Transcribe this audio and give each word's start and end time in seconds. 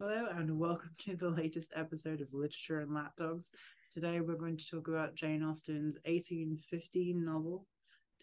Hello 0.00 0.28
and 0.34 0.58
welcome 0.58 0.90
to 0.98 1.14
the 1.14 1.28
latest 1.28 1.72
episode 1.76 2.20
of 2.20 2.28
Literature 2.32 2.80
and 2.80 2.94
Lapdogs. 2.94 3.50
Today 3.92 4.20
we're 4.20 4.34
going 4.36 4.56
to 4.56 4.66
talk 4.70 4.88
about 4.88 5.14
Jane 5.14 5.42
Austen's 5.42 5.96
1815 6.06 7.22
novel. 7.24 7.66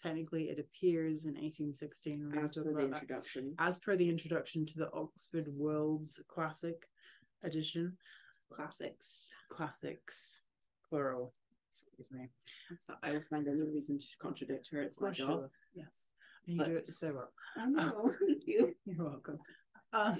Technically, 0.02 0.46
it 0.46 0.60
appears 0.60 1.26
in 1.26 1.34
1816. 1.36 2.32
As 2.44 2.56
per 2.56 2.64
the 2.64 2.70
about 2.70 2.80
that. 2.80 2.94
introduction. 2.96 3.54
As 3.60 3.78
per 3.78 3.96
the 3.96 4.10
introduction 4.10 4.66
to 4.66 4.74
the 4.78 4.90
Oxford 4.92 5.48
World's 5.56 6.20
Classic 6.28 6.76
edition, 7.44 7.96
Classics. 8.52 9.30
classics, 9.52 10.42
plural. 10.90 11.34
Excuse 11.72 12.10
me. 12.12 12.28
So 12.80 12.96
I 13.04 13.12
will 13.12 13.24
find 13.30 13.48
any 13.48 13.62
reason 13.62 14.00
to 14.00 14.06
contradict 14.20 14.68
her. 14.72 14.82
It's 14.82 15.00
my 15.00 15.10
For 15.10 15.14
job. 15.16 15.50
Yes. 15.76 16.08
And 16.48 16.58
you 16.58 16.66
do 16.66 16.74
But- 16.74 16.80
it 16.80 16.88
so 16.88 17.14
well. 17.14 17.32
I 17.56 17.68
know. 17.68 18.12
Thank 18.26 18.44
you. 18.48 18.74
You're 18.86 19.04
welcome. 19.06 19.38
Um, 19.94 20.16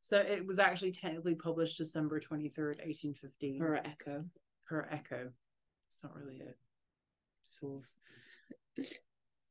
so 0.00 0.18
it 0.18 0.46
was 0.46 0.58
actually 0.58 0.92
technically 0.92 1.34
published 1.34 1.78
December 1.78 2.20
23rd, 2.20 2.78
1815. 2.84 3.60
Her 3.60 3.76
echo. 3.76 4.24
her 4.64 4.88
echo. 4.92 5.30
It's 5.92 6.02
not 6.02 6.14
really 6.16 6.40
a 6.40 6.54
source. 7.44 7.94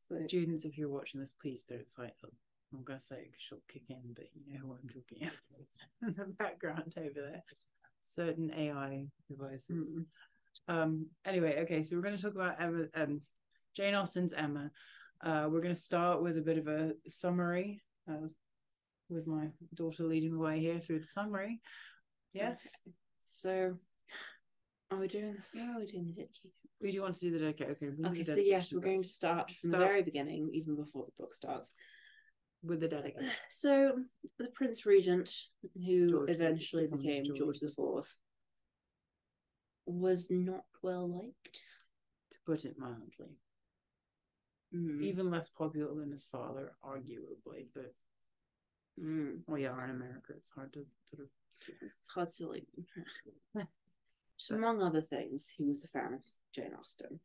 So, 0.08 0.16
Students, 0.28 0.66
if 0.66 0.76
you're 0.76 0.90
watching 0.90 1.20
this, 1.20 1.36
please 1.40 1.64
don't 1.66 1.88
cite 1.88 2.20
them. 2.20 2.32
I'm 2.74 2.84
gonna 2.84 3.00
say 3.00 3.18
it 3.18 3.32
she'll 3.38 3.62
kick 3.72 3.84
in, 3.90 4.02
but 4.16 4.26
you 4.34 4.42
know 4.52 4.60
who 4.60 4.72
I'm 4.74 4.88
talking 4.88 5.22
about 5.22 5.68
in 6.10 6.16
the 6.18 6.34
background 6.34 6.96
over 6.98 7.10
there. 7.14 7.44
Certain 8.04 8.52
AI 8.52 9.06
devices. 9.30 9.94
mm, 9.94 10.06
Um. 10.68 11.06
Anyway, 11.26 11.60
okay, 11.62 11.84
so 11.84 11.96
we're 11.96 12.02
gonna 12.02 12.18
talk 12.18 12.34
about 12.34 12.60
Emma, 12.60 12.86
um, 12.96 13.22
Jane 13.76 13.94
Austen's 13.94 14.34
Emma. 14.34 14.72
Uh, 15.24 15.48
we're 15.52 15.62
gonna 15.62 15.76
start 15.76 16.24
with 16.24 16.40
a 16.40 16.42
bit 16.42 16.58
of 16.58 16.68
a 16.68 16.94
summary. 17.08 17.84
Uh, 18.10 18.30
with 19.10 19.28
my 19.28 19.48
daughter 19.76 20.04
leading 20.04 20.34
the 20.34 20.40
way 20.40 20.60
here 20.60 20.80
through 20.80 21.00
the 21.00 21.08
summary. 21.08 21.60
Yes. 22.34 22.68
okay. 22.88 22.94
So 23.22 23.76
are 24.92 24.98
we 25.00 25.08
doing 25.08 25.34
this 25.36 25.50
now? 25.54 25.74
Or 25.74 25.78
are 25.78 25.80
we 25.80 25.86
doing 25.86 26.06
the 26.08 26.14
dedication? 26.14 26.52
We 26.82 26.92
do 26.92 27.02
want 27.02 27.16
to 27.16 27.20
do 27.22 27.32
the 27.32 27.40
dedication. 27.40 27.98
Okay. 28.00 28.10
Okay, 28.12 28.24
so 28.24 28.36
yes, 28.36 28.72
we're 28.72 28.80
going 28.82 29.02
to 29.02 29.08
start 29.08 29.52
from 29.52 29.72
Start. 29.72 29.82
the 29.82 29.86
very 29.86 30.04
beginning, 30.04 30.50
even 30.54 30.76
before 30.76 31.06
the 31.06 31.12
book 31.24 31.34
starts. 31.34 31.72
with 32.64 32.80
the 32.80 32.88
dedication. 32.88 33.30
So 33.50 33.96
the 34.38 34.48
Prince 34.54 34.86
Regent, 34.86 35.30
who 35.86 36.10
George- 36.10 36.30
eventually 36.30 36.86
becomes 36.86 37.04
became 37.04 37.24
George 37.26 37.38
George 37.40 37.60
the 37.60 37.70
Fourth, 37.70 38.18
was 39.86 40.28
not 40.30 40.66
well 40.82 41.08
liked. 41.10 41.62
to 42.32 42.38
put 42.46 42.64
it 42.66 42.76
mildly. 42.78 43.38
Mm, 44.74 45.02
Even 45.04 45.32
less 45.32 45.50
popular 45.50 45.94
than 45.96 46.12
his 46.12 46.26
father, 46.32 46.76
arguably, 46.86 47.66
but 47.74 47.92
mm. 49.00 49.40
we 49.48 49.66
are 49.66 49.84
in 49.86 49.92
America. 49.92 50.34
It's 50.36 50.52
hard 50.52 50.74
to 50.74 50.86
sort 51.06 51.24
of. 51.24 51.28
It's 51.82 52.10
hard 52.14 52.30
to 52.38 52.48
like. 52.48 52.66
So 54.38 54.56
among 54.56 54.82
other 54.82 55.02
things, 55.02 55.50
he 55.54 55.66
was 55.66 55.84
a 55.84 55.90
fan 55.90 56.14
of 56.14 56.22
Jane 56.56 56.72
Austen. 56.80 57.20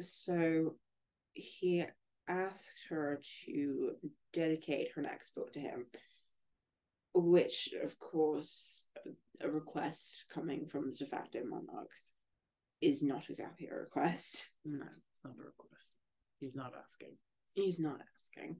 So 0.00 0.74
he 1.32 1.84
asked 2.26 2.86
her 2.88 3.20
to 3.44 3.92
dedicate 4.32 4.88
her 4.96 5.02
next 5.02 5.32
book 5.36 5.52
to 5.52 5.60
him, 5.60 5.86
which, 7.14 7.68
of 7.84 8.00
course, 8.00 8.86
a 9.40 9.48
request 9.48 10.24
coming 10.34 10.66
from 10.66 10.90
the 10.90 10.96
de 10.96 11.06
facto 11.06 11.40
monarch 11.44 11.92
is 12.80 13.00
not 13.00 13.30
exactly 13.30 13.68
a 13.70 13.76
request. 13.76 14.50
No, 14.64 14.86
it's 14.86 15.24
not 15.24 15.34
a 15.38 15.44
request. 15.44 15.92
He's 16.40 16.56
not 16.56 16.72
asking. 16.84 17.16
He's 17.54 17.78
not 17.78 18.00
asking. 18.16 18.56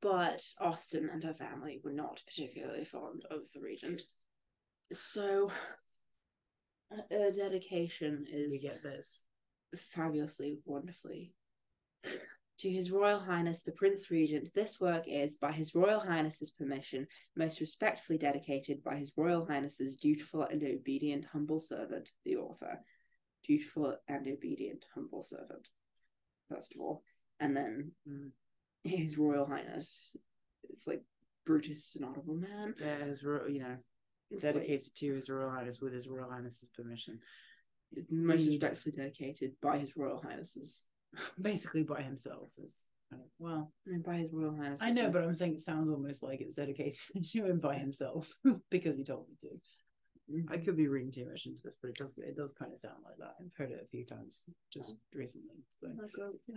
But 0.00 0.42
Austen 0.60 1.08
and 1.12 1.22
her 1.24 1.34
family 1.34 1.80
were 1.82 1.92
not 1.92 2.22
particularly 2.26 2.84
fond 2.84 3.24
of 3.30 3.50
the 3.52 3.60
regent. 3.60 4.02
So 4.92 5.50
a 7.10 7.32
dedication 7.32 8.26
We 8.32 8.38
is 8.38 8.62
get 8.62 8.82
this. 8.82 9.22
fabulously, 9.76 10.60
wonderfully. 10.64 11.34
To 12.58 12.70
His 12.70 12.92
Royal 12.92 13.18
Highness 13.18 13.64
the 13.64 13.72
Prince 13.72 14.12
Regent, 14.12 14.54
this 14.54 14.80
work 14.80 15.04
is, 15.08 15.38
by 15.38 15.50
His 15.50 15.74
Royal 15.74 15.98
Highness's 15.98 16.50
permission, 16.52 17.08
most 17.36 17.60
respectfully 17.60 18.16
dedicated 18.16 18.84
by 18.84 18.94
His 18.94 19.10
Royal 19.16 19.44
Highness's 19.44 19.96
dutiful 19.96 20.42
and 20.42 20.62
obedient 20.62 21.24
humble 21.32 21.58
servant, 21.58 22.12
the 22.24 22.36
author. 22.36 22.78
Dutiful 23.42 23.96
and 24.06 24.28
obedient 24.28 24.86
humble 24.94 25.22
servant, 25.22 25.68
first 26.48 26.74
of 26.74 26.80
all. 26.80 27.02
And 27.40 27.56
then 27.56 27.92
Mm. 28.08 28.30
His 28.84 29.18
Royal 29.18 29.46
Highness. 29.46 30.16
It's 30.70 30.86
like 30.86 31.02
Brutus 31.46 31.78
is 31.90 31.96
an 31.96 32.04
honorable 32.04 32.34
man. 32.36 32.74
Yeah, 32.80 33.04
his 33.04 33.22
ro- 33.24 33.46
you 33.46 33.60
know 33.60 33.76
It's 34.30 34.42
like- 34.44 34.54
dedicated 34.54 34.94
to 34.96 35.14
His 35.14 35.28
Royal 35.28 35.50
Highness 35.50 35.80
with 35.80 35.92
His 35.92 36.08
Royal 36.08 36.30
Highness's 36.30 36.68
permission, 36.70 37.18
most 38.10 38.38
Read. 38.40 38.48
respectfully 38.62 38.92
dedicated 38.96 39.52
by 39.62 39.78
His 39.78 39.96
Royal 39.96 40.20
Highness's. 40.22 40.82
basically 41.40 41.82
by 41.84 42.02
himself. 42.02 42.48
Is 42.62 42.84
kind 43.10 43.22
of, 43.22 43.28
well, 43.38 43.72
And 43.86 44.02
by 44.02 44.16
His 44.16 44.32
Royal 44.32 44.56
Highness. 44.56 44.80
I 44.82 44.90
know, 44.90 45.10
but 45.10 45.22
I'm 45.22 45.34
saying 45.34 45.54
it 45.54 45.62
sounds 45.62 45.88
almost 45.90 46.22
like 46.22 46.40
it's 46.40 46.54
dedicated 46.54 46.98
to 47.24 47.44
him 47.46 47.60
by 47.60 47.76
himself 47.78 48.32
because 48.70 48.96
he 48.96 49.04
told 49.04 49.28
me 49.28 49.34
to. 49.42 49.48
I 50.50 50.56
could 50.56 50.76
be 50.76 50.88
reading 50.88 51.12
too 51.12 51.26
much 51.28 51.44
into 51.46 51.60
this, 51.62 51.76
but 51.80 51.90
it 51.90 51.96
does 51.96 52.16
it 52.18 52.36
does 52.36 52.52
kind 52.54 52.72
of 52.72 52.78
sound 52.78 52.96
like 53.04 53.18
that. 53.18 53.34
I've 53.40 53.52
heard 53.56 53.70
it 53.72 53.82
a 53.84 53.88
few 53.88 54.06
times 54.06 54.44
just 54.72 54.94
recently. 55.12 55.56
So 55.80 55.88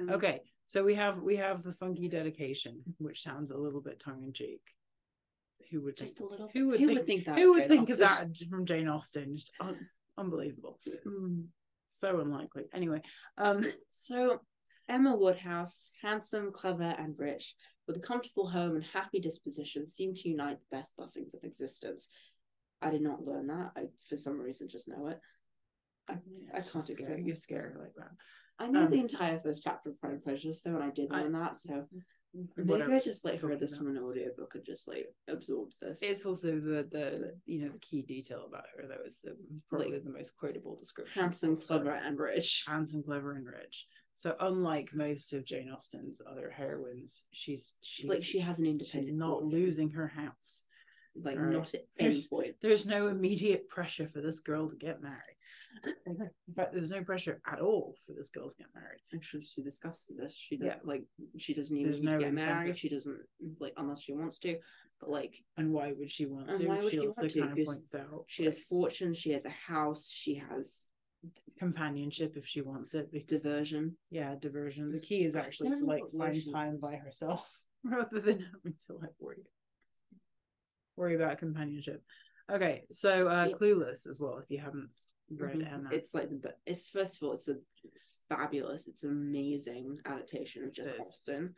Okay. 0.01 0.11
okay, 0.13 0.41
so 0.65 0.83
we 0.83 0.95
have 0.95 1.21
we 1.21 1.35
have 1.35 1.63
the 1.63 1.73
funky 1.73 2.07
dedication, 2.07 2.81
which 2.97 3.21
sounds 3.23 3.51
a 3.51 3.57
little 3.57 3.81
bit 3.81 3.99
tongue 3.99 4.23
in 4.23 4.31
cheek. 4.33 4.61
Who 5.71 5.81
would 5.81 5.97
Just 5.97 6.17
think, 6.17 6.29
a 6.29 6.31
little. 6.31 6.49
who 6.53 6.67
would 6.67 6.79
who 6.79 6.87
think, 6.87 6.99
would 6.99 7.07
think 7.07 7.25
that? 7.25 7.37
who 7.37 7.51
would 7.51 7.61
Jane 7.61 7.69
think 7.69 7.89
of 7.89 7.97
that 7.97 8.25
from 8.49 8.65
Jane 8.65 8.87
Austen? 8.87 9.33
Just 9.33 9.51
un- 9.59 9.89
unbelievable. 10.17 10.79
Mm. 11.05 11.47
So 11.87 12.19
unlikely. 12.21 12.65
Anyway, 12.73 13.01
um, 13.37 13.65
So, 13.89 14.41
Emma 14.89 15.15
Woodhouse, 15.15 15.91
handsome, 16.01 16.51
clever, 16.53 16.95
and 16.97 17.15
rich, 17.17 17.55
with 17.87 17.97
a 17.97 18.01
comfortable 18.01 18.47
home 18.49 18.75
and 18.75 18.83
happy 18.85 19.19
disposition, 19.19 19.87
seemed 19.87 20.15
to 20.17 20.29
unite 20.29 20.59
the 20.59 20.77
best 20.77 20.95
blessings 20.95 21.33
of 21.33 21.43
existence. 21.43 22.07
I 22.81 22.89
did 22.91 23.01
not 23.01 23.25
learn 23.25 23.47
that. 23.47 23.71
I, 23.75 23.85
for 24.07 24.17
some 24.17 24.39
reason, 24.39 24.69
just 24.69 24.87
know 24.87 25.07
it. 25.07 25.19
I, 26.09 26.13
I 26.53 26.61
can't 26.61 26.89
explain. 26.89 27.25
You're 27.25 27.35
scared 27.35 27.75
like 27.79 27.93
that. 27.97 28.11
I 28.59 28.67
know 28.67 28.83
um, 28.83 28.89
the 28.89 28.99
entire 28.99 29.39
first 29.39 29.63
chapter 29.63 29.89
of 29.89 29.99
Pride 29.99 30.13
and 30.13 30.23
Prejudice, 30.23 30.61
though, 30.63 30.75
and 30.75 30.83
I 30.83 30.89
did 30.89 31.11
I- 31.11 31.21
learn 31.23 31.33
that. 31.33 31.55
So 31.57 31.83
maybe 32.57 32.81
I 32.93 32.99
just 32.99 33.25
like 33.25 33.39
heard 33.41 33.59
this 33.59 33.77
from 33.77 33.87
an 33.87 33.97
audiobook 33.97 34.53
and 34.55 34.65
just 34.65 34.87
like 34.87 35.07
absorbed 35.27 35.73
this. 35.81 35.99
It's 36.01 36.25
also 36.25 36.51
the 36.59 36.87
the 36.91 37.33
you 37.45 37.61
know 37.65 37.71
the 37.71 37.79
key 37.79 38.01
detail 38.03 38.45
about 38.47 38.65
her 38.75 38.87
though 38.87 39.05
is 39.05 39.19
the 39.23 39.35
probably 39.69 39.91
Like, 39.93 40.03
the 40.03 40.11
most 40.11 40.33
quotable 40.39 40.75
description. 40.75 41.21
handsome, 41.21 41.57
clever, 41.57 41.91
and 41.91 42.17
rich. 42.19 42.63
handsome, 42.67 43.03
clever, 43.03 43.33
and 43.33 43.45
rich. 43.47 43.87
So 44.13 44.35
unlike 44.39 44.89
most 44.95 45.33
of 45.33 45.45
Jane 45.45 45.69
Austen's 45.75 46.21
other 46.29 46.49
heroines, 46.55 47.23
she's 47.31 47.73
she's 47.81 48.09
like 48.09 48.23
she 48.23 48.39
has 48.39 48.59
an 48.59 48.65
she's 48.65 48.71
independent. 48.93 49.17
not 49.17 49.43
losing 49.43 49.89
her 49.91 50.07
house. 50.07 50.63
Like 51.19 51.37
Right. 51.39 51.51
not 51.53 51.73
at 51.73 51.85
any 51.97 52.09
There's- 52.11 52.27
point. 52.27 52.55
There's 52.61 52.85
no 52.85 53.07
immediate 53.07 53.67
pressure 53.69 54.07
for 54.07 54.21
this 54.21 54.39
girl 54.39 54.69
to 54.69 54.75
get 54.75 55.01
married. 55.01 55.35
In 56.05 56.17
fact, 56.55 56.73
there's 56.73 56.91
no 56.91 57.03
pressure 57.03 57.41
at 57.45 57.59
all 57.59 57.95
for 58.05 58.13
this 58.13 58.29
girl 58.29 58.49
to 58.49 58.55
get 58.55 58.67
married. 58.73 58.99
I'm 59.13 59.21
she 59.21 59.61
discusses 59.63 60.15
this. 60.17 60.33
She 60.33 60.57
Yeah. 60.57 60.79
like 60.83 61.03
she 61.37 61.53
doesn't 61.53 61.75
even 61.77 62.03
no 62.03 62.19
get 62.19 62.33
married. 62.33 62.77
She 62.77 62.89
doesn't 62.89 63.19
like 63.59 63.73
unless 63.77 64.01
she 64.01 64.13
wants 64.13 64.39
to. 64.39 64.59
But 64.99 65.09
like 65.09 65.43
And 65.57 65.71
why 65.71 65.93
would 65.93 66.09
she 66.09 66.25
want 66.25 66.49
And 66.49 66.59
to? 66.61 66.67
why 66.67 66.77
would 66.81 66.91
she 66.91 66.97
she 66.99 67.07
also 67.07 67.21
want 67.21 67.31
to? 67.33 67.39
kind 67.41 67.59
of 67.59 67.65
points 67.65 67.95
out 67.95 68.23
she 68.27 68.43
like, 68.43 68.53
has 68.53 68.59
fortune. 68.63 69.13
She 69.13 69.31
has 69.31 69.45
a 69.45 69.49
house. 69.49 70.09
She 70.09 70.35
has 70.35 70.87
companionship 71.57 72.37
if 72.37 72.45
she 72.47 72.61
wants 72.61 72.93
it. 72.93 73.11
The- 73.11 73.23
diversion. 73.23 73.97
yeah, 74.09 74.35
diversion. 74.35 74.91
The 74.91 74.99
key 74.99 75.23
is 75.23 75.35
actually 75.35 75.75
to 75.75 75.85
like 75.85 76.03
find 76.17 76.41
time 76.51 76.77
by 76.79 76.95
herself 76.95 77.63
rather 77.83 78.19
than 78.19 78.39
having 78.39 78.75
to 78.87 78.93
like 78.95 79.13
worry 79.19 79.43
worry 80.97 81.15
about 81.15 81.37
companionship. 81.37 82.03
Okay, 82.51 82.83
so 82.91 83.27
uh 83.27 83.45
Yes. 83.49 83.57
Clueless 83.59 84.07
as 84.07 84.19
well. 84.19 84.37
If 84.39 84.49
you 84.49 84.59
haven't 84.59 84.89
read 85.29 85.59
Mhm. 85.59 85.71
Emma, 85.71 85.89
It's 85.91 86.13
like 86.13 86.29
the 86.29 86.55
it's 86.65 86.89
first 86.89 87.17
of 87.17 87.23
all 87.27 87.33
it's 87.33 87.47
a 87.47 87.57
fabulous. 88.29 88.87
It's 88.87 89.03
amazing 89.03 89.99
adaptation 90.05 90.63
of 90.65 90.73
Jane 90.73 90.87
It. 90.87 90.99
Austen. 90.99 91.55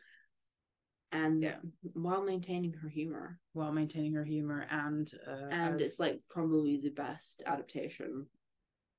And 1.12 1.42
Yeah. 1.42 1.58
while 1.94 2.22
maintaining 2.22 2.72
her 2.74 2.88
humor, 2.88 3.40
while 3.52 3.72
maintaining 3.72 4.12
her 4.14 4.24
humor 4.24 4.66
and 4.70 5.12
uh, 5.26 5.48
and 5.50 5.80
as- 5.80 5.88
it's 5.92 6.00
like 6.00 6.22
probably 6.28 6.80
the 6.80 6.90
best 6.90 7.42
adaptation, 7.46 8.28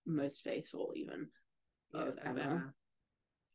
most 0.06 0.44
faithful 0.44 0.94
even 0.96 1.30
yeah, 1.94 2.02
of 2.02 2.20
Emma. 2.20 2.74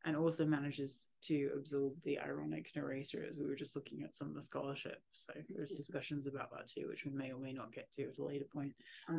And 0.06 0.17
also 0.17 0.47
manages 0.47 1.08
to 1.20 1.50
absorb 1.56 1.93
the 2.05 2.19
ironic 2.20 2.70
narrator 2.76 3.26
as 3.29 3.37
we 3.37 3.47
were 3.47 3.56
just 3.56 3.75
looking 3.75 4.03
at 4.05 4.14
some 4.14 4.29
of 4.29 4.35
the 4.35 4.43
scholarship. 4.43 5.03
So 5.12 5.32
there's 5.50 5.70
discussions 5.70 6.29
about 6.29 6.50
that 6.53 6.69
too, 6.69 6.87
which 6.88 7.05
we 7.05 7.11
may 7.11 7.32
or 7.32 7.38
may 7.38 7.53
not 7.53 7.73
get 7.73 7.93
to 7.94 8.05
at 8.05 8.19
a 8.19 8.25
later 8.25 8.47
point. 8.55 8.73
I 9.08 9.14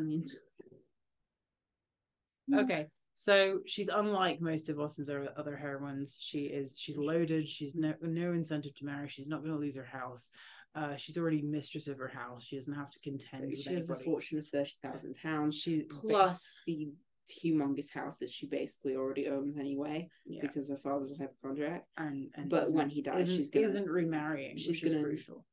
Okay. 2.56 2.88
So 3.16 3.60
she's 3.66 3.90
unlike 3.90 4.40
most 4.40 4.70
of 4.70 4.80
Austen's 4.80 5.10
other 5.10 5.30
other 5.36 5.58
heroines. 5.58 6.16
She 6.20 6.46
is 6.46 6.74
she's 6.78 6.98
loaded. 6.98 7.50
She's 7.50 7.76
no 7.76 7.94
no 8.02 8.32
incentive 8.32 8.76
to 8.76 8.86
marry. 8.86 9.10
She's 9.10 9.28
not 9.28 9.42
going 9.42 9.54
to 9.54 9.60
lose 9.60 9.76
her 9.76 9.84
house. 9.84 10.30
Uh, 10.76 10.96
she's 10.96 11.18
already 11.18 11.42
mistress 11.42 11.88
of 11.88 11.98
her 11.98 12.08
house. 12.08 12.44
She 12.44 12.56
doesn't 12.56 12.74
have 12.74 12.92
to 12.92 13.00
contend 13.00 13.50
with 13.50 13.60
She 13.60 13.74
has 13.74 13.90
a 13.90 14.00
fortune 14.00 14.38
of 14.38 14.48
thirty 14.48 14.74
thousand 14.84 15.16
pounds, 15.22 15.58
She 15.58 15.82
plus 15.82 16.54
the 16.66 16.92
humongous 17.30 17.92
house 17.92 18.18
that 18.18 18.30
she 18.30 18.46
basically 18.48 18.96
already 18.96 19.28
owns 19.28 19.58
anyway 19.58 20.10
yeah, 20.26 20.42
because 20.42 20.70
her 20.70 20.78
father's 20.78 21.12
a 21.12 21.18
hypochondriac. 21.18 21.86
and 21.98 22.30
and 22.36 22.50
But 22.50 22.72
when 22.72 22.90
he 22.90 23.02
dies, 23.02 23.28
she's 23.28 23.50
gonna 23.50 23.68
isn't 23.68 23.90
remarrying, 23.90 24.58
she's 24.58 24.70
which 24.70 24.84
is 24.84 24.94
gonna- 24.94 25.04
crucial. 25.06 25.46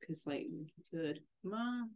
because 0.00 0.26
like 0.26 0.46
good. 0.92 1.20
Well, 1.42 1.88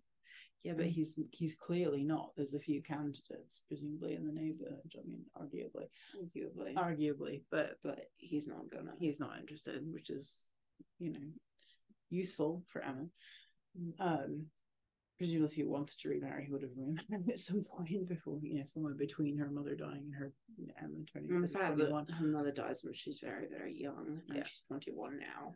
yeah, 0.62 0.72
but 0.74 0.86
Mm. 0.86 0.90
he's 0.90 1.18
he's 1.32 1.54
clearly 1.56 2.04
not. 2.04 2.32
There's 2.36 2.54
a 2.54 2.60
few 2.60 2.82
candidates, 2.82 3.60
presumably 3.68 4.14
in 4.14 4.26
the 4.26 4.32
neighborhood. 4.32 4.94
I 4.98 5.02
mean, 5.06 5.24
arguably, 5.36 5.88
Arguably. 6.16 6.74
arguably, 6.74 7.42
but 7.50 7.78
but 7.82 8.10
he's 8.16 8.46
not 8.46 8.70
gonna. 8.70 8.94
he's 8.98 9.20
not 9.20 9.38
interested, 9.38 9.90
which 9.92 10.10
is, 10.10 10.44
you 10.98 11.12
know, 11.12 11.32
useful 12.10 12.62
for 12.68 12.82
Emma. 12.82 13.08
Um, 13.98 14.46
presumably, 15.18 15.48
if 15.48 15.54
he 15.54 15.64
wanted 15.64 15.98
to 16.00 16.08
remarry, 16.08 16.44
he 16.44 16.50
would 16.52 16.62
have 16.62 16.70
remarried 16.76 17.28
at 17.32 17.38
some 17.40 17.64
point 17.64 18.08
before, 18.08 18.38
you 18.42 18.58
know, 18.58 18.64
somewhere 18.64 18.94
between 18.94 19.36
her 19.38 19.50
mother 19.50 19.74
dying 19.74 20.02
and 20.06 20.14
her 20.14 20.32
Emma 20.82 21.04
turning 21.12 21.30
And 21.30 21.44
the 21.44 21.48
fact 21.48 21.76
that 21.78 21.90
her 22.18 22.26
mother 22.26 22.52
dies 22.52 22.82
when 22.84 22.94
she's 22.94 23.18
very, 23.18 23.46
very 23.48 23.74
young, 23.80 24.20
and 24.28 24.36
Yeah. 24.38 24.44
she's 24.44 24.62
twenty 24.68 24.90
one 24.92 25.18
now. 25.18 25.54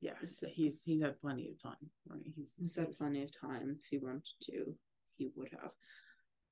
Yeah, 0.00 0.12
so 0.24 0.46
he's 0.46 0.82
he's 0.82 1.02
had 1.02 1.18
plenty 1.20 1.48
of 1.48 1.60
time, 1.62 1.90
right? 2.06 2.20
He's 2.36 2.54
He's 2.58 2.76
had 2.76 2.96
plenty 2.98 3.22
of 3.22 3.30
time. 3.38 3.78
If 3.80 3.86
he 3.90 3.98
wanted 3.98 4.26
to, 4.42 4.76
he 5.16 5.30
would 5.34 5.48
have. 5.50 5.70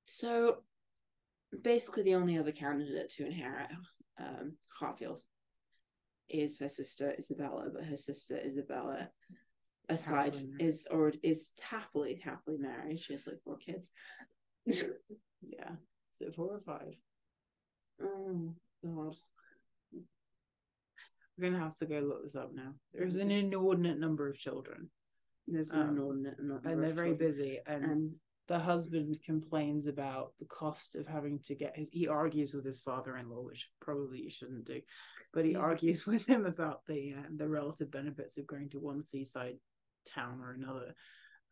So, 0.05 0.63
basically, 1.61 2.03
the 2.03 2.15
only 2.15 2.37
other 2.37 2.51
candidate 2.51 3.09
to 3.11 3.25
inherit 3.25 3.69
um, 4.19 4.53
Hartfield 4.79 5.21
is 6.27 6.57
her 6.59 6.69
sister 6.69 7.13
Isabella, 7.17 7.69
but 7.73 7.85
her 7.85 7.97
sister 7.97 8.37
Isabella, 8.43 9.09
aside, 9.89 10.35
Happily 10.35 10.53
is 10.59 10.87
or 10.91 11.13
is 11.23 11.51
happily 11.61 12.21
happily 12.23 12.57
married. 12.57 12.99
She 12.99 13.13
has 13.13 13.27
like 13.27 13.41
four 13.43 13.57
kids. 13.57 13.89
yeah. 14.65 14.81
Is 16.19 16.21
it 16.27 16.35
four 16.35 16.55
or 16.55 16.61
five? 16.65 16.93
oh 18.01 18.53
God. 18.83 19.15
We're 21.37 21.49
gonna 21.49 21.59
have 21.63 21.77
to 21.77 21.85
go 21.85 21.99
look 21.99 22.23
this 22.23 22.35
up 22.35 22.53
now. 22.53 22.73
There's 22.93 23.17
an 23.17 23.31
inordinate 23.31 23.99
number 23.99 24.29
of 24.29 24.37
children, 24.37 24.89
There's 25.47 25.71
an 25.71 25.81
Um, 25.81 25.89
inordinate 25.89 26.39
number 26.39 26.69
and 26.69 26.81
they're 26.81 26.93
very 26.93 27.09
children. 27.11 27.27
busy. 27.29 27.59
And 27.67 27.83
And 27.85 28.15
the 28.47 28.59
husband 28.59 29.17
complains 29.25 29.87
about 29.87 30.33
the 30.39 30.45
cost 30.45 30.95
of 30.95 31.07
having 31.07 31.39
to 31.39 31.55
get 31.55 31.75
his. 31.75 31.89
He 31.91 32.07
argues 32.07 32.53
with 32.53 32.63
his 32.63 32.79
father-in-law, 32.79 33.41
which 33.41 33.69
probably 33.81 34.21
you 34.21 34.29
shouldn't 34.29 34.65
do, 34.65 34.81
but 35.33 35.43
he 35.45 35.51
Yeah. 35.51 35.59
argues 35.59 36.05
with 36.07 36.25
him 36.25 36.45
about 36.45 36.85
the 36.85 37.13
uh, 37.15 37.23
the 37.35 37.47
relative 37.49 37.91
benefits 37.91 38.37
of 38.37 38.47
going 38.47 38.69
to 38.69 38.79
one 38.79 39.01
seaside 39.03 39.59
town 40.05 40.39
or 40.41 40.51
another. 40.53 40.93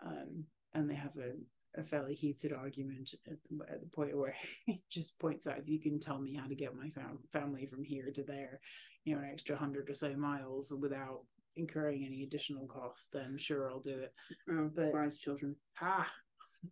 Um, 0.05 0.43
and 0.73 0.89
they 0.89 0.95
have 0.95 1.15
a, 1.17 1.79
a 1.79 1.83
fairly 1.83 2.13
heated 2.15 2.51
argument 2.53 3.13
at 3.27 3.37
the, 3.49 3.63
at 3.73 3.81
the 3.81 3.87
point 3.87 4.17
where 4.17 4.35
he 4.65 4.81
just 4.89 5.17
points 5.19 5.47
out, 5.47 5.59
if 5.59 5.67
you 5.69 5.79
can 5.79 5.99
tell 5.99 6.19
me 6.19 6.35
how 6.35 6.47
to 6.47 6.55
get 6.55 6.75
my 6.75 6.89
fam- 6.89 7.19
family 7.31 7.65
from 7.67 7.83
here 7.83 8.11
to 8.13 8.23
there, 8.23 8.59
you 9.05 9.15
know, 9.15 9.21
an 9.21 9.29
extra 9.31 9.55
hundred 9.55 9.89
or 9.89 9.93
so 9.93 10.13
miles 10.15 10.71
without 10.79 11.21
incurring 11.55 12.03
any 12.05 12.23
additional 12.23 12.65
cost, 12.67 13.09
then 13.13 13.37
sure, 13.37 13.69
I'll 13.69 13.79
do 13.79 13.99
it. 13.99 14.13
oh, 14.51 14.69
but- 14.75 14.91
five 14.91 15.15
children. 15.17 15.55
Ah, 15.81 16.09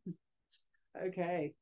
okay. 1.07 1.53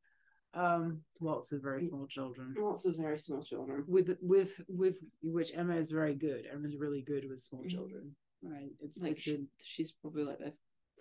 Um, 0.55 1.01
lots 1.21 1.51
of 1.51 1.61
very 1.61 1.83
small 1.83 2.07
children 2.07 2.55
Lots 2.57 2.85
of 2.87 2.95
very 2.97 3.19
small 3.19 3.43
children. 3.43 3.83
with 3.87 4.17
with 4.19 4.59
with 4.67 4.97
which 5.21 5.51
Emma 5.53 5.75
is 5.75 5.91
very 5.91 6.15
good. 6.15 6.47
Emma's 6.51 6.75
really 6.75 7.03
good 7.03 7.29
with 7.29 7.43
small 7.43 7.61
Mhm. 7.63 7.69
children, 7.69 8.15
right? 8.43 8.69
It's 8.81 8.97
Like 9.01 9.17
she, 9.17 9.45
she's 9.63 9.91
probably 9.91 10.23
like 10.23 10.39
their 10.39 10.53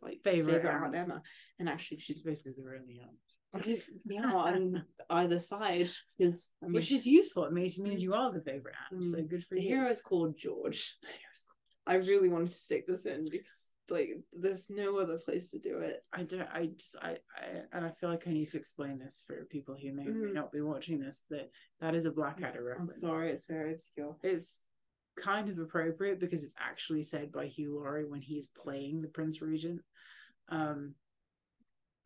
like 0.02 0.20
Favorite 0.23 0.56
favorite, 0.62 0.70
aunt. 0.73 0.85
aunt 0.85 0.94
Emma, 0.96 1.23
and 1.58 1.69
actually 1.69 1.99
she's 1.99 2.23
basically 2.23 2.52
their 2.62 2.76
only 2.76 3.00
aunt. 3.00 3.17
Okay. 3.56 3.81
Yeah 4.05 4.32
on 4.32 4.85
either 5.11 5.40
side 5.40 5.88
because 6.19 6.50
I 6.62 6.67
mean 6.67 6.75
which 6.75 6.93
is 6.93 7.06
useful. 7.06 7.44
It 7.46 7.52
means, 7.52 7.79
means 7.79 8.02
you 8.02 8.14
are 8.14 8.32
the 8.32 8.40
favorite 8.43 8.75
aunt, 8.93 9.05
so 9.05 9.19
Mm. 9.19 9.29
good 9.29 9.44
for 9.44 9.55
the 9.56 9.62
you. 9.62 9.69
hero 9.69 9.90
is 9.90 10.02
called 10.08 10.37
George. 10.38 10.96
I 11.87 11.94
really 11.96 12.29
wanted 12.29 12.50
to 12.50 12.56
stick 12.58 12.87
this 12.87 13.06
in 13.06 13.25
because 13.25 13.73
like 13.91 14.11
there's 14.34 14.69
no 14.69 14.99
other 14.99 15.17
place 15.19 15.50
to 15.52 15.58
do 15.58 15.79
it. 15.79 16.05
I 16.12 16.23
don't. 16.25 16.46
I 16.52 16.67
just. 16.67 16.94
I, 17.00 17.17
I. 17.34 17.62
And 17.73 17.87
I 17.87 17.91
feel 17.99 18.11
like 18.11 18.29
I 18.29 18.32
need 18.32 18.50
to 18.50 18.58
explain 18.58 18.99
this 18.99 19.25
for 19.26 19.46
people 19.46 19.75
who 19.75 19.93
may 19.94 20.02
or 20.06 20.12
may 20.12 20.29
Mm. 20.31 20.34
not 20.34 20.52
be 20.52 20.61
watching 20.61 21.00
this. 21.00 21.25
That 21.31 21.50
that 21.81 21.94
is 21.94 22.05
a 22.05 22.11
Blackadder 22.12 22.76
I'm 22.79 22.88
sorry, 22.91 23.31
it's 23.31 23.46
very 23.46 23.73
obscure. 23.73 24.14
It's 24.23 24.61
kind 25.20 25.49
of 25.49 25.59
appropriate 25.59 26.20
because 26.20 26.43
it's 26.44 26.55
actually 26.59 27.03
said 27.03 27.32
by 27.32 27.47
Hugh 27.47 27.75
Laurie 27.76 28.05
when 28.09 28.20
he's 28.23 28.49
playing 28.49 29.00
the 29.00 29.09
Prince 29.09 29.41
Regent. 29.43 29.81
Um, 30.49 30.94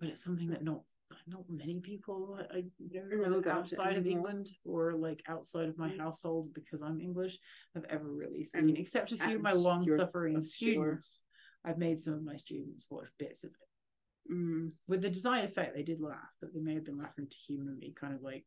but 0.01 0.09
it's 0.09 0.25
something 0.25 0.49
that 0.51 0.65
not 0.65 0.83
not 1.27 1.45
many 1.49 1.79
people 1.79 2.39
I 2.51 2.65
Know 2.81 3.43
outside 3.47 3.99
of. 3.99 4.07
England 4.07 4.51
or 4.65 4.95
like 4.95 5.23
outside 5.29 5.69
of 5.69 5.77
my 5.77 5.91
Mm. 5.91 5.99
household 5.99 6.55
because 6.55 6.81
I'm 6.81 7.01
English 7.03 7.39
have 7.75 7.85
ever 7.85 8.11
really 8.11 8.43
seen, 8.45 8.71
And- 8.71 8.79
except 8.79 9.13
a 9.13 9.19
few 9.19 9.37
of 9.37 9.43
my 9.43 9.53
long 9.53 9.87
suffering 9.99 10.43
students. 10.43 11.23
I've 11.65 11.77
made 11.79 12.01
some 12.01 12.15
of 12.15 12.23
my 12.25 12.37
students 12.37 12.91
watch 12.91 13.11
bits 13.19 13.45
of 13.45 13.51
it. 13.51 14.33
Mm. 14.33 14.73
With 14.89 15.03
the 15.03 15.11
design 15.11 15.45
effect, 15.45 15.75
they 15.75 15.83
did 15.83 16.01
laugh, 16.01 16.35
but 16.41 16.53
they 16.55 16.61
may 16.61 16.75
have 16.75 16.85
been 16.85 16.99
laughing 16.99 17.29
to 17.29 17.37
humor 17.37 17.75
me, 17.75 17.93
kind 17.93 18.15
of 18.15 18.23
like 18.23 18.47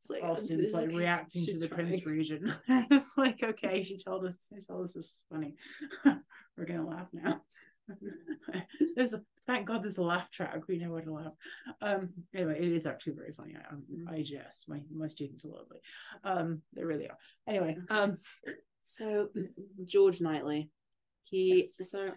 It's 0.00 0.10
like 0.10 0.22
Austen's 0.22 0.72
like 0.72 0.90
reacting 0.90 1.46
to 1.46 1.58
the 1.58 1.68
Prince 1.68 2.00
trying. 2.02 2.16
Regent. 2.16 2.52
it's 2.68 3.16
like, 3.16 3.42
okay, 3.42 3.82
she 3.82 3.96
told 3.98 4.24
us, 4.24 4.38
she 4.48 4.64
told 4.64 4.84
us 4.84 4.92
this 4.94 5.04
is 5.06 5.22
funny. 5.30 5.54
We're 6.56 6.66
gonna 6.66 6.86
laugh 6.86 7.08
now. 7.12 7.40
there's 8.96 9.12
a 9.14 9.22
thank 9.46 9.66
God 9.66 9.82
there's 9.82 9.98
a 9.98 10.02
laugh 10.02 10.30
track. 10.30 10.60
We 10.68 10.78
know 10.78 10.90
where 10.90 11.02
to 11.02 11.12
laugh. 11.12 11.32
Um, 11.82 12.10
anyway, 12.34 12.58
it 12.60 12.72
is 12.72 12.86
actually 12.86 13.14
very 13.14 13.32
funny. 13.32 13.56
I, 13.56 13.74
Mm. 13.74 14.08
I, 14.08 14.16
I 14.16 14.22
jest. 14.22 14.68
My 14.68 14.80
my 14.94 15.08
students 15.08 15.44
are 15.44 15.48
lovely. 15.48 15.78
Um, 16.22 16.62
they 16.74 16.84
really 16.84 17.08
are. 17.08 17.18
Anyway, 17.48 17.76
um, 17.90 18.18
So 18.82 19.28
George 19.84 20.20
Knightley, 20.20 20.70
he 21.24 21.58
Yes. 21.78 21.90
so 21.90 22.10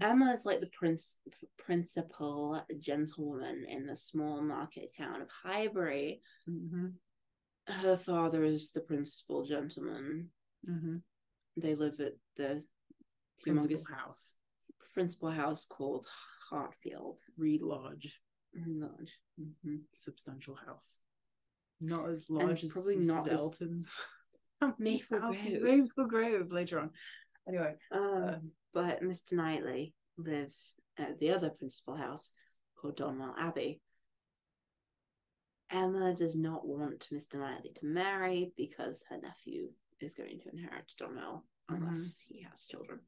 Emma 0.00 0.32
is 0.32 0.44
like 0.46 0.60
the 0.60 0.70
prince 0.72 1.16
principal 1.58 2.62
gentlewoman 2.78 3.64
in 3.68 3.86
the 3.86 3.96
small 3.96 4.42
market 4.42 4.90
town 4.96 5.22
of 5.22 5.28
Highbury. 5.44 6.20
mhm, 6.48 6.94
Her 7.66 7.96
father 7.96 8.44
is 8.44 8.70
the 8.72 8.80
principal 8.80 9.44
gentleman. 9.44 10.30
mhm. 10.68 11.02
They 11.56 11.74
live 11.74 12.00
at 12.00 12.14
the 12.36 12.62
Principal 13.42 13.84
house, 13.94 14.34
principal 14.92 15.30
house 15.30 15.64
called 15.64 16.06
Hartfield 16.50 17.18
Reed 17.36 17.62
Lodge, 17.62 18.20
Lodge. 18.54 19.20
hmm 19.36 19.76
substantial 19.94 20.56
house. 20.56 20.98
Not 21.80 22.08
as 22.10 22.26
And 22.28 22.38
large 22.38 22.64
as 22.64 22.70
probably 22.70 22.96
not 22.96 23.28
Elton's. 23.30 23.96
Maple 24.78 25.20
Grove. 25.20 25.62
Maple 25.62 26.06
Grove 26.06 26.50
later 26.50 26.80
on. 26.80 26.90
Anyway, 27.48 27.74
Um, 27.90 28.02
um, 28.02 28.50
but 28.74 29.02
Mr. 29.02 29.32
Knightley 29.32 29.94
lives 30.16 30.74
at 30.98 31.18
the 31.18 31.30
other 31.30 31.50
principal 31.50 31.96
house 31.96 32.32
called 32.76 32.96
Donwell 32.98 33.34
Abbey. 33.38 33.80
Emma 35.70 36.14
does 36.14 36.36
not 36.36 36.66
want 36.66 37.08
Mr. 37.12 37.34
Knightley 37.38 37.72
to 37.74 37.86
marry 37.86 38.52
because 38.56 39.04
her 39.10 39.18
nephew 39.18 39.68
is 40.00 40.14
going 40.14 40.38
to 40.40 40.50
inherit 40.50 40.90
Donwell 41.00 41.42
unless 41.68 42.18
he 42.26 42.42
has 42.42 42.64
children. 42.64 43.00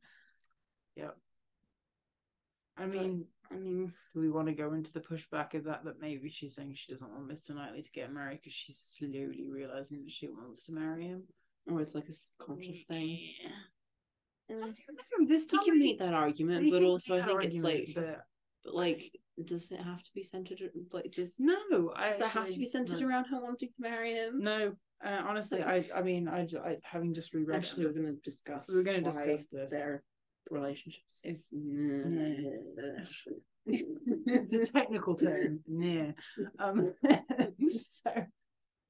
I 2.76 2.86
mean, 2.86 3.26
I 3.50 3.56
mean, 3.56 3.92
do 4.14 4.20
we 4.20 4.30
want 4.30 4.46
to 4.48 4.54
go 4.54 4.72
into 4.72 4.92
the 4.92 5.00
pushback 5.00 5.54
of 5.54 5.64
that? 5.64 5.84
That 5.84 6.00
maybe 6.00 6.30
she's 6.30 6.54
saying 6.54 6.74
she 6.74 6.92
doesn't 6.92 7.10
want 7.10 7.28
Mr. 7.28 7.54
Knightley 7.54 7.82
to 7.82 7.92
get 7.92 8.12
married 8.12 8.38
because 8.40 8.54
she's 8.54 8.78
slowly 8.96 9.46
realizing 9.50 10.02
that 10.02 10.10
she 10.12 10.28
wants 10.28 10.64
to 10.64 10.72
marry 10.72 11.06
him. 11.08 11.24
or 11.66 11.80
it's 11.80 11.94
like 11.94 12.08
a 12.08 12.12
subconscious 12.12 12.84
thing. 12.84 13.18
Yeah. 13.42 13.50
Mm, 14.50 14.74
No, 15.18 15.26
this 15.26 15.50
You 15.50 15.58
time 15.58 15.64
can 15.64 15.78
make 15.78 15.98
that 15.98 16.14
argument, 16.14 16.70
but 16.70 16.82
also 16.82 17.18
I 17.18 17.22
think 17.22 17.44
it's 17.44 17.62
like, 17.62 17.92
but 17.94 18.20
but 18.64 18.74
like, 18.74 19.10
does 19.44 19.70
it 19.70 19.80
have 19.80 20.02
to 20.02 20.10
be 20.14 20.22
centered 20.22 20.60
like 20.92 21.10
just 21.10 21.40
no, 21.40 21.92
I 21.94 22.10
does 22.10 22.18
that 22.18 22.28
have 22.28 22.50
to 22.50 22.58
be 22.58 22.64
centered 22.66 23.00
no. 23.00 23.08
around 23.08 23.26
her 23.26 23.40
wanting 23.40 23.68
to 23.68 23.74
marry 23.78 24.14
him? 24.14 24.42
No, 24.42 24.72
uh, 25.04 25.22
honestly, 25.26 25.62
I 25.62 25.88
I 25.94 26.02
mean, 26.02 26.28
I, 26.28 26.46
I 26.64 26.76
having 26.82 27.14
just 27.14 27.32
reread 27.32 27.56
Actually, 27.56 27.84
it, 27.84 27.86
we're 27.88 28.02
going 28.02 28.14
to 28.14 28.20
discuss. 28.22 28.68
We're 28.72 28.84
gonna 28.84 29.00
discuss 29.00 29.46
this. 29.48 29.70
their 29.70 30.02
relationships. 30.50 31.20
It's 31.24 31.50
the 33.66 34.70
technical 34.72 35.14
term, 35.14 35.60
yeah. 35.68 36.12
Um, 36.58 36.92
so 37.68 38.10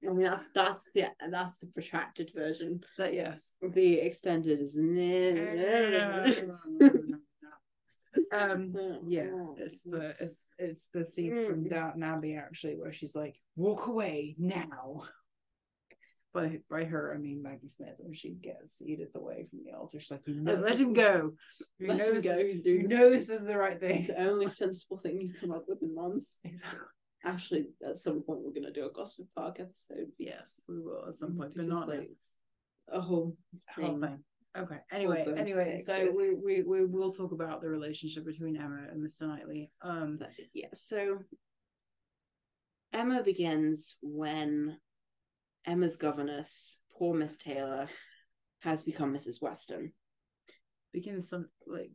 I 0.09 0.13
mean, 0.13 0.23
that's 0.23 0.49
that's 0.55 0.85
the 0.95 1.07
that's 1.31 1.59
the 1.59 1.67
protracted 1.67 2.31
version. 2.35 2.81
that 2.99 3.13
yes. 3.15 3.53
The 3.63 3.95
extended 4.01 4.59
is. 4.61 4.77
um, 8.33 8.75
yeah, 9.07 9.31
it's 9.59 9.83
the 9.83 10.15
it's 10.19 10.47
it's 10.59 10.89
the 10.93 11.05
scene 11.05 11.47
from 11.47 11.65
Mm. 11.65 11.71
Downton 11.71 12.03
Abbey 12.03 12.35
actually 12.37 12.77
where 12.77 12.93
she's 12.93 13.15
like, 13.15 13.37
"Walk 13.57 13.87
away 13.87 14.35
now." 14.39 15.03
by 16.33 16.61
by 16.71 16.85
her 16.85 17.13
I 17.13 17.19
mean 17.19 17.43
Maggie 17.43 17.69
Smith 17.69 17.97
when 17.99 18.15
she 18.15 18.31
gets 18.31 18.81
Edith 18.81 19.17
away 19.17 19.47
from 19.51 19.61
the 19.65 19.73
altar. 19.77 19.99
She's 19.99 20.13
like, 20.13 20.23
no, 20.29 20.55
let 20.55 20.77
him 20.81 20.93
go. 20.93 21.33
You 21.81 21.89
Let 21.89 22.01
him 22.07 22.15
this 22.15 22.25
go, 22.25 22.31
is- 22.35 22.41
he's 22.43 22.63
doing 22.63 22.83
you 22.83 22.89
know 22.89 23.11
this 23.11 23.29
is 23.29 23.45
the 23.47 23.59
right 23.59 23.81
thing. 23.81 24.07
The 24.07 24.23
only 24.23 24.49
sensible 24.49 24.97
thing 24.97 25.19
he's 25.19 25.33
come 25.39 25.51
up 25.51 25.65
with 25.67 25.83
in 25.83 25.93
months. 25.95 26.39
Exactly. 26.45 26.79
Actually, 27.25 27.67
at 27.87 27.99
some 27.99 28.23
point 28.23 28.41
we're 28.41 28.53
gonna 28.53 28.73
do 28.73 28.87
a 28.87 28.91
Gosford 28.91 29.27
Park 29.37 29.61
episode. 29.61 30.09
Yes, 30.19 30.63
we 30.69 30.81
will 30.81 31.05
at 31.09 31.15
some 31.15 31.37
point, 31.37 31.53
but 31.55 31.67
not 31.67 31.89
like 31.89 32.11
a 32.89 33.01
whole 33.01 33.37
whole 33.75 33.87
thing. 33.87 34.01
thing. 34.01 34.25
Okay. 34.57 34.79
Anyway, 34.91 35.25
thing. 35.25 35.39
anyway, 35.39 35.81
so 35.85 36.13
we, 36.17 36.35
we 36.35 36.63
we 36.63 36.85
will 36.85 37.13
talk 37.13 37.33
about 37.33 37.61
the 37.61 37.69
relationship 37.69 38.25
between 38.25 38.57
Emma 38.57 38.87
and 38.91 39.01
Mr. 39.03 39.29
Knightley. 39.29 39.71
Um, 39.83 40.17
But, 40.19 40.31
yeah, 40.53 40.69
so 40.75 41.19
Emma 42.93 43.23
begins 43.23 43.97
when 44.03 44.77
Emma's 45.67 45.97
governess, 45.97 46.79
poor 46.99 47.15
Miss 47.15 47.37
Taylor, 47.37 47.89
has 48.61 48.83
become 48.83 49.15
Mrs. 49.15 49.41
Weston. 49.41 49.93
begins 50.93 51.29
some 51.29 51.49
like 51.67 51.93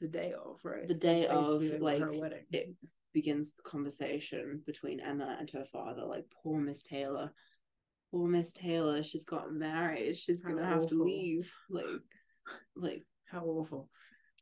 the 0.00 0.08
day 0.08 0.32
of 0.32 0.60
right. 0.64 0.88
The 0.88 0.94
day 0.94 1.26
of, 1.26 1.60
basically 1.60 1.80
like, 1.80 2.00
her 2.00 2.12
wedding. 2.12 2.44
it 2.50 2.74
begins 3.12 3.54
the 3.54 3.62
conversation 3.62 4.62
between 4.66 5.00
Emma 5.00 5.36
and 5.38 5.50
her 5.50 5.64
father, 5.72 6.04
like 6.04 6.24
poor 6.42 6.58
Miss 6.60 6.82
Taylor. 6.82 7.32
Poor 8.10 8.28
Miss 8.28 8.52
Taylor, 8.52 9.02
she's 9.02 9.24
got 9.24 9.52
married. 9.52 10.18
She's 10.18 10.42
How 10.42 10.50
gonna 10.50 10.66
have 10.66 10.88
to 10.88 11.02
leave. 11.02 11.52
Like 11.68 11.86
like 12.74 13.04
How 13.26 13.44
awful. 13.44 13.88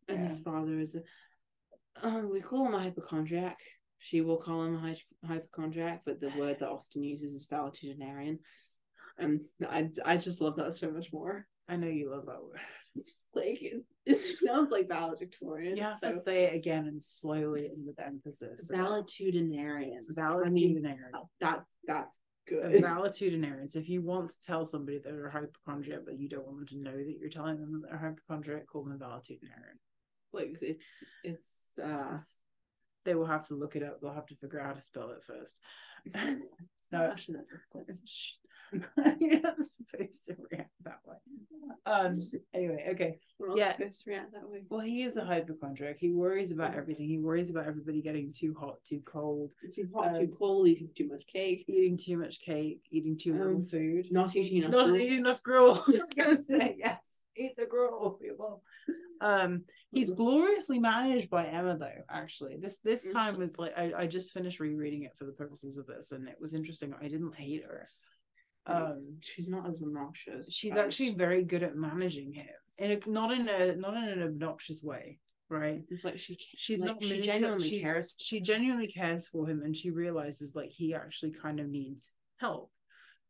and 0.09 0.21
his 0.21 0.41
father 0.41 0.79
is 0.79 0.95
a 0.95 1.03
uh, 2.07 2.23
we 2.31 2.41
call 2.41 2.67
him 2.67 2.75
a 2.75 2.83
hypochondriac. 2.83 3.59
She 3.99 4.21
will 4.21 4.37
call 4.37 4.63
him 4.63 4.77
a 4.77 4.79
hy- 4.79 5.03
hypochondriac, 5.27 6.03
but 6.07 6.21
the 6.21 6.31
word 6.39 6.59
that 6.61 6.69
Austen 6.69 7.03
uses 7.03 7.35
is 7.35 7.47
valetudinarian. 7.47 8.39
And 9.19 9.41
I, 9.69 9.91
I 10.05 10.17
just 10.17 10.41
love 10.41 10.57
that 10.57 10.75
so 10.75 10.93
much 10.93 11.13
more. 11.13 11.47
I 11.69 11.75
know 11.77 11.89
you 11.89 12.11
love 12.11 12.27
that 12.27 12.43
word. 12.43 12.61
Like 13.35 13.63
it, 13.63 13.85
it 14.07 14.39
sounds 14.39 14.73
like 14.73 14.89
valedictorian. 14.89 15.77
You 15.77 15.83
have 15.85 15.99
so 15.99 16.13
to 16.13 16.21
say 16.21 16.45
it 16.45 16.55
again 16.55 16.87
and 16.87 17.01
slowly 17.03 17.67
and 17.67 17.87
with 17.87 18.01
emphasis. 18.01 18.69
valetudinarian. 18.73 20.01
Valetudinarian. 20.17 21.13
That 21.41 21.63
that's 21.87 22.19
A 22.49 22.51
good. 22.51 22.83
valetudinarians. 22.83 23.77
If 23.77 23.89
you 23.89 24.03
want 24.03 24.31
to 24.31 24.37
tell 24.45 24.67
somebody 24.67 24.99
that 24.99 25.05
they're 25.05 25.27
a 25.27 25.31
hypochondriac, 25.33 26.01
but 26.05 26.19
you 26.19 26.29
don't 26.29 26.47
want 26.47 26.57
them 26.59 26.67
to 26.69 26.79
know 26.83 26.97
that 26.97 27.17
you're 27.21 27.29
telling 27.31 27.59
them 27.61 27.73
that 27.73 27.83
they're 27.89 27.97
a 27.97 28.01
hypochondriac, 28.01 28.67
call 28.67 28.83
them 28.85 28.95
a 29.01 29.05
valetudinarian. 29.05 29.79
like 30.33 30.57
it's 30.61 30.87
it's 31.23 31.79
uh 31.83 32.19
They 33.05 33.15
will 33.15 33.27
have 33.27 33.47
to 33.49 33.55
look 33.55 33.77
it 33.77 33.83
up. 33.85 34.01
They'll 34.01 34.13
have 34.15 34.27
to 34.27 34.37
figure 34.37 34.61
out 34.61 34.67
how 34.69 34.73
to 34.73 34.81
spell 34.83 35.11
it 35.11 35.23
first. 35.25 35.57
no, 36.93 37.15
No. 38.73 38.81
actually 38.99 39.03
that's 39.03 39.15
difficult. 39.15 39.21
You're 39.21 39.41
not 39.41 39.57
supposed 39.65 40.27
to 40.27 40.37
react 40.51 40.71
that 40.85 40.99
way. 41.07 41.17
Um. 41.87 42.15
Anyway, 42.55 42.87
okay. 42.91 43.19
We're 43.39 43.51
all 43.51 43.59
Yeah. 43.59 43.77
supposed 43.77 44.05
to 44.05 44.11
react 44.11 44.33
that 44.33 44.49
way. 44.49 44.65
Well, 44.69 44.81
he 44.81 45.03
is 45.03 45.17
a 45.17 45.25
hypochondriac. 45.25 45.97
He 45.99 46.11
worries 46.11 46.53
about 46.53 46.75
everything. 46.75 47.09
He 47.09 47.19
worries 47.19 47.51
about 47.51 47.67
everybody 47.67 48.03
getting 48.03 48.33
too 48.33 48.55
hot, 48.59 48.77
too 48.85 49.01
cold, 49.05 49.53
Too 49.73 49.89
hot, 49.95 50.15
Um, 50.17 50.21
too 50.21 50.29
cold, 50.37 50.69
eating 50.69 50.91
too 50.97 51.09
much 51.09 51.27
cake. 51.27 51.65
eating 51.69 51.97
too 51.97 52.17
much 52.19 52.41
cake, 52.41 52.83
eating 52.91 53.17
too 53.17 53.33
little 53.35 53.57
Um, 53.57 53.63
food, 53.63 54.11
Not 54.13 54.35
eating 54.37 54.59
enough. 54.65 54.71
not 54.73 54.87
gruel. 54.89 55.01
eating 55.01 55.19
enough 55.19 55.43
gruel. 55.43 55.75
I 55.87 55.91
was 55.91 56.01
gonna 56.17 56.43
say 56.43 56.77
yes. 56.79 57.21
Eat 57.37 57.55
the 57.57 57.67
gruel, 57.67 58.19
people. 58.21 58.65
Um, 59.21 59.65
he's 59.93 60.11
gloriously 60.11 60.81
managed 60.81 61.31
by 61.31 61.47
Emma, 61.47 61.77
though. 61.79 62.03
Actually, 62.11 62.57
this 62.57 62.79
this 62.81 63.07
Mhm. 63.07 63.13
time 63.13 63.37
was 63.39 63.57
like 63.59 63.73
I, 63.79 63.93
I 63.97 64.07
just 64.09 64.33
finished 64.33 64.59
rereading 64.59 65.03
it 65.05 65.15
for 65.17 65.25
the 65.25 65.33
purposes 65.33 65.79
of 65.79 65.87
this, 65.87 66.11
and 66.11 66.29
it 66.29 66.37
was 66.41 66.53
interesting. 66.55 66.93
I 67.01 67.07
didn't 67.07 67.35
hate 67.37 67.65
her. 67.65 67.89
Um, 68.69 69.17
she's 69.21 69.49
not 69.49 69.69
as 69.69 69.83
obnoxious. 69.83 70.53
she's 70.53 70.73
as- 70.73 70.79
actually 70.79 71.15
very 71.15 71.43
good 71.45 71.63
at 71.63 71.77
managing 71.77 72.33
him, 72.33 72.47
in 72.79 72.91
a, 72.93 73.11
not 73.11 73.33
in 73.33 73.49
a 73.49 73.75
not 73.77 73.95
in 73.97 74.05
an 74.09 74.23
obnoxious 74.23 74.83
way, 74.83 75.19
right? 75.49 75.83
It's 75.89 76.05
like 76.05 76.19
she. 76.19 76.37
She's 76.57 76.79
like, 76.81 76.89
not 76.91 77.03
She 77.03 77.21
genuinely 77.21 77.69
she's- 77.69 77.83
cares. 77.83 78.15
She 78.19 78.41
genuinely 78.41 78.89
cares 78.89 79.27
for 79.27 79.47
him, 79.49 79.63
and 79.65 79.75
she 79.77 79.91
realizes 79.91 80.55
like 80.55 80.71
he 80.71 80.95
actually 80.95 81.33
kind 81.33 81.61
of 81.61 81.69
needs 81.69 82.11
help. 82.39 82.71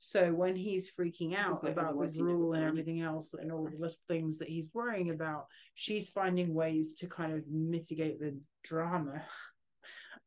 So 0.00 0.32
when 0.32 0.54
he's 0.54 0.92
freaking 0.92 1.34
out 1.34 1.64
like, 1.64 1.72
about 1.72 1.86
otherwise 1.88 2.12
the 2.14 2.18
he 2.20 2.24
never 2.24 2.36
rule 2.38 2.52
and 2.52 2.62
everything 2.64 3.00
else 3.00 3.34
and 3.34 3.50
all 3.50 3.64
the 3.64 3.76
little 3.76 3.96
things 4.06 4.38
that 4.38 4.48
he's 4.48 4.68
worrying 4.72 5.10
about, 5.10 5.46
she's 5.74 6.08
finding 6.10 6.54
ways 6.54 6.94
to 7.00 7.08
kind 7.08 7.32
of 7.32 7.42
mitigate 7.50 8.20
the 8.20 8.38
drama. 8.64 9.22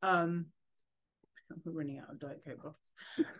Um, 0.03 0.47
we're 1.63 1.73
running 1.73 1.99
out 1.99 2.09
of 2.09 2.19
diet 2.19 2.41
coke 2.43 2.57
bottles. 2.57 2.75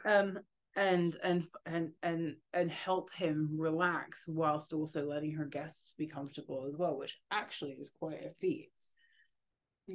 Um, 0.06 0.40
and 0.76 1.18
and 1.24 1.48
and 1.66 1.92
and 2.02 2.36
and 2.54 2.72
help 2.72 3.12
him 3.14 3.50
relax 3.58 4.26
whilst 4.28 4.74
also 4.74 5.06
letting 5.06 5.34
her 5.34 5.46
guests 5.46 5.94
be 5.98 6.08
comfortable 6.08 6.66
as 6.68 6.76
well, 6.78 6.98
which 6.98 7.20
actually 7.32 7.72
is 7.72 7.90
quite 7.92 8.24
a 8.26 8.32
feat 8.40 8.70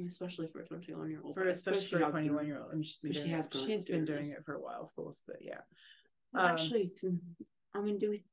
especially 0.07 0.47
for 0.47 0.59
a 0.59 0.65
twenty-one 0.67 1.09
year 1.09 1.21
old. 1.23 1.33
for 1.33 1.47
especially 1.47 1.87
for 1.87 1.97
a 2.03 2.11
21 2.11 2.45
year 2.45 2.59
old. 2.59 2.69
I 2.71 2.75
mean, 2.75 2.83
she's 2.83 2.97
been 3.01 3.13
She 3.13 3.19
doing, 3.21 3.31
has 3.31 3.47
it, 3.47 3.53
she's 3.65 3.83
been 3.83 4.05
doing 4.05 4.27
this. 4.27 4.33
it 4.37 4.45
for 4.45 4.53
a 4.53 4.59
while, 4.61 4.83
of 4.83 4.95
course, 4.95 5.19
but 5.25 5.37
yeah. 5.41 5.61
Well, 6.33 6.45
Um, 6.45 6.51
actually, 6.51 6.91
I 7.73 7.81
mean, 7.81 7.97
do 7.97 8.11
we? 8.11 8.23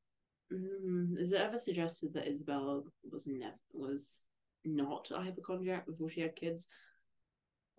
Mm, 0.53 1.17
is 1.19 1.33
it 1.33 1.41
ever 1.41 1.59
suggested 1.59 2.13
that 2.15 2.29
Isabella 2.29 2.83
was 3.11 3.27
never 3.27 3.55
was 3.73 4.21
not 4.67 5.11
a 5.11 5.21
hypochondriac 5.23 5.87
before 5.87 6.11
she 6.11 6.21
had 6.21 6.37
kids? 6.37 6.69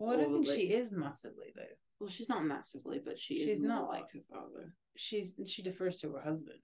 Well, 0.00 0.14
I 0.14 0.16
don't 0.16 0.32
Or, 0.32 0.34
think 0.38 0.48
like- 0.48 0.56
she 0.56 0.72
is 0.72 0.90
massively 0.90 1.52
though. 1.54 1.62
Well, 1.98 2.10
she's 2.10 2.28
not 2.28 2.44
massively, 2.44 3.00
but 3.04 3.18
she 3.18 3.34
is 3.36 3.46
She's 3.56 3.60
more 3.60 3.68
not. 3.68 3.88
like 3.88 4.10
her 4.12 4.20
father. 4.30 4.74
She's 4.96 5.34
she 5.46 5.62
defers 5.62 5.98
to 6.00 6.12
her 6.12 6.20
husband. 6.20 6.60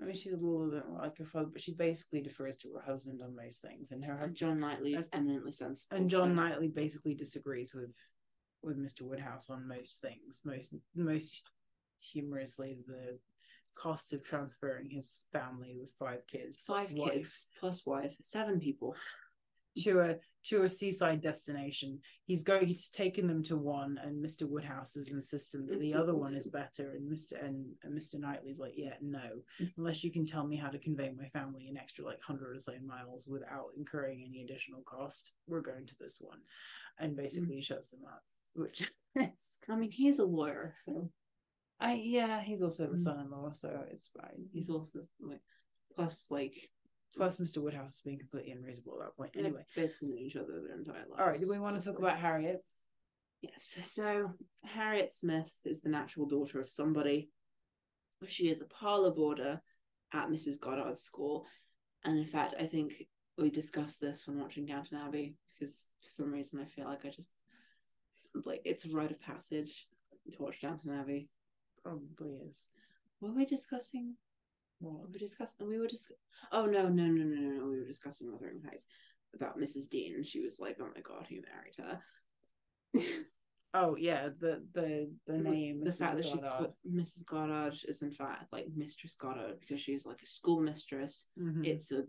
I 0.00 0.04
mean, 0.04 0.14
she's 0.14 0.32
a 0.32 0.36
little 0.36 0.70
bit 0.70 0.88
like 0.88 1.18
her 1.18 1.26
father, 1.26 1.50
but 1.52 1.60
she 1.60 1.74
basically 1.74 2.22
defers 2.22 2.56
to 2.58 2.72
her 2.72 2.80
husband 2.80 3.20
on 3.22 3.36
most 3.36 3.60
things, 3.60 3.90
and 3.90 4.02
her 4.04 4.12
And 4.12 4.20
husband 4.20 4.36
John 4.36 4.60
Knightley 4.60 4.94
is 4.94 5.08
eminently 5.12 5.52
sensible. 5.52 5.96
and 5.96 6.08
John 6.08 6.30
so- 6.30 6.34
Knightley 6.34 6.68
basically 6.68 7.14
disagrees 7.14 7.74
with 7.74 7.94
with 8.62 8.78
Mr. 8.78 9.02
Woodhouse 9.02 9.48
on 9.50 9.66
most 9.66 10.00
things. 10.00 10.40
Most 10.44 10.74
most 10.94 11.42
humorously, 11.98 12.78
the 12.86 13.18
cost 13.74 14.12
of 14.12 14.22
transferring 14.22 14.88
his 14.90 15.24
family 15.32 15.74
with 15.78 15.92
five 15.98 16.26
kids, 16.26 16.58
five 16.66 16.92
wife, 16.92 17.12
kids 17.12 17.46
plus 17.58 17.84
wife, 17.86 18.14
seven 18.22 18.58
people. 18.60 18.94
To 19.78 20.00
a 20.00 20.16
to 20.42 20.62
a 20.62 20.70
seaside 20.70 21.20
destination. 21.20 21.98
He's 22.24 22.42
going. 22.42 22.66
He's 22.66 22.88
taken 22.88 23.26
them 23.26 23.42
to 23.44 23.56
one, 23.56 23.98
and 24.02 24.24
Mr. 24.24 24.48
Woodhouse 24.48 24.96
is 24.96 25.08
insistent 25.10 25.68
that 25.68 25.80
the 25.80 25.94
other 25.94 26.14
one 26.14 26.34
is 26.34 26.46
better. 26.46 26.92
And 26.92 27.10
Mr. 27.10 27.42
and, 27.44 27.66
and 27.82 27.96
Mr. 27.98 28.18
Knightley's 28.18 28.58
like, 28.58 28.72
yeah, 28.76 28.94
no, 29.02 29.42
unless 29.76 30.02
you 30.02 30.10
can 30.10 30.24
tell 30.26 30.46
me 30.46 30.56
how 30.56 30.68
to 30.70 30.78
convey 30.78 31.12
my 31.16 31.28
family 31.28 31.68
an 31.68 31.76
extra 31.76 32.04
like 32.04 32.20
hundred 32.22 32.56
or 32.56 32.58
so 32.60 32.72
miles 32.86 33.26
without 33.28 33.66
incurring 33.76 34.24
any 34.26 34.42
additional 34.42 34.82
cost, 34.82 35.32
we're 35.46 35.60
going 35.60 35.86
to 35.86 35.94
this 36.00 36.18
one, 36.20 36.38
and 36.98 37.16
basically 37.16 37.56
he 37.56 37.62
shuts 37.62 37.90
them 37.90 38.00
up. 38.06 38.22
Which 38.54 38.90
I 39.18 39.76
mean, 39.76 39.90
he's 39.90 40.18
a 40.18 40.24
lawyer, 40.24 40.72
so 40.74 41.10
I 41.78 41.94
yeah, 41.94 42.40
he's 42.42 42.62
also 42.62 42.86
the 42.86 42.96
Mm. 42.96 43.02
son-in-law, 43.04 43.52
so 43.52 43.84
it's 43.90 44.08
fine. 44.18 44.46
he's 44.52 44.70
also 44.70 45.00
like 45.20 45.42
plus 45.94 46.28
like 46.30 46.54
Plus, 47.16 47.38
Mr. 47.38 47.58
Woodhouse 47.58 47.96
is 47.96 48.02
being 48.04 48.18
completely 48.18 48.52
unreasonable 48.52 48.94
at 49.00 49.06
that 49.06 49.16
point. 49.16 49.32
anyway, 49.36 49.64
they've 49.74 49.96
known 50.00 50.18
each 50.18 50.36
other 50.36 50.60
their 50.66 50.76
entire 50.76 50.94
lives. 51.08 51.18
all 51.18 51.26
right. 51.26 51.40
Do 51.40 51.50
we 51.50 51.58
want 51.58 51.80
to 51.80 51.86
talk 51.86 51.98
about 51.98 52.18
Harriet? 52.18 52.64
Yes. 53.42 53.78
So 53.84 54.32
Harriet 54.64 55.12
Smith 55.12 55.52
is 55.64 55.80
the 55.80 55.88
natural 55.88 56.26
daughter 56.26 56.60
of 56.60 56.68
somebody. 56.68 57.30
She 58.26 58.48
is 58.48 58.60
a 58.60 58.66
parlor 58.66 59.10
boarder 59.10 59.60
at 60.12 60.28
Mrs. 60.28 60.60
Goddard's 60.60 61.02
school, 61.02 61.46
and 62.04 62.18
in 62.18 62.26
fact, 62.26 62.54
I 62.60 62.66
think 62.66 62.92
we 63.38 63.50
discussed 63.50 64.00
this 64.00 64.26
when 64.26 64.38
watching 64.38 64.66
Downton 64.66 64.98
Abbey 64.98 65.36
because 65.58 65.86
for 66.02 66.08
some 66.08 66.32
reason 66.32 66.60
I 66.60 66.66
feel 66.66 66.84
like 66.84 67.04
I 67.04 67.08
just 67.10 67.30
like 68.44 68.60
it's 68.64 68.84
a 68.86 68.90
rite 68.90 69.10
of 69.10 69.20
passage 69.20 69.88
to 70.30 70.42
watch 70.42 70.60
Downton 70.60 70.92
Abbey. 70.92 71.28
Probably 71.82 72.34
is. 72.46 72.68
Were 73.20 73.32
we 73.32 73.46
discussing? 73.46 74.14
Well, 74.80 75.04
We 75.06 75.12
were 75.12 75.18
discussing. 75.18 75.66
We 75.68 75.78
were 75.78 75.86
just. 75.88 76.10
Oh 76.52 76.66
no 76.66 76.88
no 76.88 77.04
no 77.06 77.22
no 77.24 77.24
no 77.24 77.50
no! 77.60 77.66
We 77.68 77.78
were 77.80 77.86
discussing 77.86 78.32
Wuthering 78.32 78.62
Heights 78.68 78.86
about 79.34 79.58
Mrs. 79.58 79.88
Dean, 79.88 80.14
and 80.14 80.26
she 80.26 80.40
was 80.40 80.58
like, 80.58 80.76
"Oh 80.80 80.88
my 80.94 81.00
god, 81.02 81.26
who 81.28 81.36
married 81.42 81.76
her?" 81.78 82.02
Oh 83.72 83.94
yeah, 83.94 84.30
the 84.40 84.64
the 84.74 85.08
the 85.28 85.38
name. 85.38 85.84
the 85.84 85.90
Mrs. 85.90 85.98
fact 85.98 86.16
that 86.16 86.24
she's 86.24 86.34
Goddard. 86.34 86.50
called 86.50 86.72
Mrs. 86.92 87.24
Goddard 87.24 87.74
is 87.86 88.02
in 88.02 88.10
fact 88.10 88.52
like 88.52 88.66
Mistress 88.74 89.14
Goddard 89.14 89.60
because 89.60 89.80
she's 89.80 90.04
like 90.04 90.20
a 90.22 90.26
school 90.26 90.58
mistress. 90.60 91.28
Mhm. 91.38 91.64
It's 91.64 91.92
a 91.92 92.02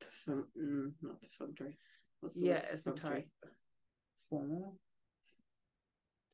perfume, 0.00 0.46
mm, 0.56 0.92
not 1.02 1.20
perfunctory. 1.20 1.76
What's 2.20 2.36
the 2.36 2.42
yeah, 2.46 2.52
word? 2.54 2.64
it's 2.74 2.86
a 2.86 2.92
Perfunctory. 2.92 3.22
type. 3.42 3.52
Formal 4.30 4.78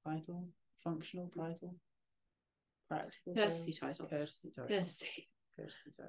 title, 0.07 0.49
functional 0.85 1.29
title, 1.35 1.75
practical 2.91 3.35
Courtesy 3.35 3.73
title? 3.73 4.05
title. 4.05 4.19
courtesy 4.19 4.51
title, 4.51 4.69
Courtesy. 4.69 5.29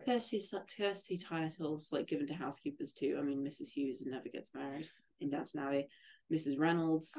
Courtesy, 0.05 0.41
courtesy 0.77 1.17
titles 1.17 1.89
like 1.91 2.07
given 2.07 2.27
to 2.27 2.33
housekeepers 2.33 2.93
too. 2.93 3.17
I 3.19 3.23
mean, 3.23 3.43
Mrs. 3.43 3.69
Hughes 3.69 4.03
never 4.05 4.29
gets 4.29 4.53
married 4.53 4.87
in 5.19 5.29
Downton 5.29 5.61
Abbey. 5.61 5.87
Mrs. 6.31 6.59
Reynolds. 6.59 7.17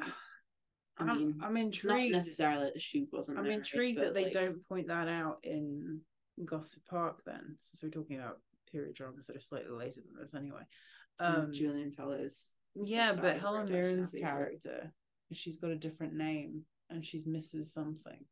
I 0.98 1.04
I'm, 1.04 1.18
mean, 1.18 1.40
I'm 1.42 1.56
it's 1.56 1.84
not 1.84 1.94
intrigued. 1.94 2.14
necessarily 2.14 2.70
that 2.72 2.80
she 2.80 3.06
wasn't. 3.12 3.38
I'm 3.38 3.44
married, 3.44 3.58
intrigued 3.58 4.00
that 4.00 4.14
they 4.14 4.24
like, 4.24 4.32
don't 4.32 4.68
point 4.68 4.88
that 4.88 5.08
out 5.08 5.38
in 5.42 6.00
Gosford 6.44 6.84
Park. 6.88 7.22
Then, 7.24 7.56
since 7.62 7.82
we're 7.82 7.88
talking 7.90 8.18
about 8.18 8.38
period 8.70 8.94
dramas 8.94 9.26
that 9.26 9.36
are 9.36 9.40
slightly 9.40 9.72
later 9.72 10.00
than 10.00 10.22
this, 10.22 10.34
anyway. 10.34 10.62
Um, 11.18 11.52
Julian 11.52 11.92
Fellowes. 11.92 12.46
yeah, 12.74 13.12
but 13.12 13.40
Helen 13.40 13.68
Mirren's 13.68 14.12
character, 14.18 14.92
she's 15.32 15.58
got 15.58 15.70
a 15.70 15.76
different 15.76 16.14
name 16.14 16.62
and 16.88 17.04
she's 17.04 17.26
Mrs. 17.26 17.66
Something. 17.66 18.24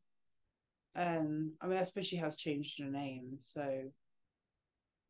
And 0.95 1.53
I 1.61 1.67
mean, 1.67 1.79
I 1.79 1.85
suppose 1.85 2.07
she 2.07 2.17
has 2.17 2.37
changed 2.37 2.79
her 2.81 2.91
name, 2.91 3.39
so 3.43 3.83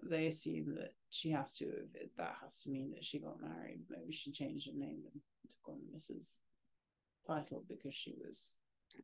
they 0.08 0.26
assume 0.26 0.74
that 0.76 0.94
she 1.10 1.30
has 1.30 1.54
to. 1.54 1.64
have 1.66 2.08
That 2.18 2.34
has 2.42 2.60
to 2.62 2.70
mean 2.70 2.90
that 2.94 3.04
she 3.04 3.18
got 3.18 3.40
married. 3.40 3.80
Maybe 3.90 4.12
she 4.12 4.32
changed 4.32 4.66
her 4.66 4.76
name 4.78 5.00
and 5.12 5.20
took 5.48 5.68
on 5.74 5.78
the 5.90 5.96
Mrs. 5.98 6.26
title 7.26 7.64
because 7.68 7.94
she 7.94 8.14
was 8.24 8.52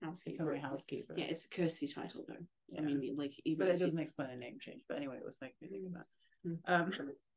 housekeeper. 0.02 0.44
becoming 0.44 0.64
a 0.64 0.68
housekeeper. 0.68 1.14
Yeah, 1.16 1.26
it's 1.26 1.46
a 1.46 1.48
courtesy 1.48 1.88
title 1.88 2.24
though. 2.28 2.34
Yeah. 2.68 2.80
I 2.80 2.84
mean, 2.84 3.16
like 3.16 3.34
even 3.44 3.66
but 3.66 3.74
it 3.74 3.78
doesn't 3.78 3.98
explain 3.98 4.28
the 4.30 4.36
name 4.36 4.58
change. 4.60 4.82
But 4.88 4.98
anyway, 4.98 5.16
it 5.16 5.24
was 5.24 5.36
making 5.40 5.56
me 5.62 5.68
think 5.68 5.86
of 5.86 5.92
that. 5.94 6.06
Mm. 6.46 6.58
Um, 6.66 6.92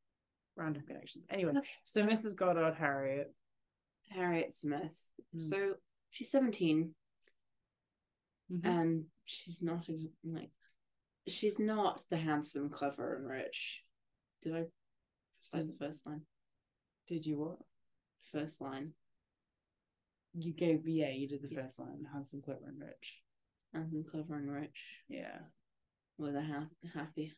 random 0.55 0.83
connections. 0.87 1.25
Anyway, 1.29 1.53
Okay. 1.57 1.67
so 1.83 2.03
Mrs. 2.03 2.35
Goddard 2.35 2.75
Harriet. 2.75 3.33
Harriet 4.09 4.53
Smith. 4.53 4.97
Mm. 5.35 5.41
So 5.41 5.73
she's 6.11 6.31
17 6.31 6.93
Mhm. 8.51 8.65
and 8.65 9.05
she's 9.27 9.61
not 9.61 9.87
ex- 9.89 10.05
like 10.23 10.49
she's 11.27 11.59
not 11.59 12.01
the 12.09 12.17
handsome, 12.17 12.69
clever, 12.69 13.15
and 13.15 13.27
rich. 13.27 13.83
Did 14.41 14.55
I 14.55 14.63
say 15.41 15.63
the 15.63 15.75
first 15.79 16.05
line? 16.07 16.21
Did 17.07 17.25
you 17.25 17.37
what? 17.39 17.57
First 18.31 18.61
line. 18.61 18.93
You 20.33 20.53
gave 20.53 20.87
yeah, 20.87 21.09
you 21.09 21.27
did 21.27 21.41
the 21.41 21.55
first 21.55 21.79
line, 21.79 22.05
handsome, 22.11 22.41
clever, 22.41 22.67
and 22.67 22.79
rich. 22.79 23.21
Handsome, 23.73 24.05
clever, 24.09 24.35
and 24.35 24.51
rich 24.51 24.79
Yeah, 25.09 25.39
with 26.17 26.35
a 26.35 26.41
ha- 26.41 26.69
happy. 26.93 27.33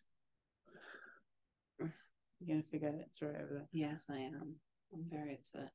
you're 1.79 1.89
gonna 2.47 2.63
forget 2.69 2.93
it. 2.93 3.07
It's 3.11 3.21
right 3.21 3.35
over 3.35 3.53
there. 3.53 3.67
Yes, 3.71 4.05
I 4.09 4.17
am. 4.17 4.55
I'm 4.93 5.05
very 5.09 5.35
upset. 5.35 5.71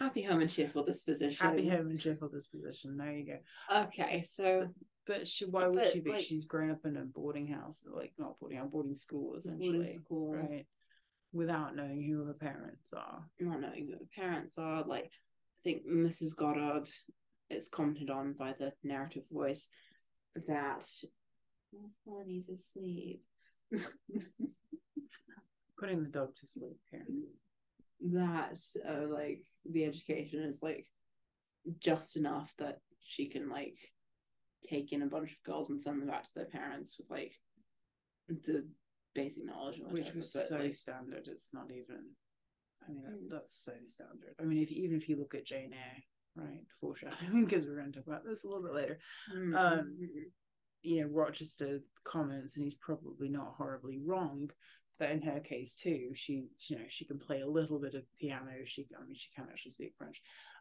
Happy 0.00 0.22
home 0.22 0.40
and 0.40 0.50
cheerful 0.50 0.84
disposition. 0.84 1.44
Happy 1.44 1.68
home 1.68 1.88
and 1.88 1.98
cheerful 1.98 2.28
disposition. 2.28 2.96
There 2.96 3.12
you 3.12 3.26
go. 3.26 3.38
Okay, 3.84 4.22
so 4.22 4.68
But 5.06 5.26
she, 5.26 5.44
why 5.46 5.66
would 5.66 5.76
But, 5.78 5.92
she 5.92 6.00
be? 6.00 6.10
like- 6.10 6.20
She's 6.22 6.44
grown 6.44 6.70
up 6.70 6.84
in 6.84 6.96
a 6.96 7.04
boarding 7.04 7.48
house, 7.48 7.82
like 7.84 8.12
not 8.18 8.38
boarding 8.38 8.58
house, 8.58 8.70
boarding 8.70 8.94
school 8.94 9.36
essentially, 9.36 9.78
boarding 9.78 9.94
school, 9.94 10.34
right? 10.34 10.66
Without 11.32 11.74
knowing 11.74 12.02
who 12.04 12.24
her 12.24 12.34
parents 12.34 12.92
are. 12.92 13.24
not 13.40 13.60
knowing 13.60 13.86
who 13.86 13.92
her 13.94 14.06
parents 14.14 14.56
are, 14.58 14.84
like 14.84 15.04
I 15.06 15.60
think 15.64 15.86
Mrs. 15.86 16.36
Goddard 16.36 16.88
is 17.50 17.68
commented 17.68 18.10
on 18.10 18.34
by 18.34 18.52
the 18.58 18.72
narrative 18.84 19.24
voice 19.30 19.68
that 20.46 20.86
oh, 21.74 21.90
Honey's 22.06 22.48
asleep. 22.48 23.24
Putting 25.78 26.02
the 26.02 26.08
dog 26.08 26.34
to 26.36 26.46
sleep 26.46 26.78
here. 26.90 27.04
That 28.12 28.58
uh, 28.88 29.06
like 29.12 29.42
the 29.70 29.84
education 29.84 30.40
is 30.42 30.60
like 30.62 30.86
just 31.80 32.16
enough 32.16 32.52
that 32.58 32.78
she 33.00 33.26
can 33.26 33.48
like 33.48 33.76
take 34.68 34.92
in 34.92 35.02
a 35.02 35.06
bunch 35.06 35.32
of 35.32 35.42
girls 35.44 35.70
and 35.70 35.82
send 35.82 36.00
them 36.00 36.08
back 36.08 36.24
to 36.24 36.30
their 36.34 36.44
parents 36.46 36.96
with 36.98 37.10
like 37.10 37.32
the 38.28 38.66
basic 39.14 39.44
knowledge 39.44 39.78
and 39.78 39.92
which 39.92 40.14
was 40.14 40.30
but, 40.32 40.48
so 40.48 40.56
like, 40.58 40.74
standard. 40.74 41.26
It's 41.26 41.50
not 41.52 41.70
even. 41.70 42.04
I 42.86 42.92
mean, 42.92 43.02
that, 43.02 43.20
Mm. 43.22 43.28
that's 43.30 43.64
so 43.64 43.72
standard. 43.88 44.34
I 44.40 44.44
mean, 44.44 44.62
if 44.62 44.70
even 44.70 44.96
if 44.96 45.08
you 45.08 45.16
look 45.18 45.34
at 45.34 45.44
Jane 45.44 45.72
Eyre, 45.74 46.02
right, 46.44 46.62
foreshadowing, 46.80 47.44
because 47.44 47.66
we're 47.66 47.76
going 47.76 47.92
to 47.92 47.98
talk 47.98 48.06
about 48.06 48.24
this 48.24 48.44
a 48.44 48.48
little 48.48 48.62
bit 48.62 48.74
later. 48.74 48.98
mm, 49.34 49.54
um. 49.56 49.96
You 50.82 51.02
know, 51.02 51.08
Rochester 51.08 51.80
comments, 52.04 52.54
and 52.54 52.62
he's 52.62 52.76
probably 52.76 53.28
not 53.28 53.54
horribly 53.58 53.98
wrong. 54.06 54.48
That 54.98 55.10
in 55.10 55.22
her 55.22 55.40
case 55.40 55.74
too, 55.74 56.10
she, 56.14 56.48
you 56.68 56.76
know, 56.76 56.84
she 56.88 57.04
can 57.04 57.18
play 57.18 57.40
a 57.40 57.48
little 57.48 57.78
bit 57.78 57.94
of 57.94 58.02
piano. 58.20 58.50
She, 58.64 58.86
I 58.98 59.04
mean, 59.04 59.14
she 59.14 59.28
can't 59.36 59.48
actually 59.50 59.72
speak 59.72 59.94
French. 59.96 60.20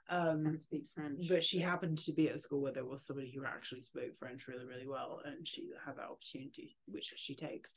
Um, 0.10 0.58
speak 0.60 0.86
French, 0.96 1.26
but 1.28 1.44
she 1.44 1.60
happened 1.60 1.98
to 1.98 2.14
be 2.14 2.30
at 2.30 2.36
a 2.36 2.40
school 2.40 2.62
where 2.62 2.72
there 2.72 2.86
was 2.86 3.06
somebody 3.06 3.32
who 3.36 3.46
actually 3.46 3.82
spoke 3.82 4.18
French 4.18 4.48
really, 4.48 4.66
really 4.66 4.88
well, 4.88 5.22
and 5.26 5.46
she 5.46 5.70
had 5.86 5.98
that 5.98 6.10
opportunity, 6.10 6.78
which 6.88 7.14
she 7.18 7.36
takes. 7.36 7.74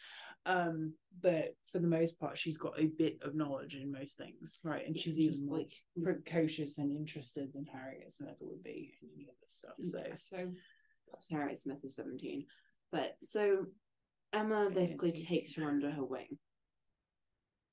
Um, 0.46 0.94
but 1.22 1.56
for 1.72 1.80
the 1.80 1.88
most 1.88 2.20
part, 2.20 2.38
she's 2.38 2.56
got 2.56 2.78
a 2.78 2.86
bit 2.86 3.18
of 3.22 3.34
knowledge 3.34 3.74
in 3.74 3.90
most 3.90 4.16
things, 4.16 4.60
right? 4.62 4.86
And 4.86 4.94
Yeah, 4.94 5.02
she's 5.02 5.18
even 5.18 5.46
more 5.46 5.58
like 5.58 5.72
precocious 6.02 6.78
and 6.78 6.96
interested 6.96 7.52
than 7.52 7.66
Harriet 7.66 8.12
Smith 8.12 8.36
would 8.40 8.62
be 8.62 8.94
in 9.02 9.08
any 9.16 9.28
of 9.28 9.34
this 9.42 9.56
stuff. 9.56 9.74
So, 9.82 10.02
Yeah, 10.38 10.44
so 11.18 11.36
Harriet 11.36 11.60
Smith 11.60 11.84
is 11.84 11.96
17. 11.96 12.46
But 12.92 13.16
so 13.22 13.66
Emma 14.32 14.70
basically 14.72 15.12
takes 15.12 15.54
her 15.56 15.64
under 15.64 15.90
her 15.90 16.04
wing. 16.04 16.38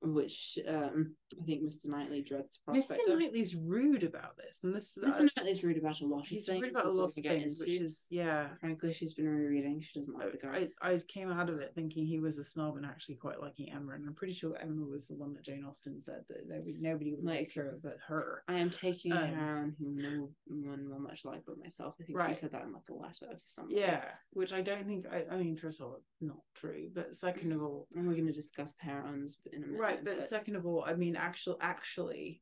Which 0.02 0.60
um 0.68 1.16
I 1.42 1.44
think 1.46 1.64
Mr. 1.64 1.88
Knightley 1.88 2.22
dreads 2.22 2.60
Mr. 2.70 2.98
Knightley's 3.08 3.56
rude 3.56 4.04
about 4.04 4.38
this, 4.38 4.60
and 4.64 4.74
this 4.74 4.96
Mr. 5.04 5.28
Knightley's 5.36 5.64
rude 5.64 5.78
about 5.78 6.00
a 6.02 6.06
lot 6.06 6.22
of 6.22 6.28
he's 6.28 6.46
things. 6.46 6.62
rude 6.62 6.72
about 6.72 6.86
a 6.86 6.92
lot 6.92 7.06
of 7.06 7.14
things, 7.14 7.60
which 7.60 7.72
is 7.72 8.06
yeah. 8.12 8.50
Frankly, 8.62 8.94
she's 8.94 9.16
been 9.16 9.28
rereading. 9.28 9.82
She 9.82 10.00
doesn't 10.00 10.16
like 10.18 10.32
the 10.32 10.38
guy. 10.38 10.68
I, 10.82 10.92
I 10.94 11.00
came 11.08 11.32
out 11.32 11.50
of 11.50 11.60
it 11.60 11.72
thinking 11.74 12.06
he 12.06 12.20
was 12.20 12.38
a 12.38 12.44
snob 12.44 12.78
and 12.78 12.86
actually 12.86 13.16
quite 13.16 13.42
liking 13.42 13.72
Emma, 13.72 13.94
and 13.94 14.06
I'm 14.08 14.14
pretty 14.14 14.34
sure 14.34 14.56
Emma 14.62 14.86
was 14.86 15.08
the 15.08 15.16
one 15.16 15.34
that 15.34 15.44
Jane 15.44 15.66
Austen 15.68 16.00
said 16.00 16.22
that 16.30 16.48
nobody 16.48 16.76
nobody 16.80 17.16
would 17.16 17.24
Like- 17.26 17.40
like 17.40 17.54
her 17.56 17.80
but 17.82 17.98
her. 18.08 18.44
I 18.48 18.60
am 18.60 18.70
taking 18.70 19.14
Um, 19.14 19.20
on 19.20 19.76
whom 19.80 19.98
no 19.98 20.30
one 20.48 20.90
will 20.90 21.00
much 21.00 21.26
like 21.26 21.42
but 21.48 21.58
myself. 21.58 21.96
I 22.00 22.04
think 22.04 22.18
Right. 22.20 22.30
you 22.30 22.36
said 22.36 22.52
that 22.52 22.64
in 22.66 22.72
like 22.72 22.84
a 22.90 22.94
letter 22.94 23.34
to 23.34 23.40
someone. 23.40 23.76
Yeah, 23.76 24.06
which 24.34 24.54
I 24.54 24.62
don't 24.62 24.86
think. 24.86 25.08
I, 25.12 25.26
I 25.32 25.38
mean, 25.38 25.58
first 25.58 25.80
of 25.82 25.88
all, 25.88 26.02
not 26.22 26.38
true, 26.56 26.90
but 26.94 27.16
second 27.16 27.52
of 27.52 27.64
all, 27.64 27.88
And 27.96 28.08
we're 28.08 28.14
going 28.14 28.28
to 28.28 28.34
discuss 28.34 28.76
the 28.76 28.84
heroines 28.86 29.40
in 29.52 29.64
a 29.64 29.66
minute. 29.66 29.80
right. 29.80 29.87
But 30.04 30.24
second 30.24 30.56
of 30.56 30.66
all, 30.66 30.84
I 30.86 30.94
mean, 30.94 31.16
actual, 31.16 31.58
actually, 31.62 32.42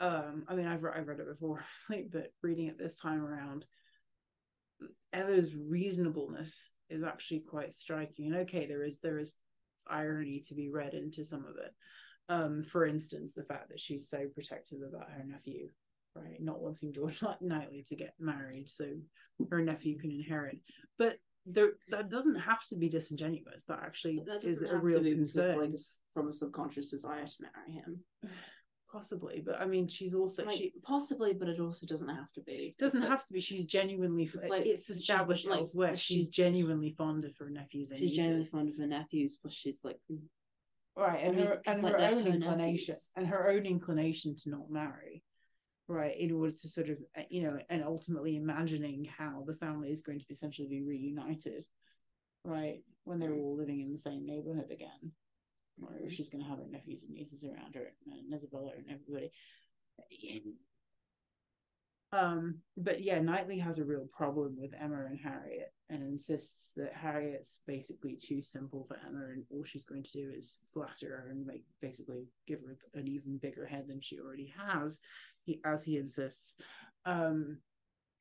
um, 0.00 0.44
I 0.48 0.54
mean, 0.54 0.66
I've 0.66 0.82
re- 0.82 0.92
I've 0.94 1.08
read 1.08 1.20
it 1.20 1.28
before, 1.28 1.64
obviously, 1.90 2.08
but 2.10 2.32
reading 2.42 2.66
it 2.66 2.78
this 2.78 2.96
time 2.96 3.24
around, 3.24 3.66
Emma's 5.12 5.54
reasonableness 5.56 6.54
is 6.90 7.02
actually 7.02 7.40
quite 7.40 7.74
striking. 7.74 8.26
And 8.26 8.36
okay, 8.42 8.66
there 8.66 8.84
is 8.84 9.00
there 9.00 9.18
is 9.18 9.36
irony 9.88 10.42
to 10.48 10.54
be 10.54 10.68
read 10.68 10.94
into 10.94 11.24
some 11.24 11.44
of 11.44 11.56
it. 11.56 11.74
Um, 12.28 12.62
for 12.64 12.84
instance, 12.84 13.34
the 13.34 13.44
fact 13.44 13.68
that 13.68 13.80
she's 13.80 14.08
so 14.08 14.26
protective 14.34 14.80
about 14.82 15.10
her 15.10 15.24
nephew, 15.24 15.68
right? 16.14 16.40
Not 16.40 16.60
wanting 16.60 16.92
George 16.92 17.22
Knightley 17.40 17.84
to 17.88 17.96
get 17.96 18.14
married 18.18 18.68
so 18.68 18.86
her 19.50 19.62
nephew 19.62 19.98
can 19.98 20.10
inherit. 20.10 20.58
But 20.98 21.18
there 21.46 21.70
that 21.90 22.10
doesn't 22.10 22.34
have 22.36 22.66
to 22.68 22.76
be 22.76 22.88
disingenuous. 22.88 23.64
That 23.66 23.80
actually 23.82 24.20
that 24.26 24.44
is 24.44 24.62
a 24.62 24.76
real 24.76 25.02
concern. 25.02 25.60
like 25.60 25.70
it's 25.70 26.00
from 26.14 26.28
a 26.28 26.32
subconscious 26.32 26.86
desire 26.90 27.24
to 27.24 27.36
marry 27.40 27.72
him. 27.72 28.00
Possibly, 28.92 29.42
but 29.44 29.60
I 29.60 29.66
mean, 29.66 29.88
she's 29.88 30.14
also 30.14 30.44
like 30.44 30.56
she 30.56 30.72
possibly, 30.82 31.34
but 31.34 31.48
it 31.48 31.60
also 31.60 31.86
doesn't 31.86 32.08
have 32.08 32.32
to 32.34 32.40
be. 32.42 32.74
doesn't 32.78 33.02
It's 33.02 33.10
have 33.10 33.26
to 33.26 33.32
be. 33.32 33.40
She's 33.40 33.66
genuinely. 33.66 34.22
It's 34.24 34.34
It's, 34.36 34.48
like- 34.48 34.64
it's 34.64 34.86
she- 34.86 34.92
established 34.92 35.46
like, 35.46 35.58
elsewhere. 35.58 35.96
she- 35.96 36.18
She's 36.18 36.28
genuinely 36.28 36.94
fond 36.96 37.24
of 37.24 37.36
her 37.38 37.50
nephews 37.50 37.90
and 37.90 37.98
She's 37.98 38.12
genuinely 38.12 38.38
nieces. 38.38 38.52
fond 38.52 38.68
of 38.68 38.76
her 38.78 38.86
nephews, 38.86 39.38
but 39.42 39.52
she's 39.52 39.80
like, 39.84 39.98
right, 40.96 41.20
and 41.20 41.32
I 41.32 41.36
mean, 41.36 41.46
her 41.46 41.56
'cause, 41.56 41.74
and 41.74 41.82
like, 41.82 41.92
her 41.94 41.98
own 41.98 42.22
her 42.26 42.32
inclination 42.32 42.92
nephews. 42.92 43.10
and 43.16 43.26
her 43.26 43.50
own 43.50 43.66
inclination 43.66 44.36
to 44.36 44.50
not 44.50 44.70
marry, 44.70 45.22
right, 45.88 46.16
in 46.16 46.32
order 46.32 46.52
to 46.52 46.68
sort 46.68 46.88
of 46.88 46.98
uh, 47.16 47.22
you 47.30 47.42
know, 47.42 47.58
and 47.68 47.84
ultimately 47.84 48.36
imagining 48.36 49.04
how 49.04 49.44
the 49.46 49.54
family 49.54 49.90
is 49.90 50.00
going 50.00 50.18
to 50.18 50.26
essentially 50.30 50.68
be 50.68 50.82
reunited, 50.82 51.64
right, 52.44 52.82
when 53.04 53.18
they're 53.18 53.30
Mm. 53.30 53.42
all 53.42 53.56
living 53.56 53.80
in 53.80 53.92
the 53.92 53.98
same 53.98 54.26
neighborhood 54.26 54.70
again. 54.70 55.12
Or 55.82 55.98
if 56.02 56.12
she's 56.12 56.30
going 56.30 56.42
to 56.42 56.48
have 56.48 56.58
her 56.58 56.66
nephews 56.68 57.02
and 57.02 57.12
nieces 57.12 57.44
around 57.44 57.74
her, 57.74 57.92
and 58.06 58.34
Isabella 58.34 58.72
and 58.76 58.86
everybody. 58.90 59.30
Um, 62.12 62.62
but 62.76 63.02
yeah, 63.02 63.20
Knightley 63.20 63.58
has 63.58 63.78
a 63.78 63.84
real 63.84 64.08
problem 64.16 64.56
with 64.58 64.72
Emma 64.80 65.04
and 65.06 65.18
Harriet 65.18 65.72
and 65.90 66.02
insists 66.02 66.70
that 66.76 66.94
Harriet's 66.94 67.60
basically 67.66 68.16
too 68.16 68.40
simple 68.40 68.84
for 68.84 68.96
Emma 69.06 69.26
and 69.32 69.44
all 69.50 69.64
she's 69.64 69.84
going 69.84 70.04
to 70.04 70.12
do 70.12 70.32
is 70.34 70.58
flatter 70.72 71.08
her 71.08 71.30
and 71.30 71.44
make 71.44 71.64
basically 71.82 72.24
give 72.46 72.60
her 72.60 72.76
an 72.94 73.08
even 73.08 73.38
bigger 73.38 73.66
head 73.66 73.86
than 73.88 74.00
she 74.00 74.18
already 74.18 74.52
has, 74.56 74.98
he, 75.46 75.60
as 75.64 75.84
he 75.84 75.96
insists. 75.96 76.56
Um, 77.06 77.58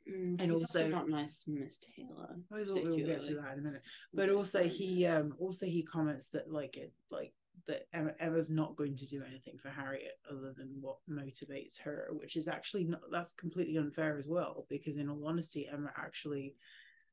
mm, 0.08 0.40
And 0.40 0.52
he's 0.52 0.62
also- 0.62 0.88
not 0.88 1.10
nice 1.10 1.40
to 1.44 1.52
Miss 1.52 1.80
Taylor. 1.80 2.38
I 2.52 2.64
thought 2.64 2.84
we'll 2.84 2.98
get 2.98 3.22
to 3.24 3.36
that 3.36 3.54
in 3.54 3.60
a 3.60 3.62
minute. 3.64 3.82
But 4.14 4.30
also 4.30 4.64
he 4.68 5.06
um 5.06 5.36
also 5.40 5.66
he 5.66 5.84
comments 5.84 6.30
that 6.30 6.50
like 6.52 6.78
it 6.78 6.94
like 7.10 7.34
that 7.68 7.88
Emma, 7.94 8.14
Emma's 8.20 8.50
not 8.50 8.76
going 8.76 8.96
to 8.98 9.08
do 9.08 9.24
anything 9.28 9.58
for 9.58 9.70
Harriet 9.70 10.20
other 10.30 10.54
than 10.56 10.70
what 10.82 10.98
motivates 11.10 11.80
her, 11.80 12.10
which 12.12 12.36
is 12.36 12.48
actually 12.48 12.84
not 12.84 13.02
that's 13.12 13.34
completely 13.34 13.78
unfair 13.78 14.18
as 14.18 14.28
well, 14.28 14.68
because 14.70 14.98
in 14.98 15.10
all 15.10 15.26
honesty, 15.28 15.68
Emma 15.68 15.92
actually 15.98 16.56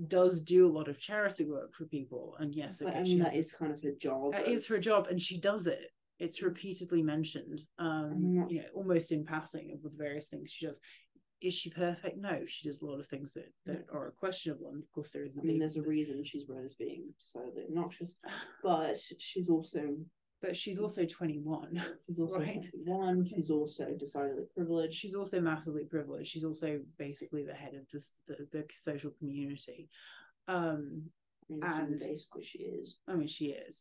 does 0.09 0.43
do 0.43 0.67
a 0.67 0.75
lot 0.79 0.89
of 0.89 0.99
charity 0.99 1.45
work 1.45 1.75
for 1.75 1.85
people. 1.87 2.37
And 2.39 2.55
yes, 2.55 2.79
But 2.83 2.97
I 2.97 3.03
mean, 3.03 3.21
that 3.21 3.35
is 3.35 3.53
kind 3.53 3.73
of 3.73 3.83
her 3.83 3.93
job. 3.93 4.33
that 4.33 4.49
is 4.49 4.67
her 4.69 4.81
job 4.81 5.07
and 5.09 5.21
she 5.21 5.39
does 5.39 5.67
it 5.67 5.87
it's 6.21 6.43
repeatedly 6.43 7.03
mentioned, 7.03 7.63
um, 7.79 8.13
Mm. 8.23 8.51
you 8.51 8.61
know, 8.63 8.69
almost 8.75 9.11
in 9.11 9.25
passing 9.25 9.81
with 9.83 9.97
various 9.99 10.29
things 10.29 10.51
she 10.53 10.67
does. 10.67 10.79
Is 11.41 11.55
she 11.55 11.71
perfect? 11.71 12.19
No, 12.19 12.45
she 12.47 12.69
does 12.69 12.83
a 12.83 12.85
lot 12.87 13.01
of 13.01 13.07
things 13.07 13.33
that, 13.33 13.51
that 13.65 13.87
are 13.91 14.11
questionable. 14.13 14.69
And 14.73 14.83
of 14.83 14.93
course, 14.93 15.11
there 15.13 15.25
is 15.25 15.33
the 15.35 15.41
I 15.41 15.45
mean, 15.45 15.59
there's 15.59 15.77
a 15.79 15.83
reason 15.83 16.23
she's 16.23 16.47
read 16.47 16.65
as 16.65 16.75
being 16.75 17.15
decidedly 17.19 17.65
obnoxious, 17.65 18.15
but 18.63 18.99
she's 19.19 19.49
also 19.49 19.97
but 20.43 20.57
she's 20.57 20.79
also 20.79 21.05
21. 21.05 21.83
she's 22.07 22.19
also 22.21 22.39
Right. 22.39 22.65
one. 22.85 23.25
She's 23.27 23.51
also 23.51 23.95
decidedly 23.95 24.45
privileged. 24.55 24.95
She's 24.95 25.15
also 25.15 25.39
massively 25.41 25.85
privileged. 25.85 26.31
She's 26.31 26.45
also 26.45 26.81
basically 26.99 27.45
the 27.45 27.53
head 27.55 27.75
of 27.75 27.87
this 27.93 28.13
the, 28.27 28.47
the 28.53 28.65
social 28.75 29.11
community. 29.19 29.89
Um, 30.49 31.11
I 31.51 31.53
mean, 31.53 31.63
and- 31.91 31.99
basically 31.99 32.45
she 32.45 32.59
is. 32.61 32.99
I 33.09 33.15
mean, 33.17 33.29
she 33.29 33.47
is 33.53 33.81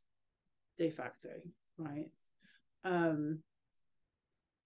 de 0.78 0.90
facto, 0.90 1.30
right? 1.78 2.10
Um, 2.84 3.40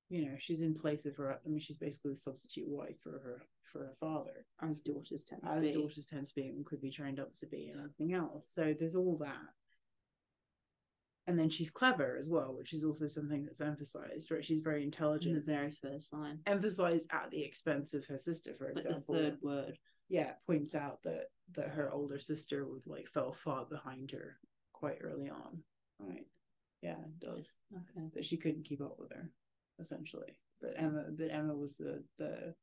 you 0.10 0.26
know, 0.26 0.36
she's 0.38 0.62
in 0.62 0.74
place 0.76 1.06
of 1.06 1.16
her. 1.18 1.34
I 1.34 1.50
mean, 1.50 1.60
she's 1.60 1.78
basically 1.78 2.12
the 2.12 2.18
substitute 2.18 2.68
wife 2.68 2.96
for 3.02 3.12
her 3.12 3.42
for 3.72 3.80
her 3.80 3.94
father, 4.00 4.46
As 4.62 4.82
daughters 4.82 5.26
tend 5.26 5.42
to 5.42 5.50
as 5.50 5.66
be. 5.66 5.74
daughters 5.74 6.06
tend 6.06 6.28
to 6.28 6.36
be 6.36 6.50
and 6.50 6.64
could 6.66 6.80
be 6.82 6.92
trained 6.92 7.20
up 7.20 7.36
to 7.38 7.48
be, 7.48 7.70
and 7.70 7.80
everything 7.80 8.14
else. 8.14 8.48
So 8.52 8.76
there's 8.78 8.96
all 8.96 9.18
that. 9.22 9.36
And 11.26 11.40
then 11.40 11.50
she's 11.50 11.72
clever 11.72 12.18
as 12.20 12.30
well, 12.30 12.54
which 12.56 12.74
is 12.74 12.84
also 12.84 13.08
something 13.08 13.46
that's 13.46 13.62
emphasized. 13.62 14.30
Right, 14.30 14.44
she's 14.46 14.60
very 14.60 14.82
in 14.82 14.88
intelligent. 14.90 15.34
the 15.36 15.52
very 15.52 15.72
first 15.72 16.12
line. 16.14 16.40
Emphasized 16.46 17.08
at 17.12 17.32
the 17.32 17.42
expense 17.42 17.94
of 17.96 18.06
her 18.06 18.18
sister, 18.20 18.54
for 18.58 18.66
Like 18.66 18.74
the 18.76 18.80
example. 18.82 19.16
third 19.16 19.38
word. 19.42 19.78
yeah 20.10 20.34
points 20.46 20.76
out 20.76 21.00
that 21.04 21.28
that 21.56 21.70
her 21.70 21.92
older 21.92 22.20
sister 22.20 22.66
would 22.68 22.86
like 22.86 23.08
fell 23.08 23.34
far 23.34 23.66
behind 23.66 24.12
her 24.12 24.38
quite 24.74 24.98
early 25.02 25.30
on 25.30 25.64
right 26.00 26.26
yeah 26.84 27.00
it 27.00 27.20
does 27.20 27.48
Okay. 27.74 28.08
that 28.14 28.26
she 28.26 28.38
couldn't 28.38 28.66
keep 28.66 28.82
up 28.82 28.98
with 29.00 29.12
her 29.12 29.30
essentially 29.80 30.34
but 30.62 30.74
emma 30.78 31.06
but 31.18 31.32
emma 31.32 31.56
was 31.56 31.76
the 31.78 32.04
the 32.20 32.54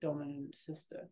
dominant 0.00 0.54
sister 0.54 1.08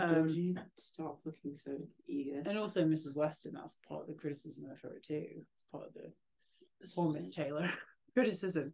Um, 0.00 0.28
you 0.28 0.54
stop 0.76 1.20
looking 1.24 1.56
so 1.56 1.72
eager. 2.06 2.42
and 2.46 2.56
also 2.58 2.84
mrs 2.84 3.16
weston 3.16 3.52
that's 3.54 3.78
part 3.88 4.02
of 4.02 4.08
the 4.08 4.14
criticism 4.22 4.64
of 4.70 4.80
her 4.80 4.96
too 5.06 5.24
it's 5.38 5.50
part 5.72 5.86
of 5.88 5.94
the 5.94 6.12
poor 6.94 7.12
miss 7.12 7.30
taylor 7.34 7.68
criticism 8.14 8.72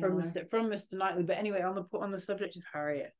from 0.00 0.16
Mr. 0.18 0.48
from 0.50 0.66
Mr. 0.70 0.94
Knightley. 0.94 1.22
But 1.22 1.36
anyway, 1.38 1.60
on 1.62 1.74
the 1.76 1.84
on 1.98 2.10
the 2.10 2.18
subject 2.18 2.56
of 2.56 2.62
Harriet, 2.72 3.12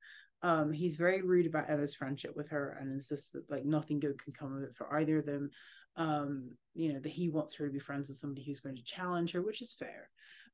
um, 0.42 0.72
he's 0.72 0.96
very 0.96 1.22
rude 1.22 1.46
about 1.46 1.70
Emma's 1.70 1.94
friendship 1.94 2.32
with 2.34 2.48
her 2.50 2.76
and 2.80 2.90
insists 2.90 3.30
that 3.30 3.48
like 3.48 3.64
nothing 3.64 4.00
good 4.00 4.20
can 4.20 4.32
come 4.32 4.56
of 4.56 4.62
it 4.64 4.74
for 4.74 4.92
either 4.98 5.18
of 5.20 5.26
them. 5.26 5.50
Um, 5.96 6.50
you 6.74 6.92
know, 6.92 6.98
that 7.00 7.12
he 7.12 7.28
wants 7.28 7.54
her 7.54 7.66
to 7.66 7.72
be 7.72 7.78
friends 7.78 8.08
with 8.08 8.18
somebody 8.18 8.44
who's 8.44 8.60
going 8.60 8.76
to 8.76 8.82
challenge 8.82 9.32
her, 9.32 9.42
which 9.42 9.62
is 9.62 9.72
fair. 9.72 10.10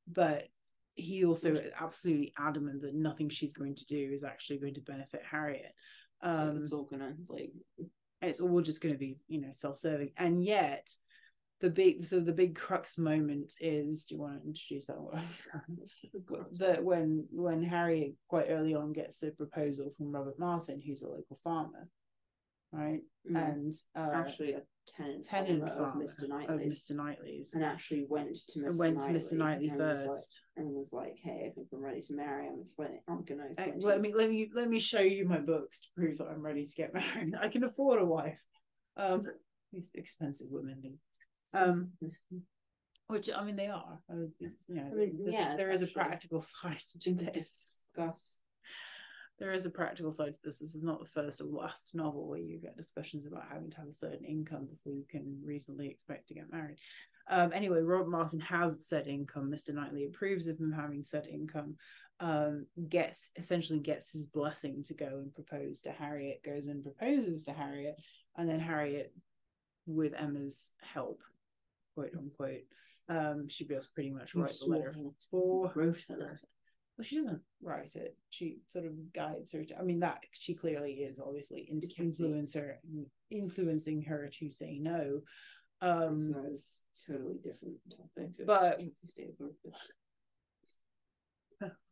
But 0.06 0.48
he 0.94 1.24
also 1.24 1.52
is 1.52 1.72
absolutely 1.80 2.34
adamant 2.38 2.82
that 2.82 2.94
nothing 2.94 3.30
she's 3.30 3.54
going 3.54 3.74
to 3.76 3.86
do 3.86 4.10
is 4.12 4.22
actually 4.22 4.58
going 4.58 4.74
to 4.74 4.82
benefit 4.82 5.22
Harriet. 5.28 5.72
So 6.22 6.28
Um, 6.28 6.56
it's 6.58 6.72
all 6.72 6.84
gonna 6.84 7.14
like 7.28 7.52
it's 8.22 8.40
all 8.40 8.60
just 8.60 8.82
going 8.82 8.94
to 8.94 8.98
be 8.98 9.16
you 9.28 9.40
know 9.40 9.52
self-serving 9.52 10.10
and 10.16 10.44
yet 10.44 10.86
the 11.60 11.70
big 11.70 12.04
so 12.04 12.20
the 12.20 12.32
big 12.32 12.56
crux 12.56 12.98
moment 12.98 13.54
is 13.60 14.04
do 14.04 14.14
you 14.14 14.20
want 14.20 14.40
to 14.40 14.46
introduce 14.46 14.86
that 14.86 15.00
one 15.00 15.26
that 16.58 16.82
when 16.82 17.26
when 17.30 17.62
harriet 17.62 18.12
quite 18.28 18.46
early 18.48 18.74
on 18.74 18.92
gets 18.92 19.22
a 19.22 19.30
proposal 19.30 19.92
from 19.96 20.12
robert 20.12 20.38
martin 20.38 20.80
who's 20.84 21.02
a 21.02 21.08
local 21.08 21.38
farmer 21.42 21.88
right 22.72 23.00
mm, 23.30 23.36
and 23.36 23.72
uh 23.96 24.10
actually 24.12 24.56
tenant, 24.86 25.24
tenant 25.24 25.60
farmer 25.68 25.88
of 25.88 25.94
Mr. 25.94 26.22
of 26.24 26.28
Knightley's. 26.30 26.84
mr 26.90 26.96
knightley's 26.96 27.54
And 27.54 27.64
actually 27.64 28.06
went 28.08 28.34
to 28.34 28.58
Mr. 28.60 28.66
and 28.66 28.78
went 28.78 28.96
Knightley 28.98 29.12
to 29.20 29.24
mr 29.26 29.38
knightley 29.38 29.68
and 29.68 29.78
was 29.78 29.98
like- 30.00 30.06
first 30.08 30.40
and 30.56 30.74
was 30.74 30.92
like, 30.92 31.16
"Hey, 31.22 31.44
I 31.46 31.50
think 31.50 31.68
I'm 31.72 31.80
ready 31.80 32.02
to 32.02 32.14
marry. 32.14 32.48
I'm 32.48 32.60
explaining. 32.60 33.00
I'm 33.08 33.24
gonna 33.24 33.44
Uh, 33.44 33.50
explain." 33.50 33.80
to 33.80 33.86
let 33.86 34.00
me 34.00 34.12
let 34.14 34.30
me 34.30 34.50
let 34.54 34.68
me 34.68 34.78
show 34.80 35.00
you 35.00 35.26
my 35.26 35.38
books 35.38 35.80
to 35.80 35.88
prove 35.96 36.18
that 36.18 36.28
I'm 36.28 36.42
ready 36.42 36.66
to 36.66 36.74
get 36.74 36.92
married. 37.28 37.34
I 37.34 37.48
can 37.48 37.64
afford 37.64 38.00
a 38.00 38.04
wife. 38.04 38.40
Um, 38.96 39.26
these 39.72 39.92
expensive 39.94 40.48
women, 40.50 40.98
um, 41.54 41.92
which 43.06 43.30
I 43.30 43.44
mean 43.44 43.56
they 43.56 43.68
are. 43.68 43.98
I 44.10 44.14
you 44.38 44.52
know, 44.68 44.82
I 44.90 44.94
mean, 44.94 45.18
yeah, 45.26 45.56
there 45.56 45.70
is 45.70 45.82
a 45.82 45.86
practical 45.86 46.40
side 46.54 46.82
to 47.00 47.14
this. 47.14 47.84
There 49.40 49.52
is 49.52 49.64
a 49.64 49.70
practical 49.70 50.12
side 50.12 50.34
to 50.34 50.40
this. 50.44 50.58
This 50.58 50.74
is 50.74 50.84
not 50.84 51.00
the 51.00 51.08
first 51.08 51.40
or 51.40 51.46
last 51.46 51.94
novel 51.94 52.28
where 52.28 52.38
you 52.38 52.58
get 52.58 52.76
discussions 52.76 53.24
about 53.26 53.48
having 53.50 53.70
to 53.70 53.78
have 53.78 53.88
a 53.88 53.92
certain 53.92 54.24
income 54.24 54.68
before 54.70 54.92
you 54.92 55.04
can 55.08 55.40
reasonably 55.42 55.88
expect 55.88 56.28
to 56.28 56.34
get 56.34 56.52
married. 56.52 56.76
Um, 57.30 57.50
anyway, 57.54 57.80
Robert 57.80 58.10
Martin 58.10 58.40
has 58.40 58.86
said 58.86 59.06
income. 59.06 59.50
Mr. 59.50 59.72
Knightley 59.72 60.04
approves 60.04 60.46
of 60.46 60.58
him 60.58 60.72
having 60.72 61.02
said 61.02 61.26
income. 61.26 61.76
Um, 62.20 62.66
gets 62.90 63.30
essentially 63.36 63.78
gets 63.78 64.12
his 64.12 64.26
blessing 64.26 64.84
to 64.88 64.94
go 64.94 65.06
and 65.06 65.34
propose 65.34 65.80
to 65.82 65.90
Harriet. 65.90 66.42
Goes 66.44 66.66
and 66.66 66.82
proposes 66.82 67.44
to 67.44 67.52
Harriet, 67.52 67.96
and 68.36 68.46
then 68.46 68.60
Harriet, 68.60 69.14
with 69.86 70.12
Emma's 70.12 70.70
help, 70.82 71.22
quote 71.94 72.12
unquote, 72.14 72.64
um, 73.08 73.48
she 73.48 73.64
does 73.64 73.86
pretty 73.86 74.10
much 74.10 74.34
write 74.34 74.54
the 74.60 74.66
letter 74.66 74.94
for 75.30 75.72
wrote 75.74 76.04
her 76.08 76.16
letter. 76.16 76.40
Well, 77.00 77.06
she 77.06 77.16
doesn't 77.16 77.40
write 77.62 77.96
it. 77.96 78.14
She 78.28 78.58
sort 78.68 78.84
of 78.84 78.92
guides 79.14 79.52
her. 79.52 79.64
To, 79.64 79.78
I 79.78 79.82
mean, 79.82 80.00
that 80.00 80.18
she 80.32 80.54
clearly 80.54 80.92
is 80.92 81.18
obviously 81.18 81.66
influencer 81.98 82.74
influencing 83.30 84.02
her 84.02 84.28
to 84.38 84.52
say 84.52 84.78
no. 84.78 85.20
Um, 85.80 86.22
so 86.22 86.42
it's 86.52 86.76
a 87.08 87.12
totally 87.12 87.38
different 87.42 87.78
topic. 87.90 88.46
but- 88.46 88.82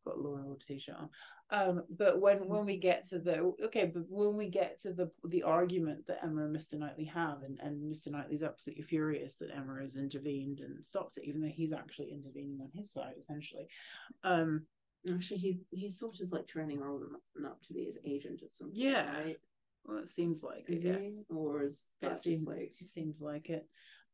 got 0.04 0.20
Laura 0.20 0.44
t-shirt 0.66 0.96
on. 0.96 1.08
Um, 1.50 1.82
but 1.90 2.20
when 2.20 2.46
when 2.48 2.66
we 2.66 2.76
get 2.76 3.06
to 3.08 3.18
the 3.18 3.52
okay, 3.64 3.90
but 3.92 4.04
when 4.08 4.36
we 4.36 4.48
get 4.48 4.80
to 4.82 4.92
the 4.92 5.10
the 5.24 5.42
argument 5.42 6.06
that 6.06 6.22
Emma 6.22 6.44
and 6.44 6.54
Mr. 6.54 6.78
Knightley 6.78 7.04
have, 7.06 7.42
and 7.42 7.58
and 7.60 7.90
Mr. 7.90 8.10
Knightley's 8.10 8.42
absolutely 8.42 8.84
furious 8.84 9.36
that 9.36 9.54
Emma 9.54 9.80
has 9.80 9.96
intervened 9.96 10.60
and 10.60 10.84
stopped 10.84 11.16
it, 11.16 11.24
even 11.24 11.40
though 11.40 11.48
he's 11.48 11.72
actually 11.72 12.10
intervening 12.12 12.58
on 12.60 12.70
his 12.74 12.92
side 12.92 13.14
essentially. 13.18 13.66
Um, 14.24 14.66
Actually, 15.12 15.38
he 15.38 15.61
he's 15.70 15.98
sort 15.98 16.20
of 16.20 16.32
like 16.32 16.46
training 16.46 16.80
Robert 16.80 17.11
up 17.46 17.62
to 17.62 17.72
be 17.72 17.84
his 17.84 17.98
agent 18.04 18.42
at 18.42 18.52
some 18.54 18.68
point, 18.68 18.76
Yeah. 18.78 19.16
right? 19.18 19.37
well, 19.84 19.98
it 19.98 20.08
seems 20.08 20.42
like 20.42 20.64
it, 20.68 20.74
Is 20.74 20.84
yeah. 20.84 20.98
he? 20.98 21.22
Or 21.30 21.62
is 21.62 21.87
It 22.02 22.08
that 22.08 22.18
seems 22.18 22.46
like 22.46 22.74
it 22.80 22.88
seems 22.88 23.20
like 23.20 23.48
it. 23.48 23.66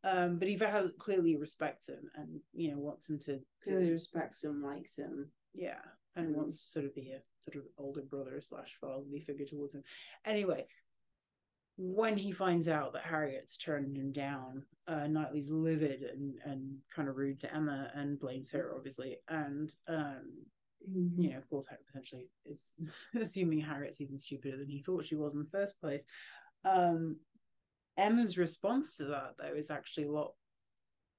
Um, 0.04 0.38
but 0.38 0.48
he 0.48 0.56
has 0.58 0.92
clearly 0.98 1.36
respects 1.36 1.88
him 1.88 2.10
and 2.16 2.40
you 2.52 2.70
know 2.70 2.78
wants 2.78 3.08
him 3.08 3.18
to, 3.20 3.38
to 3.38 3.44
clearly 3.62 3.90
respects 3.90 4.44
him, 4.44 4.62
likes 4.62 4.96
him? 4.96 5.30
yeah, 5.54 5.80
and 6.16 6.28
Mm. 6.34 6.36
wants 6.36 6.62
to 6.64 6.68
sort 6.70 6.84
of 6.84 6.94
be 6.94 7.12
a 7.12 7.22
sort 7.40 7.56
of 7.56 7.62
older 7.78 8.02
brother 8.02 8.40
slash 8.40 8.76
fatherly 8.80 9.20
figure 9.20 9.46
towards 9.46 9.74
him. 9.74 9.82
Anyway, 10.24 10.66
when 11.76 12.16
he 12.16 12.30
finds 12.30 12.68
out 12.68 12.92
that 12.92 13.02
Harriet's 13.04 13.56
turned 13.56 13.96
him 13.96 14.12
down, 14.12 14.64
uh, 14.86 15.06
Knightley's 15.08 15.50
livid 15.50 16.02
and 16.02 16.38
and 16.44 16.76
kind 16.94 17.08
of 17.08 17.16
rude 17.16 17.40
to 17.40 17.52
Emma 17.54 17.90
and 17.94 18.20
blames 18.20 18.50
her 18.50 18.72
obviously, 18.76 19.16
and 19.28 19.74
um, 19.88 20.44
you 20.92 21.30
know, 21.30 21.38
of 21.38 21.48
course, 21.48 21.66
Harriet 21.66 21.86
potentially 21.86 22.28
is 22.44 22.72
assuming 23.20 23.60
Harriet's 23.60 24.00
even 24.00 24.18
stupider 24.18 24.56
than 24.56 24.68
he 24.68 24.82
thought 24.82 25.04
she 25.04 25.16
was 25.16 25.34
in 25.34 25.40
the 25.40 25.58
first 25.58 25.80
place. 25.80 26.04
Um, 26.64 27.16
Emma's 27.96 28.36
response 28.38 28.96
to 28.96 29.04
that, 29.04 29.34
though, 29.38 29.54
is 29.56 29.70
actually 29.70 30.06
a 30.06 30.12
lot 30.12 30.32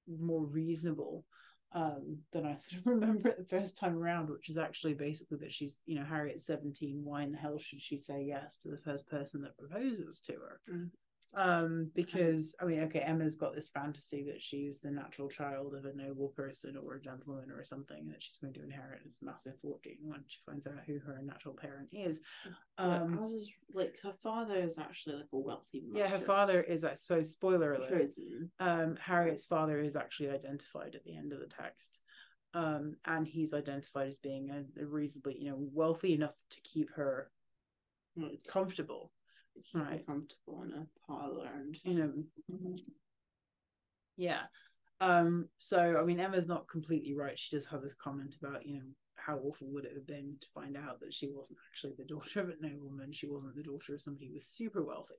more 0.06 0.44
reasonable 0.44 1.24
um, 1.72 2.18
than 2.32 2.46
I 2.46 2.56
sort 2.56 2.80
of 2.80 2.86
remember 2.86 3.28
it 3.28 3.38
the 3.38 3.44
first 3.44 3.78
time 3.78 3.96
around, 3.96 4.30
which 4.30 4.48
is 4.48 4.58
actually 4.58 4.94
basically 4.94 5.38
that 5.38 5.52
she's, 5.52 5.80
you 5.86 5.98
know, 5.98 6.04
Harriet's 6.04 6.46
17. 6.46 7.00
Why 7.02 7.22
in 7.22 7.32
the 7.32 7.38
hell 7.38 7.58
should 7.58 7.82
she 7.82 7.98
say 7.98 8.24
yes 8.24 8.58
to 8.58 8.68
the 8.68 8.78
first 8.78 9.08
person 9.08 9.42
that 9.42 9.58
proposes 9.58 10.20
to 10.26 10.32
her? 10.32 10.60
Mm. 10.72 10.90
Um, 11.34 11.90
because 11.94 12.54
I 12.60 12.64
mean, 12.64 12.80
okay, 12.84 13.00
Emma's 13.00 13.36
got 13.36 13.54
this 13.54 13.68
fantasy 13.68 14.24
that 14.24 14.40
she's 14.40 14.80
the 14.80 14.90
natural 14.90 15.28
child 15.28 15.74
of 15.74 15.84
a 15.84 15.94
noble 15.94 16.28
person 16.28 16.76
or 16.76 16.94
a 16.94 17.00
gentleman 17.00 17.50
or 17.50 17.64
something, 17.64 18.06
that 18.08 18.22
she's 18.22 18.38
going 18.38 18.54
to 18.54 18.62
inherit 18.62 19.00
this 19.04 19.18
massive 19.22 19.58
fortune 19.60 19.98
when 20.02 20.22
she 20.26 20.38
finds 20.46 20.66
out 20.66 20.74
who 20.86 20.98
her 21.00 21.20
natural 21.22 21.54
parent 21.54 21.88
is. 21.92 22.20
Um, 22.78 23.18
Um, 23.18 23.24
is 23.24 23.50
like 23.72 23.96
her 24.02 24.12
father 24.12 24.56
is 24.56 24.78
actually 24.78 25.16
like 25.16 25.32
a 25.32 25.38
wealthy. 25.38 25.82
yeah, 25.92 26.08
her 26.08 26.18
father 26.18 26.62
is, 26.62 26.84
I 26.84 26.94
suppose, 26.94 27.30
spoiler 27.32 27.72
alert. 27.74 28.12
Um, 28.60 28.96
Harriet's 28.96 29.44
father 29.46 29.80
is 29.80 29.96
actually 29.96 30.30
identified 30.30 30.94
at 30.94 31.04
the 31.04 31.16
end 31.16 31.32
of 31.32 31.40
the 31.40 31.46
text. 31.46 31.98
Um, 32.54 32.94
and 33.04 33.26
he's 33.26 33.52
identified 33.52 34.08
as 34.08 34.18
being 34.18 34.50
a, 34.50 34.82
a 34.82 34.86
reasonably, 34.86 35.36
you 35.38 35.50
know, 35.50 35.58
wealthy 35.58 36.14
enough 36.14 36.34
to 36.50 36.60
keep 36.62 36.90
her 36.94 37.30
comfortable. 38.48 39.12
Her 39.72 39.80
Right. 39.80 40.06
comfortable 40.06 40.62
in 40.62 40.72
a 40.72 40.86
parlor 41.06 41.50
and 41.54 41.78
You 41.84 41.94
know, 41.94 42.12
yeah. 44.16 44.42
Um, 45.00 45.48
so 45.58 45.98
I 46.00 46.04
mean, 46.04 46.20
Emma's 46.20 46.48
not 46.48 46.68
completely 46.68 47.14
right. 47.14 47.38
She 47.38 47.54
does 47.54 47.66
have 47.66 47.82
this 47.82 47.94
comment 47.94 48.36
about, 48.40 48.66
you 48.66 48.74
know, 48.76 48.86
how 49.16 49.38
awful 49.38 49.68
would 49.68 49.84
it 49.84 49.94
have 49.94 50.06
been 50.06 50.36
to 50.40 50.46
find 50.54 50.76
out 50.76 51.00
that 51.00 51.12
she 51.12 51.28
wasn't 51.28 51.58
actually 51.70 51.94
the 51.98 52.04
daughter 52.04 52.40
of 52.40 52.48
a 52.50 52.54
nobleman. 52.60 53.12
She 53.12 53.26
wasn't 53.26 53.56
the 53.56 53.62
daughter 53.62 53.94
of 53.94 54.00
somebody 54.00 54.28
who 54.28 54.34
was 54.34 54.46
super 54.46 54.82
wealthy. 54.82 55.16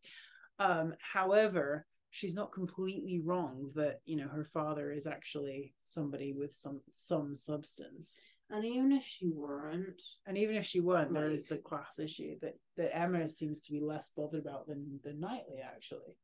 Um, 0.60 0.96
however, 1.00 1.86
she's 2.10 2.34
not 2.34 2.52
completely 2.52 3.20
wrong 3.20 3.72
that 3.76 4.02
you 4.06 4.16
know 4.16 4.28
her 4.28 4.46
father 4.46 4.92
is 4.92 5.06
actually 5.06 5.74
somebody 5.86 6.34
with 6.34 6.56
some 6.56 6.82
some 6.92 7.36
substance 7.36 8.14
And 8.50 8.64
even 8.64 8.94
if 8.94 9.04
she 9.04 9.30
weren't, 9.30 10.02
and 10.26 10.38
even 10.38 10.56
if 10.56 10.66
she 10.66 10.80
weren't 10.80 11.14
there 11.14 11.30
is 11.30 11.46
the 11.46 11.58
class 11.58 12.00
issue 12.00 12.36
that 12.42 12.54
that 12.78 12.96
emma 12.96 13.28
seems 13.28 13.60
to 13.62 13.74
be 13.74 13.82
less 13.82 14.12
bothered 14.16 14.42
about 14.42 14.68
than 14.68 15.02
than 15.04 15.20
knightley 15.20 15.60
actually 15.62 16.16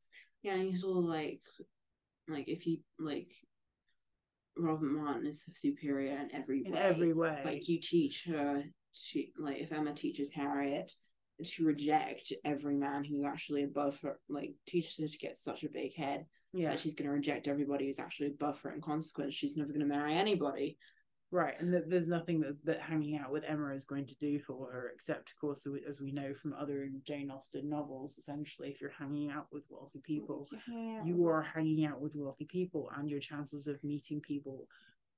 yeah, 0.44 0.56
and 0.56 0.68
he's 0.68 0.84
all 0.84 1.02
like, 1.02 1.42
like 2.28 2.48
if 2.50 2.68
you 2.68 2.80
like, 3.00 3.30
Robert 4.58 4.92
Martin 4.92 5.26
is 5.26 5.44
superior 5.54 6.12
in 6.12 6.36
every 6.36 6.64
in 6.66 6.74
way. 6.74 6.80
every 6.80 7.14
way 7.14 7.42
Like 7.44 7.68
you 7.68 7.80
teach 7.80 8.26
her 8.26 8.64
to 9.12 9.24
like 9.40 9.58
if 9.58 9.72
Emma 9.72 9.94
teaches 9.94 10.32
Harriet 10.32 10.92
to 11.44 11.66
reject 11.66 12.32
every 12.46 12.76
man 12.76 13.04
who's 13.04 13.24
actually 13.26 13.64
above 13.64 14.00
her, 14.02 14.20
like 14.30 14.54
teaches 14.68 14.98
her 15.00 15.08
to 15.08 15.18
get 15.18 15.38
such 15.38 15.64
a 15.64 15.70
big 15.70 15.96
head 15.96 16.26
yeah 16.54 16.70
that 16.70 16.80
she's 16.80 16.94
going 16.94 17.08
to 17.08 17.16
reject 17.16 17.48
everybody 17.48 17.88
who's 17.88 18.00
actually 18.00 18.28
above 18.28 18.62
her. 18.62 18.72
In 18.72 18.82
consequence, 18.82 19.34
she's 19.34 19.56
never 19.56 19.70
going 19.70 19.80
to 19.80 19.88
marry 19.88 20.14
anybody. 20.14 20.78
Right 21.34 21.60
and 21.60 21.74
that 21.74 21.90
there's 21.90 22.08
nothing 22.08 22.42
that, 22.42 22.64
that 22.64 22.80
hanging 22.80 23.18
out 23.18 23.32
with 23.32 23.44
emma 23.48 23.74
is 23.74 23.86
going 23.86 24.06
to 24.06 24.16
do 24.18 24.38
for 24.40 24.72
her 24.72 24.92
except 24.94 25.32
of 25.32 25.36
course 25.42 25.66
as 25.90 26.00
we 26.00 26.12
know 26.12 26.32
from 26.40 26.54
other 26.54 26.88
jane 27.08 27.32
austen 27.32 27.68
novels 27.68 28.20
essentially 28.20 28.70
if 28.70 28.80
you're 28.80 28.92
hanging 28.92 29.32
out 29.32 29.48
with 29.52 29.64
wealthy 29.68 30.00
people 30.06 30.48
you 31.08 31.26
are 31.28 31.42
hanging 31.42 31.86
out 31.86 32.00
with 32.00 32.14
wealthy 32.16 32.46
people 32.46 32.92
and 32.96 33.10
your 33.10 33.20
chances 33.20 33.66
of 33.66 33.84
meeting 33.84 34.22
people 34.22 34.68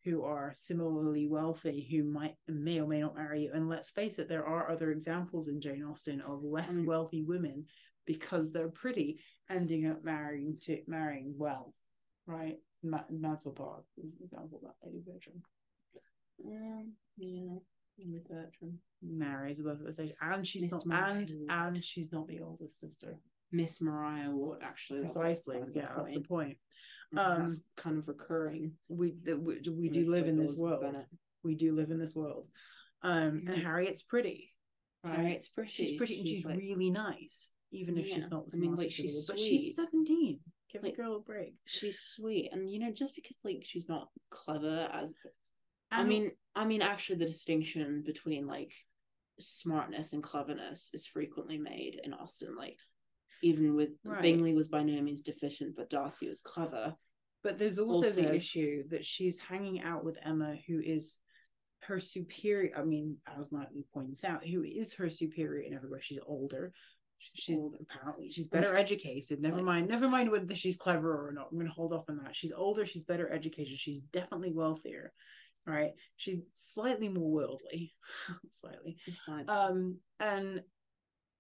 who 0.05 0.23
are 0.23 0.53
similarly 0.55 1.27
wealthy 1.27 1.85
who 1.91 2.03
might 2.05 2.35
may 2.47 2.79
or 2.79 2.87
may 2.87 3.01
not 3.01 3.15
marry 3.17 3.41
you. 3.43 3.51
And 3.53 3.67
let's 3.67 3.89
face 3.89 4.17
it 4.17 4.29
there 4.29 4.45
are 4.47 4.71
other 4.71 4.91
examples 4.91 5.49
in 5.49 5.59
jane 5.59 5.83
austen 5.83 6.21
of 6.21 6.43
less 6.43 6.77
Mm. 6.77 6.85
wealthy 6.85 7.23
women 7.23 7.65
because 8.05 8.53
they're 8.53 8.69
pretty 8.69 9.19
ending 9.49 9.85
up 9.87 10.01
marrying 10.03 10.59
to 10.61 10.81
marrying 10.87 11.33
well 11.37 11.73
right? 12.25 12.57
Ma- 12.83 13.03
Mansfield 13.11 13.57
Park 13.57 13.83
is 13.97 14.05
an 14.05 14.23
example 14.23 14.59
of 14.59 14.63
that 14.63 14.75
lady 14.87 15.01
Bertram 15.05 15.41
Um, 16.43 16.93
yeah, 17.17 17.57
Lady 17.99 18.21
Bertram, 18.27 18.79
marries 19.01 19.59
above 19.59 19.79
her 19.79 19.91
stage 19.93 20.11
and 20.21 20.45
she's 20.47 20.63
Miss 20.63 20.71
not 20.71 20.83
and 20.83 21.31
Mariah. 21.47 21.67
and 21.67 21.83
she's 21.83 22.11
not 22.11 22.27
the 22.27 22.39
oldest 22.41 22.79
sister 22.79 23.15
Miss 23.51 23.81
Mariah 23.81 24.31
Ward. 24.31 24.59
Actually, 24.63 25.01
that's- 25.01 25.13
precisely 25.13 25.57
that's 25.57 25.73
the 25.73 25.79
yeah 25.79 25.89
that's 25.95 26.09
the 26.13 26.19
point. 26.21 26.57
Um, 27.15 27.43
that's 27.43 27.61
kind 27.77 27.97
of 27.97 28.07
recurring. 28.07 28.73
we 28.89 29.13
that 29.23 29.39
we, 29.39 29.59
we 29.71 29.89
do 29.89 30.09
live 30.09 30.27
in 30.27 30.37
this 30.37 30.57
world 30.57 30.81
Bennet. 30.81 31.05
we 31.43 31.55
do 31.55 31.73
live 31.73 31.91
in 31.91 31.99
this 31.99 32.15
world. 32.15 32.47
Um, 33.03 33.43
and. 33.47 33.61
Harriet's 33.61 34.01
pretty. 34.01 34.51
Right? 35.03 35.17
Harriet's 35.19 35.47
pretty. 35.47 35.69
She's 35.71 35.97
pretty 35.97 36.19
and 36.19 36.27
she's 36.27 36.45
like- 36.45 36.57
really 36.57 36.89
nice, 36.89 37.51
even 37.71 37.97
if 37.97 38.07
she's 38.07 38.27
not 38.29 38.49
the 38.49 38.57
I 38.57 38.59
mean, 38.59 38.71
like, 38.75 38.91
smartest 38.91 38.97
she's. 38.97 39.25
But 39.27 39.39
she's 39.39 39.75
seventeen. 39.75 40.39
Give 40.73 40.81
Like- 40.83 40.95
the 40.97 41.01
girl 41.03 41.15
a 41.17 41.19
break. 41.19 41.53
she's 41.65 41.99
sweet, 41.99 42.49
and 42.51 42.69
you 42.69 42.79
know, 42.79 42.91
just 42.91 43.15
because 43.15 43.37
like 43.45 43.61
she's 43.63 43.87
not 43.87 44.09
clever 44.31 44.89
as 44.91 45.13
I 45.95 45.99
And- 46.01 46.09
mean, 46.09 46.31
I 46.55 46.65
mean, 46.65 46.81
actually, 46.81 47.17
the 47.19 47.25
distinction 47.25 48.01
between 48.03 48.47
like 48.47 48.73
smartness 49.39 50.13
and 50.13 50.23
cleverness 50.23 50.89
is 50.93 51.05
frequently 51.05 51.57
made 51.57 51.99
in 52.03 52.13
Austen. 52.13 52.55
Like, 52.55 52.77
even 53.41 53.75
with 53.75 53.91
Right. 54.03 54.21
Bingley 54.21 54.53
was 54.55 54.69
by 54.69 54.83
no 54.83 55.01
means 55.01 55.21
deficient, 55.21 55.75
but 55.75 55.89
Darcy 55.89 56.29
was 56.29 56.41
clever. 56.41 56.95
but 57.43 57.59
there's 57.59 57.77
also, 57.77 58.09
the 58.09 58.33
issue 58.33 58.87
that 58.89 59.05
she's 59.05 59.37
hanging 59.37 59.79
out 59.81 60.03
with 60.03 60.17
Emma, 60.23 60.55
who 60.67 60.79
is 60.79 61.17
her 61.83 61.99
superior. 61.99 62.75
I 62.75 62.83
mean, 62.83 63.17
as 63.27 63.51
Knightley 63.51 63.83
points 63.93 64.23
out, 64.23 64.43
who 64.43 64.63
is 64.63 64.93
her 64.93 65.11
superior 65.11 65.61
in 65.61 65.75
every 65.75 65.87
way. 65.89 65.99
She's 66.01 66.17
older. 66.25 66.73
She's 67.19 67.59
older. 67.59 67.77
apparently 67.81 68.31
she's 68.31 68.47
better 68.47 68.75
educated. 68.75 69.39
Never 69.41 69.57
Like- 69.57 69.65
mind. 69.65 69.87
Never 69.89 70.09
mind 70.09 70.31
whether 70.31 70.55
she's 70.55 70.77
clever 70.77 71.27
or 71.27 71.31
not. 71.33 71.49
I'm 71.51 71.57
going 71.57 71.67
to 71.67 71.73
hold 71.73 71.93
off 71.93 72.09
on 72.09 72.17
that. 72.23 72.35
She's 72.35 72.51
older. 72.51 72.83
She's 72.83 73.03
better 73.03 73.31
educated. 73.31 73.77
She's 73.77 73.99
definitely 73.99 74.51
wealthier. 74.51 75.13
Right. 75.67 75.91
She's 76.15 76.39
slightly 76.53 77.09
more 77.09 77.29
worldly. 77.31 77.93
slightly. 78.51 78.97
Um. 79.47 79.97
And 80.19 80.61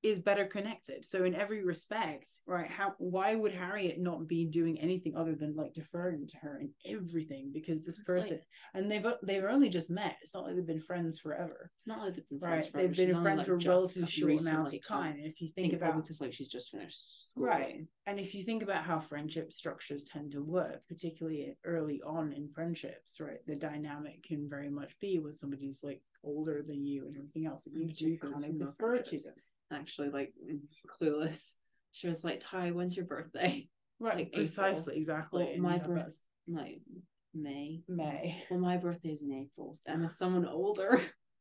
is 0.05 0.19
better 0.19 0.45
connected. 0.45 1.03
So 1.03 1.23
in 1.25 1.33
every 1.33 1.63
respect, 1.63 2.29
right? 2.45 2.69
How 2.69 2.93
why 2.99 3.33
would 3.33 3.51
Harriet 3.53 3.99
not 3.99 4.27
be 4.27 4.45
doing 4.45 4.79
anything 4.79 5.15
other 5.17 5.33
than 5.33 5.55
like 5.55 5.73
deferring 5.73 6.27
to 6.27 6.37
her 6.37 6.59
in 6.59 6.69
everything? 6.85 7.49
Because 7.51 7.83
this 7.83 7.97
It's 7.97 8.05
person 8.05 8.37
like- 8.37 8.47
and 8.75 8.91
they've 8.91 9.05
they've 9.23 9.43
only 9.43 9.67
just 9.69 9.89
met. 9.89 10.17
It's 10.21 10.33
not 10.35 10.43
like 10.45 10.55
they've 10.55 10.65
been 10.67 10.79
friends 10.79 11.19
forever. 11.19 11.71
it's 11.75 11.87
not 11.87 11.99
like 12.01 12.13
they've 12.15 12.29
been 12.29 12.39
Right. 12.39 12.49
friends 12.51 12.67
forever. 12.67 12.87
They've 12.87 12.97
been 13.07 13.15
She's 13.15 13.21
friends 13.23 13.37
like, 13.39 13.47
for 13.47 13.53
a 13.55 13.57
relatively 13.57 14.07
short 14.07 14.41
amount 14.41 14.73
of 14.75 14.87
time. 14.87 15.15
And 15.17 15.25
if 15.25 15.41
you 15.41 15.49
think 15.55 15.73
about 15.73 15.95
because 16.01 16.21
like 16.21 16.33
she's 16.33 16.49
just 16.49 16.69
finished 16.69 17.31
Right. 17.35 17.87
and 18.05 18.19
if 18.19 18.35
you 18.35 18.43
think 18.43 18.61
about 18.61 18.83
how 18.83 18.99
friendship 18.99 19.51
structures 19.51 20.03
tend 20.03 20.31
to 20.33 20.43
work, 20.43 20.87
particularly 20.87 21.57
early 21.65 22.01
on 22.03 22.31
in 22.31 22.47
friendships, 22.49 23.19
right, 23.19 23.39
the 23.47 23.55
dynamic 23.55 24.23
can 24.23 24.47
very 24.47 24.69
much 24.69 24.97
be 24.99 25.17
when 25.17 25.33
somebody's 25.35 25.83
like 25.83 26.01
older 26.23 26.63
than 26.63 26.85
you 26.85 27.07
and 27.07 27.17
everything 27.17 27.45
else 27.47 27.63
that 27.63 27.73
you 27.73 27.87
do 27.91 28.17
kind 28.17 28.45
of 28.45 28.57
defer 28.59 28.99
to 29.01 29.17
them. 29.19 29.33
Actually, 29.71 30.09
like 30.09 30.33
mm, 30.49 30.59
clueless. 31.01 31.53
She 31.91 32.07
was 32.07 32.23
like, 32.23 32.39
"Tai, 32.41 32.71
when's 32.71 32.95
your 32.95 33.05
birthday?" 33.05 33.67
Right, 33.97 34.15
Like 34.17 34.27
April. 34.27 34.41
precisely, 34.41 34.97
exactly. 34.97 35.51
Well, 35.53 35.61
my 35.71 35.77
birth- 35.77 36.19
Like 36.49 36.81
May. 37.33 37.81
May. 37.87 38.43
Well, 38.51 38.59
my 38.59 38.75
birthday's 38.75 39.21
in 39.21 39.31
April, 39.31 39.77
and 39.85 40.03
as 40.03 40.17
someone 40.17 40.45
older, 40.45 40.99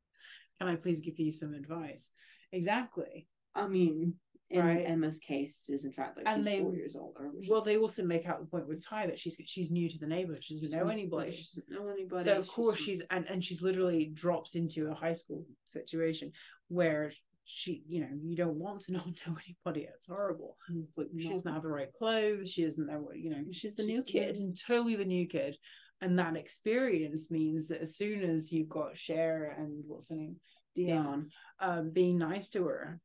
Can 0.61 0.69
I 0.69 0.77
please 0.77 1.01
give 1.01 1.19
you 1.19 1.33
some 1.33 1.53
advice? 1.53 2.11
Exactly. 2.53 3.27
I 3.57 3.67
mean, 3.67 4.15
in 4.51 4.65
Right. 4.65 4.85
Emma's 4.87 5.19
case, 5.19 5.65
it 5.69 5.73
is 5.73 5.85
in 5.85 5.91
fact 5.93 6.17
like 6.17 6.29
And 6.29 6.39
she's 6.39 6.45
they- 6.45 6.61
four 6.61 6.75
years 6.77 6.95
older. 6.95 7.33
Well, 7.49 7.59
is- 7.59 7.65
they 7.65 7.77
also 7.77 8.05
make 8.05 8.27
out 8.27 8.39
the 8.39 8.47
point 8.47 8.69
with 8.69 8.85
Tai 8.87 9.07
that 9.07 9.19
she's 9.19 9.37
she's 9.47 9.73
new 9.73 9.89
to 9.89 9.99
the 9.99 10.07
neighborhood. 10.07 10.45
She 10.45 10.55
doesn't 10.55 10.71
know 10.71 10.85
like, 10.85 10.93
anybody. 10.93 11.33
She 11.33 11.43
doesn't 11.57 11.69
know 11.71 11.89
anybody. 11.89 12.25
so 12.25 12.39
of 12.39 12.47
course 12.47 12.79
she's 12.79 13.03
and, 13.11 13.29
and 13.29 13.43
she's 13.43 13.63
literally 13.63 14.07
dropped 14.15 14.55
into 14.55 14.91
a 14.91 14.95
high 14.95 15.13
school 15.15 15.45
situation 15.67 16.31
where 16.69 17.11
she 17.45 17.83
you 17.87 18.01
know 18.01 18.09
you 18.23 18.37
don't 18.37 18.59
want 18.59 18.83
to 18.83 18.93
not 18.95 19.07
know 19.07 19.37
anybody. 19.47 19.89
It's 19.95 20.09
horrible. 20.09 20.57
It's 20.71 20.97
like 20.97 21.09
she 21.19 21.29
doesn't 21.29 21.53
have 21.53 21.63
the 21.63 21.69
right 21.69 21.93
clothes. 21.97 22.51
She 22.51 22.65
doesn't 22.65 22.87
know 22.87 23.01
what 23.01 23.19
you 23.19 23.31
know 23.31 23.43
She's 23.53 23.75
the 23.75 23.83
new 23.85 24.03
kid. 24.03 24.37
And 24.37 24.57
totally 24.57 24.97
the 24.97 25.05
new 25.05 25.27
kid. 25.27 25.57
And 26.01 26.19
that 26.19 26.37
experience 26.37 27.31
means 27.31 27.69
that 27.69 27.81
as 27.81 27.97
soon 27.97 28.23
as 28.23 28.53
you've 28.53 28.69
got 28.69 28.97
Cher 28.97 29.55
and 29.57 29.85
what's 29.87 30.11
her 30.11 30.17
name? 30.17 30.37
Dion 30.75 31.31
um 31.61 31.91
being 31.93 32.19
nice 32.19 32.51
to 32.51 32.65
her 32.65 33.01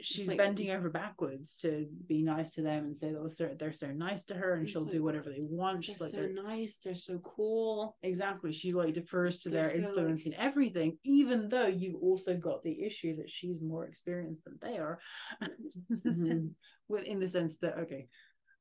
she's 0.00 0.26
like- 0.28 0.38
bending 0.38 0.70
over 0.70 0.90
backwards 0.90 1.56
to 1.58 1.86
be 2.08 2.22
nice 2.22 2.50
to 2.50 2.62
them 2.62 2.84
and 2.84 2.96
say 2.96 3.12
they're 3.12 3.30
so, 3.30 3.54
they're 3.58 3.72
so 3.72 3.90
nice 3.92 4.24
to 4.24 4.34
her 4.34 4.54
and 4.54 4.68
she'll 4.68 4.82
like, 4.82 4.90
do 4.92 5.02
whatever 5.02 5.30
they 5.30 5.40
want 5.40 5.76
They're 5.76 5.82
she's 5.82 6.00
like 6.00 6.10
so 6.10 6.16
they're- 6.18 6.32
nice. 6.32 6.78
They're 6.82 6.94
so 6.94 7.18
cool. 7.18 7.96
Exactly. 8.02 8.52
She 8.52 8.72
like 8.72 8.94
defers 8.94 9.40
to 9.40 9.50
their 9.50 9.68
They're 9.68 9.82
so, 9.82 9.88
influence 9.88 10.26
in 10.26 10.34
everything, 10.34 10.98
even 11.04 11.48
though 11.48 11.66
you've 11.68 12.02
also 12.02 12.36
got 12.36 12.62
the 12.62 12.82
issue 12.84 13.16
that 13.16 13.30
she's 13.30 13.62
more 13.62 13.86
experienced 13.86 14.44
than 14.44 14.58
they 14.60 14.78
are. 14.78 14.98
Mhm. 15.90 16.50
With 16.88 17.04
in 17.04 17.18
the 17.20 17.28
sense 17.28 17.58
that 17.58 17.78
okay, 17.78 18.08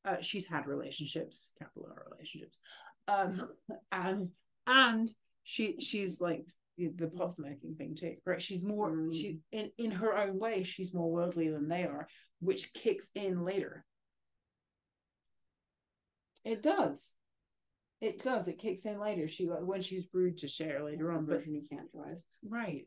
uh, 0.06 0.22
she's 0.22 0.46
had 0.46 0.66
relationships, 0.68 1.52
capital 1.60 1.88
R 1.90 2.06
relationships, 2.12 2.60
um, 3.08 3.50
and 3.92 4.30
and 4.66 5.12
she 5.44 5.76
she's 5.82 6.22
like 6.22 6.46
the, 6.78 6.88
the 6.96 7.08
pot 7.08 7.34
smoking 7.34 7.76
thing 7.76 7.96
too, 7.96 8.16
right? 8.26 8.42
She's 8.42 8.64
more 8.66 8.90
Mm. 8.92 9.14
she 9.14 9.40
in 9.52 9.72
in 9.78 9.92
her 9.92 10.18
own 10.18 10.40
way, 10.40 10.64
she's 10.64 10.94
more 10.94 11.12
worldly 11.12 11.50
than 11.50 11.68
they 11.68 11.84
are, 11.84 12.08
which 12.40 12.74
kicks 12.74 13.12
in 13.16 13.44
later. 13.44 13.86
It 16.44 16.62
does. 16.62 17.12
It 18.02 18.22
does. 18.22 18.48
It 18.48 18.60
kicks 18.60 18.86
in 18.86 19.00
later. 19.00 19.28
She 19.28 19.48
like 19.48 19.62
when 19.64 19.82
she's 19.82 20.06
rude 20.12 20.40
to 20.40 20.48
Cher 20.48 20.84
later 20.84 21.12
on, 21.12 21.26
but 21.26 21.48
you 21.48 21.62
can't 21.70 21.92
drive. 21.92 22.18
right. 22.48 22.86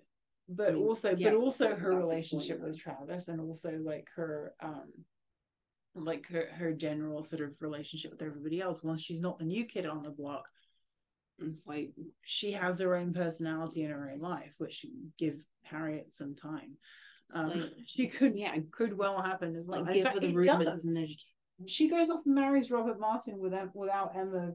But 0.48 0.74
mean, 0.74 0.82
also, 0.84 1.16
yeah, 1.16 1.30
but 1.30 1.38
also 1.38 1.74
her 1.74 1.90
relationship 1.96 2.60
with 2.60 2.78
Travis, 2.78 3.26
and 3.26 3.40
also 3.40 3.80
like 3.82 4.06
her, 4.14 4.54
um, 4.60 4.92
like 5.96 6.28
her 6.28 6.46
her 6.52 6.72
general 6.72 7.24
sort 7.24 7.42
of 7.42 7.50
relationship 7.60 8.12
with 8.12 8.22
everybody 8.22 8.60
else. 8.60 8.80
Once 8.80 9.00
she's 9.00 9.20
not 9.20 9.40
the 9.40 9.44
new 9.44 9.64
kid 9.64 9.86
on 9.86 10.04
the 10.04 10.10
block, 10.10 10.44
It's 11.38 11.66
like 11.66 11.92
she 12.22 12.52
has 12.52 12.80
her 12.80 12.96
own 12.96 13.12
personality 13.12 13.84
in 13.84 13.90
her 13.90 14.10
own 14.12 14.20
life, 14.20 14.54
which 14.58 14.86
give 15.18 15.36
Harriet 15.62 16.14
some 16.14 16.34
time. 16.34 16.76
Um, 17.34 17.50
like 17.50 17.62
she 17.86 18.06
could 18.06 18.36
yeah, 18.36 18.56
could 18.70 18.96
well 18.96 19.20
happen 19.20 19.54
as 19.56 19.66
well. 19.66 19.82
like 19.82 19.94
give 19.94 20.04
fact, 20.04 20.14
her 20.16 20.20
the 20.20 20.34
rudiments 20.34 20.66
of 20.66 20.74
does. 20.74 20.84
an 20.84 20.96
education. 20.96 21.18
She 21.66 21.88
goes 21.88 22.10
off 22.10 22.22
and 22.26 22.34
marries 22.34 22.70
Robert 22.70 23.00
Martin 23.00 23.38
without 23.38 23.74
without 23.74 24.16
Emma 24.16 24.52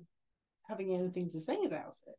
having 0.67 0.93
anything 0.93 1.29
to 1.31 1.41
say 1.41 1.63
about 1.65 1.95
it. 2.07 2.15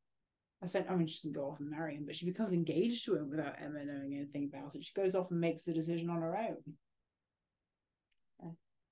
I 0.62 0.66
said, 0.66 0.86
I 0.88 0.94
mean, 0.94 1.08
she 1.08 1.18
doesn't 1.18 1.32
go 1.32 1.50
off 1.50 1.58
and 1.58 1.70
marry 1.70 1.96
him, 1.96 2.04
but 2.06 2.14
she 2.14 2.26
becomes 2.26 2.52
engaged 2.52 3.04
to 3.06 3.16
him 3.16 3.30
without 3.30 3.56
Emma 3.60 3.84
knowing 3.84 4.14
anything 4.14 4.48
about 4.52 4.76
it. 4.76 4.84
She 4.84 4.92
goes 4.94 5.16
off 5.16 5.30
and 5.32 5.40
makes 5.40 5.64
the 5.64 5.72
decision 5.72 6.08
on 6.08 6.20
her 6.20 6.36
own. 6.36 6.56
Yeah. 8.40 8.50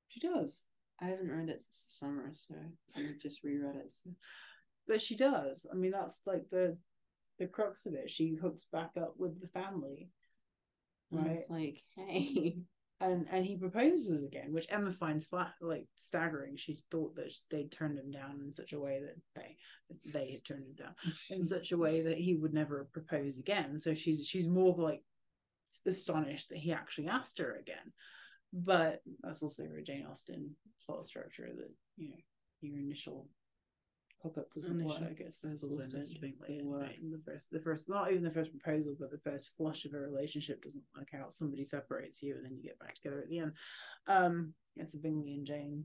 She 0.08 0.18
does, 0.18 0.62
I 1.00 1.06
haven't 1.06 1.30
read 1.30 1.48
it 1.48 1.62
since 1.62 1.86
the 1.86 2.06
summer, 2.06 2.32
so 2.34 2.54
I 2.96 3.12
just 3.22 3.44
reread 3.44 3.76
it. 3.76 3.92
So. 4.02 4.10
But 4.88 5.00
she 5.00 5.16
does. 5.16 5.66
I 5.70 5.76
mean, 5.76 5.92
that's 5.92 6.20
like 6.26 6.44
the 6.50 6.76
the 7.38 7.46
crux 7.46 7.86
of 7.86 7.94
it. 7.94 8.10
She 8.10 8.34
hooks 8.34 8.66
back 8.72 8.90
up 9.00 9.14
with 9.18 9.40
the 9.40 9.48
family, 9.48 10.10
And 11.10 11.26
right? 11.26 11.30
It's 11.32 11.48
like, 11.50 11.82
hey, 11.96 12.58
and 13.00 13.26
and 13.30 13.44
he 13.46 13.56
proposes 13.56 14.24
again, 14.24 14.52
which 14.52 14.66
Emma 14.70 14.92
finds 14.92 15.24
flat 15.24 15.54
like 15.60 15.86
staggering. 15.96 16.56
She 16.56 16.78
thought 16.90 17.14
that 17.16 17.32
they'd 17.50 17.72
turned 17.72 17.98
him 17.98 18.10
down 18.10 18.40
in 18.44 18.52
such 18.52 18.72
a 18.72 18.80
way 18.80 19.00
that 19.00 19.16
they 19.34 19.56
that 19.88 20.12
they 20.12 20.32
had 20.32 20.44
turned 20.44 20.64
him 20.64 20.74
down 20.74 20.94
in 21.30 21.42
such 21.42 21.72
a 21.72 21.78
way 21.78 22.02
that 22.02 22.18
he 22.18 22.34
would 22.36 22.52
never 22.54 22.88
propose 22.92 23.38
again. 23.38 23.80
So 23.80 23.94
she's 23.94 24.26
she's 24.26 24.48
more 24.48 24.74
like 24.76 25.02
astonished 25.86 26.50
that 26.50 26.58
he 26.58 26.72
actually 26.72 27.08
asked 27.08 27.38
her 27.38 27.56
again. 27.56 27.92
But 28.52 29.00
that's 29.22 29.42
also 29.42 29.62
a 29.62 29.82
Jane 29.82 30.06
Austen 30.10 30.56
plot 30.84 31.04
structure 31.06 31.48
that 31.56 31.70
you 31.96 32.10
know 32.10 32.16
your 32.60 32.78
initial 32.78 33.28
hookup 34.22 34.52
doesn't 34.54 34.80
Initial 34.80 35.00
work. 35.00 35.20
It's 35.20 35.40
proposals 35.40 35.72
also 35.72 35.78
meant 35.78 35.92
doesn't 35.92 36.14
to 36.14 36.20
be 36.20 36.34
like 36.40 36.62
work. 36.62 36.90
in 37.02 37.10
the 37.10 37.20
first, 37.24 37.50
the 37.50 37.60
first, 37.60 37.88
not 37.88 38.10
even 38.10 38.24
the 38.24 38.30
first 38.30 38.50
proposal, 38.50 38.94
but 38.98 39.10
the 39.10 39.18
first 39.18 39.50
flush 39.56 39.84
of 39.84 39.94
a 39.94 39.98
relationship 39.98 40.62
doesn't 40.62 40.84
work 40.96 41.08
out. 41.14 41.34
Somebody 41.34 41.64
separates 41.64 42.22
you, 42.22 42.36
and 42.36 42.44
then 42.44 42.56
you 42.56 42.62
get 42.62 42.78
back 42.78 42.94
together 42.94 43.20
at 43.20 43.28
the 43.28 43.38
end. 43.38 43.52
Um, 44.06 44.54
it's 44.76 44.94
a 44.94 44.98
Bingley 44.98 45.34
and 45.34 45.46
Jane 45.46 45.84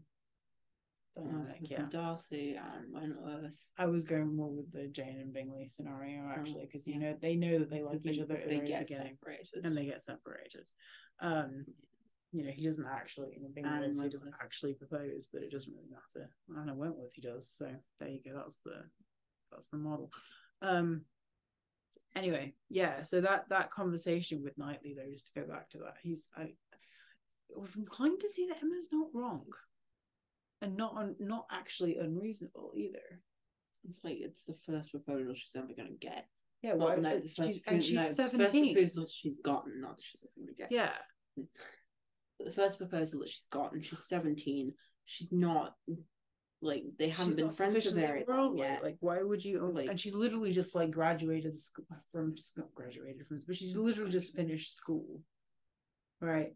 dynamic. 1.16 1.58
Yeah, 1.62 1.84
Darcy 1.90 2.56
and 2.56 2.94
Wentworth. 2.94 3.56
I 3.78 3.86
was 3.86 4.04
going 4.06 4.36
more 4.36 4.52
with 4.52 4.72
the 4.72 4.88
Jane 4.88 5.20
and 5.20 5.34
Bingley 5.34 5.70
scenario 5.74 6.30
actually, 6.30 6.66
because 6.66 6.88
you 6.88 6.96
yeah. 6.96 7.12
know 7.12 7.18
they 7.22 7.36
know 7.36 7.60
that 7.60 7.70
they 7.70 7.82
like 7.82 8.06
each 8.06 8.20
other 8.20 8.36
at 8.36 8.44
the 8.44 8.50
they 8.50 8.56
very 8.58 8.68
get 8.68 8.88
beginning, 8.88 9.18
separated. 9.20 9.66
and 9.66 9.78
they 9.78 9.86
get 9.86 10.04
separated. 10.04 10.70
Um, 11.22 11.66
you 12.36 12.44
know, 12.44 12.52
he 12.52 12.66
doesn't 12.66 12.86
actually, 12.86 13.30
you 13.34 13.42
know, 13.42 13.50
Bingley 13.54 13.72
And 13.72 13.84
obviously 13.86 14.10
doesn't 14.10 14.34
actually 14.42 14.74
propose, 14.74 15.30
but 15.32 15.42
it 15.42 15.52
doesn't 15.52 15.72
really 15.72 15.88
matter. 15.90 16.30
And 16.50 16.70
I 16.70 16.74
Wentworth 16.74 17.14
he 17.14 17.22
does, 17.22 17.50
so 17.50 17.70
there 18.00 18.10
you 18.10 18.20
go. 18.26 18.36
That's 18.36 18.60
the 18.66 18.84
that's 19.52 19.70
the 19.70 19.78
model. 19.78 20.12
Um 20.62 21.02
anyway, 22.14 22.54
yeah, 22.70 23.04
so 23.04 23.22
that 23.22 23.46
that 23.50 23.72
conversation 23.72 24.44
with 24.44 24.58
Knightley 24.58 24.96
though, 24.98 25.10
just 25.12 25.28
to 25.28 25.40
go 25.40 25.48
back 25.48 25.70
to 25.70 25.78
that, 25.78 25.96
he's 26.04 26.28
I 26.36 26.56
was 27.56 27.78
inclined 27.78 28.20
to 28.20 28.30
see 28.30 28.48
that 28.48 28.62
Emma's 28.62 28.90
not 28.92 29.08
wrong. 29.14 29.46
And 30.62 30.76
not 30.76 30.96
un, 30.98 31.16
not 31.20 31.46
actually 31.52 31.98
unreasonable 31.98 32.72
either. 32.76 33.22
It's 33.88 34.04
like 34.04 34.18
it's 34.20 34.44
the 34.44 34.56
first 34.66 34.92
proposal 34.92 35.36
she's 35.36 35.56
ever 35.56 35.68
going 35.68 35.90
to 35.90 36.08
get. 36.08 36.28
Yeah, 36.62 36.74
Well, 36.74 36.98
no, 36.98 37.20
the 37.20 37.30
first, 37.30 37.54
she's, 37.54 37.62
and 37.68 37.84
she's 37.84 37.96
no, 37.96 38.10
the 38.10 38.30
first 38.30 38.54
proposal 38.54 39.08
she's 39.08 39.38
gotten, 39.44 39.82
not 39.82 39.98
that 39.98 40.04
she's 40.04 40.22
ever 40.24 40.32
going 40.36 40.48
to 40.48 40.56
get. 40.56 40.72
Yeah, 40.72 40.92
the 42.40 42.52
first 42.52 42.78
proposal 42.78 43.20
that 43.22 43.30
she's 43.30 43.46
gotten, 43.52 43.82
she's 43.82 44.08
seventeen. 44.08 44.74
She's 45.06 45.32
not 45.32 45.74
like 46.62 46.84
they 46.98 47.10
haven't 47.10 47.28
she's 47.28 47.36
been 47.36 47.50
friends 47.50 47.84
for 47.88 47.96
very 47.96 48.24
long 48.28 48.58
yet. 48.58 48.84
Like, 48.84 48.98
why 49.00 49.22
would 49.22 49.44
you? 49.44 49.60
Like- 49.74 49.90
and 49.90 50.00
she's 50.00 50.16
literally 50.16 50.52
just 50.52 50.74
like 50.76 50.92
graduated 50.92 51.58
sc- 51.58 51.80
from 52.12 52.36
not 52.58 52.74
graduated 52.74 53.28
from, 53.28 53.40
but 53.48 53.56
she's 53.56 53.76
literally 53.76 54.12
just 54.12 54.36
finished 54.36 54.76
school, 54.76 55.22
right? 56.22 56.54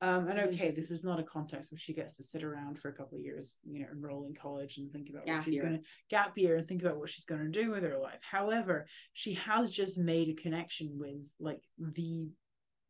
Um, 0.00 0.26
and 0.26 0.36
okay, 0.40 0.72
this 0.72 0.90
is 0.90 1.04
not 1.04 1.20
a 1.20 1.22
context 1.22 1.70
where 1.70 1.78
she 1.78 1.94
gets 1.94 2.16
to 2.16 2.24
sit 2.24 2.42
around 2.42 2.76
for 2.80 2.88
a 2.88 2.92
couple 2.92 3.16
of 3.16 3.22
years, 3.22 3.58
you 3.62 3.78
know, 3.82 3.86
enroll 3.92 4.26
in 4.26 4.34
college 4.34 4.78
and 4.78 4.90
think 4.90 5.08
about 5.08 5.26
Gap 5.26 5.36
what 5.36 5.44
she's 5.44 5.54
year. 5.54 5.62
going 5.62 5.76
to 5.78 5.84
gap 6.10 6.36
year 6.36 6.56
and 6.56 6.66
think 6.66 6.82
about 6.82 6.96
what 6.98 7.08
she's 7.08 7.24
going 7.24 7.40
to 7.40 7.62
do 7.62 7.70
with 7.70 7.84
her 7.84 7.96
life. 7.96 8.18
However, 8.28 8.88
she 9.12 9.34
has 9.34 9.70
just 9.70 9.98
made 9.98 10.28
a 10.28 10.34
connection 10.42 10.90
with 10.98 11.18
like 11.38 11.62
the 11.78 12.26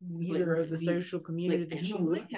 leader 0.09 0.55
of 0.55 0.69
the 0.69 0.77
social 0.77 1.19
community 1.19 1.61
like 1.63 1.69
that 1.69 1.85
she 1.85 1.93
lives 1.93 2.33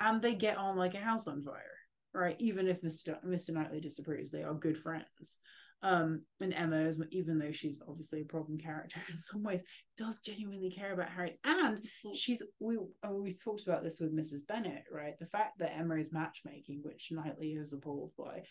in 0.00 0.06
and 0.06 0.22
they 0.22 0.34
get 0.34 0.56
on 0.56 0.76
like 0.76 0.94
a 0.94 0.98
house 0.98 1.28
on 1.28 1.42
fire 1.42 1.64
right? 2.12 2.36
Even 2.40 2.66
if 2.66 2.82
mr 2.82 3.16
mr 3.24 3.50
knightley 3.50 3.80
disapproves 3.80 4.30
they 4.30 4.42
are 4.42 4.54
good 4.54 4.76
friends. 4.78 5.38
Um 5.82 6.22
and 6.40 6.52
emma 6.52 6.76
is 6.76 7.00
even 7.10 7.38
though 7.38 7.52
she's 7.52 7.80
obviously 7.88 8.20
a 8.20 8.24
problem 8.24 8.58
character 8.58 9.00
in 9.12 9.20
some 9.20 9.42
ways 9.42 9.60
does 9.96 10.20
genuinely 10.20 10.70
care 10.70 10.92
about 10.92 11.08
harry. 11.08 11.38
And 11.44 11.80
like- 12.04 12.16
she's 12.16 12.42
we 12.58 12.78
we 13.08 13.32
talked 13.32 13.66
about 13.66 13.82
this 13.82 14.00
with 14.00 14.16
mrs 14.16 14.46
bennett 14.46 14.84
right? 14.92 15.14
The 15.18 15.26
fact 15.26 15.58
that 15.58 15.76
emma 15.76 15.96
is 15.96 16.12
matchmaking 16.12 16.80
which 16.82 17.08
knightley 17.12 17.52
is 17.52 17.72
appalled 17.72 18.12
by 18.18 18.42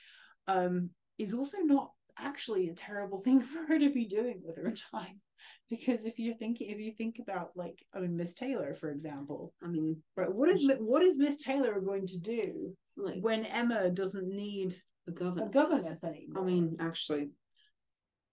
um 0.47 0.89
is 1.17 1.33
also 1.33 1.57
not 1.59 1.91
actually 2.21 2.69
a 2.69 2.73
terrible 2.73 3.21
thing 3.25 3.41
for 3.41 3.65
her 3.67 3.79
to 3.79 3.89
be 3.89 4.05
doing 4.05 4.41
with 4.43 4.57
her 4.57 4.73
time 4.91 5.19
because 5.69 6.05
if 6.05 6.17
you're 6.19 6.35
thinking 6.35 6.69
if 6.69 6.79
you 6.79 6.91
think 6.97 7.19
about 7.19 7.51
like 7.55 7.79
i 7.93 7.99
mean 7.99 8.17
miss 8.17 8.33
taylor 8.33 8.75
for 8.75 8.89
example 8.89 9.53
I 9.63 9.67
mean, 9.67 9.97
Right. 10.15 10.33
What 10.33 10.49
is 10.49 10.69
what 10.79 11.01
is 11.03 11.17
Miss 11.17 11.41
Taylor 11.43 11.79
going 11.79 12.07
to 12.07 12.19
do 12.19 12.75
like 12.97 13.19
when 13.21 13.45
Emma 13.45 13.89
doesn't 13.89 14.27
need 14.27 14.75
a 15.07 15.11
governess. 15.11 15.49
governess 15.53 16.03
anymore? 16.03 16.43
I 16.43 16.45
mean, 16.45 16.77
actually, 16.79 17.29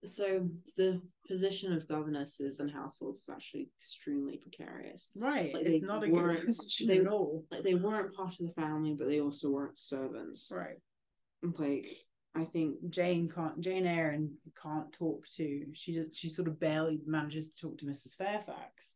so 0.03 0.47
the 0.75 1.01
position 1.27 1.73
of 1.73 1.87
governesses 1.87 2.59
and 2.59 2.69
households 2.71 3.21
is 3.21 3.29
actually 3.29 3.69
extremely 3.79 4.37
precarious. 4.37 5.09
right. 5.15 5.53
like, 5.53 5.65
it's 5.65 5.83
not 5.83 6.03
a 6.03 6.09
good 6.09 6.45
position 6.45 6.87
they- 6.87 6.99
at 6.99 7.07
all. 7.07 7.45
Like 7.51 7.63
they 7.63 7.75
weren't 7.75 8.15
part 8.15 8.39
of 8.39 8.45
the 8.45 8.53
family, 8.53 8.95
but 8.97 9.07
they 9.07 9.21
also 9.21 9.49
weren't 9.49 9.79
servants. 9.79 10.51
Right. 10.53 10.77
Like 11.43 11.87
I 12.35 12.43
think 12.43 12.89
Jane 12.89 13.29
can't. 13.33 13.59
Jane 13.59 13.85
Eyre 13.87 14.19
can't 14.61 14.91
talk 14.93 15.27
to. 15.37 15.65
She 15.73 15.93
just. 15.93 16.15
She 16.15 16.29
sort 16.29 16.47
of 16.47 16.59
barely 16.59 16.99
manages 17.05 17.49
to 17.49 17.59
talk 17.61 17.77
to 17.79 17.85
Mrs. 17.85 18.15
Fairfax. 18.15 18.93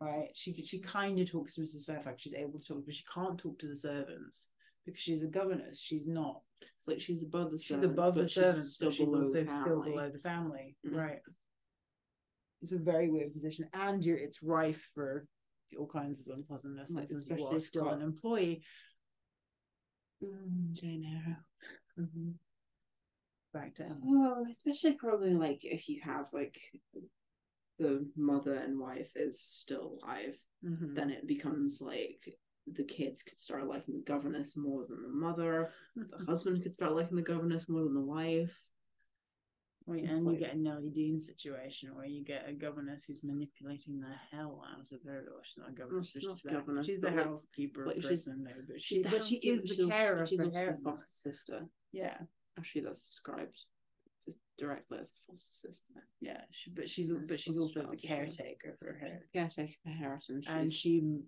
Right. 0.00 0.28
She 0.34 0.52
she 0.64 0.80
kind 0.80 1.18
of 1.20 1.30
talks 1.30 1.54
to 1.54 1.62
Mrs. 1.62 1.86
Fairfax. 1.86 2.22
She's 2.22 2.34
able 2.34 2.58
to 2.58 2.64
talk, 2.64 2.84
but 2.84 2.94
she 2.94 3.04
can't 3.12 3.38
talk 3.38 3.58
to 3.60 3.68
the 3.68 3.76
servants 3.76 4.48
because 4.84 5.00
she's 5.00 5.22
a 5.22 5.26
governess. 5.26 5.80
She's 5.80 6.06
not. 6.06 6.42
it's 6.78 6.88
like 6.88 7.00
she's 7.00 7.22
above 7.22 7.50
the 7.50 7.58
She's 7.58 7.68
servants, 7.68 7.92
above 7.92 8.14
the 8.16 8.28
servants, 8.28 8.68
she's 8.68 8.76
still 8.76 8.90
she's 8.90 9.06
below 9.06 9.26
still 9.26 9.44
family. 9.46 9.90
below 9.92 10.10
the 10.10 10.18
family. 10.18 10.76
Mm. 10.86 10.96
Right. 10.96 11.20
It's 12.60 12.72
a 12.72 12.78
very 12.78 13.08
weird 13.10 13.32
position, 13.32 13.68
and 13.72 14.04
you're 14.04 14.18
it's 14.18 14.42
rife 14.42 14.88
for 14.94 15.26
all 15.78 15.86
kinds 15.86 16.20
of 16.20 16.26
unpleasantness, 16.34 16.92
Like, 16.92 17.10
you 17.10 17.16
especially 17.18 17.56
are 17.56 17.60
still 17.60 17.88
an 17.88 18.02
employee. 18.02 18.62
Mm, 20.22 20.72
Jane 20.72 21.04
Eyre. 21.04 21.38
Mm-hmm. 21.98 22.30
Back 23.52 23.74
to 23.76 23.96
Oh, 24.04 24.46
especially 24.50 24.92
probably 24.94 25.34
like 25.34 25.64
if 25.64 25.88
you 25.88 26.00
have 26.02 26.26
like 26.32 26.58
the 27.78 28.06
mother 28.16 28.54
and 28.54 28.78
wife 28.80 29.12
is 29.16 29.40
still 29.40 29.98
alive, 30.02 30.36
Mhm. 30.64 30.94
then 30.94 31.10
it 31.10 31.26
becomes 31.26 31.80
like 31.80 32.36
the 32.66 32.84
kids 32.84 33.22
could 33.22 33.38
start 33.38 33.66
liking 33.66 33.94
the 33.96 34.02
governess 34.04 34.56
more 34.56 34.86
than 34.88 35.02
the 35.02 35.08
mother. 35.08 35.70
The 35.94 36.24
husband 36.28 36.62
could 36.62 36.72
start 36.72 36.94
liking 36.94 37.16
the 37.16 37.22
governess 37.22 37.68
more 37.68 37.84
than 37.84 37.94
the 37.94 38.00
wife. 38.00 38.64
Well, 39.86 39.98
It's 39.98 40.08
and 40.10 40.24
like- 40.24 40.34
you 40.34 40.40
get 40.40 40.54
a 40.54 40.58
Nellie 40.58 40.88
Dean 40.90 41.20
situation 41.20 41.94
where 41.94 42.06
you 42.06 42.24
get 42.24 42.48
a 42.48 42.54
governess 42.54 43.04
who's 43.04 43.22
manipulating 43.22 44.00
the 44.00 44.14
hell 44.30 44.64
out 44.74 44.90
of 44.90 45.02
her. 45.02 45.26
Well, 45.30 45.42
she's 45.42 45.58
not 45.58 45.68
a 45.68 45.72
governess, 45.72 46.10
she's 46.12 46.24
not 46.24 46.36
she's, 46.38 46.44
a 46.46 46.54
governess, 46.54 46.86
she's 46.86 47.00
the 47.02 47.10
like- 47.10 47.24
housekeeper 47.26 47.86
like, 47.86 47.96
she's- 47.96 48.06
person, 48.08 48.44
though. 48.44 48.62
But 48.66 48.80
she, 48.82 48.94
She's 48.96 49.04
the 49.04 49.10
but 49.10 49.22
she 49.28 49.36
is 49.36 49.62
the 49.62 49.74
she's 49.74 49.86
carer 49.88 50.26
she's 50.26 50.38
for 50.40 50.48
the 50.48 50.58
her. 50.58 50.78
foster 50.82 51.06
sister. 51.30 51.68
Yeah, 51.94 52.16
Actually, 52.58 52.82
that's 52.82 53.06
described 53.06 53.56
just 54.26 54.38
directly 54.58 54.98
as 55.00 55.10
the 55.10 55.32
foster 55.32 55.54
sister. 55.68 55.94
yeah. 56.20 56.40
She, 56.50 56.70
but 56.70 56.88
she's 56.88 57.12
but 57.28 57.40
she's 57.40 57.58
also 57.58 57.86
the 57.90 57.96
caretaker 57.96 58.76
for 58.78 58.92
her, 59.00 59.20
Caretaker 59.34 59.72
for 59.84 59.90
Hareton, 59.90 60.42
and 60.48 60.72
she's- 60.72 60.80
she 60.80 61.20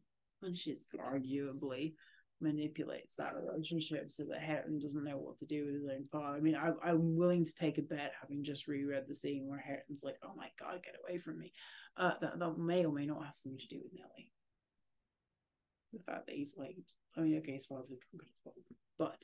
and 0.43 0.57
she's 0.57 0.87
arguably 0.99 1.95
manipulates 2.41 3.17
that 3.17 3.35
relationship 3.35 4.11
so 4.11 4.25
that 4.25 4.41
Hareton 4.43 4.79
doesn't 4.79 5.05
know 5.05 5.17
what 5.17 5.39
to 5.39 5.47
do 5.47 5.65
with 5.67 5.75
his 5.75 5.87
own 5.87 6.05
father. 6.13 6.37
I 6.37 6.41
mean, 6.41 6.55
I, 6.55 6.71
I'm 6.85 7.17
willing 7.17 7.45
to 7.47 7.55
take 7.55 7.79
a 7.79 7.83
bet, 7.83 8.13
having 8.21 8.45
just 8.45 8.69
reread 8.69 9.05
the 9.09 9.15
scene 9.15 9.47
where 9.49 9.59
Hareton's 9.67 10.03
like, 10.03 10.17
"Oh 10.23 10.35
my 10.37 10.49
god, 10.61 10.83
get 10.85 10.97
away 11.03 11.19
from 11.19 11.39
me," 11.39 11.53
uh, 11.97 12.13
that 12.21 12.39
that 12.39 12.59
may 12.59 12.85
or 12.85 12.93
may 12.93 13.07
not 13.07 13.25
have 13.25 13.35
something 13.37 13.59
to 13.59 13.69
do 13.69 13.81
with 13.83 13.93
Nellie. 13.95 14.31
The 15.93 16.01
fact 16.01 16.27
that 16.27 16.37
he's 16.37 16.57
like, 16.59 16.77
I 17.17 17.21
mean, 17.21 17.39
okay, 17.39 17.53
his 17.53 17.67
father's 17.67 17.91
a 17.91 17.97
drunkard 18.11 18.29
as 18.29 18.41
well, 18.45 18.55
but 18.99 19.17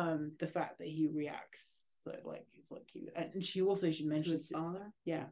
um, 0.00 0.32
the 0.38 0.46
fact 0.46 0.78
that 0.78 0.88
he 0.88 1.06
reacts 1.12 1.72
so 2.04 2.12
like 2.24 2.46
it's 2.54 2.70
like 2.70 2.86
he 2.92 3.08
and 3.16 3.44
she 3.44 3.62
also 3.62 3.90
she 3.90 4.04
mentions 4.06 4.42
his 4.42 4.48
father. 4.48 4.92
yeah. 5.04 5.24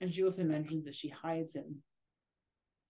And 0.00 0.12
she 0.12 0.24
also 0.24 0.42
mentions 0.44 0.84
that 0.86 0.94
she 0.96 1.08
hides 1.08 1.54
him. 1.54 1.82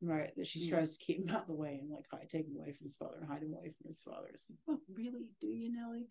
Right, 0.00 0.32
that 0.36 0.46
she 0.46 0.60
Yeah. 0.60 0.70
tries 0.76 0.96
to 0.96 1.04
keep 1.04 1.18
him 1.20 1.28
out 1.34 1.42
of 1.42 1.46
the 1.46 1.54
way 1.64 1.78
and 1.80 1.90
like 1.90 2.06
hide, 2.10 2.28
take 2.28 2.46
him 2.48 2.56
away 2.56 2.72
from 2.72 2.84
his 2.84 2.96
father 2.96 3.16
and 3.20 3.28
hide 3.28 3.42
him 3.42 3.52
away 3.54 3.70
from 3.76 3.88
his 3.92 4.02
father. 4.02 4.28
It's 4.32 4.46
like, 4.50 4.58
oh, 4.68 4.80
really? 4.92 5.26
Do 5.40 5.46
you, 5.48 5.72
Nellie? 5.72 6.08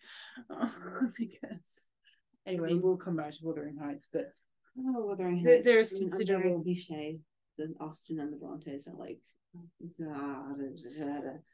because 1.17 1.85
anyway, 2.45 2.69
mean- 2.73 2.81
we'll 2.81 2.97
come 2.97 3.15
back 3.17 3.31
to 3.33 3.39
Wuthering 3.43 3.77
Heights, 3.77 4.07
but 4.11 4.33
Oh, 4.79 5.05
Wuthering 5.05 5.43
There- 5.43 5.55
Heights. 5.55 5.65
there's 5.65 5.91
I 5.93 5.95
mean, 5.99 6.09
considerable- 6.09 6.63
cliche. 6.63 7.19
The 7.57 7.73
Austen 7.81 8.19
and 8.21 8.31
the 8.31 8.37
Brontes 8.37 8.87
are 8.87 8.95
like. 8.95 9.19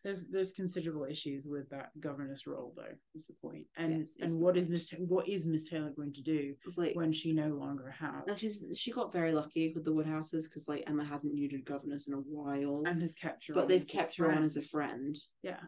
There's 0.03 0.27
there's 0.27 0.51
considerable 0.51 1.05
issues 1.05 1.45
with 1.47 1.69
that 1.69 1.89
governess 1.99 2.45
role, 2.45 2.73
though. 2.75 2.93
Is 3.15 3.27
the? 3.27 3.67
And 3.77 3.99
Yes, 3.99 4.15
and 4.19 4.39
what 4.39 4.57
is 4.57 4.67
point. 4.67 4.71
Miss 4.73 4.89
Ta- 4.89 4.97
what 4.97 5.27
is 5.27 5.45
Miss 5.45 5.63
Taylor 5.63 5.91
going 5.95 6.13
to 6.13 6.21
do 6.21 6.53
like 6.75 6.95
when 6.95 7.11
she 7.11 7.33
no 7.33 7.47
longer 7.49 7.89
has 7.89 8.39
she's 8.39 8.63
she 8.75 8.91
got 8.91 9.11
very 9.11 9.33
lucky 9.33 9.71
with 9.73 9.83
the 9.85 9.93
Woodhouses 9.93 10.47
because 10.47 10.67
like 10.67 10.83
Emma 10.87 11.03
hasn't 11.03 11.33
needed 11.33 11.65
governess 11.65 12.07
in 12.07 12.13
a 12.13 12.17
while, 12.17 12.83
and 12.85 13.01
has 13.01 13.15
kept 13.15 13.47
her, 13.47 13.53
but 13.53 13.63
on 13.63 13.67
they've 13.67 13.87
kept 13.87 14.17
her 14.17 14.25
on 14.25 14.31
friend. 14.33 14.45
as 14.45 14.57
a 14.57 14.61
friend. 14.61 15.17
yeah. 15.41 15.61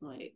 Like 0.00 0.34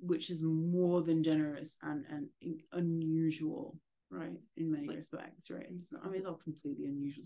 which 0.00 0.30
is 0.30 0.42
more 0.42 1.02
than 1.02 1.22
generous 1.22 1.76
and 1.82 2.04
and 2.10 2.60
unusual 2.72 3.78
right? 4.14 4.30
In 4.56 4.70
many 4.70 4.86
like- 4.86 4.96
respects, 4.96 5.50
right? 5.50 5.66
It's 5.70 5.92
not. 5.92 6.02
I 6.04 6.06
mean, 6.06 6.16
it's 6.16 6.24
not 6.24 6.42
completely 6.42 6.86
unusual. 6.86 7.24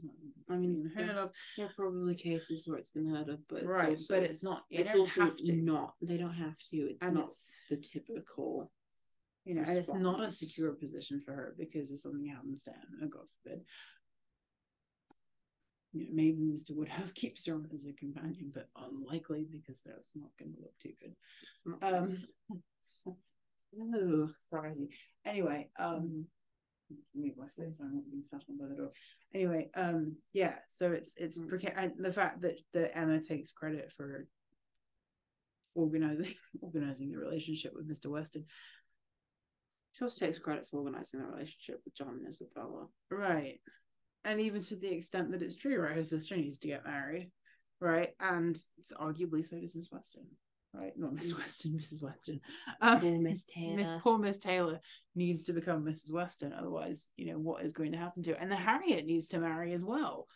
I 0.49 0.57
mean, 0.57 0.75
being 0.83 0.91
heard 0.95 1.09
there- 1.09 1.23
of, 1.25 1.33
There 1.57 1.67
are 1.67 1.73
probably 1.77 2.15
cases 2.15 2.67
where 2.67 2.79
it's 2.79 2.91
been 2.91 3.09
heard 3.09 3.29
of, 3.29 3.47
but 3.49 3.59
it's 3.59 3.67
right? 3.67 3.91
also, 3.91 4.15
but 4.15 4.23
it's 4.23 4.43
not. 4.43 4.65
It's 4.71 4.95
also 4.95 5.23
have 5.23 5.37
to. 5.37 5.53
not. 5.63 5.95
They 6.01 6.17
don't 6.17 6.35
have 6.35 6.57
to. 6.71 6.77
It's 6.77 6.99
and 7.03 7.15
not 7.15 7.27
it's 7.27 7.67
the 7.71 7.77
typical. 7.77 8.71
you 9.45 9.55
know, 9.55 9.63
and 9.67 9.79
it's 9.79 9.93
not 9.93 10.23
a 10.23 10.31
secure 10.31 10.73
position 10.73 11.21
for 11.25 11.33
her 11.33 11.55
because 11.59 11.91
if 11.91 12.01
something 12.01 12.27
happens 12.27 12.63
to 12.65 12.71
Emma, 12.71 13.09
God 13.09 13.27
forbid. 13.43 13.65
You 15.93 16.05
know, 16.05 16.11
maybe 16.13 16.43
Mr. 16.43 16.77
Woodhouse 16.77 17.13
keeps 17.23 17.47
her 17.47 17.55
on 17.55 17.67
as 17.75 17.87
a 17.87 17.93
companion, 17.93 18.51
but 18.53 18.69
unlikely 18.77 19.47
because 19.51 19.81
that's 19.85 20.11
not 20.15 20.31
going 20.39 20.53
to 20.55 20.61
look 20.61 20.79
too 20.83 20.93
good. 21.01 21.15
Um, 21.83 22.19
no. 23.75 24.29
crazy. 24.53 24.89
Anyway, 25.27 25.69
um, 25.79 26.25
move 27.15 27.37
my 27.37 27.47
face. 27.47 27.79
I'm 27.81 27.95
not 27.95 28.11
being 28.11 28.25
sat 28.25 28.43
on 28.49 28.59
by 28.59 28.67
the 28.69 28.75
door. 28.75 28.91
Anyway, 29.35 29.71
um, 29.75 30.17
yeah. 30.33 30.55
So 30.69 30.93
it's 30.93 31.15
it's 31.17 31.39
Mm. 31.39 31.49
preca- 31.51 31.75
and 31.77 31.93
the 31.99 32.13
fact 32.13 32.43
that 32.43 32.59
that 32.75 32.97
Emma 32.97 33.21
takes 33.21 33.53
credit 33.53 33.93
for 33.93 34.27
organizing 35.75 36.35
organizing 36.61 37.11
the 37.11 37.19
relationship 37.19 37.73
with 37.75 37.89
Mr. 37.89 38.11
Weston, 38.11 38.45
She 39.93 40.05
also 40.05 40.25
takes 40.27 40.39
credit 40.39 40.69
for 40.69 40.79
organizing 40.79 41.21
the 41.21 41.27
relationship 41.27 41.81
with 41.85 41.95
John 41.95 42.19
and 42.21 42.29
Isabella. 42.29 42.87
right? 43.11 43.61
And 44.25 44.41
even 44.41 44.63
to 44.63 44.77
the 44.77 44.93
extent 44.93 45.31
that 45.33 45.43
it's 45.43 45.57
true, 45.57 45.81
right? 45.81 45.95
Her 45.97 46.05
sister 46.05 46.37
needs 46.37 46.59
to 46.59 46.69
get 46.69 46.85
married, 46.85 47.31
right? 47.81 48.11
And 48.21 48.59
it's 48.79 48.93
arguably 48.93 49.47
so 49.47 49.59
does 49.61 49.75
Miss 49.75 49.89
Weston, 49.91 50.27
right? 50.73 50.93
Not 50.97 51.15
Miss 51.15 51.33
Mm. 51.33 51.39
Weston, 51.39 51.73
Mrs. 51.73 52.03
Weston. 52.03 52.41
Um, 52.81 53.01
Poor 53.01 53.19
Miss 53.21 53.45
Taylor. 53.55 53.77
Miss 53.77 53.91
poor 54.03 54.19
Miss 54.19 54.39
Taylor 54.39 54.81
needs 55.15 55.45
to 55.45 55.53
become 55.53 55.85
Mrs. 55.85 56.13
Weston, 56.13 56.53
otherwise, 56.53 57.09
you 57.17 57.27
know 57.27 57.39
what 57.39 57.65
is 57.65 57.73
going 57.73 57.93
to 57.93 57.99
happen 57.99 58.23
to 58.25 58.31
her. 58.33 58.37
And 58.39 58.51
the 58.51 58.57
Harriet 58.57 59.07
needs 59.07 59.29
to 59.29 59.39
marry 59.39 59.73
as 59.73 59.85
well. 59.85 60.27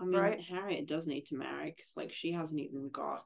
I 0.00 0.04
mean, 0.04 0.18
right? 0.20 0.40
Harriet 0.40 0.86
does 0.88 1.06
need 1.06 1.26
to 1.26 1.36
marry 1.36 1.70
because, 1.76 1.92
like, 1.96 2.12
she 2.12 2.32
hasn't 2.32 2.60
even 2.60 2.88
got. 2.90 3.24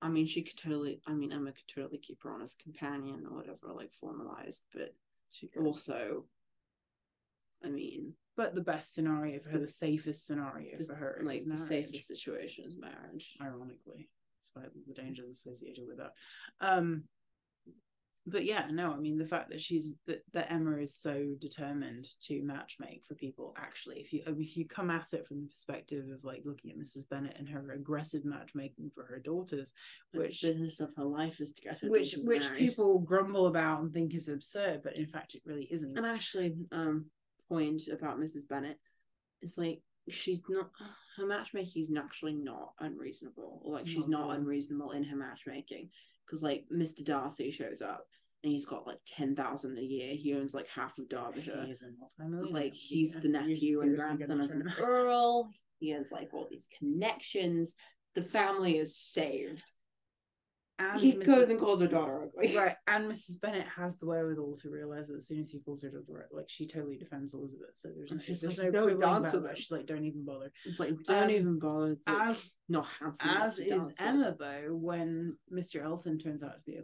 I 0.00 0.08
mean, 0.08 0.26
she 0.26 0.42
could 0.42 0.56
totally. 0.56 1.00
I 1.06 1.12
mean, 1.12 1.32
Emma 1.32 1.52
could 1.52 1.68
totally 1.74 1.98
keep 1.98 2.22
her 2.22 2.32
on 2.32 2.42
as 2.42 2.54
companion 2.62 3.24
or 3.28 3.36
whatever, 3.36 3.72
like 3.74 3.92
formalized. 4.00 4.62
But 4.72 4.94
She 5.30 5.48
could. 5.48 5.64
also, 5.66 6.24
I 7.64 7.68
mean, 7.68 8.14
But 8.36 8.54
the 8.54 8.60
best 8.60 8.94
scenario 8.94 9.40
for 9.40 9.50
her, 9.50 9.58
the 9.58 9.68
safest 9.68 10.26
scenario 10.26 10.78
for 10.86 10.94
her, 10.94 11.20
like 11.24 11.42
the 11.42 11.48
marriage, 11.48 11.62
safest 11.68 12.06
situation 12.08 12.64
is 12.66 12.76
marriage. 12.76 13.36
ironically, 13.42 14.08
despite 14.42 14.70
the 14.86 14.94
dangers 14.94 15.30
associated 15.30 15.84
with 15.86 15.98
that. 15.98 16.12
Um, 16.60 17.04
but 18.30 18.44
yeah, 18.44 18.66
no, 18.70 18.92
I 18.92 18.96
mean 18.96 19.18
the 19.18 19.26
fact 19.26 19.50
that 19.50 19.60
she's 19.60 19.94
that, 20.06 20.22
that 20.32 20.52
Emma 20.52 20.76
is 20.76 20.94
so 20.94 21.34
determined 21.40 22.06
to 22.22 22.42
matchmake 22.42 23.04
for 23.06 23.14
people. 23.14 23.54
Actually, 23.56 24.00
if 24.00 24.12
you 24.12 24.22
I 24.26 24.30
mean, 24.30 24.42
if 24.42 24.56
you 24.56 24.66
come 24.66 24.90
at 24.90 25.12
it 25.12 25.26
from 25.26 25.40
the 25.40 25.48
perspective 25.48 26.04
of 26.12 26.24
like 26.24 26.42
looking 26.44 26.70
at 26.70 26.78
Mrs. 26.78 27.08
Bennett 27.08 27.36
and 27.38 27.48
her 27.48 27.72
aggressive 27.72 28.24
matchmaking 28.24 28.90
for 28.94 29.04
her 29.04 29.18
daughters, 29.18 29.72
which 30.12 30.40
the 30.40 30.48
business 30.48 30.80
of 30.80 30.90
her 30.96 31.04
life 31.04 31.40
is 31.40 31.52
to 31.52 31.62
get 31.62 31.78
her 31.78 31.88
which 31.88 32.14
which 32.24 32.44
married. 32.44 32.58
people 32.58 32.98
grumble 32.98 33.46
about 33.46 33.80
and 33.80 33.92
think 33.92 34.14
is 34.14 34.28
absurd, 34.28 34.82
but 34.82 34.96
in 34.96 35.06
fact 35.06 35.34
it 35.34 35.42
really 35.44 35.68
isn't. 35.70 35.96
And 35.96 36.06
actually, 36.06 36.54
um, 36.72 37.06
point 37.48 37.82
about 37.90 38.18
Mrs. 38.18 38.46
Bennett, 38.48 38.78
it's 39.40 39.56
like 39.56 39.80
she's 40.10 40.42
not 40.48 40.70
her 41.16 41.26
matchmaking 41.26 41.82
is 41.82 41.92
actually 41.96 42.34
not 42.34 42.72
unreasonable, 42.80 43.62
like 43.64 43.86
she's 43.86 44.08
Not 44.08 44.28
not 44.28 44.36
unreasonable 44.36 44.92
in 44.92 45.04
her 45.04 45.16
matchmaking 45.16 45.90
because 46.26 46.42
like 46.42 46.64
Mr. 46.72 47.04
Darcy 47.04 47.50
shows 47.50 47.82
up 47.82 48.06
and 48.42 48.52
he's 48.52 48.66
got 48.66 48.86
like 48.86 49.00
ten 49.06 49.34
thousand 49.34 49.78
a 49.78 49.82
year. 49.82 50.14
He 50.14 50.34
owns 50.34 50.54
like 50.54 50.68
half 50.68 50.98
of 50.98 51.08
Derbyshire. 51.08 51.64
He 51.64 51.72
is 51.72 51.82
multimillionaire. 51.98 52.62
Like 52.62 52.74
he's 52.74 53.14
the 53.14 53.28
nephew 53.28 53.80
he's 53.80 53.88
and 53.88 53.96
grandson 53.96 54.40
of 54.40 54.50
an 54.50 54.72
earl. 54.80 55.50
He 55.78 55.90
has 55.90 56.10
like 56.12 56.30
all 56.32 56.46
these 56.50 56.68
connections. 56.78 57.74
The 58.14 58.22
family 58.22 58.78
is 58.78 58.96
saved. 58.96 59.70
And 60.80 61.00
he 61.00 61.14
Mrs. 61.14 61.26
goes 61.26 61.48
and 61.50 61.58
calls 61.58 61.80
her 61.80 61.88
daughter 61.88 62.22
ugly. 62.22 62.56
Right, 62.56 62.76
and 62.86 63.10
Mrs. 63.10 63.40
Bennett 63.40 63.66
has 63.76 63.98
the 63.98 64.06
wherewithal 64.06 64.56
to 64.62 64.70
realize 64.70 65.08
that 65.08 65.16
as 65.16 65.26
soon 65.26 65.40
as 65.40 65.50
he 65.50 65.58
calls 65.58 65.82
her 65.82 65.88
daughter, 65.90 66.28
like 66.32 66.48
she 66.48 66.66
totally 66.68 66.96
defends 66.96 67.34
Elizabeth. 67.34 67.70
So 67.74 67.88
there's, 67.96 68.10
no, 68.12 68.18
there's 68.18 68.58
like, 68.58 68.72
no 68.72 68.86
"No, 68.86 68.96
dance 69.00 69.32
with 69.32 69.44
him." 69.46 69.56
She's 69.56 69.70
like, 69.72 69.86
don't 69.86 70.04
even 70.04 70.24
bother. 70.24 70.52
It's 70.64 70.78
like 70.78 70.94
don't 71.04 71.24
Um, 71.24 71.30
even 71.30 71.58
bother. 71.58 71.92
It's 71.92 72.06
like, 72.06 72.28
As 72.28 72.50
not 72.68 72.86
handsome. 73.00 73.28
as 73.30 73.58
is 73.58 73.68
dance 73.68 73.86
with. 73.88 74.00
Emma 74.00 74.36
though, 74.38 74.74
when 74.76 75.36
Mr. 75.52 75.82
Elton 75.84 76.18
turns 76.18 76.42
out 76.44 76.56
to 76.58 76.62
be 76.64 76.76
a 76.76 76.82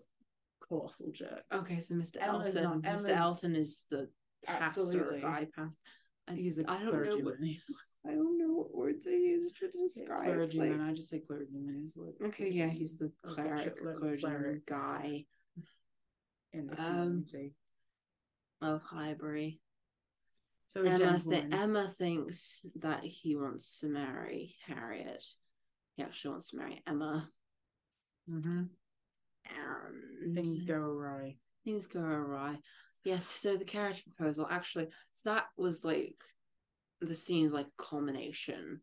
colossal 0.66 1.10
jerk. 1.12 1.42
Okay, 1.52 1.78
so 1.78 1.94
Mr. 1.94 2.16
Elton. 2.20 2.62
not- 2.64 2.82
Mr. 2.82 3.10
Elton 3.10 3.54
is 3.54 3.84
the 3.90 4.08
pastor 4.44 4.80
Absolutely. 4.80 5.20
past. 5.20 5.78
I, 6.26 6.34
He's 6.34 6.58
a 6.58 6.68
I 6.70 6.82
don't 6.82 6.92
know 6.92 7.16
what 7.24 7.36
He's 7.40 7.70
I 8.06 8.10
don't 8.12 8.38
know 8.38 8.52
what 8.52 8.74
words 8.74 9.06
I 9.06 9.12
use 9.12 9.52
to 9.54 9.68
describe. 9.70 10.24
clergyman. 10.24 10.78
like- 10.80 10.90
I 10.90 10.94
just 10.94 11.08
say 11.10 11.20
clergyman. 11.20 11.78
He's 11.82 11.96
like 11.96 12.14
okay, 12.28 12.50
yeah, 12.50 12.68
he's 12.68 12.98
the 12.98 13.10
cleric, 13.22 13.76
clergyman 13.98 14.62
guy 14.66 15.24
in 16.52 16.66
the 16.66 16.80
Um, 16.80 17.24
community. 17.24 17.54
of 18.60 18.82
Highbury. 18.82 19.60
So 20.66 20.82
Emma, 20.82 21.20
th- 21.20 21.46
Emma 21.52 21.88
thinks 21.88 22.66
that 22.76 23.04
he 23.04 23.36
wants 23.36 23.80
to 23.80 23.86
marry 23.88 24.56
Harriet. 24.66 25.24
He 25.96 26.02
actually 26.02 26.32
wants 26.32 26.48
to 26.50 26.56
marry 26.56 26.82
Emma. 26.86 27.30
Mhm. 28.28 28.68
And 29.46 30.34
Things 30.34 30.56
go 30.62 30.74
awry. 30.74 31.38
things 31.64 31.86
go 31.86 32.00
awry. 32.00 32.58
Yes, 33.04 33.26
so 33.26 33.56
the 33.56 33.64
carriage 33.64 34.04
proposal 34.04 34.46
actually, 34.50 34.88
so 35.12 35.30
that 35.34 35.46
was 35.56 35.84
like 35.84 36.16
the 37.04 37.14
scene's 37.14 37.52
like 37.52 37.66
culmination. 37.78 38.80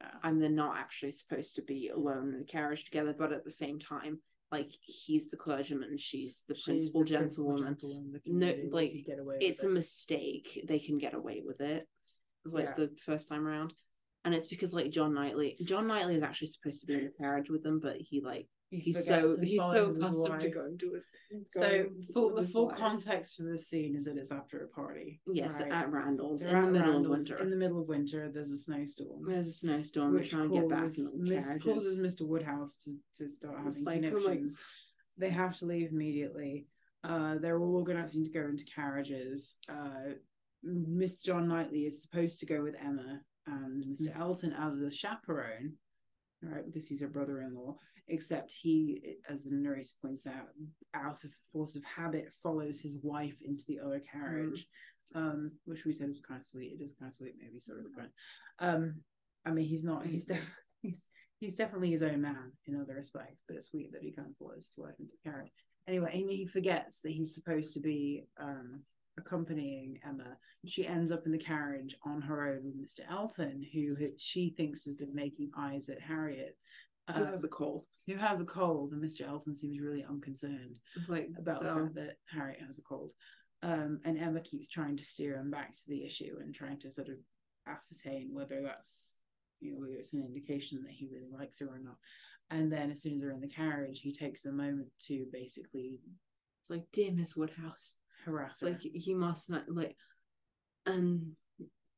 Yeah. 0.00 0.08
And 0.22 0.42
they're 0.42 0.50
not 0.50 0.76
actually 0.76 1.12
supposed 1.12 1.56
to 1.56 1.62
be 1.62 1.88
alone 1.88 2.34
in 2.34 2.40
a 2.42 2.44
carriage 2.44 2.84
together, 2.84 3.14
but 3.16 3.32
at 3.32 3.44
the 3.44 3.50
same 3.50 3.78
time, 3.78 4.20
like 4.52 4.70
he's 4.82 5.30
the 5.30 5.36
clergyman, 5.36 5.96
she's 5.98 6.44
the 6.48 6.54
She's 6.54 6.64
principal 6.64 7.00
the 7.02 7.06
gentlewoman. 7.06 7.76
No, 8.26 8.54
like, 8.70 9.04
get 9.06 9.18
away 9.18 9.36
with 9.36 9.42
It's 9.42 9.64
a 9.64 9.68
mistake. 9.68 10.64
They 10.66 10.78
can 10.78 10.98
get 10.98 11.14
away 11.14 11.42
with 11.44 11.60
it. 11.60 11.88
Like 12.44 12.64
Yeah. 12.66 12.74
the 12.76 12.90
first 12.98 13.28
time 13.28 13.46
around. 13.46 13.74
And 14.24 14.34
it's 14.34 14.46
because 14.46 14.74
like 14.74 14.90
John 14.90 15.14
Knightley 15.14 15.56
John 15.64 15.86
Knightley 15.86 16.14
is 16.14 16.22
actually 16.22 16.48
supposed 16.48 16.80
to 16.80 16.86
be 16.86 16.94
in 16.94 17.04
the 17.04 17.12
carriage 17.18 17.50
with 17.50 17.62
them, 17.62 17.80
but 17.80 17.96
he 17.98 18.20
like 18.20 18.48
He 18.74 18.80
he's 18.80 19.06
so 19.06 19.36
he's 19.40 19.60
so 19.60 19.86
accustomed 19.86 20.40
to 20.40 20.50
going 20.50 20.78
to 20.78 20.92
his 20.92 21.10
So 21.50 21.86
with 22.14 22.36
the 22.36 22.52
full 22.52 22.66
wife. 22.66 22.76
context 22.76 23.36
for 23.36 23.44
this 23.44 23.68
scene 23.68 23.94
is 23.94 24.04
that 24.04 24.16
it's 24.16 24.32
after 24.32 24.64
a 24.64 24.68
party. 24.68 25.20
Yes, 25.32 25.60
right? 25.60 25.70
at 25.70 25.92
Randalls 25.92 26.42
They're 26.42 26.56
in 26.58 26.64
the 26.66 26.72
middle 26.72 26.92
Randalls 26.94 27.20
of 27.20 27.28
winter. 27.28 27.42
In 27.42 27.50
the 27.50 27.56
middle 27.56 27.80
of 27.80 27.88
winter, 27.88 28.30
there's 28.32 28.50
a 28.50 28.58
snowstorm, 28.58 29.22
There's 29.28 29.46
a 29.46 29.52
snowstorm. 29.52 30.12
We're 30.12 30.18
which 30.18 30.30
trying 30.30 30.50
to 30.50 30.54
get 30.60 30.68
back 30.68 30.80
causes, 30.82 31.12
Miss, 31.16 31.58
causes 31.62 31.98
Mr. 31.98 32.26
Woodhouse 32.26 32.76
to, 32.84 32.96
to 33.18 33.30
start 33.30 33.56
It's 33.66 33.84
having 33.86 34.02
like, 34.02 34.24
like- 34.26 34.40
They 35.18 35.30
have 35.30 35.56
to 35.58 35.66
leave 35.66 35.90
immediately. 35.92 36.66
Uh, 37.04 37.36
they're 37.38 37.60
all 37.60 37.76
organizing 37.76 38.24
to 38.24 38.30
go 38.32 38.40
into 38.48 38.64
carriages. 38.64 39.56
Uh, 39.68 40.14
Miss 40.62 41.16
John 41.16 41.46
Knightley 41.48 41.80
is 41.80 42.02
supposed 42.02 42.40
to 42.40 42.46
go 42.46 42.62
with 42.62 42.74
Emma 42.82 43.20
and 43.46 43.84
Mr. 43.84 44.18
Elton 44.18 44.54
as 44.58 44.78
a 44.78 44.90
chaperone, 44.90 45.74
right? 46.42 46.64
Because 46.64 46.88
he's 46.88 47.02
her 47.02 47.08
brother-in-law. 47.08 47.76
Except 48.08 48.52
he, 48.52 49.16
as 49.28 49.44
the 49.44 49.54
narrator 49.54 49.90
points 50.02 50.26
out, 50.26 50.48
out 50.94 51.24
of 51.24 51.30
force 51.52 51.74
of 51.74 51.82
habit, 51.84 52.30
follows 52.42 52.80
his 52.80 52.98
wife 53.02 53.36
into 53.42 53.64
the 53.66 53.80
other 53.80 54.00
carriage, 54.00 54.66
um, 55.14 55.52
which 55.64 55.84
we 55.84 55.92
said 55.92 56.08
was 56.08 56.20
kind 56.20 56.40
of 56.40 56.46
sweet. 56.46 56.76
It 56.78 56.84
is 56.84 56.94
kind 56.98 57.10
of 57.10 57.14
sweet, 57.14 57.34
maybe 57.40 57.60
sort 57.60 57.80
of. 57.80 57.86
But, 57.96 58.10
um, 58.66 58.96
I 59.46 59.50
mean, 59.52 59.66
he's 59.66 59.84
not. 59.84 60.06
He's 60.06 60.26
definitely 60.26 60.52
he's 60.82 61.08
he's 61.40 61.56
definitely 61.56 61.90
his 61.90 62.02
own 62.02 62.20
man 62.20 62.52
in 62.66 62.80
other 62.80 62.94
respects. 62.94 63.42
But 63.48 63.56
it's 63.56 63.70
sweet 63.70 63.92
that 63.92 64.02
he 64.02 64.12
kind 64.12 64.28
of 64.28 64.36
follows 64.36 64.66
his 64.66 64.78
wife 64.78 64.94
into 64.98 65.12
the 65.12 65.30
carriage. 65.30 65.50
Anyway, 65.88 66.24
he 66.28 66.46
forgets 66.46 67.00
that 67.00 67.12
he's 67.12 67.34
supposed 67.34 67.74
to 67.74 67.80
be 67.80 68.26
um 68.38 68.80
accompanying 69.18 69.98
Emma. 70.06 70.36
She 70.66 70.86
ends 70.86 71.12
up 71.12 71.26
in 71.26 71.32
the 71.32 71.38
carriage 71.38 71.94
on 72.04 72.20
her 72.22 72.48
own 72.48 72.64
with 72.64 72.80
Mr. 72.80 73.00
Elton, 73.10 73.64
who 73.72 73.96
she 74.16 74.50
thinks 74.50 74.84
has 74.84 74.96
been 74.96 75.14
making 75.14 75.50
eyes 75.56 75.88
at 75.88 76.00
Harriet. 76.00 76.56
Who 77.12 77.22
um, 77.22 77.26
has 77.26 77.44
a 77.44 77.48
cold? 77.48 77.84
who 78.06 78.16
has 78.16 78.40
a 78.40 78.44
cold, 78.44 78.92
and 78.92 79.02
Mr. 79.02 79.26
Elton 79.26 79.54
seems 79.54 79.80
really 79.80 80.04
unconcerned 80.04 80.80
It's 80.96 81.08
like 81.08 81.30
about 81.38 81.60
so, 81.60 81.88
that 81.94 82.16
Harriet 82.26 82.60
has 82.66 82.78
a 82.78 82.82
cold. 82.82 83.12
Um, 83.62 84.00
and 84.04 84.18
Emma 84.18 84.40
keeps 84.40 84.68
trying 84.68 84.96
to 84.98 85.04
steer 85.04 85.36
him 85.36 85.50
back 85.50 85.74
to 85.74 85.82
the 85.88 86.04
issue 86.04 86.36
and 86.40 86.54
trying 86.54 86.78
to 86.80 86.90
sort 86.90 87.08
of 87.08 87.16
ascertain 87.66 88.28
whether 88.32 88.60
that's, 88.62 89.14
you 89.60 89.72
know, 89.72 89.80
whether 89.80 89.94
it's 89.94 90.12
an 90.12 90.22
indication 90.22 90.82
that 90.82 90.92
he 90.92 91.08
really 91.10 91.30
likes 91.32 91.60
her 91.60 91.66
or 91.66 91.78
not. 91.78 91.96
And 92.50 92.70
then 92.70 92.90
as 92.90 93.00
soon 93.00 93.14
as 93.14 93.20
they're 93.20 93.30
in 93.30 93.40
the 93.40 93.48
carriage, 93.48 94.00
he 94.00 94.12
takes 94.12 94.44
a 94.44 94.52
moment 94.52 94.88
to 95.06 95.24
basically 95.32 96.00
it's 96.64 96.70
like 96.70 96.84
dear 96.92 97.12
Miss 97.12 97.36
Woodhouse. 97.36 97.96
harass 98.24 98.60
her. 98.60 98.70
like 98.70 98.80
he 98.80 99.12
must 99.12 99.50
not 99.50 99.64
like 99.68 99.94
and 100.86 101.32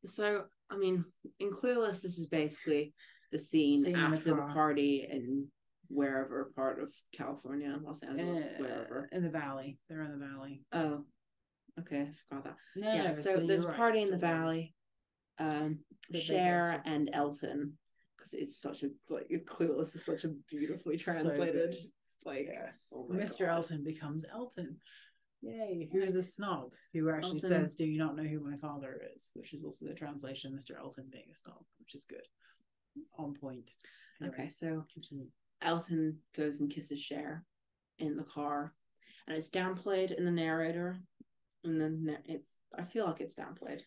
so 0.04 0.44
i 0.70 0.76
mean 0.76 1.04
in 1.38 1.50
clueless 1.50 2.02
this 2.02 2.18
is 2.18 2.26
basically 2.26 2.92
the 3.33 3.39
scene, 3.39 3.85
Scene 3.85 3.95
in 3.97 4.11
the 4.11 4.16
after 4.16 4.31
the, 4.31 4.43
party 4.53 5.07
and 5.11 5.47
wherever 5.89 6.51
part 6.57 6.83
of 6.83 6.93
california 7.12 7.79
los 7.81 8.03
angeles 8.03 8.43
Uh, 8.45 8.49
wherever 8.59 9.09
in 9.12 9.22
the 9.22 9.31
valley. 9.31 9.79
They're 9.89 10.03
in 10.03 10.18
the 10.18 10.27
valley. 10.27 10.64
oh 10.72 11.05
Okay, 11.79 12.09
I 12.09 12.12
forgot 12.29 12.45
that. 12.45 12.57
No, 12.74 12.95
yeah, 12.95 13.03
no, 13.09 13.14
so, 13.14 13.37
there's 13.37 13.61
you're 13.61 13.64
a 13.64 13.66
right, 13.68 13.77
party 13.77 14.01
in 14.03 14.11
the 14.11 14.16
valley. 14.16 14.74
Um, 15.39 15.81
Cher 16.14 16.83
and 16.87 17.11
Elton, 17.12 17.74
because 18.16 18.33
it's 18.33 18.59
such 18.59 18.83
a 18.83 18.89
like 19.11 19.29
Clueless 19.47 19.95
is 19.95 20.05
such 20.05 20.24
a 20.24 20.29
beautifully 20.49 20.97
translated. 20.97 21.72
good. 21.72 21.77
like, 22.24 22.49
Yes. 22.51 22.91
oh 22.95 23.07
Mr. 23.12 23.41
God. 23.41 23.57
Elton 23.57 23.85
becomes 23.85 24.24
Elton. 24.33 24.77
Yay. 25.43 25.87
Who 25.93 26.01
is 26.01 26.16
a 26.16 26.22
snob 26.22 26.70
who 26.95 27.11
actually 27.11 27.43
Elton. 27.43 27.49
says, 27.51 27.77
Do 27.77 27.85
you 27.85 27.99
not 27.99 28.16
know 28.16 28.24
who 28.24 28.41
my 28.41 28.57
father 28.57 28.99
is? 29.14 29.29
Which 29.35 29.53
is 29.53 29.62
also 29.62 29.85
the 29.85 29.93
translation, 29.95 30.59
Mr. 30.59 30.79
Elton 30.79 31.09
being 31.12 31.27
a 31.31 31.37
snob, 31.37 31.62
which 31.79 31.95
is 31.95 32.07
good. 32.07 32.22
On 33.18 33.34
point. 33.34 33.70
Anyway, 34.20 34.34
Okay, 34.36 34.49
so 34.49 34.84
continue. 34.92 35.26
Elton 35.62 36.18
goes 36.36 36.61
and 36.61 36.70
kisses 36.70 37.01
Cher 37.01 37.44
in 37.99 38.16
the 38.16 38.24
car, 38.24 38.74
and 39.26 39.36
it's 39.36 39.51
downplayed 39.51 40.16
in 40.16 40.24
the 40.24 40.30
narrator, 40.30 40.99
and 41.64 41.80
then 41.80 42.18
it's. 42.26 42.55
I 42.78 42.84
feel 42.84 43.07
like 43.07 43.20
it's 43.20 43.34
downplayed. 43.36 43.80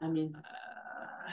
I 0.00 0.08
mean, 0.08 0.34
Uh, 0.34 1.30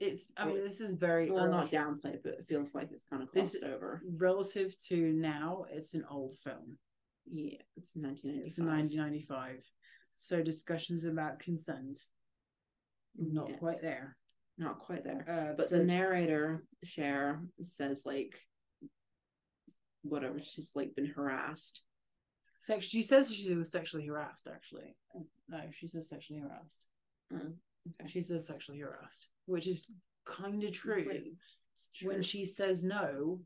it's, 0.00 0.32
I 0.36 0.46
mean, 0.46 0.56
this 0.64 0.80
is 0.80 0.94
very 0.96 1.30
well, 1.30 1.48
not 1.50 1.70
downplayed, 1.70 2.22
but 2.22 2.34
it 2.34 2.46
feels 2.48 2.74
like 2.74 2.90
it's 2.90 3.04
kind 3.04 3.22
of 3.22 3.30
This- 3.32 3.62
over. 3.62 4.02
Relative 4.16 4.76
to 4.88 5.12
now, 5.12 5.66
it's 5.70 5.94
an 5.94 6.04
old 6.10 6.36
film. 6.38 6.78
Yeah, 7.26 7.58
it's 7.76 7.94
1985. 7.96 8.46
It's 8.46 8.58
1995. 8.58 9.64
So 10.16 10.42
discussions 10.42 11.04
about 11.04 11.38
consent, 11.40 11.98
not 13.16 13.50
Yes. 13.50 13.58
quite 13.58 13.80
there. 13.80 14.16
Not 14.56 14.78
quite 14.78 15.04
there. 15.04 15.24
Uh, 15.28 15.56
But 15.56 15.68
so- 15.68 15.78
the 15.78 15.84
narrator, 15.84 16.64
Cher, 16.84 17.42
says 17.62 18.02
like 18.04 18.38
whatever, 20.02 20.40
she's 20.42 20.70
like 20.74 20.94
been 20.94 21.06
harassed. 21.06 21.82
Sex- 22.60 22.86
she 22.86 23.02
says 23.02 23.32
she 23.32 23.54
was 23.54 23.70
sexually 23.70 24.06
harassed. 24.06 24.46
Actually, 24.46 24.96
no, 25.48 25.60
she 25.72 25.86
says 25.88 26.08
sexually 26.08 26.40
harassed. 26.40 26.86
Oh, 27.32 27.36
okay. 28.00 28.08
She 28.10 28.20
says 28.22 28.46
sexually 28.46 28.78
harassed, 28.80 29.28
which 29.46 29.66
is 29.66 29.86
kind 30.24 30.62
of 30.64 30.72
true. 30.72 31.04
like, 31.08 31.24
true. 31.94 32.08
When 32.12 32.22
she 32.22 32.44
says 32.44 32.84
no, 32.84 33.40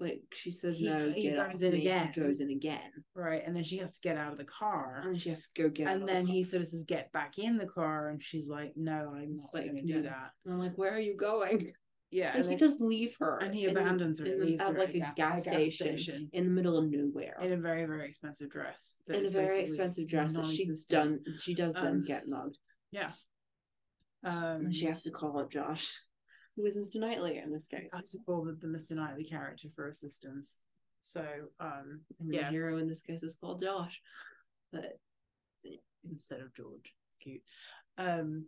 like 0.00 0.22
she 0.32 0.50
says 0.50 0.78
He- 0.78 0.84
no, 0.88 1.10
he 1.10 1.30
goes 1.30 1.62
in 1.62 1.72
me, 1.72 1.80
he 1.80 1.88
again. 1.88 2.12
goes 2.14 2.40
in 2.40 2.50
again, 2.50 2.90
right, 3.14 3.42
and 3.44 3.54
then 3.56 3.64
she 3.64 3.78
has 3.78 3.92
to 3.92 4.00
get 4.00 4.16
out 4.16 4.32
of 4.32 4.38
the 4.38 4.44
car, 4.44 5.00
and 5.04 5.20
she 5.20 5.30
has 5.30 5.42
to 5.42 5.62
go 5.62 5.68
get. 5.68 5.86
out 5.88 5.92
and 5.94 6.02
of 6.02 6.08
the 6.08 6.12
then 6.14 6.26
car. 6.26 6.34
he 6.34 6.44
sort 6.44 6.62
of 6.62 6.68
says, 6.68 6.84
"Get 6.84 7.10
back 7.12 7.38
in 7.38 7.56
the 7.58 7.66
car," 7.66 8.08
and 8.10 8.22
she's 8.22 8.48
like, 8.48 8.72
"No, 8.76 9.12
I'm 9.16 9.32
It's 9.34 9.42
not 9.42 9.54
like, 9.54 9.64
going 9.72 9.86
to 9.86 9.92
do 9.92 10.02
that." 10.02 10.30
And 10.44 10.54
I'm 10.54 10.60
like, 10.60 10.76
where 10.78 10.94
are 10.94 11.00
you 11.00 11.16
going? 11.16 11.72
Yeah, 12.10 12.28
And 12.28 12.36
and 12.36 12.44
he 12.44 12.50
then- 12.52 12.58
just 12.58 12.80
leave 12.80 13.14
her, 13.20 13.36
and 13.36 13.54
he 13.54 13.66
in- 13.66 13.76
abandons 13.76 14.18
her, 14.20 14.24
in 14.24 14.40
the- 14.40 14.58
at 14.60 14.72
her 14.72 14.78
like 14.78 14.94
a 14.94 15.00
ga- 15.00 15.12
gas, 15.14 15.42
station, 15.42 16.30
in 16.32 16.44
the 16.44 16.50
middle 16.50 16.78
of 16.78 16.88
nowhere. 16.90 17.36
in 17.42 17.52
a 17.52 17.56
very 17.58 17.84
very 17.84 18.08
expensive 18.08 18.48
dress. 18.48 18.94
in 19.08 19.26
a 19.26 19.28
very 19.28 19.60
expensive 19.60 20.08
dress 20.08 20.32
that 20.32 20.46
she 20.46 20.70
done 20.88 21.20
she 21.38 21.52
does 21.52 21.74
then 21.74 21.86
Um, 21.86 22.02
get 22.02 22.26
mugged 22.26 22.56
Yeah. 22.92 23.12
Um, 24.24 24.64
and 24.64 24.74
she 24.74 24.86
has 24.86 25.02
to 25.02 25.10
call 25.10 25.38
up 25.38 25.50
Josh 25.52 25.92
who 26.58 26.66
is 26.66 26.76
Mr. 26.76 27.00
Knightley 27.00 27.38
in 27.38 27.52
this 27.52 27.66
case 27.66 27.90
I 27.94 28.00
call 28.26 28.44
the, 28.44 28.66
Mr. 28.66 28.92
Knightley 28.92 29.24
character 29.24 29.68
for 29.74 29.88
assistance. 29.88 30.58
So, 31.00 31.24
um, 31.60 32.00
and 32.18 32.34
yeah. 32.34 32.46
the 32.46 32.50
hero 32.50 32.78
in 32.78 32.88
this 32.88 33.00
case 33.00 33.22
is 33.22 33.38
called 33.40 33.62
Josh 33.62 34.00
but 34.72 34.98
instead 36.10 36.40
of 36.40 36.54
George, 36.54 36.94
cute. 37.22 37.42
Um, 37.96 38.46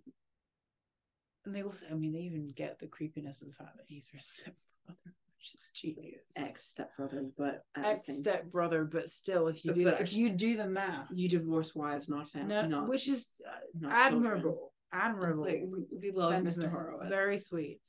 and 1.44 1.54
they 1.54 1.62
also, 1.62 1.86
I 1.90 1.94
mean, 1.94 2.12
they 2.12 2.20
even 2.20 2.52
get 2.54 2.78
the 2.78 2.86
creepiness 2.86 3.42
of 3.42 3.48
the 3.48 3.54
fact 3.54 3.76
that 3.76 3.86
he's 3.88 4.06
her 4.12 4.18
stepbrother, 4.18 5.14
which 5.38 5.54
is 5.54 5.68
genius. 5.74 6.20
ex 6.36 6.64
stepbrother 6.64 7.24
but 7.36 7.64
Ex 7.76 8.06
stepbrother, 8.06 8.84
but 8.84 9.10
still, 9.10 9.48
if 9.48 9.64
you 9.64 9.72
do, 9.72 9.84
But- 9.84 10.00
if 10.00 10.12
you 10.12 10.30
do 10.30 10.56
the 10.56 10.66
math, 10.66 11.08
you 11.12 11.28
divorce 11.28 11.74
wives 11.74 12.08
not 12.08 12.28
family 12.28 12.48
no, 12.48 12.66
not, 12.66 12.88
which 12.88 13.08
is 13.08 13.28
uh, 13.46 13.88
admirable, 13.88 14.72
admirable. 14.92 15.44
Like, 15.44 15.64
we 16.00 16.10
love 16.10 16.34
Mr. 16.34 16.44
sentiment. 16.46 16.72
Horowitz 16.72 17.08
Very 17.08 17.38
sweet. 17.38 17.80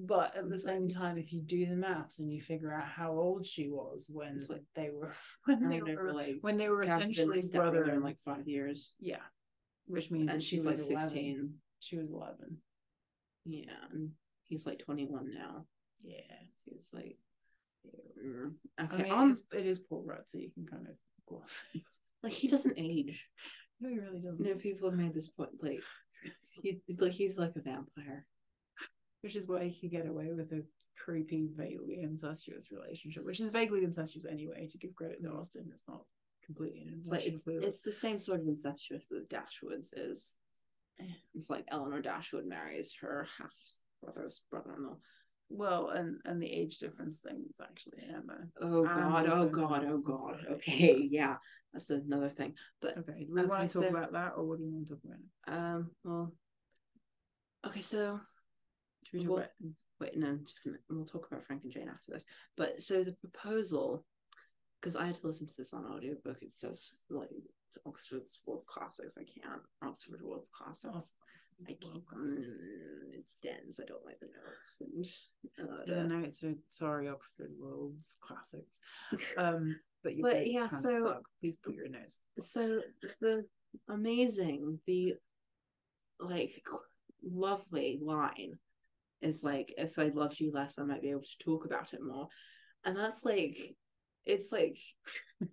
But 0.00 0.36
at 0.36 0.48
the 0.48 0.58
same 0.58 0.88
time, 0.88 1.18
if 1.18 1.32
you 1.32 1.40
do 1.42 1.66
the 1.66 1.74
maths 1.74 2.18
and 2.20 2.32
you 2.32 2.40
figure 2.40 2.72
out 2.72 2.86
how 2.86 3.12
old 3.12 3.44
she 3.46 3.68
was 3.68 4.08
when 4.12 4.38
like- 4.48 4.62
they 4.74 4.90
were 4.90 5.12
when 5.46 5.68
they 5.68 5.80
were 5.80 6.12
like 6.12 6.36
when 6.42 6.56
they 6.56 6.68
were 6.68 6.82
essentially 6.82 7.42
brother 7.52 7.84
in 7.90 8.02
like 8.02 8.18
five 8.24 8.46
years 8.46 8.94
yeah, 9.00 9.22
which 9.86 10.10
means 10.10 10.30
and 10.30 10.40
that 10.40 10.44
she 10.44 10.56
she's 10.56 10.64
was 10.66 10.78
like 10.78 10.90
11. 10.90 11.08
16 11.10 11.54
She 11.80 11.96
was 11.96 12.10
eleven. 12.10 12.58
yeah 13.44 13.72
and 13.92 14.10
he's 14.46 14.66
like 14.66 14.78
21 14.80 15.32
now 15.34 15.64
Yeah. 16.04 16.20
so 16.64 16.72
it's 16.76 16.92
like 16.92 17.16
mm, 18.24 18.52
I 18.78 18.84
okay 18.84 19.02
mean, 19.04 19.12
on 19.12 19.28
it 19.28 19.30
is, 19.32 19.46
it 19.52 19.66
is 19.66 19.78
Paul 19.80 20.04
Rudd, 20.06 20.22
so 20.26 20.38
you 20.38 20.50
can 20.52 20.66
kind 20.66 20.86
of 20.86 20.94
gloss. 21.26 21.64
like 22.22 22.32
he 22.32 22.46
doesn't 22.48 22.78
age 22.78 23.26
no, 23.80 23.88
he 23.88 23.98
really 23.98 24.20
doesn't. 24.20 24.44
No, 24.46 24.54
people 24.54 24.90
have 24.90 24.98
made 24.98 25.14
this 25.14 25.28
point. 25.28 25.50
Like, 25.62 25.80
he, 26.62 26.80
like 26.98 27.12
he's 27.12 27.38
like 27.38 27.52
a 27.56 27.60
vampire. 27.60 28.26
Which 29.22 29.36
is 29.36 29.46
why 29.48 29.68
he 29.68 29.80
could 29.80 29.90
get 29.96 30.06
away 30.06 30.32
with 30.32 30.52
a 30.52 30.64
creepy, 30.96 31.48
vaguely 31.54 32.00
incestuous 32.02 32.70
relationship, 32.70 33.24
which 33.24 33.40
is 33.40 33.50
vaguely 33.50 33.84
incestuous 33.84 34.24
anyway. 34.24 34.66
To 34.68 34.78
give 34.78 34.94
credit 34.94 35.22
to 35.22 35.30
Austen, 35.30 35.70
it's 35.72 35.88
not 35.88 36.02
completely 36.44 36.82
an 36.82 36.94
It's 36.98 37.08
like 37.08 37.20
it's, 37.26 37.46
incestuous. 37.46 37.64
it's 37.64 37.80
the 37.82 37.92
same 37.92 38.18
sort 38.18 38.40
of 38.40 38.46
incestuous 38.48 39.06
that 39.08 39.28
Dashwood's 39.28 39.92
is. 39.92 40.34
It's 41.34 41.48
like 41.50 41.64
Elinor 41.70 42.00
Dashwood 42.02 42.46
marries 42.46 42.94
her 43.00 43.26
half 43.38 43.52
brother's 44.02 44.42
brother-in-law. 44.50 44.96
Well, 45.50 45.88
and 45.90 46.18
and 46.24 46.42
the 46.42 46.50
age 46.50 46.78
difference 46.78 47.20
things 47.20 47.56
actually, 47.62 48.02
Emma. 48.08 48.38
Oh 48.60 48.82
god! 48.84 49.26
Oh 49.26 49.48
god! 49.48 49.86
Oh 49.88 49.98
god! 49.98 50.44
Okay, 50.50 51.06
yeah, 51.10 51.36
that's 51.72 51.88
another 51.90 52.28
thing. 52.28 52.54
But 52.82 52.98
Okay, 52.98 53.24
do 53.24 53.32
we 53.34 53.40
Okay, 53.40 53.48
want 53.48 53.68
to 53.68 53.72
talk 53.72 53.84
so- 53.84 53.88
about 53.88 54.12
that, 54.12 54.32
or 54.36 54.44
what 54.44 54.58
do 54.58 54.64
you 54.64 54.72
want 54.72 54.88
to 54.88 54.94
talk 54.94 55.02
about? 55.04 55.56
um, 55.56 55.90
well, 56.04 56.32
okay. 57.66 57.80
So 57.80 58.20
Should 59.04 59.20
we 59.20 59.20
talk 59.20 59.28
Well- 59.28 59.38
about 59.38 59.50
wait, 60.00 60.16
no, 60.16 60.36
just 60.36 60.64
a 60.64 60.68
minute. 60.68 60.82
We'll 60.88 61.04
talk 61.04 61.26
about 61.30 61.44
Frank 61.44 61.64
and 61.64 61.72
Jane 61.72 61.88
after 61.88 62.12
this. 62.12 62.24
But 62.56 62.80
so 62.80 63.02
the 63.02 63.14
proposal, 63.14 64.06
because 64.80 64.94
I 64.94 65.06
had 65.06 65.16
to 65.16 65.26
listen 65.26 65.46
to 65.48 65.56
this 65.56 65.72
on 65.74 65.86
audiobook, 65.86 66.40
it 66.40 66.54
says 66.54 66.94
like 67.10 67.30
it's 67.32 67.78
Oxford's 67.84 68.38
World 68.46 68.64
Classics. 68.66 69.18
I 69.18 69.24
can't 69.24 69.60
Oxford 69.82 70.22
World 70.22 70.48
Classics. 70.56 70.94
Oh, 70.94 71.64
I 71.68 71.72
can't. 71.72 72.04
Mm, 72.16 73.12
it's 73.14 73.34
dense. 73.42 73.80
I 73.80 73.84
don't 73.86 74.04
like 74.06 74.20
the 74.20 74.26
notes. 74.28 74.80
And, 75.58 75.68
uh, 75.68 75.84
the 75.84 76.04
notes 76.04 76.44
are 76.44 76.54
sorry, 76.68 77.08
Oxford 77.08 77.50
World's 77.58 78.16
classics. 78.20 78.78
Um, 79.36 79.80
but 80.04 80.14
your 80.16 80.30
But, 80.30 80.46
yeah, 80.50 80.68
so- 80.68 81.02
suck. 81.02 81.22
Please 81.40 81.56
put 81.56 81.74
your 81.74 81.88
notes. 81.88 82.20
so 82.38 82.82
the 83.20 83.44
amazing, 83.88 84.78
the 84.86 85.14
like 86.20 86.64
lovely 87.22 87.98
line 88.00 88.58
is 89.22 89.42
like, 89.42 89.72
if 89.76 89.98
I 89.98 90.08
loved 90.08 90.38
you 90.40 90.52
less, 90.52 90.78
I 90.78 90.84
might 90.84 91.02
be 91.02 91.10
able 91.10 91.22
to 91.22 91.44
talk 91.44 91.64
about 91.64 91.92
it 91.94 92.00
more. 92.02 92.28
And 92.84 92.96
that's 92.96 93.24
like, 93.24 93.76
it's 94.24 94.52
like, 94.52 94.78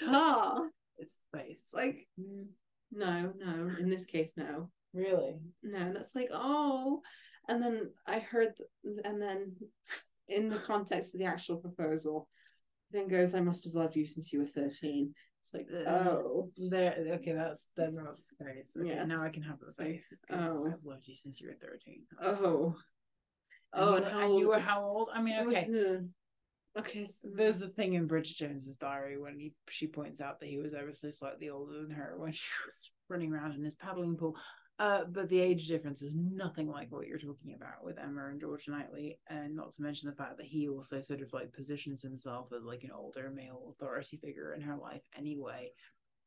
ta. 0.00 0.62
It's 0.98 1.18
face. 1.34 1.68
Like, 1.72 2.06
mm, 2.20 2.46
no, 2.92 3.32
no. 3.38 3.70
In 3.78 3.88
this 3.88 4.06
case, 4.06 4.32
no, 4.36 4.70
really. 4.92 5.36
no. 5.62 5.92
That's 5.92 6.14
like, 6.14 6.28
oh. 6.32 7.00
And 7.48 7.62
then 7.62 7.90
I 8.06 8.18
heard, 8.18 8.52
and 9.04 9.22
then 9.22 9.56
in 10.28 10.48
the 10.50 10.58
context 10.58 11.14
of 11.14 11.20
the 11.20 11.26
actual 11.26 11.56
proposal, 11.56 12.28
then 12.90 13.08
goes, 13.08 13.34
I 13.34 13.40
must 13.40 13.64
have 13.64 13.74
loved 13.74 13.96
you 13.96 14.06
since 14.06 14.32
you 14.32 14.40
were 14.40 14.46
13. 14.46 15.14
It's 15.42 15.54
like, 15.54 15.86
oh. 15.86 16.50
There. 16.58 16.94
Okay, 17.14 17.32
that's 17.32 17.68
then 17.74 17.94
that's 17.94 18.24
the 18.38 18.44
face. 18.44 18.76
Okay, 18.78 18.88
Yes. 18.90 19.06
now 19.08 19.22
I 19.22 19.30
can 19.30 19.42
have 19.42 19.56
the 19.60 19.72
face. 19.82 20.20
Oh. 20.30 20.66
I've 20.66 20.84
loved 20.84 21.08
you 21.08 21.14
since 21.14 21.40
you 21.40 21.48
were 21.48 21.54
thirteen. 21.54 22.02
Oh. 22.20 22.76
And 23.72 23.84
Oh, 23.84 23.90
you 23.90 23.96
and 23.96 24.06
how 24.06 24.20
and 24.22 24.38
you 24.38 24.48
were 24.48 24.58
how 24.58 24.84
old? 24.84 25.08
I 25.12 25.20
mean, 25.22 25.38
okay. 25.46 25.66
Okay. 25.68 25.98
Okay. 26.78 27.04
So 27.04 27.28
There's 27.34 27.58
the 27.58 27.68
thing 27.68 27.94
in 27.94 28.06
Bridget 28.06 28.36
Jones's 28.36 28.76
diary 28.76 29.18
when 29.18 29.38
he, 29.38 29.52
she 29.68 29.86
points 29.86 30.20
out 30.20 30.40
that 30.40 30.48
he 30.48 30.58
was 30.58 30.74
ever 30.74 30.92
so 30.92 31.10
slightly 31.10 31.48
older 31.50 31.82
than 31.82 31.90
her 31.90 32.14
when 32.16 32.32
she 32.32 32.46
was 32.64 32.90
running 33.08 33.32
around 33.32 33.54
in 33.54 33.64
his 33.64 33.74
paddling 33.74 34.16
pool. 34.16 34.36
Uh, 34.78 35.02
but 35.10 35.28
the 35.28 35.40
age 35.40 35.66
difference 35.66 36.02
is 36.02 36.14
nothing 36.14 36.68
like 36.68 36.86
what 36.92 37.08
you're 37.08 37.18
talking 37.18 37.52
about 37.56 37.82
with 37.82 37.98
Emma 37.98 38.28
and 38.28 38.40
George 38.40 38.68
Knightley, 38.68 39.18
and 39.28 39.56
not 39.56 39.72
to 39.72 39.82
mention 39.82 40.08
the 40.08 40.14
fact 40.14 40.36
that 40.36 40.46
he 40.46 40.68
also 40.68 41.00
sort 41.00 41.20
of 41.20 41.32
like 41.32 41.52
positions 41.52 42.00
himself 42.00 42.52
as 42.56 42.62
like 42.62 42.84
an 42.84 42.92
older 42.96 43.28
male 43.34 43.74
authority 43.74 44.18
figure 44.18 44.54
in 44.54 44.60
her 44.60 44.76
life 44.76 45.02
anyway, 45.16 45.72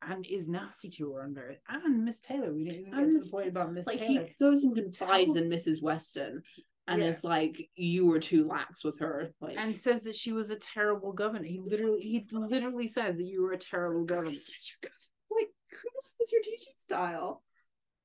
and 0.06 0.26
is 0.26 0.50
nasty 0.50 0.90
to 0.90 1.12
her 1.14 1.22
on 1.22 1.32
various. 1.32 1.60
And 1.66 2.04
Miss 2.04 2.20
Taylor, 2.20 2.52
we 2.52 2.64
didn't 2.64 2.80
even 2.80 2.92
get 2.92 3.00
And 3.00 3.12
to 3.12 3.20
the 3.20 3.30
point 3.30 3.48
about 3.48 3.72
Miss 3.72 3.86
like 3.86 4.00
Taylor. 4.00 4.26
he 4.26 4.34
goes 4.38 4.64
and 4.64 4.74
confides 4.74 5.34
in 5.36 5.48
Mrs. 5.48 5.80
Weston 5.82 6.42
and 6.88 7.00
Yeah. 7.00 7.08
is 7.08 7.24
like, 7.24 7.70
you 7.74 8.06
were 8.06 8.18
too 8.18 8.46
lax 8.46 8.84
with 8.84 8.98
her. 9.00 9.32
Like 9.40 9.56
and 9.56 9.78
says 9.78 10.02
that 10.04 10.16
she 10.16 10.32
was 10.32 10.50
a 10.50 10.56
terrible 10.56 11.12
governor. 11.12 11.44
He 11.44 11.60
literally, 11.60 12.02
he 12.02 12.26
literally 12.30 12.88
says 12.88 13.16
that 13.16 13.24
you 13.24 13.42
were 13.42 13.52
a 13.52 13.58
terrible 13.58 14.04
governor. 14.04 14.30
like 14.30 15.48
criticize 15.70 16.32
your 16.32 16.42
teaching 16.42 16.74
style. 16.78 17.42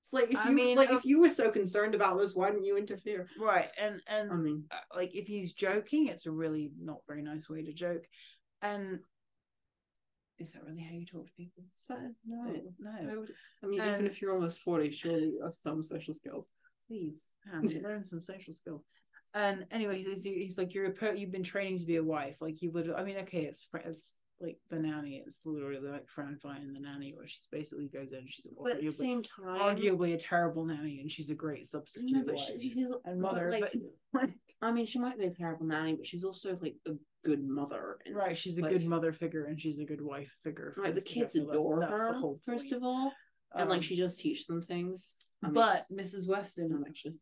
It's 0.01 0.13
like 0.13 0.31
if 0.31 0.39
I 0.39 0.49
you 0.49 0.55
mean, 0.55 0.77
like 0.77 0.91
if 0.91 1.03
you 1.03 1.19
were 1.19 1.27
so 1.27 1.51
concerned 1.51 1.93
about 1.93 2.17
this, 2.17 2.33
why 2.33 2.49
didn't 2.49 2.63
you 2.63 2.77
interfere? 2.77 3.27
Right, 3.37 3.69
and 3.77 4.01
and 4.07 4.31
I 4.31 4.35
mean, 4.35 4.63
uh, 4.71 4.77
like 4.95 5.13
if 5.13 5.27
he's 5.27 5.51
joking, 5.51 6.07
it's 6.07 6.27
a 6.27 6.31
really 6.31 6.71
not 6.79 6.99
very 7.09 7.21
nice 7.21 7.49
way 7.49 7.61
to 7.63 7.73
joke. 7.73 8.05
And 8.61 8.99
is 10.39 10.51
that 10.53 10.63
really 10.63 10.81
how 10.81 10.93
you 10.93 11.05
talk 11.05 11.25
to 11.25 11.33
people? 11.33 11.63
so, 11.77 11.95
no. 12.25 12.53
No. 12.79 12.89
I, 12.89 13.03
I 13.03 13.25
I 13.63 13.67
mean, 13.67 13.81
even 13.81 14.05
if 14.05 14.21
you're 14.21 14.33
almost 14.33 14.59
40, 14.59 14.91
surely 14.91 15.23
you 15.23 15.41
have 15.43 15.53
some 15.53 15.83
social 15.83 16.13
skills. 16.13 16.47
Please 16.87 17.31
um, 17.53 17.61
Hans, 17.61 17.73
learn 17.83 18.03
some 18.03 18.21
social 18.21 18.53
skills 18.53 18.83
and 19.33 19.65
anyway 19.71 20.01
he's, 20.01 20.23
he's 20.23 20.57
like 20.57 20.73
you're 20.73 20.85
a 20.85 20.91
per- 20.91 21.13
you've 21.13 21.31
been 21.31 21.43
training 21.43 21.77
to 21.77 21.85
be 21.85 21.97
a 21.97 22.03
wife 22.03 22.37
like 22.41 22.61
you 22.61 22.71
would 22.71 22.89
i 22.91 23.03
mean 23.03 23.17
okay 23.17 23.43
it's 23.43 23.67
fr- 23.69 23.77
it's 23.77 24.13
like 24.39 24.57
the 24.69 24.77
nanny 24.77 25.21
it's 25.25 25.41
literally 25.45 25.79
like 25.89 26.07
fran 26.07 26.37
fine 26.41 26.71
the 26.73 26.79
nanny 26.79 27.11
where 27.15 27.27
she's 27.27 27.41
basically 27.51 27.87
goes 27.87 28.11
in 28.11 28.19
and 28.19 28.29
she's 28.29 28.45
But 28.61 28.73
at 28.73 28.83
the 28.83 28.91
same 28.91 29.23
time, 29.23 29.59
arguably 29.59 30.13
a 30.13 30.17
terrible 30.17 30.63
nanny 30.63 30.99
and 30.99 31.11
she's 31.11 31.29
a 31.31 31.35
great 31.35 31.65
substitute 31.65 32.11
no, 32.11 32.23
but 32.23 32.37
she, 32.37 32.59
she's 32.73 32.85
and 33.05 33.19
mother 33.19 33.51
Like, 33.51 33.73
but 34.13 34.29
I 34.61 34.71
mean, 34.71 34.85
she 34.85 34.99
might 34.99 35.17
be 35.19 35.25
a 35.25 35.33
terrible 35.33 35.65
nanny, 35.65 35.95
but 35.95 36.05
she's 36.07 36.23
also 36.23 36.55
like 36.61 36.75
a 36.87 36.91
good 37.23 37.43
mother. 37.43 37.97
and, 38.05 38.15
right 38.15 38.37
she's 38.37 38.57
a 38.59 38.61
like- 38.61 38.71
good 38.71 38.85
mother 38.85 39.11
figure 39.11 39.45
and 39.45 39.59
she's 39.59 39.79
a 39.79 39.85
good 39.85 40.01
wife 40.01 40.31
figure 40.43 40.75
Like 40.77 40.93
the 40.95 41.01
kids 41.01 41.35
adore 41.35 41.79
that's 41.79 41.99
her. 41.99 42.13
the 42.13 42.19
whole 42.19 42.39
first 42.45 42.71
of 42.71 42.83
all, 42.83 43.11
and 43.55 43.69
like 43.69 43.77
Um, 43.77 43.81
she 43.81 43.95
just 43.95 44.19
teach 44.19 44.45
them 44.45 44.61
things. 44.61 45.15
I 45.43 45.47
mean, 45.47 45.53
but 45.53 45.85
Mrs. 45.91 46.27
Weston, 46.27 46.69
not 46.69 46.87
actually. 46.87 47.15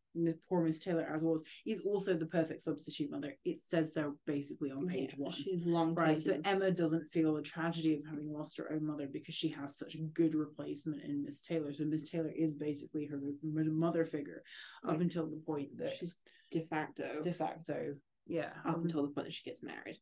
Poor 0.48 0.64
Miss 0.64 0.80
Taylor 0.80 1.08
as 1.14 1.22
was, 1.22 1.44
is 1.66 1.82
also 1.82 2.16
the 2.16 2.26
perfect 2.26 2.64
substitute 2.64 3.12
mother. 3.12 3.38
It 3.44 3.60
says 3.62 3.94
so 3.94 4.16
basically 4.26 4.72
on 4.72 4.88
page 4.88 5.12
Yeah, 5.18 5.24
one. 5.24 5.34
She's 5.34 5.66
long 5.66 5.94
Right, 5.94 6.20
so. 6.20 6.40
Emma 6.46 6.72
doesn't 6.72 7.10
feel 7.12 7.36
the 7.36 7.42
tragedy 7.42 7.94
of 7.96 8.06
having 8.10 8.32
lost 8.32 8.58
her 8.58 8.72
own 8.72 8.86
mother 8.86 9.08
because 9.12 9.36
she 9.36 9.50
has 9.50 9.78
such 9.78 9.96
a 9.96 10.02
good 10.02 10.34
replacement 10.34 11.04
in 11.04 11.24
Miss 11.24 11.42
Taylor. 11.42 11.74
So 11.74 11.84
Miss 11.84 12.10
Taylor 12.10 12.32
is 12.36 12.54
basically 12.54 13.06
her 13.08 13.20
mother 13.44 14.06
figure 14.06 14.44
up 14.88 15.02
until 15.02 15.28
the 15.28 15.42
point 15.46 15.78
that 15.78 15.98
she's 16.00 16.16
de 16.52 16.62
facto. 16.62 17.22
de 17.22 17.34
facto, 17.34 17.96
yeah, 18.28 18.52
up 18.66 18.76
um, 18.76 18.84
until 18.84 19.02
the 19.04 19.10
point 19.10 19.28
that 19.28 19.34
she 19.34 19.44
gets 19.50 19.62
married. 19.62 20.00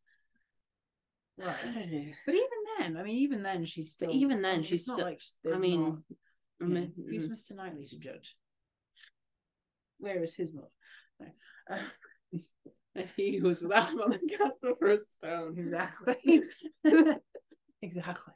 I 1.41 1.45
don't 1.63 1.91
know. 1.91 2.05
But 2.25 2.35
even 2.35 2.47
then, 2.77 2.97
I 2.97 3.03
mean, 3.03 3.15
even 3.17 3.43
then, 3.43 3.65
she's 3.65 3.93
still. 3.93 4.11
even 4.11 4.41
then, 4.41 4.63
she's 4.63 4.83
still- 4.83 4.99
like 5.01 5.21
I 5.51 5.57
mean, 5.57 5.83
not- 5.83 5.99
I 6.61 6.65
you 6.65 6.73
know, 6.73 6.87
who's 6.95 7.27
Mr. 7.27 7.55
Knightley 7.55 7.85
to 7.85 7.97
judge? 7.97 8.35
Where 9.97 10.21
is 10.23 10.35
his 10.35 10.53
mother? 10.53 10.67
No. 11.19 11.27
Uh, 11.69 11.79
and 12.95 13.09
he 13.15 13.41
was 13.41 13.61
without 13.61 13.91
him 13.91 14.01
on 14.01 14.11
the 14.11 14.19
cast 14.19 14.61
the 14.61 14.75
first 14.79 15.13
stone. 15.13 15.57
exactly 15.57 16.43
exactly 17.81 18.33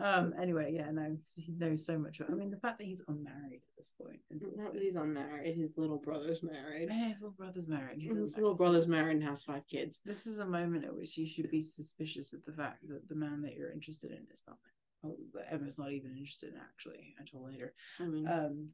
um 0.00 0.32
anyway 0.40 0.72
yeah 0.74 0.90
no 0.90 1.16
he 1.36 1.52
knows 1.58 1.84
so 1.84 1.98
much 1.98 2.20
i 2.20 2.32
mean 2.34 2.50
the 2.50 2.56
fact 2.56 2.78
that 2.78 2.86
he's 2.86 3.02
unmarried 3.08 3.60
at 3.62 3.76
this 3.76 3.92
point 4.00 4.20
also... 4.56 4.78
he's 4.78 4.96
unmarried. 4.96 5.56
His 5.56 5.72
little 5.76 5.98
brother's 5.98 6.42
married. 6.42 6.88
Yeah, 6.90 7.08
his 7.08 7.22
little 7.22 7.36
brother's 7.36 7.68
married 7.68 7.98
he's 7.98 8.14
His 8.14 8.36
little 8.36 8.54
brother's 8.54 8.86
married 8.86 9.16
and 9.16 9.24
has 9.24 9.42
five 9.42 9.66
kids. 9.68 10.00
this 10.04 10.26
is 10.26 10.38
a 10.38 10.46
moment 10.46 10.84
at 10.84 10.94
which 10.94 11.16
you 11.18 11.26
should 11.26 11.50
be 11.50 11.60
suspicious 11.60 12.32
of 12.32 12.44
the 12.44 12.52
fact 12.52 12.88
that 12.88 13.08
the 13.08 13.14
man 13.14 13.42
that 13.42 13.54
you're 13.54 13.72
interested 13.72 14.10
in 14.10 14.24
is 14.32 14.42
not 14.46 14.58
oh, 15.04 15.16
that 15.34 15.52
emma's 15.52 15.78
not 15.78 15.92
even 15.92 16.12
interested 16.12 16.50
in 16.52 16.60
actually 16.60 17.14
until 17.18 17.44
later 17.44 17.74
I 18.00 18.04
mean, 18.04 18.28
um 18.28 18.68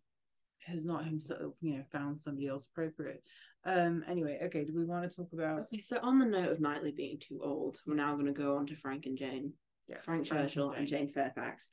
has 0.67 0.85
not 0.85 1.05
himself 1.05 1.55
you 1.61 1.77
know 1.77 1.85
found 1.91 2.21
somebody 2.21 2.49
else 2.49 2.69
appropriate 2.71 3.23
um 3.65 4.05
anyway 4.09 4.39
okay 4.45 4.65
do 4.65 4.75
we 4.75 4.85
want 4.85 5.09
to 5.09 5.17
talk 5.17 5.33
about 5.33 5.61
okay. 5.61 5.81
So 5.81 5.99
on 6.03 6.19
the 6.19 6.27
note 6.27 6.51
of 6.51 6.61
Knightley 6.61 6.93
being 6.93 7.19
too 7.19 7.41
old, 7.43 7.79
we're 7.87 7.95
now 7.95 8.15
going 8.15 8.27
to 8.27 8.33
go 8.33 8.57
on 8.57 8.67
to 8.67 8.77
Frank 8.77 9.07
and 9.07 9.17
Jane. 9.17 9.53
Yes, 9.89 10.05
Frank 10.05 10.27
Churchill 10.27 10.71
and 10.73 10.87
Jane 10.87 11.09
Fairfax. 11.09 11.71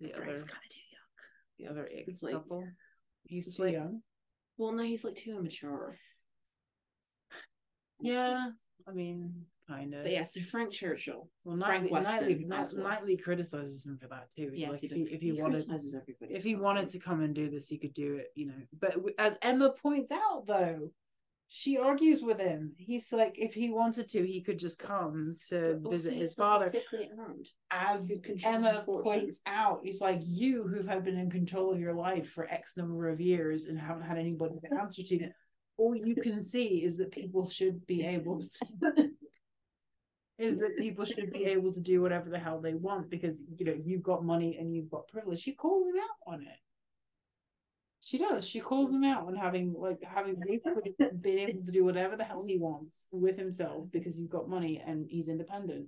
the 0.00 0.08
Frank's 0.08 0.42
kind 0.44 0.62
of 0.64 0.68
too 0.70 0.80
young. 0.90 1.58
the 1.58 1.66
other 1.70 1.88
It's 1.90 2.22
like- 2.22 2.32
couple 2.34 2.68
he's 3.24 3.56
too 3.56 3.62
like- 3.62 3.72
young 3.74 4.02
Well, 4.56 4.72
no, 4.72 4.82
he's 4.82 5.04
like 5.04 5.14
too 5.16 5.36
immature. 5.38 5.96
Yeah, 8.00 8.50
I 8.86 8.92
mean, 8.92 9.46
kind 9.68 9.94
of. 9.94 10.02
But 10.02 10.12
yeah, 10.12 10.24
so 10.24 10.40
Frank 10.40 10.72
Churchill. 10.72 11.30
well, 11.44 11.56
Frank 11.56 11.90
Knightley, 11.90 12.44
Weston, 12.44 12.48
Knightley. 12.48 12.82
Knightley 12.82 13.16
criticizes 13.16 13.86
him 13.86 13.96
for 13.98 14.08
that 14.08 14.28
too. 14.36 14.50
He's 14.50 14.60
Yes, 14.62 14.70
like, 14.70 14.80
he 14.80 14.86
if 14.86 14.92
he, 14.92 15.02
if 15.14 15.20
he, 15.22 15.32
wanted, 15.32 15.64
criticizes 15.64 15.94
everybody. 15.94 16.34
if 16.34 16.42
he 16.42 16.56
wanted 16.56 16.88
to 16.90 16.98
come 16.98 17.20
and 17.20 17.34
do 17.34 17.48
this, 17.48 17.68
he 17.68 17.78
could 17.78 17.94
do 17.94 18.16
it. 18.16 18.32
You 18.34 18.46
know, 18.46 18.54
but 18.78 18.96
as 19.18 19.36
Emma 19.40 19.70
points 19.70 20.10
out, 20.10 20.46
though, 20.46 20.90
she 21.54 21.76
argues 21.76 22.22
with 22.22 22.40
him. 22.40 22.72
He's 22.78 23.12
like, 23.12 23.34
if 23.36 23.52
he 23.52 23.68
wanted 23.68 24.08
to, 24.08 24.26
he 24.26 24.40
could 24.40 24.58
just 24.58 24.78
come 24.78 25.36
to 25.50 25.78
visit 25.82 26.14
his 26.14 26.30
he's 26.30 26.38
like 26.38 26.62
a 26.62 26.70
father. 26.70 26.72
As 27.70 28.10
Emma 28.42 28.82
points 28.86 29.40
out, 29.44 29.80
he's 29.84 30.00
like, 30.00 30.20
you 30.22 30.66
who've 30.66 30.86
had 30.86 31.04
been 31.04 31.18
in 31.18 31.30
control 31.30 31.70
of 31.70 31.78
your 31.78 31.92
life 31.92 32.30
for 32.30 32.48
X 32.50 32.78
number 32.78 33.10
of 33.10 33.20
years 33.20 33.66
and 33.66 33.78
haven't 33.78 34.04
had 34.04 34.16
anybody 34.16 34.54
to 34.60 34.80
answer 34.80 35.02
to. 35.02 35.28
All 35.76 35.94
you 35.94 36.14
can 36.14 36.40
see 36.40 36.84
is 36.84 36.96
that 36.96 37.12
people 37.12 37.50
should 37.50 37.86
be 37.86 38.02
able 38.02 38.40
to. 38.40 39.10
is 40.38 40.56
that 40.56 40.78
people 40.78 41.04
should 41.04 41.30
be 41.30 41.44
able 41.44 41.70
to 41.74 41.80
do 41.80 42.00
whatever 42.00 42.30
the 42.30 42.38
hell 42.38 42.62
they 42.62 42.72
want 42.72 43.10
because 43.10 43.44
you 43.58 43.66
know 43.66 43.76
you've 43.84 44.02
got 44.02 44.24
money 44.24 44.56
and 44.58 44.74
you've 44.74 44.90
got 44.90 45.06
privilege. 45.08 45.40
She 45.40 45.52
calls 45.52 45.84
him 45.84 45.96
out 45.96 46.32
on 46.32 46.40
it. 46.40 46.58
She 48.04 48.18
does. 48.18 48.46
She 48.46 48.60
calls 48.60 48.90
him 48.92 49.04
out 49.04 49.26
on 49.28 49.36
having 49.36 49.74
like 49.78 50.02
having 50.02 50.36
basically 50.44 50.94
been 51.20 51.38
able 51.38 51.64
to 51.64 51.70
do 51.72 51.84
whatever 51.84 52.16
the 52.16 52.24
hell 52.24 52.44
he 52.44 52.58
wants 52.58 53.06
with 53.12 53.38
himself 53.38 53.86
because 53.92 54.16
he's 54.16 54.26
got 54.28 54.48
money 54.48 54.82
and 54.84 55.06
he's 55.08 55.28
independent. 55.28 55.86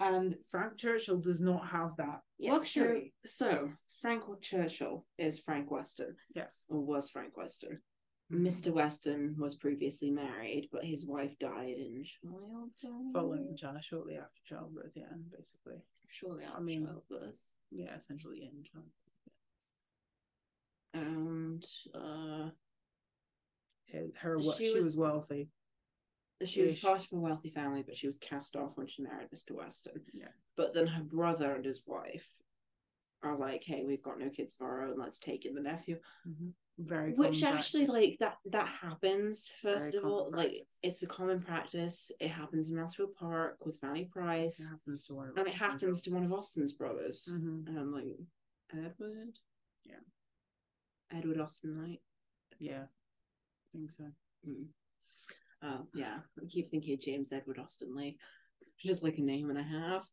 And 0.00 0.34
Frank 0.50 0.76
Churchill 0.76 1.18
does 1.20 1.40
not 1.40 1.68
have 1.68 1.92
that 1.98 2.20
Yeah, 2.38 2.54
luxury. 2.54 3.12
So, 3.24 3.46
so 3.46 3.70
Frank 4.00 4.24
Churchill 4.42 5.06
is 5.16 5.38
Frank 5.38 5.70
Weston, 5.70 6.16
Yes. 6.34 6.64
or 6.68 6.80
was 6.80 7.08
Frank 7.10 7.36
Weston. 7.36 7.78
Mm-hmm. 8.32 8.44
Mr. 8.44 8.72
Weston 8.72 9.36
was 9.38 9.54
previously 9.54 10.10
married, 10.10 10.68
but 10.72 10.84
his 10.84 11.06
wife 11.06 11.38
died 11.38 11.76
in 11.78 12.02
childbirth. 12.02 13.12
Following 13.12 13.54
Jana 13.56 13.80
shortly 13.80 14.16
after 14.16 14.40
childbirth, 14.44 14.90
yeah, 14.96 15.04
basically. 15.30 15.80
Shortly 16.08 16.42
after 16.42 16.56
I 16.58 16.60
mean- 16.60 16.86
childbirth. 16.86 17.36
Yeah, 17.70 17.94
essentially 17.96 18.42
in 18.42 18.64
childbirth. 18.64 18.90
And 20.94 21.64
uh, 21.94 22.50
Her, 24.16 24.38
She 24.40 24.52
she, 24.68 24.74
was- 24.74 24.86
was, 24.86 24.96
wealthy. 24.96 25.48
she 26.44 26.62
was 26.62 26.80
part 26.80 27.00
of 27.04 27.12
a 27.12 27.16
wealthy 27.16 27.50
family, 27.50 27.82
but 27.86 27.96
she 27.96 28.06
was 28.06 28.18
cast 28.18 28.56
off 28.56 28.72
when 28.76 28.86
she 28.86 29.02
married 29.02 29.28
Mr. 29.34 29.52
Weston. 29.52 30.02
Yeah. 30.12 30.28
But 30.56 30.74
then 30.74 30.86
her 30.86 31.02
brother 31.02 31.54
and 31.54 31.64
his 31.64 31.82
wife 31.86 32.28
are 33.22 33.36
like, 33.38 33.64
hey, 33.64 33.84
we've 33.86 34.02
got 34.02 34.18
no 34.18 34.28
kids 34.28 34.54
of 34.60 34.64
our 34.66 34.82
own, 34.82 34.98
let's 34.98 35.18
take 35.18 35.46
in 35.46 35.54
the 35.54 35.62
nephew. 35.62 35.98
Very 36.76 37.12
Which 37.14 37.42
actually, 37.44 37.86
practice. 37.86 37.88
like 38.10 38.16
that, 38.18 38.36
that 38.50 38.68
happens. 38.82 39.48
First 39.62 39.92
Very 39.92 39.98
of 39.98 40.04
all, 40.04 40.24
common 40.24 40.38
like 40.38 40.66
it's 40.82 41.02
a 41.04 41.06
common 41.06 41.40
practice. 41.40 42.10
It 42.18 42.30
happens 42.30 42.68
in 42.68 42.74
Mansfield 42.76 43.14
Park 43.14 43.58
with 43.64 43.78
Fanny 43.78 44.06
Price, 44.06 44.58
It 44.58 44.68
happens 44.70 45.06
to 45.06 45.14
one 45.14 45.28
of 45.28 45.36
and 45.36 45.46
it 45.46 45.54
happens 45.54 46.02
to 46.02 46.10
one 46.10 46.24
of. 46.24 46.32
Austen's 46.32 46.72
brothers. 46.72 47.28
Mhm. 47.30 47.68
Um, 47.68 47.92
like 47.92 48.06
Edward. 48.72 49.38
Yeah. 49.84 50.00
Edward 51.16 51.38
Austen 51.38 51.80
Knight. 51.80 52.02
Yeah, 52.58 52.86
think 53.74 53.90
so. 53.92 54.04
Mm. 54.48 54.66
Uh, 55.62 55.82
yeah, 55.94 56.18
I 56.40 56.46
keep 56.48 56.68
thinking 56.68 56.94
of 56.94 57.00
James 57.00 57.32
Edward 57.32 57.58
Austen-Leigh, 57.58 58.16
just 58.84 59.02
like 59.02 59.18
a 59.18 59.22
name 59.22 59.50
and 59.50 59.58
a 59.58 59.62
half. 59.62 60.06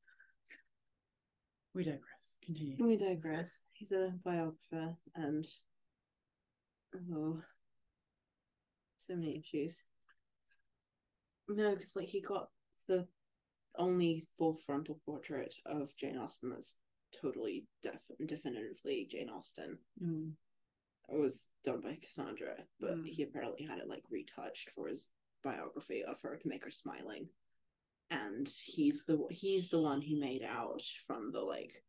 We 1.74 1.84
digress. 1.84 2.02
Continue. 2.46 2.78
We 2.80 2.98
digress. 2.98 3.62
He's 3.74 3.92
a 3.92 4.14
biographer, 4.24 4.96
and 5.16 5.46
oh, 7.14 7.40
so 8.98 9.16
many 9.16 9.40
issues. 9.40 9.84
No, 11.48 11.72
because 11.72 11.96
like 11.96 12.08
he 12.08 12.22
got 12.22 12.48
the 12.88 13.08
only 13.78 14.28
full 14.38 14.58
frontal 14.66 15.00
portrait 15.06 15.56
of 15.66 15.96
Jane 15.98 16.18
Austen 16.18 16.50
that's 16.50 16.76
totally 17.22 17.66
def- 17.84 18.00
definitively 18.26 19.08
Jane 19.10 19.30
Austen. 19.30 19.78
Mm. 20.04 20.32
It 21.12 21.20
was 21.20 21.48
done 21.64 21.82
by 21.82 21.98
Cassandra, 22.02 22.56
but 22.80 22.96
Mm. 22.98 23.06
he 23.06 23.24
apparently 23.24 23.66
had 23.66 23.80
it 23.80 23.88
like 23.88 24.04
retouched 24.10 24.70
for 24.72 24.88
his 24.88 25.10
biography 25.44 26.04
of 26.04 26.22
her 26.22 26.38
to 26.38 26.48
make 26.48 26.64
her 26.64 26.72
smiling. 26.72 27.30
And 28.10 28.48
he's 28.66 29.06
the 29.06 29.26
he's 29.30 29.70
the 29.70 29.82
one 29.82 30.02
who 30.02 30.20
made 30.20 30.44
out 30.44 30.84
from 31.08 31.32
the 31.32 31.42
like 31.42 31.84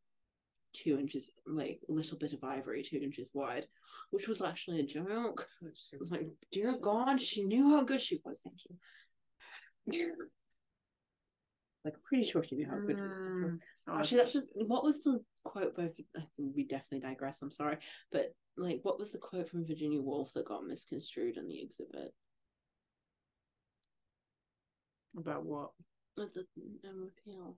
two 0.72 0.98
inches 0.98 1.30
like 1.46 1.80
little 1.88 2.16
bit 2.16 2.32
of 2.32 2.42
ivory 2.42 2.82
two 2.82 2.96
inches 2.98 3.28
wide, 3.32 3.68
which 4.10 4.26
was 4.28 4.40
actually 4.42 4.80
a 4.80 4.86
joke. 4.86 5.48
It 5.92 6.00
was 6.00 6.10
like, 6.10 6.28
dear 6.50 6.78
God, 6.78 7.20
she 7.20 7.44
knew 7.44 7.70
how 7.70 7.82
good 7.82 8.00
she 8.00 8.20
was. 8.24 8.40
Thank 8.40 8.60
you. 9.86 10.14
like, 11.84 11.94
pretty 12.04 12.24
sure 12.28 12.42
she 12.42 12.56
knew 12.56 12.68
how 12.68 12.78
good 12.78 12.96
she 12.96 13.02
was. 13.02 13.54
Mm. 13.54 13.60
Actually, 13.88 14.18
that's 14.18 14.32
just, 14.34 14.46
what 14.54 14.84
was 14.84 15.02
the 15.02 15.22
quote 15.44 15.76
by? 15.76 15.84
I 15.84 15.88
think 15.88 16.06
we 16.36 16.64
definitely 16.64 17.00
digress. 17.00 17.42
I'm 17.42 17.50
sorry, 17.50 17.78
but 18.12 18.32
like, 18.56 18.80
what 18.82 18.98
was 18.98 19.10
the 19.10 19.18
quote 19.18 19.48
from 19.48 19.66
Virginia 19.66 20.00
Woolf 20.00 20.32
that 20.34 20.46
got 20.46 20.64
misconstrued 20.64 21.36
in 21.36 21.48
the 21.48 21.62
exhibit? 21.62 22.14
about 25.18 25.44
what? 25.44 25.70
At 26.18 26.34
the 26.34 26.44
um, 26.88 27.08
appeal, 27.08 27.56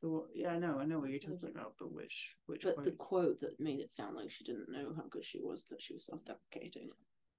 The 0.00 0.08
what? 0.08 0.24
Yeah, 0.34 0.50
I 0.50 0.58
know. 0.58 0.78
I 0.78 0.84
know 0.84 0.98
what 0.98 1.10
you're 1.10 1.18
talking 1.18 1.50
about, 1.54 1.74
but 1.78 1.92
which 1.92 2.36
which 2.46 2.62
but 2.62 2.74
quote? 2.74 2.84
the 2.84 2.92
quote 2.92 3.40
that 3.40 3.60
made 3.60 3.80
it 3.80 3.92
sound 3.92 4.16
like 4.16 4.30
she 4.30 4.44
didn't 4.44 4.70
know 4.70 4.92
how 4.96 5.04
good 5.10 5.24
she 5.24 5.40
was, 5.40 5.64
that 5.70 5.82
she 5.82 5.92
was 5.94 6.06
self-deprecating. 6.06 6.90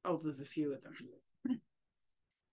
Oh, 0.05 0.19
there's 0.21 0.39
a 0.39 0.45
few 0.45 0.73
of 0.73 0.81
them. 0.83 0.93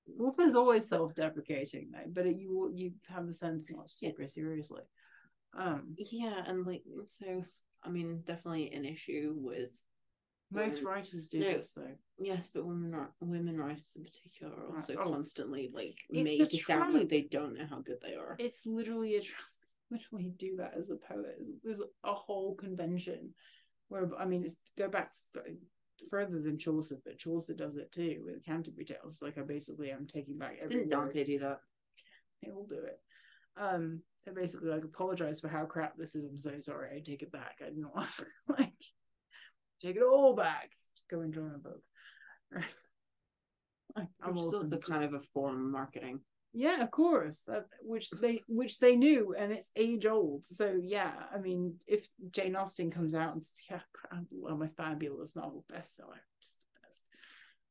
Woolf 0.07 0.39
is 0.41 0.55
always 0.55 0.89
self-deprecating, 0.89 1.91
though, 1.93 2.09
but 2.09 2.27
it, 2.27 2.37
you 2.37 2.71
you 2.75 2.93
have 3.09 3.27
the 3.27 3.35
sense 3.35 3.71
not 3.71 3.89
to 3.89 3.99
take 3.99 4.19
her 4.19 4.27
seriously. 4.27 4.83
Um, 5.57 5.95
Yeah, 5.97 6.43
and 6.47 6.67
like, 6.67 6.83
so 7.07 7.43
I 7.83 7.91
mean, 7.91 8.23
definitely 8.25 8.73
an 8.73 8.85
issue 8.85 9.35
with 9.37 9.71
Most 10.51 10.79
women. 10.83 10.87
writers 10.87 11.29
do 11.29 11.39
No. 11.41 11.53
this 11.53 11.73
though. 11.73 11.97
Yes, 12.19 12.49
but 12.53 12.67
women 12.67 13.07
women 13.21 13.57
writers 13.57 13.93
in 13.97 14.05
particular 14.05 14.53
are 14.55 14.75
also 14.75 14.97
Oh. 14.97 15.05
constantly 15.05 15.71
like 15.73 15.97
It's 16.09 16.25
made 16.25 16.51
to 16.51 16.57
sound 16.59 16.95
like 16.95 17.09
they 17.09 17.23
don't 17.23 17.55
know 17.55 17.67
how 17.67 17.81
good 17.81 18.01
they 18.03 18.15
are. 18.15 18.37
It's 18.39 18.67
literally 18.67 19.17
a 19.17 19.23
literally 19.91 20.31
do 20.37 20.57
that 20.57 20.75
as 20.77 20.91
a 20.91 20.97
poet. 20.97 21.39
There's 21.63 21.81
a 22.05 22.13
whole 22.15 22.55
convention 22.57 23.35
where 23.89 24.09
I 24.19 24.25
mean, 24.25 24.45
it's 24.45 24.57
go 24.77 24.89
back 24.89 25.13
to, 25.35 25.43
further 26.09 26.41
than 26.41 26.59
Chaucer, 26.59 26.97
but 27.05 27.19
Chaucer 27.19 27.55
does 27.55 27.77
it 27.77 27.93
too 27.93 28.23
with 28.25 28.45
Canterbury 28.45 28.85
Tales. 28.85 29.15
It's 29.15 29.23
like 29.23 29.39
I 29.39 29.43
basically 29.43 29.91
am 29.91 30.07
taking 30.07 30.39
back 30.39 30.59
every 30.61 30.77
Didn't. 30.77 30.91
Dante 30.91 31.25
do 31.25 31.39
that? 31.41 31.61
They 32.43 32.51
all 32.51 32.67
do 32.67 32.79
it. 32.79 33.01
Um, 33.57 34.03
they 34.25 34.33
basically 34.33 34.71
like 34.71 34.85
apologize 34.85 35.41
for 35.41 35.49
how 35.49 35.65
crap 35.67 35.97
this 35.97 36.15
is. 36.15 36.25
I'm 36.25 36.39
so 36.39 36.59
sorry. 36.61 36.97
I 36.97 37.01
take 37.01 37.23
it 37.23 37.31
back. 37.33 37.59
I 37.61 37.67
didn't 37.67 37.95
want 37.95 38.09
like 38.59 38.73
take 39.81 39.97
it 39.97 40.03
all 40.03 40.35
back. 40.35 40.71
Go 41.11 41.21
and 41.21 41.33
join 41.33 41.53
a 41.55 41.59
book. 41.59 41.83
Right. 42.53 42.65
I'm 43.97 44.07
Which 44.35 44.39
also 44.39 44.69
kind 44.79 45.05
of 45.05 45.15
a 45.15 45.21
form 45.35 45.57
of 45.67 45.73
marketing. 45.73 46.21
yeah, 46.53 46.81
of 46.83 46.91
course. 46.93 47.45
That, 47.49 47.67
which 47.83 48.11
they 48.11 48.43
which 48.47 48.79
they 48.79 48.95
knew, 48.97 49.35
and 49.37 49.53
it's 49.53 49.73
age 49.77 50.07
old. 50.07 50.45
So 50.47 50.79
yeah, 50.81 51.13
I 51.35 51.39
mean, 51.39 51.75
if 51.89 52.09
Jane 52.31 52.55
Austen 52.55 52.91
comes 52.93 53.15
out 53.17 53.33
and 53.33 53.43
says, 53.43 53.59
"Yeah, 53.69 53.81
I'm 54.13 54.27
well, 54.31 54.57
my 54.57 54.69
fabulous 54.77 55.35
novel 55.35 55.65
bestseller," 55.73 56.21
just 56.41 56.59
the 56.61 56.67
best. 56.87 57.03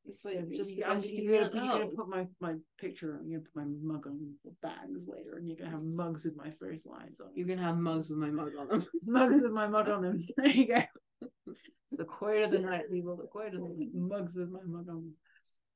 It's 0.06 0.24
like 0.26 0.34
Yeah, 0.34 0.56
just 0.56 0.70
you, 0.72 0.76
the 0.76 0.84
I'm- 0.84 1.00
you're, 1.02 1.48
can 1.48 1.52
gonna, 1.52 1.64
you're 1.66 1.72
gonna 1.78 1.90
Oh, 1.92 1.96
put 1.96 2.08
my 2.08 2.26
my 2.40 2.54
picture. 2.78 3.18
You're 3.24 3.40
gonna 3.40 3.50
put 3.54 3.62
my 3.86 3.94
mug 3.94 4.06
on 4.06 4.34
bags 4.62 5.08
later, 5.08 5.36
and 5.38 5.48
you're 5.48 5.56
gonna 5.56 5.70
have 5.70 5.82
mugs 5.82 6.24
with 6.26 6.36
my 6.36 6.50
first 6.50 6.86
lines 6.86 7.18
on. 7.20 7.28
You're 7.34 7.48
gonna 7.48 7.62
have 7.62 7.78
mugs 7.78 8.10
with 8.10 8.18
my 8.18 8.30
mug 8.30 8.52
on 8.58 8.68
them. 8.68 8.86
mugs 9.06 9.40
with 9.42 9.52
my 9.52 9.66
mug 9.68 9.88
on 9.88 10.02
them. 10.02 10.26
There 10.36 10.46
you 10.48 10.66
go. 10.68 10.82
It's 11.90 11.98
the 11.98 12.04
quote 12.04 12.44
of 12.44 12.50
the 12.50 12.58
night, 12.58 12.90
people. 12.90 13.16
The 13.16 13.26
quote 13.26 13.54
of 13.54 13.60
the 13.62 13.68
night. 13.68 13.94
Mugs 13.94 14.34
with 14.34 14.50
my 14.50 14.60
mug 14.64 14.88
on. 14.88 15.12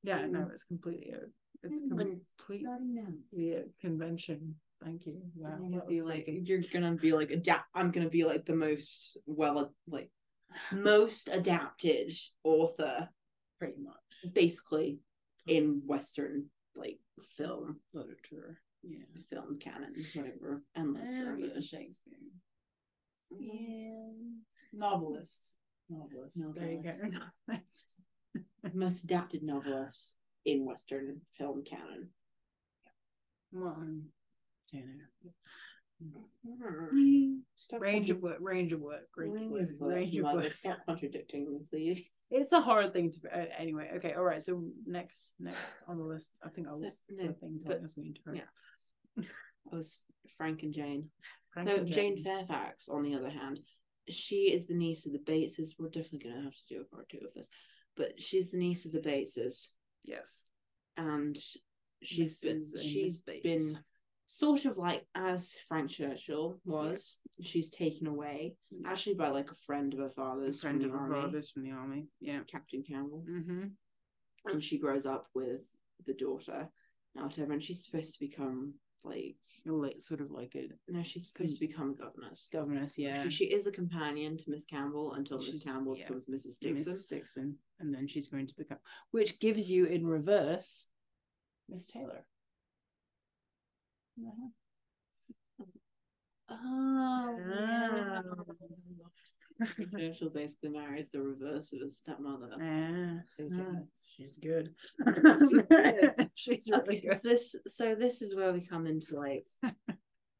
Yeah, 0.03 0.25
no, 0.27 0.49
it's 0.51 0.63
completely 0.63 1.11
a 1.11 1.19
it's 1.63 1.79
Mm. 1.81 1.89
completely 2.37 2.67
now. 2.67 3.63
convention. 3.81 4.55
Thank 4.83 5.05
you. 5.07 5.21
Wow, 5.35 5.57
You're 5.59 5.69
gonna 5.69 5.85
be 5.85 6.01
like, 6.01 6.25
freaky. 6.25 6.41
you're 6.45 6.61
gonna 6.71 6.95
be 6.95 7.11
like 7.13 7.31
adapt. 7.31 7.67
I'm 7.73 7.89
gonna 7.91 8.09
be 8.09 8.23
like 8.23 8.45
the 8.45 8.55
most 8.55 9.17
well, 9.25 9.73
like 9.87 10.11
most 10.71 11.29
adapted 11.31 12.13
author, 12.43 13.09
pretty 13.57 13.79
much 13.81 14.33
basically 14.33 14.99
in 15.47 15.81
Western 15.85 16.49
like 16.75 16.99
film, 17.35 17.79
literature. 17.93 18.59
Yeah. 18.83 18.99
film 19.31 19.57
canon, 19.57 19.95
whatever, 20.13 20.61
and 20.75 20.93
literature. 20.93 21.53
And. 21.55 21.63
Shakespeare. 21.63 22.17
Yeah. 23.31 24.11
Novelist. 24.73 25.55
Novelist. 25.89 26.41
There 26.55 26.71
you 26.71 26.83
go. 26.83 26.91
Novelist. 27.47 27.95
most 28.73 29.03
adapted 29.03 29.43
novelist 29.43 30.15
in 30.45 30.65
Western 30.65 31.21
film 31.37 31.63
canon. 31.63 32.09
Well, 33.51 33.77
you 34.71 34.81
Range 37.79 38.09
of 38.09 38.21
work, 38.21 38.37
range 38.41 38.73
of 38.73 38.81
work, 38.81 39.07
range 39.15 39.33
of 39.35 39.41
range 39.41 39.51
work, 39.51 39.61
of 39.69 39.79
work, 39.79 39.95
range 39.95 40.17
of 40.17 40.23
Mother. 40.23 40.51
Stop 40.51 40.77
contradicting 40.85 41.49
me, 41.49 41.59
please. 41.69 42.03
It's 42.29 42.51
a 42.51 42.59
hard 42.59 42.91
thing 42.91 43.11
to. 43.11 43.19
Uh, 43.33 43.45
anyway, 43.57 43.91
okay, 43.97 44.13
all 44.13 44.23
right. 44.23 44.43
So 44.43 44.63
next, 44.85 45.31
next 45.39 45.59
on 45.87 45.97
the 45.97 46.03
list, 46.03 46.31
I 46.43 46.49
think 46.49 46.67
I 46.67 46.73
So, 46.73 46.81
was 46.81 47.03
no, 47.09 47.27
the 47.27 47.33
thing 47.33 47.59
but- 47.65 47.81
us 47.83 47.95
we 47.97 48.07
interrupt. 48.07 48.43
yeah. 49.17 49.23
I 49.71 49.75
was 49.75 50.03
Frank 50.37 50.63
and 50.63 50.73
Jane. 50.73 51.09
Frank 51.53 51.69
So 51.69 51.75
and 51.77 51.87
Jane 51.87 52.21
Fairfax, 52.23 52.89
on 52.89 53.03
the 53.03 53.15
other 53.15 53.29
hand, 53.29 53.59
she 54.09 54.51
is 54.53 54.67
the 54.67 54.73
niece 54.75 55.05
of 55.05 55.11
the 55.13 55.19
Bateses. 55.19 55.75
We're 55.79 55.89
definitely 55.89 56.29
going 56.29 56.35
to 56.35 56.43
have 56.43 56.53
to 56.53 56.73
do 56.75 56.81
a 56.81 56.95
part 56.95 57.09
two 57.09 57.19
of 57.25 57.33
this, 57.33 57.49
but 57.97 58.21
she's 58.21 58.51
the 58.51 58.57
niece 58.57 58.85
of 58.85 58.91
the 58.91 58.99
Bateses, 58.99 59.69
Yes, 60.03 60.45
and 60.97 61.37
she's 62.03 62.39
been 62.39 62.63
and 62.73 62.81
she's 62.83 63.21
been 63.21 63.77
sort 64.27 64.65
of 64.65 64.77
like 64.77 65.05
as 65.15 65.55
Frank 65.67 65.89
Churchill 65.89 66.59
was. 66.65 67.17
She's 67.41 67.69
taken 67.69 68.07
away 68.07 68.55
actually 68.85 69.15
by 69.15 69.29
like 69.29 69.51
a 69.51 69.55
friend 69.65 69.93
of 69.93 69.99
her 69.99 70.09
father's, 70.09 70.59
a 70.59 70.61
friend 70.61 70.81
from 70.81 70.91
of 70.91 70.95
her 70.97 71.03
army, 71.03 71.21
father's 71.21 71.49
from 71.51 71.63
the 71.63 71.71
army. 71.71 72.05
Yeah. 72.21 72.39
Captain 72.47 72.83
Campbell, 72.87 73.25
Mm-hmm. 73.29 73.63
and 74.45 74.63
she 74.63 74.77
grows 74.77 75.05
up 75.05 75.27
with 75.33 75.61
the 76.05 76.13
daughter, 76.13 76.69
whatever, 77.13 77.53
and 77.53 77.63
she's 77.63 77.83
supposed 77.83 78.13
to 78.13 78.19
become 78.19 78.73
like 79.05 80.01
sort 80.01 80.21
of 80.21 80.31
like 80.31 80.55
a 80.55 80.67
no, 80.87 81.01
she's 81.01 81.27
supposed 81.27 81.59
to 81.59 81.67
become 81.67 81.91
a 81.91 81.93
governess. 81.93 82.49
governess. 82.51 82.97
Yeah. 82.97 83.23
She, 83.23 83.29
she 83.29 83.45
is 83.45 83.65
a 83.67 83.71
companion 83.71 84.37
to 84.37 84.43
Miss 84.47 84.65
Campbell 84.65 85.13
until 85.13 85.39
Miss 85.39 85.63
Campbell 85.63 85.97
yeah. 85.97 86.03
becomes 86.03 86.25
Mrs. 86.25 86.59
Dixon. 86.59 86.93
Mrs. 86.93 87.07
Dixon, 87.07 87.55
and 87.79 87.93
then 87.93 88.07
she's 88.07 88.27
going 88.27 88.47
to 88.47 88.55
become, 88.55 88.77
which 89.11 89.39
gives 89.39 89.69
you 89.69 89.85
in 89.85 90.05
reverse, 90.05 90.87
Miss 91.69 91.87
Taylor. 91.87 92.25
Uh-huh. 94.19 94.49
Oh, 96.47 97.35
yeah. 97.49 98.21
Churchill 99.97 100.29
basically 100.29 100.69
marries 100.69 101.11
the 101.11 101.21
reverse 101.21 101.71
of 101.73 101.79
his 101.81 101.97
stepmother. 101.97 102.49
Ah, 102.53 103.21
so 103.37 103.49
Ah. 103.53 103.79
she's 104.15 104.37
good. 104.37 104.73
she's 106.35 106.69
really 106.69 106.81
Okay, 106.83 107.01
good. 107.07 107.17
so 107.17 107.27
this 107.29 107.55
so 107.67 107.95
this 107.95 108.21
is 108.21 108.35
where 108.35 108.51
we 108.51 108.61
come 108.65 108.85
into 108.85 109.15
like 109.15 109.45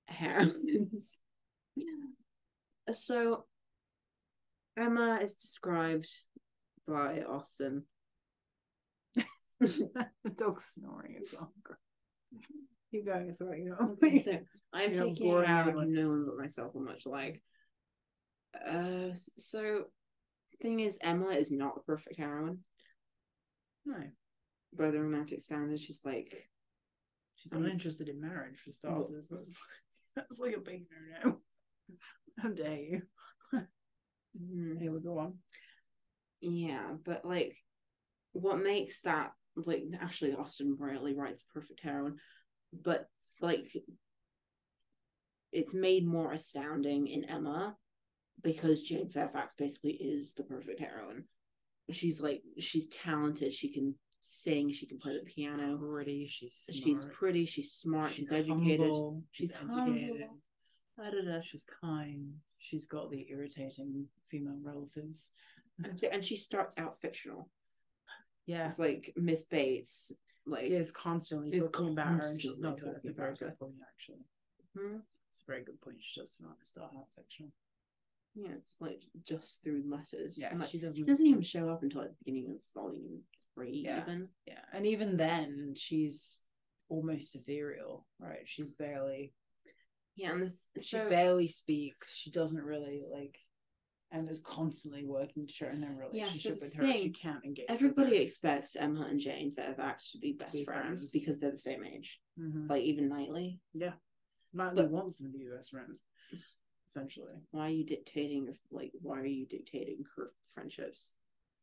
heroines. 0.07 1.17
so 2.91 3.45
Emma 4.77 5.19
is 5.21 5.35
described 5.35 6.09
by 6.87 7.21
Austen. 7.23 7.83
the 9.61 10.05
dog's 10.35 10.65
snoring 10.65 11.15
as 11.21 11.27
well. 11.33 11.53
Keep 12.91 13.05
going, 13.05 13.29
it's 13.29 13.39
alright, 13.41 13.59
you 13.59 13.69
know. 13.69 13.77
Okay, 14.03 14.19
so 14.19 14.37
I'm 14.73 14.93
You're 14.93 15.05
taking 15.05 15.31
it 15.31 15.45
out 15.47 15.67
anyone. 15.69 15.93
no 15.93 16.09
one 16.09 16.25
but 16.25 16.37
myself 16.37 16.75
are 16.75 16.79
much 16.81 17.05
like. 17.05 17.41
Uh, 18.67 19.13
so 19.37 19.85
thing 20.61 20.79
is, 20.79 20.97
Emma 21.01 21.29
is 21.29 21.51
not 21.51 21.77
a 21.77 21.81
perfect 21.81 22.17
heroine 22.17 22.59
no, 23.85 23.97
by 24.73 24.91
the 24.91 24.99
romantic 24.99 25.41
standards. 25.41 25.81
She's 25.81 26.01
like, 26.03 26.49
she's 27.35 27.51
uninterested 27.51 28.09
in 28.09 28.21
marriage 28.21 28.59
for 28.63 28.71
starters. 28.71 29.27
That's, 29.29 29.59
that's 30.15 30.39
like 30.39 30.55
a 30.55 30.59
big 30.59 30.85
no 31.23 31.29
no. 31.29 31.37
How 32.39 32.49
dare 32.49 32.75
you? 32.77 33.01
mm, 33.53 34.79
Here 34.79 34.91
we 34.91 34.99
go 34.99 35.19
on. 35.19 35.35
yeah, 36.41 36.93
but 37.03 37.25
like, 37.25 37.55
what 38.33 38.59
makes 38.61 39.01
that 39.01 39.31
like 39.55 39.83
Ashley 40.01 40.33
Austen 40.33 40.75
rarely 40.79 41.13
writes 41.15 41.43
a 41.49 41.53
perfect 41.53 41.81
heroine, 41.81 42.17
but 42.73 43.05
like, 43.41 43.69
it's 45.51 45.73
made 45.73 46.05
more 46.05 46.33
astounding 46.33 47.07
in 47.07 47.23
Emma 47.25 47.77
because 48.43 48.83
Jane 48.83 49.09
Fairfax 49.09 49.55
basically 49.55 49.93
is 49.93 50.33
the 50.33 50.43
perfect 50.43 50.79
heroine. 50.79 51.25
She's 51.91 52.19
like 52.21 52.41
she's 52.59 52.87
talented. 52.87 53.53
She 53.53 53.71
can 53.71 53.95
sing. 54.21 54.71
She 54.71 54.87
can 54.87 54.97
play 54.97 55.13
the 55.17 55.23
piano. 55.25 55.77
Pretty, 55.77 56.25
she's 56.27 56.63
She's 56.71 57.05
pretty. 57.11 57.45
She's 57.45 57.71
smart. 57.73 58.09
She's, 58.11 58.25
she's 58.27 58.31
educated. 58.31 58.79
humble, 58.79 59.23
She's 59.31 59.51
humble. 59.53 59.93
educated. 59.93 61.43
She's 61.43 61.65
kind. 61.81 62.33
She's 62.57 62.85
got 62.87 63.11
the 63.11 63.27
irritating 63.29 64.05
female 64.29 64.57
relatives. 64.63 65.31
And 66.11 66.23
she- 66.23 66.37
starts 66.37 66.77
out 66.77 66.99
fictional. 66.99 67.49
Yeah, 68.45 68.65
It's 68.65 68.79
like 68.79 69.11
Miss 69.17 69.43
Bates. 69.45 70.11
Like 70.47 70.65
is 70.65 70.91
constantly 70.91 71.49
is 71.49 71.67
talking 71.73 71.89
about 71.93 72.07
her, 72.07 72.27
and 72.27 72.39
she's 72.41 72.59
not. 72.59 72.77
Talking 72.77 73.11
about 73.11 73.39
her. 73.39 73.47
good 73.47 73.59
point, 73.59 73.73
actually. 73.93 74.25
hmm? 74.77 74.97
It's 75.29 75.41
a 75.41 75.51
very 75.51 75.63
good 75.63 75.81
point. 75.81 75.97
She 75.99 76.21
does 76.21 76.37
not 76.39 76.55
start 76.63 76.91
out 76.95 77.07
fictional. 77.15 77.51
Yeah, 78.35 78.51
it's 78.57 78.75
like 78.79 79.01
just 79.27 79.59
through 79.63 79.83
letters. 79.87 80.37
Yeah, 80.39 80.49
And, 80.51 80.59
like, 80.59 80.69
she 80.69 80.79
doesn't. 80.79 80.95
She 80.99 81.03
doesn't 81.05 81.25
even 81.25 81.41
show 81.41 81.69
up 81.69 81.83
until 81.83 82.01
like 82.01 82.09
the 82.11 82.15
beginning 82.25 82.51
of 82.51 82.57
volume 82.81 83.21
three. 83.53 83.83
Yeah. 83.85 84.01
Even 84.03 84.27
Yeah, 84.45 84.59
and 84.73 84.85
even 84.85 85.17
then, 85.17 85.73
she's 85.77 86.41
almost 86.89 87.35
ethereal, 87.35 88.05
right? 88.19 88.43
She's 88.45 88.67
barely. 88.77 89.33
yeah, 90.15 90.31
and 90.33 90.41
this, 90.43 90.57
She 90.81 90.97
so 90.97 91.09
barely 91.09 91.47
speaks. 91.47 92.13
She 92.15 92.29
doesn't 92.31 92.61
really 92.63 93.03
like. 93.11 93.37
And 94.11 94.29
is 94.29 94.39
constantly 94.39 95.03
working 95.03 95.45
to 95.47 95.51
show 95.53 95.65
in 95.67 95.81
their 95.81 95.91
relationship 95.91 96.59
the 96.61 96.65
with 96.67 96.75
her. 96.75 96.93
She 96.93 97.09
can't 97.09 97.43
engage. 97.43 97.65
everybody 97.67 98.17
expects 98.17 98.75
Emma 98.77 99.07
and 99.09 99.19
Jane 99.19 99.51
Fairfax 99.53 100.11
to 100.11 100.19
be 100.19 100.33
best 100.33 100.53
be 100.53 100.63
friends, 100.63 100.99
friends. 100.99 101.11
because 101.11 101.39
they're 101.39 101.51
the 101.51 101.57
same 101.57 101.83
age. 101.83 102.21
hmm 102.37 102.67
Like 102.69 102.83
even 102.83 103.09
Knightley. 103.09 103.59
Yeah, 103.73 103.93
Knightley 104.53 104.83
but- 104.83 104.91
wants 104.91 105.17
them 105.17 105.33
to 105.33 105.37
be 105.37 105.47
best 105.53 105.71
friends, 105.71 106.01
essentially. 106.95 107.33
Why 107.51 107.67
are 107.67 107.69
you 107.69 107.83
dictating? 107.85 108.45
your- 108.45 108.55
Like 108.71 108.91
why 109.01 109.19
are 109.19 109.25
you 109.25 109.45
dictating 109.45 110.05
her 110.15 110.31
friendships? 110.45 111.11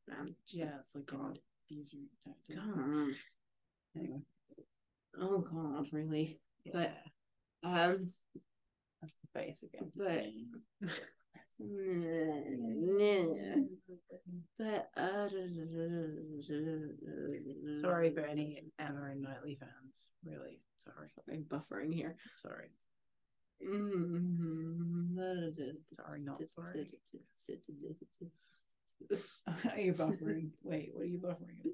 Man, 0.09 0.35
Yeah, 0.49 0.79
it's 0.81 0.95
like 0.95 1.07
God. 1.07 1.19
God. 1.21 1.39
Easier 1.69 2.01
tactic. 2.25 2.57
God. 2.57 3.15
Anyway, 3.97 4.23
Oh 5.19 5.39
God, 5.39 5.89
really? 5.93 6.41
yeah, 6.65 6.73
But 6.73 7.69
um, 7.69 8.13
that's 9.01 9.15
the 9.15 9.41
face 9.41 9.63
again. 9.63 9.93
but- 9.95 10.27
But 14.59 14.91
uh, 14.97 15.29
Sorry 17.81 18.11
for 18.11 18.21
any 18.25 18.65
Emma 18.79 19.05
and 19.11 19.23
Knightley 19.23 19.57
fans. 19.61 20.09
Really, 20.25 20.61
sorry. 20.79 21.11
Sorry, 21.27 21.45
buffering 21.49 21.93
here. 21.95 22.17
Sorry. 22.37 22.71
Mm-hmm. 23.67 25.19
Sorry, 25.93 26.21
not 26.21 26.43
sorry. 26.49 26.91
Are 29.73 29.79
you 29.79 29.93
buffering? 29.93 30.51
Wait, 30.63 30.91
what 30.93 31.03
are 31.03 31.07
you 31.07 31.19
buffering? 31.19 31.73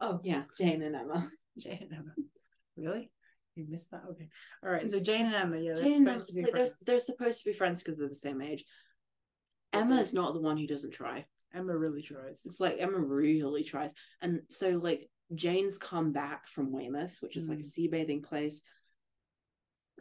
Oh 0.00 0.20
yeah, 0.22 0.42
Jane 0.56 0.82
and 0.82 0.94
Emma. 0.96 1.28
Jane 1.58 1.78
and 1.82 1.92
Emma. 1.92 2.12
Really? 2.76 3.10
You 3.56 3.66
missed 3.68 3.90
that? 3.90 4.02
Okay. 4.10 4.28
All 4.64 4.70
right. 4.70 4.88
So 4.88 5.00
Jane 5.00 5.26
and 5.26 5.34
Emma, 5.34 5.58
yeah, 5.58 5.74
they're 5.74 5.84
Jane 5.84 6.04
supposed 6.04 6.28
to 6.28 6.34
be 6.34 6.42
they're, 6.42 6.50
friends. 6.52 6.78
they're 6.86 7.00
supposed 7.00 7.38
to 7.40 7.44
be 7.44 7.52
friends 7.52 7.82
because 7.82 7.98
they're 7.98 8.08
the 8.08 8.14
same 8.14 8.40
age. 8.40 8.64
Emma 9.72 9.96
is 9.96 10.14
not 10.14 10.34
the 10.34 10.40
one 10.40 10.56
who 10.56 10.66
doesn't 10.66 10.92
try. 10.92 11.26
Emma 11.52 11.76
really 11.76 12.02
tries. 12.02 12.42
It's 12.44 12.60
like 12.60 12.76
Emma 12.78 12.98
really 12.98 13.64
tries. 13.64 13.90
And 14.22 14.42
so 14.50 14.70
like 14.82 15.10
Jane's 15.34 15.76
come 15.78 16.12
back 16.12 16.46
from 16.46 16.72
Weymouth, 16.72 17.16
which 17.20 17.36
is 17.36 17.48
like 17.48 17.58
a 17.58 17.62
Mm. 17.62 17.66
sea 17.66 17.88
bathing 17.88 18.22
place. 18.22 18.62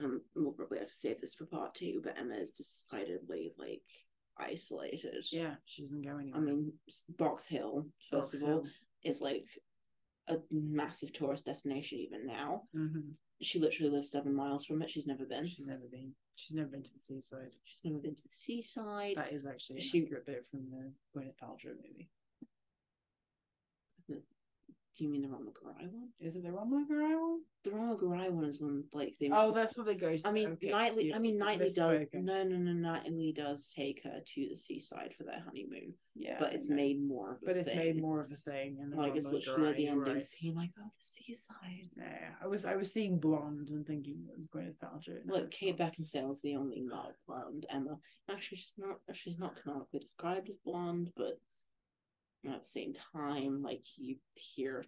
Um, 0.03 0.21
we'll 0.35 0.51
probably 0.51 0.79
have 0.79 0.87
to 0.87 0.93
save 0.93 1.21
this 1.21 1.33
for 1.35 1.45
part 1.45 1.73
two, 1.75 2.01
but 2.03 2.17
Emma 2.17 2.35
is 2.35 2.51
decidedly 2.51 3.53
like 3.57 3.81
isolated. 4.37 5.25
Yeah, 5.31 5.55
she 5.65 5.81
doesn't 5.81 6.01
go 6.03 6.17
anywhere. 6.17 6.39
I 6.39 6.43
mean, 6.43 6.73
Box 7.17 7.45
Hill, 7.47 7.85
first 8.09 8.31
Box 8.31 8.41
of 8.41 8.43
all, 8.43 8.49
Hill. 8.61 8.63
is 9.03 9.21
like 9.21 9.45
a 10.27 10.37
massive 10.51 11.13
tourist 11.13 11.45
destination 11.45 11.99
even 11.99 12.25
now. 12.27 12.67
Mhm. 12.75 13.13
She 13.41 13.59
literally 13.59 13.91
lives 13.91 14.11
seven 14.11 14.33
miles 14.33 14.65
from 14.65 14.81
it. 14.81 14.89
She's 14.89 15.07
never 15.07 15.25
been. 15.25 15.47
She's 15.47 15.65
never 15.65 15.87
been. 15.87 16.13
She's 16.35 16.55
never 16.55 16.69
been 16.69 16.83
to 16.83 16.93
the 16.93 16.99
seaside. 16.99 17.55
She's 17.63 17.83
never 17.85 17.99
been 17.99 18.15
to 18.15 18.23
the 18.27 18.33
seaside. 18.33 19.15
That 19.17 19.31
is 19.33 19.45
actually 19.45 19.77
a 19.79 19.81
She- 19.81 20.01
bit 20.01 20.45
from 20.51 20.69
the 20.69 20.93
Gwyneth 21.15 21.37
Paltrow 21.37 21.75
movie. 21.75 22.09
Do 24.97 25.03
you 25.03 25.11
mean 25.11 25.21
the 25.21 25.27
Romola 25.27 25.51
Garai 25.51 25.91
one? 25.91 26.09
Is 26.19 26.35
it 26.35 26.41
the 26.41 26.49
McGuire 26.49 27.21
one? 27.21 27.41
The 27.63 27.69
Romola 27.69 28.01
Garai 28.01 28.31
one 28.31 28.45
is 28.45 28.59
when 28.59 28.83
like 28.93 29.13
they. 29.19 29.29
Oh, 29.31 29.51
that's 29.51 29.77
what 29.77 29.85
they 29.85 29.93
go 29.93 30.17
to. 30.17 30.27
I 30.27 30.31
mean, 30.31 30.53
Okay, 30.53 30.71
Knightley. 30.71 31.13
I 31.13 31.19
mean, 31.19 31.37
Knightley 31.37 31.67
does. 31.67 31.77
misspoken. 31.77 32.23
No, 32.23 32.43
no, 32.43 32.57
no. 32.57 32.73
Knightley 32.73 33.31
does 33.31 33.71
take 33.75 34.01
her 34.05 34.21
to 34.25 34.47
the 34.49 34.55
seaside 34.55 35.13
for 35.15 35.23
their 35.23 35.39
honeymoon, 35.45 35.93
Yeah, 36.15 36.37
but 36.39 36.53
it's 36.53 36.67
made 36.67 37.07
more 37.07 37.33
of 37.33 37.43
a 37.43 37.45
But 37.45 37.57
it's 37.57 37.67
made 37.67 38.01
more 38.01 38.21
of 38.21 38.31
a 38.31 38.49
thing, 38.49 38.77
and 38.81 38.95
like 38.95 39.15
it's 39.15 39.27
literally 39.27 39.69
at 39.69 39.77
the 39.77 39.87
ending 39.87 40.13
right. 40.15 40.23
scene, 40.23 40.55
like 40.55 40.71
oh, 40.79 40.83
the 40.85 40.95
seaside. 40.97 41.89
Yeah, 41.95 42.29
I 42.43 42.47
was 42.47 42.65
I 42.65 42.75
was 42.75 42.91
seeing 42.91 43.19
blonde 43.19 43.69
and 43.69 43.85
thinking 43.85 44.25
it 44.27 44.35
was 44.35 44.47
Gwyneth 44.47 44.77
Paltrow. 44.83 45.19
Look, 45.27 45.51
Kate 45.51 45.77
not. 45.77 45.91
Oh. 45.93 46.01
Beckinsale 46.01 46.31
is 46.31 46.41
the 46.41 46.55
only 46.55 46.81
not 46.81 47.11
blonde. 47.27 47.67
Emma, 47.69 47.99
actually, 48.31 48.57
she's 48.57 48.73
not. 48.79 48.97
She's 49.13 49.37
not 49.37 49.61
canonically 49.61 49.99
described 49.99 50.49
as 50.49 50.57
blonde, 50.65 51.11
but 51.15 51.39
at 52.45 52.63
the 52.63 52.67
same 52.69 52.93
time, 53.13 53.61
like 53.61 53.83
you 53.97 54.17
hear, 54.35 54.85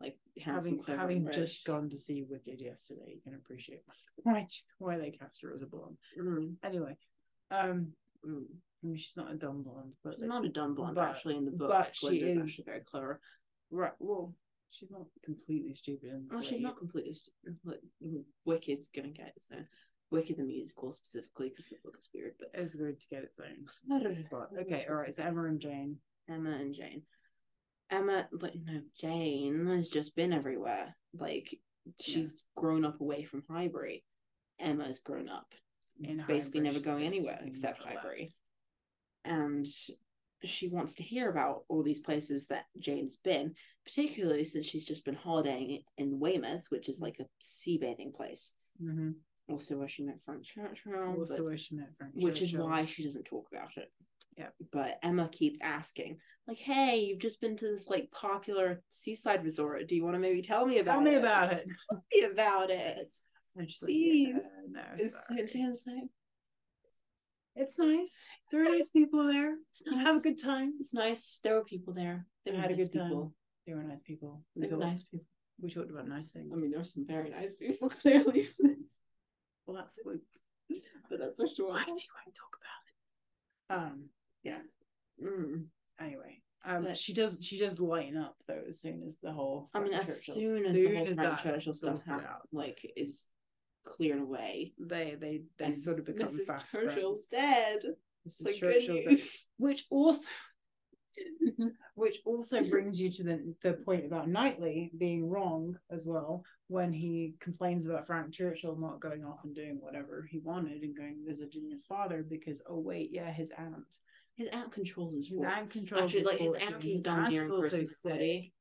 like 0.00 0.16
having 0.42 0.82
having 0.86 1.24
rich. 1.24 1.34
just 1.34 1.64
gone 1.64 1.88
to 1.90 1.98
see 1.98 2.22
Wicked 2.28 2.60
yesterday, 2.60 3.14
you 3.14 3.20
can 3.22 3.34
appreciate 3.34 3.82
why 4.22 4.46
why 4.78 4.98
they 4.98 5.10
cast 5.10 5.42
her 5.42 5.52
as 5.54 5.62
a 5.62 5.66
blonde. 5.66 5.96
Mm, 6.18 6.54
Anyway, 6.64 6.96
um, 7.50 7.88
mm. 8.26 8.44
I 8.82 8.86
mean 8.86 8.96
she's 8.96 9.16
not 9.16 9.30
a 9.32 9.34
dumb 9.36 9.62
blonde, 9.62 9.92
but 10.04 10.14
She's 10.18 10.28
not 10.28 10.44
a 10.44 10.48
dumb 10.48 10.74
blonde, 10.74 10.94
but- 10.94 11.08
actually. 11.08 11.36
In 11.36 11.44
the 11.44 11.50
book, 11.50 11.68
but 11.70 11.94
she 11.96 12.18
is- 12.20 12.46
actually 12.46 12.64
very 12.64 12.80
clever. 12.80 13.20
right. 13.70 13.92
Well, 13.98 14.34
she's 14.70 14.90
not 14.90 15.06
completely 15.24 15.74
stupid. 15.74 16.10
in 16.10 16.26
the 16.28 16.34
Well, 16.34 16.42
she's 16.42 16.60
not 16.60 16.78
completely. 16.78 17.14
st- 17.14 17.56
Like, 17.64 17.80
Wicked's 18.44 18.88
gonna 18.88 19.08
get 19.10 19.32
its 19.36 19.48
own. 19.52 19.66
Wicked 20.10 20.38
the 20.38 20.42
musical 20.44 20.90
specifically 20.92 21.50
because 21.50 21.66
the 21.66 21.76
book 21.84 21.96
is 21.98 22.08
weird, 22.14 22.34
but 22.38 22.50
It's 22.54 22.74
good 22.74 22.98
to 22.98 23.06
get 23.08 23.24
its 23.24 23.38
own 23.40 24.14
spot. 24.14 24.50
Okay, 24.58 24.86
all 24.88 24.94
right. 24.96 25.14
So 25.14 25.22
Emma 25.22 25.44
and 25.44 25.60
Jane. 25.60 25.98
Emma 26.28 26.50
and 26.50 26.74
Jane. 26.74 27.02
Emma, 27.90 28.28
like 28.32 28.54
no, 28.64 28.82
Jane 29.00 29.66
has 29.66 29.88
just 29.88 30.14
been 30.14 30.32
everywhere. 30.32 30.94
Like 31.14 31.58
she's 32.00 32.44
grown 32.56 32.84
up 32.84 33.00
away 33.00 33.24
from 33.24 33.42
Highbury. 33.48 34.04
Emma's 34.60 35.00
grown 35.00 35.28
up 35.28 35.46
In 36.02 36.22
basically 36.26 36.60
Highbury, 36.60 36.72
never 36.74 36.80
going 36.80 37.04
anywhere 37.06 37.40
except 37.44 37.80
left. 37.84 37.96
Highbury. 37.96 38.34
And 39.24 39.66
she 40.44 40.68
wants 40.68 40.94
to 40.96 41.02
hear 41.02 41.30
about 41.30 41.64
all 41.68 41.82
these 41.82 42.00
places 42.00 42.46
that 42.48 42.66
Jane's 42.78 43.16
been, 43.16 43.54
particularly 43.84 44.44
since 44.44 44.66
she's 44.66 44.84
just 44.84 45.04
been 45.04 45.14
holidaying 45.16 45.82
in 45.96 46.20
Weymouth, 46.20 46.64
which 46.68 46.88
is 46.88 47.00
like 47.00 47.18
a 47.20 47.26
sea 47.40 47.78
bathing 47.78 48.12
place. 48.12 48.52
Mhm. 48.80 49.14
Also 49.48 49.78
where 49.78 49.88
she 49.88 50.04
met 50.04 50.22
Frank 50.22 50.44
Churchill, 50.44 51.16
Also, 51.18 51.42
where 51.42 51.56
she 51.56 51.74
met 51.74 51.88
Frank 51.96 52.12
Churchill. 52.14 52.28
which 52.28 52.42
is 52.42 52.54
why 52.54 52.84
she 52.84 53.02
doesn't 53.02 53.24
talk 53.24 53.48
about 53.50 53.76
it. 53.78 53.90
Yeah. 54.38 54.48
But 54.72 54.98
Emma 55.02 55.28
keeps 55.28 55.60
asking, 55.60 56.18
like, 56.46 56.58
"Hey, 56.58 57.00
you've 57.00 57.18
just 57.18 57.40
been 57.40 57.56
to 57.56 57.66
this 57.66 57.88
like 57.88 58.10
popular 58.12 58.82
seaside 58.88 59.44
resort. 59.44 59.86
Do 59.88 59.96
you 59.96 60.04
want 60.04 60.14
to 60.14 60.20
maybe 60.20 60.40
tell 60.42 60.64
me 60.64 60.78
about 60.78 60.92
it? 60.92 60.94
Tell 60.94 61.02
me 61.02 61.14
it? 61.14 61.18
about 61.18 61.52
it. 61.52 61.66
Tell 61.90 62.04
me 62.12 62.22
about 62.22 62.70
it." 62.70 63.08
And 63.56 63.68
she's 63.70 63.82
like, 63.82 63.88
Please. 63.88 64.28
yeah, 64.36 64.40
no, 64.70 65.08
sorry. 65.08 65.46
Jane's? 65.48 65.84
It's 67.56 67.76
nice. 67.76 68.24
There 68.52 68.64
are 68.64 68.70
nice 68.76 68.88
people 68.90 69.26
there. 69.26 69.56
It's 69.72 69.82
nice. 69.84 70.06
Have 70.06 70.16
a 70.16 70.20
good 70.20 70.40
time. 70.40 70.74
It's 70.78 70.94
nice. 70.94 71.40
There 71.42 71.54
were 71.54 71.64
people 71.64 71.92
there. 71.92 72.24
They 72.46 72.54
had 72.54 72.70
a 72.70 72.76
nice 72.76 72.86
good 72.88 72.98
time. 72.98 73.08
people. 73.08 73.34
They 73.66 73.74
were 73.74 73.82
nice 73.82 73.98
people. 74.06 74.42
We, 74.54 74.68
They 74.68 74.72
were 74.72 74.84
nice 74.84 75.02
people. 75.02 75.26
we 75.60 75.70
talked 75.70 75.90
about 75.90 76.06
nice 76.06 76.28
things. 76.30 76.52
I 76.52 76.56
mean, 76.56 76.70
there 76.70 76.78
were 76.78 76.84
some 76.84 77.04
very 77.04 77.30
nice 77.30 77.56
people 77.56 77.90
clearly, 78.02 78.48
well, 79.66 79.76
that's 79.76 79.98
what. 80.04 80.16
but 81.10 81.18
that's 81.18 81.36
sure. 81.56 81.70
Why 81.70 81.84
do 81.84 81.90
you 81.90 81.96
want 82.14 82.32
to 82.32 82.40
talk 82.40 82.56
about 82.60 83.86
it? 83.88 83.92
Um. 83.92 84.04
Yeah. 84.42 84.58
Mm. 85.22 85.66
Anyway, 86.00 86.40
um, 86.64 86.84
But- 86.84 86.96
she 86.96 87.12
does. 87.12 87.38
She 87.44 87.58
does 87.58 87.80
lighten 87.80 88.16
up 88.16 88.36
though 88.46 88.62
as 88.68 88.80
soon 88.80 89.02
as 89.06 89.16
the 89.22 89.32
whole. 89.32 89.70
I 89.74 89.80
mean, 89.80 89.92
as 89.94 90.24
soon 90.24 90.64
as 90.66 90.72
the 90.74 90.96
whole 90.96 91.14
Frank 91.16 91.38
Churchill 91.40 91.74
stuff 91.74 92.04
hap- 92.06 92.42
like 92.52 92.90
is 92.96 93.24
cleared 93.84 94.20
away, 94.20 94.74
they 94.78 95.16
they 95.20 95.42
they 95.58 95.66
and 95.66 95.74
sort 95.74 95.98
of 95.98 96.04
become 96.06 96.28
Mrs. 96.28 96.46
fast 96.46 96.70
Churchill's 96.72 97.26
friends. 97.28 97.44
dead. 97.82 97.82
Mrs. 98.28 98.44
Like 98.44 98.54
Churchill 98.56 98.94
good 98.94 99.04
does- 99.04 99.10
news. 99.10 99.46
which 99.56 99.86
also 99.90 100.26
which 101.94 102.18
also 102.24 102.62
brings 102.64 103.00
you 103.00 103.10
to 103.10 103.24
the 103.24 103.54
the 103.62 103.72
point 103.74 104.04
about 104.06 104.28
Knightley 104.28 104.92
being 104.98 105.28
wrong 105.28 105.76
as 105.90 106.06
well 106.06 106.44
when 106.68 106.92
he 106.92 107.34
complains 107.40 107.86
about 107.86 108.06
Frank 108.06 108.32
Churchill 108.32 108.76
not 108.76 109.00
going 109.00 109.24
off 109.24 109.40
and 109.44 109.54
doing 109.54 109.78
whatever 109.80 110.26
he 110.30 110.38
wanted 110.38 110.82
and 110.82 110.96
going 110.96 111.24
visiting 111.26 111.68
his 111.70 111.84
father 111.84 112.22
because 112.28 112.62
oh 112.68 112.78
wait 112.78 113.10
yeah 113.12 113.32
his 113.32 113.50
aunt 113.58 113.96
His 114.38 114.48
aunt 114.52 114.72
controls 114.72 115.12
his 115.14 115.28
his 115.28 115.40
aunt 115.42 115.68
controls 115.70 116.04
Actually, 116.04 116.18
his 116.20 116.26
like 116.26 116.38
his 116.38 116.54
aunt 116.54 116.82
he's 116.82 116.92
His 116.94 117.02
done 117.02 117.18
aunt 117.24 117.34
during 117.34 117.52
is 117.52 117.58
Christmas 117.70 117.96
sick. 118.02 118.52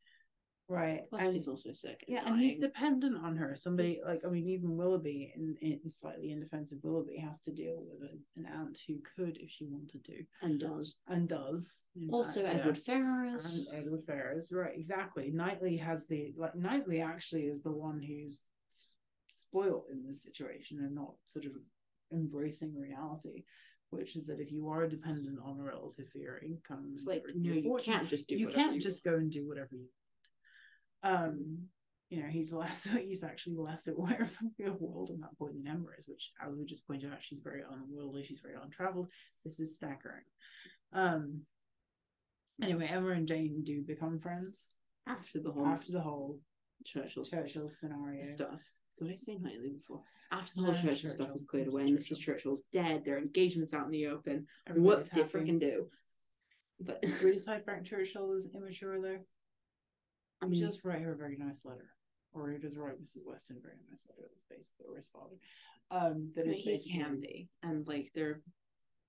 right 0.68 1.02
and 1.18 1.34
he's 1.34 1.48
also 1.48 1.72
sick. 1.72 2.04
yeah, 2.08 2.22
and 2.26 2.30
and 2.30 2.40
he's 2.42 2.60
dependent 2.60 3.16
on 3.24 3.38
her. 3.38 3.56
Somebody 3.56 4.02
like 4.06 4.22
I 4.26 4.30
mean, 4.30 4.48
even 4.50 4.76
Willoughby, 4.76 5.32
in, 5.36 5.56
in 5.62 5.90
slightly 5.90 6.32
indefensive 6.32 6.80
Willoughby, 6.84 7.18
has 7.18 7.40
to 7.42 7.52
deal 7.52 7.78
with 7.88 8.10
a, 8.10 8.14
an 8.40 8.48
aunt 8.60 8.78
who 8.88 8.96
could, 9.16 9.38
if 9.38 9.50
she 9.52 9.66
wanted 9.70 10.04
to, 10.06 10.24
and 10.42 10.60
does. 10.60 10.98
and 11.08 11.30
does. 11.30 11.84
Also, 12.12 12.42
fact, 12.42 12.54
yeah. 12.56 12.60
Edward 12.62 12.78
Ferrars. 12.80 13.56
and 13.56 13.68
Edward 13.80 14.02
Ferrars, 14.06 14.52
right? 14.52 14.74
Exactly. 14.76 15.30
Knightley 15.32 15.78
has 15.78 16.08
the 16.08 16.34
like. 16.38 16.56
Knightley 16.56 17.02
actually 17.02 17.44
is 17.44 17.62
the 17.62 17.72
one 17.72 18.02
who's 18.02 18.44
spoiled 19.30 19.86
in 19.92 20.04
this 20.06 20.24
situation 20.24 20.80
and 20.80 20.94
not 20.96 21.14
sort 21.28 21.46
of 21.46 21.52
embracing 22.12 22.76
reality, 22.76 23.44
which 23.90 24.16
is 24.16 24.26
that 24.26 24.40
if 24.40 24.52
you 24.52 24.68
are 24.70 24.88
dependent 24.88 25.40
on 25.44 25.60
a 25.60 25.64
relative 25.64 26.08
for 26.12 26.18
your 26.18 26.38
income, 26.40 26.90
It's 26.94 27.06
like 27.06 27.24
no, 27.36 27.54
you 27.54 27.78
can't 27.82 28.08
just 28.08 28.28
do. 28.28 28.36
you 28.38 28.48
can't 28.48 28.82
just 28.82 29.04
go 29.04 29.16
and 29.16 29.32
do 29.32 29.48
whatever 29.48 29.70
you 29.72 29.86
want. 31.04 31.16
Um, 31.24 31.58
you 32.10 32.22
know, 32.22 32.28
he's 32.30 32.52
less 32.54 32.84
he's 33.02 33.24
actually 33.24 33.56
less 33.58 33.88
aware 33.88 34.22
of 34.22 34.38
the 34.58 34.66
real 34.66 34.78
world 34.80 35.10
in 35.10 35.20
that 35.22 35.38
point 35.38 35.54
than 35.56 35.68
Emma 35.72 35.86
is, 35.98 36.08
which 36.08 36.32
as 36.46 36.54
we 36.56 36.66
just 36.66 36.86
pointed 36.88 37.12
out, 37.12 37.20
she's 37.22 37.40
very 37.40 37.62
unworldly, 37.70 38.24
she's 38.26 38.42
very 38.42 38.56
untraveled. 38.62 39.08
This 39.44 39.60
is 39.60 39.76
staggering. 39.76 40.24
Um 40.94 41.42
anyway, 42.62 42.88
Emma 42.92 43.10
and 43.10 43.28
Jane 43.28 43.64
do 43.64 43.82
become 43.82 44.20
friends 44.20 44.66
after 45.08 45.40
the 45.40 45.52
whole 45.52 45.66
after 45.66 45.92
the 45.92 46.02
whole 46.02 46.40
Churchill 46.86 47.24
Churchill 47.24 47.70
scenario. 47.70 48.22
stuff. 48.24 48.62
Did 49.00 49.12
I 49.12 49.16
say 49.16 49.38
Knightley 49.38 49.70
before? 49.70 50.02
After 50.32 50.56
the 50.56 50.62
No, 50.62 50.72
whole 50.72 50.82
Churchill 50.82 51.10
stuff 51.10 51.34
was 51.34 51.43
cleared 51.43 51.68
away, 51.68 51.84
and 51.84 51.98
Mrs. 51.98 52.20
Churchill. 52.20 52.34
Churchill's 52.34 52.64
dead. 52.74 53.06
Their 53.06 53.18
engagement's 53.18 53.74
out 53.74 53.86
in 53.86 53.91
the 53.91 54.08
open. 54.08 54.48
Everybody's 54.68 55.10
what 55.12 55.14
did 55.14 55.32
freaking 55.32 55.60
do? 55.60 55.88
But 56.80 57.02
decide 57.22 57.64
Frank 57.64 57.86
Churchill 57.86 58.34
is 58.34 58.50
immature 58.54 59.02
there. 59.02 59.22
I 60.41 60.45
He 60.45 60.52
mean, 60.52 60.62
does 60.62 60.84
write 60.84 61.02
her 61.02 61.14
a 61.14 61.18
very 61.18 61.38
nice 61.38 61.64
letter. 61.66 61.89
Or 62.34 62.52
he 62.52 62.60
does 62.60 62.78
write 62.78 63.02
Mrs. 63.02 63.26
Weston 63.26 63.58
a 63.58 63.62
very 63.62 63.78
nice 63.89 64.04
letter 64.08 64.30
that's 64.30 64.45
basically 64.50 64.86
or 64.88 64.98
his 64.98 65.08
father. 65.08 65.36
Um 65.89 66.32
that 66.36 66.45
he 66.45 66.64
basically 66.66 67.00
can 67.00 67.20
be, 67.20 67.50
and 67.64 67.88
like 67.88 68.12
there, 68.14 68.41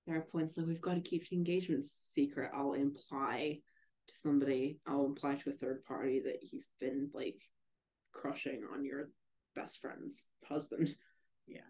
there 0.07 0.15
are 0.17 0.21
points 0.21 0.55
like 0.57 0.65
we've 0.65 0.81
got 0.81 0.95
to 0.95 1.01
keep 1.01 1.27
the 1.27 1.35
engagement 1.35 1.85
secret. 2.13 2.51
I'll 2.55 2.73
imply 2.73 3.59
to 4.07 4.15
somebody, 4.17 4.79
I'll 4.87 5.05
imply 5.05 5.35
to 5.35 5.49
a 5.49 5.53
third 5.53 5.83
party 5.83 6.21
that 6.21 6.39
you've 6.51 6.69
been 6.79 7.09
like 7.13 7.41
crushing 8.13 8.63
on 8.73 8.85
your 8.85 9.09
best 9.55 9.79
friend's 9.81 10.25
husband. 10.47 10.95
Yeah. 11.47 11.61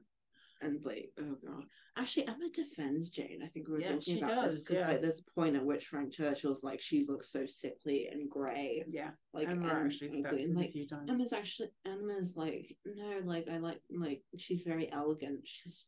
And 0.62 0.84
like 0.84 1.14
oh 1.18 1.38
god 1.46 1.64
actually 1.98 2.28
emma 2.28 2.50
defends 2.54 3.10
jane 3.12 3.40
i 3.42 3.48
think 3.48 3.70
we 3.70 3.76
were 3.76 3.80
Yeah, 3.80 3.94
talking 3.94 4.22
about 4.22 4.44
this 4.44 4.56
does, 4.56 4.64
because 4.66 4.80
yeah. 4.82 4.88
like 4.90 5.02
there's 5.02 5.22
a 5.26 5.32
point 5.40 5.56
at 5.56 5.64
which 5.66 5.86
frank 5.88 6.12
churchill's 6.12 6.66
like 6.66 6.82
she 6.82 7.06
looks 7.08 7.32
so 7.32 7.46
sickly 7.46 8.10
and 8.12 8.30
gray 8.30 8.84
Yeah, 8.90 9.12
like 9.34 9.48
Emma 9.48 9.70
and, 9.70 9.86
actually 9.86 10.10
and 10.10 10.18
steps 10.28 10.46
in 10.48 10.60
a 10.60 10.68
few 10.68 10.86
times. 10.86 11.10
emma's 11.10 11.32
actually 11.32 11.70
emma's 11.86 12.36
like 12.36 12.76
no 12.86 13.22
like 13.24 13.48
i 13.50 13.58
like 13.58 13.80
like 13.90 14.22
she's 14.38 14.64
very 14.64 14.92
elegant 14.92 15.40
she's 15.46 15.88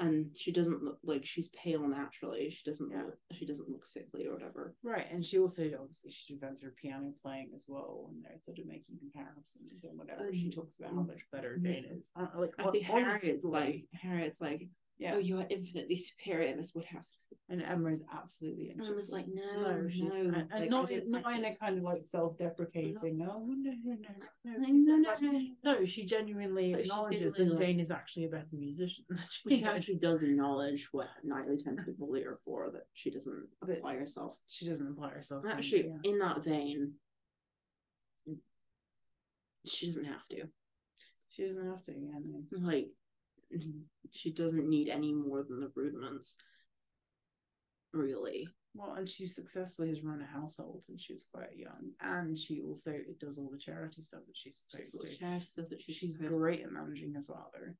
and 0.00 0.26
she 0.34 0.50
doesn't 0.50 0.82
look 0.82 0.98
like 1.04 1.24
she's 1.24 1.48
pale 1.48 1.86
naturally 1.86 2.50
she 2.50 2.68
doesn't 2.68 2.90
Yeah. 2.90 3.02
look 3.04 3.18
she 3.32 3.46
doesn't 3.46 3.68
look 3.68 3.86
sickly 3.86 4.26
or 4.26 4.32
whatever 4.34 4.74
Right, 4.82 5.06
and 5.10 5.24
she 5.24 5.38
also 5.38 5.62
obviously 5.80 6.10
she 6.10 6.34
defends 6.34 6.62
her 6.62 6.74
piano 6.76 7.12
playing 7.22 7.50
as 7.54 7.64
well, 7.68 8.10
and 8.12 8.22
they're 8.24 8.40
sort 8.44 8.58
of 8.58 8.66
making 8.66 8.98
comparisons 8.98 9.84
and 9.84 9.98
whatever. 9.98 10.32
she 10.34 10.46
Um, 10.46 10.50
talks 10.52 10.78
about 10.78 10.94
how 10.94 11.02
much 11.02 11.22
better. 11.32 11.56
Jane 11.58 11.84
is. 11.84 12.10
Uh, 12.16 12.26
like 12.36 12.52
I 12.58 12.70
think 12.70 12.84
Harriet's 12.84 13.44
like 13.44 13.86
Harriet's 13.92 14.40
like, 14.40 14.68
yeah, 14.98 15.14
oh, 15.14 15.18
you 15.18 15.38
are 15.40 15.46
infinitely 15.50 15.96
superior, 15.96 16.54
Miss 16.56 16.72
Woodhouse. 16.74 17.10
and 17.48 17.60
Emma 17.60 17.90
is 17.90 18.02
absolutely. 18.14 18.70
And 18.70 18.86
I 18.86 18.92
was 18.92 19.10
like, 19.10 19.26
no, 19.32 19.60
no, 19.60 19.88
she's 19.88 20.02
and, 20.02 20.36
and 20.36 20.50
like, 20.52 20.70
not 20.70 20.88
don't 20.88 21.02
in 21.02 21.44
a 21.44 21.56
kind 21.56 21.78
of 21.78 21.84
like 21.84 22.02
self-deprecating. 22.06 22.94
No, 22.94 23.00
no, 23.02 23.44
no, 23.44 23.72
no, 23.84 23.96
no. 24.44 24.58
Like, 24.60 24.72
no, 24.72 24.96
no, 24.96 25.14
no. 25.20 25.40
no, 25.64 25.84
she 25.84 26.04
genuinely 26.06 26.72
But 26.72 26.82
acknowledges 26.82 27.32
that 27.32 27.48
like- 27.48 27.58
Jane 27.58 27.80
is 27.80 27.90
actually 27.90 28.26
a 28.26 28.28
better 28.28 28.46
musician. 28.52 29.04
she 29.30 29.58
She 29.58 29.64
actually 29.64 29.96
does 29.96 30.22
acknowledge 30.22 30.88
what 30.92 31.08
Knightley 31.24 31.58
tends 31.58 31.84
to 31.84 31.92
bully 31.92 32.22
her 32.22 32.38
for, 32.44 32.70
that 32.72 32.86
she 32.92 33.10
doesn't 33.10 33.48
apply 33.62 33.96
herself. 33.96 34.36
She 34.46 34.66
doesn't 34.66 34.86
apply 34.86 35.10
herself. 35.10 35.44
Actually, 35.48 35.88
yeah. 35.88 36.10
in 36.10 36.18
that 36.20 36.44
vein, 36.44 36.92
she 39.66 39.86
doesn't 39.86 40.04
have 40.04 40.26
to. 40.30 40.42
she 41.30 41.46
doesn't 41.46 41.66
have 41.66 41.82
to. 41.84 41.92
Yeah, 41.92 42.18
no. 42.24 42.42
Like, 42.52 42.88
she 44.12 44.32
doesn't 44.32 44.68
need 44.68 44.88
any 44.88 45.12
more 45.12 45.42
than 45.42 45.60
the 45.60 45.70
rudiments. 45.74 46.36
Really. 47.92 48.48
Well, 48.74 48.94
and 48.94 49.08
she 49.08 49.28
successfully 49.28 49.88
has 49.88 50.02
run 50.02 50.20
a 50.20 50.26
household 50.26 50.82
since 50.84 51.02
she 51.02 51.12
was 51.12 51.24
quite 51.32 51.56
young, 51.56 51.92
and 52.00 52.36
she 52.36 52.60
also 52.60 52.92
does 53.20 53.38
all 53.38 53.48
the 53.52 53.58
charity 53.58 54.02
stuff 54.02 54.22
that 54.26 54.36
she's 54.36 54.64
supposed 54.68 54.90
She's 55.00 55.12
to. 55.12 55.18
charity 55.18 55.46
stuff 55.46 55.68
that 55.70 55.80
she's 55.80 55.94
She's 55.96 56.16
great 56.16 56.62
at 56.62 56.72
managing 56.72 57.12
her 57.14 57.22
father. 57.22 57.76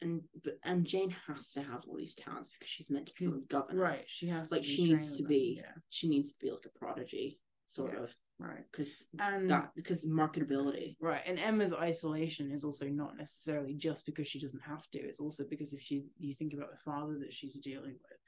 And 0.00 0.22
but 0.42 0.58
and 0.64 0.86
Jane 0.86 1.14
has 1.26 1.52
to 1.52 1.60
have 1.62 1.84
all 1.86 1.98
these 1.98 2.14
talents 2.14 2.48
because 2.48 2.70
she's 2.70 2.90
meant 2.90 3.06
to 3.08 3.12
be 3.18 3.26
a 3.26 3.30
governess. 3.48 3.74
Right, 3.78 3.98
she 4.08 4.28
has 4.28 4.50
Like 4.50 4.62
to 4.62 4.68
be 4.68 4.74
she 4.74 4.84
needs 4.94 5.16
to 5.18 5.22
with 5.24 5.28
be, 5.28 5.60
them, 5.62 5.82
she 5.90 6.08
needs 6.08 6.32
to 6.32 6.38
be 6.42 6.50
like 6.50 6.64
a 6.64 6.78
prodigy, 6.78 7.38
sort 7.66 7.92
Yeah. 7.92 8.04
of, 8.04 8.04
yeah, 8.08 8.14
right, 8.40 8.64
because 8.72 9.06
and 9.18 9.50
that 9.50 9.70
because 9.76 10.04
marketability. 10.06 10.96
right, 11.00 11.22
and 11.26 11.38
Emma's 11.38 11.72
isolation 11.72 12.50
is 12.50 12.64
also 12.64 12.86
not 12.86 13.16
necessarily 13.16 13.74
just 13.74 14.06
because 14.06 14.26
she 14.28 14.40
doesn't 14.40 14.62
have 14.62 14.88
to. 14.90 14.98
It's 14.98 15.20
also 15.20 15.44
because 15.48 15.72
if 15.72 15.80
she, 15.82 16.04
you 16.18 16.34
think 16.34 16.54
about 16.54 16.70
the 16.70 16.78
father 16.90 17.18
that 17.20 17.32
she's 17.34 17.54
dealing 17.60 17.92
with, 17.92 18.18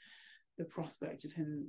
the 0.59 0.65
prospect 0.65 1.25
of 1.25 1.33
him 1.33 1.69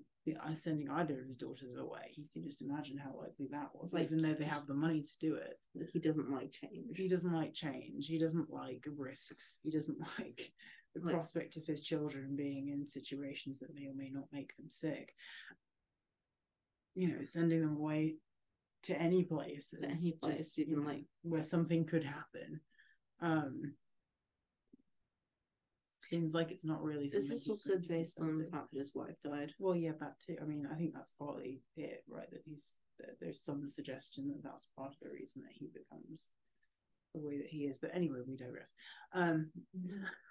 sending 0.54 0.90
either 0.90 1.20
of 1.20 1.28
his 1.28 1.36
daughters 1.38 1.76
away, 1.78 2.12
you 2.16 2.26
can 2.32 2.44
just 2.44 2.62
imagine 2.62 2.98
how 2.98 3.14
likely 3.18 3.48
that 3.52 3.70
was. 3.74 3.92
Like- 3.94 4.06
even 4.06 4.22
though 4.22 4.34
they 4.34 4.46
have 4.46 4.68
the 4.68 4.74
money 4.74 5.02
to 5.02 5.20
do 5.20 5.36
it, 5.36 5.60
he 5.92 6.00
doesn't 6.00 6.30
like 6.32 6.52
change. 6.52 6.96
he 6.98 7.08
doesn't 7.10 7.34
like 7.34 7.54
change. 7.54 8.08
He 8.08 8.18
doesn't 8.20 8.50
like 8.50 8.86
risks. 8.98 9.60
He 9.64 9.70
doesn't 9.72 10.00
like 10.20 10.52
the 10.96 11.02
Like- 11.02 11.14
prospect 11.14 11.58
of 11.58 11.66
his 11.66 11.82
children 11.82 12.36
being 12.38 12.70
in 12.70 12.86
situations 12.88 13.60
that 13.60 13.74
may 13.76 13.88
or 13.88 13.94
may 13.96 14.12
not 14.12 14.28
make 14.32 14.56
them 14.56 14.68
sick. 14.70 15.14
You 16.96 17.08
know, 17.10 17.24
sending 17.24 17.62
them 17.62 17.76
away 17.76 18.16
to 18.84 19.02
any 19.02 19.24
place, 19.24 19.70
To 19.70 19.86
any 19.86 20.14
place, 20.22 20.38
just, 20.38 20.60
even, 20.60 20.74
you 20.74 20.80
know, 20.82 20.88
like- 20.88 21.06
where 21.24 21.44
something 21.44 21.86
could 21.86 22.04
happen. 22.04 22.60
Um, 23.22 23.76
seems 26.02 26.34
like 26.34 26.52
it's 26.52 26.66
not 26.66 26.84
really. 26.84 27.06
Is 27.06 27.14
this 27.14 27.30
he's 27.30 27.48
also 27.48 27.70
going 27.72 27.82
to 27.82 27.88
do 27.88 27.94
based 27.94 28.20
on 28.20 28.38
the 28.38 28.46
fact 28.46 28.72
that 28.72 28.80
his 28.80 28.94
wife 28.94 29.16
died? 29.24 29.54
Well, 29.58 29.76
yeah, 29.76 29.94
that 30.00 30.20
too. 30.20 30.36
I 30.42 30.46
mean, 30.46 30.68
I 30.72 30.76
think 30.76 30.94
that's 30.94 31.14
partly 31.18 31.62
it, 31.78 32.04
right? 32.10 32.30
That 32.32 32.42
he's 32.46 32.76
that 33.00 33.20
there's 33.20 33.44
some 33.44 33.68
suggestion 33.68 34.28
that 34.28 34.44
that's 34.44 34.68
part 34.78 34.92
of 34.92 34.98
the 35.02 35.10
reason 35.10 35.42
that 35.42 35.52
he 35.54 35.68
becomes 35.74 36.30
the 37.16 37.22
way 37.22 37.38
that 37.38 37.48
he 37.48 37.66
is. 37.66 37.78
But 37.80 37.92
anyway, 37.94 38.20
we 38.28 38.36
digress. 38.36 38.72
Um, 39.14 39.50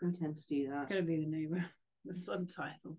We 0.03 0.13
tend 0.13 0.37
to 0.37 0.47
do 0.47 0.69
that. 0.69 0.83
It's 0.83 0.91
going 0.93 1.03
to 1.03 1.07
be 1.07 1.17
the 1.17 1.27
name 1.31 1.55
of 1.55 1.63
the 2.05 2.15
subtitle. 2.15 2.99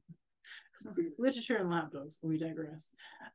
Literature 1.18 1.58
and 1.58 1.70
lapdogs. 1.70 2.20
We 2.22 2.38
digress. 2.38 2.92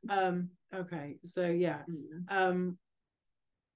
Um, 0.09 0.49
okay, 0.73 1.15
so 1.23 1.47
yeah. 1.47 1.79
Mm. 1.89 2.31
Um, 2.31 2.77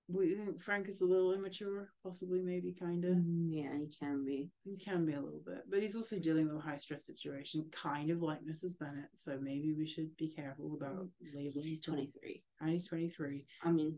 we 0.10 0.36
think 0.36 0.62
Frank 0.62 0.90
is 0.90 1.02
a 1.02 1.06
little 1.06 1.34
immature, 1.34 1.90
possibly, 2.04 2.42
maybe, 2.42 2.76
kind 2.78 3.06
of. 3.06 3.16
Mm, 3.16 3.48
Yeah, 3.50 3.78
he 3.78 3.90
can 3.98 4.26
be. 4.26 4.50
He 4.64 4.78
can 4.78 5.06
be 5.06 5.14
a 5.14 5.22
little 5.22 5.42
bit, 5.46 5.64
but 5.70 5.82
he's 5.82 5.96
also 5.96 6.20
dealing 6.20 6.48
with 6.48 6.58
a 6.58 6.62
high 6.62 6.78
stress 6.78 7.06
situation, 7.06 7.66
kind 7.72 8.10
of 8.12 8.22
like 8.22 8.40
Mrs. 8.44 8.78
Bennet. 8.78 9.10
So 9.16 9.40
maybe 9.42 9.74
we 9.74 9.88
should 9.88 10.16
be 10.18 10.30
careful 10.30 10.76
about 10.76 11.08
labeling. 11.34 11.66
He's 11.66 11.82
twenty 11.82 12.12
three. 12.20 12.44
And 12.60 12.70
he's 12.70 12.88
twenty 12.88 13.10
three. 13.10 13.46
I 13.64 13.72
mean, 13.72 13.98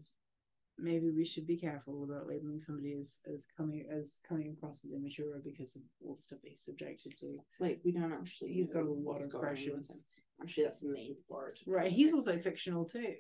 Maybe 0.78 1.10
we 1.12 1.24
should 1.24 1.48
be 1.48 1.56
careful 1.58 2.04
about 2.04 2.28
labeling 2.28 2.60
somebody 2.60 2.96
as 3.00 3.20
as 3.34 3.48
coming 3.56 3.86
as 3.90 4.20
coming 4.28 4.50
across 4.52 4.84
as 4.84 4.92
immature 4.92 5.42
because 5.44 5.76
of 5.76 5.82
all 6.06 6.16
the 6.16 6.24
stuff 6.24 6.40
that 6.44 6.50
he's 6.50 6.64
subjected 6.64 7.18
to. 7.20 7.28
it's 7.50 7.62
like 7.62 7.80
we 7.86 7.92
don't 7.92 8.12
actually. 8.12 8.54
He's 8.54 8.68
got 8.68 8.84
a 8.84 8.92
lot 8.92 9.24
of 9.24 9.30
going 9.30 9.46
on 9.46 9.52
with 9.52 9.64
pressures. 9.64 10.04
Actually, 10.42 10.64
that's 10.66 10.82
the 10.82 10.90
main 10.90 11.16
part. 11.32 11.60
Right. 11.66 11.92
He's 11.92 12.14
also 12.14 12.38
fictional 12.38 12.84
too. 12.84 13.16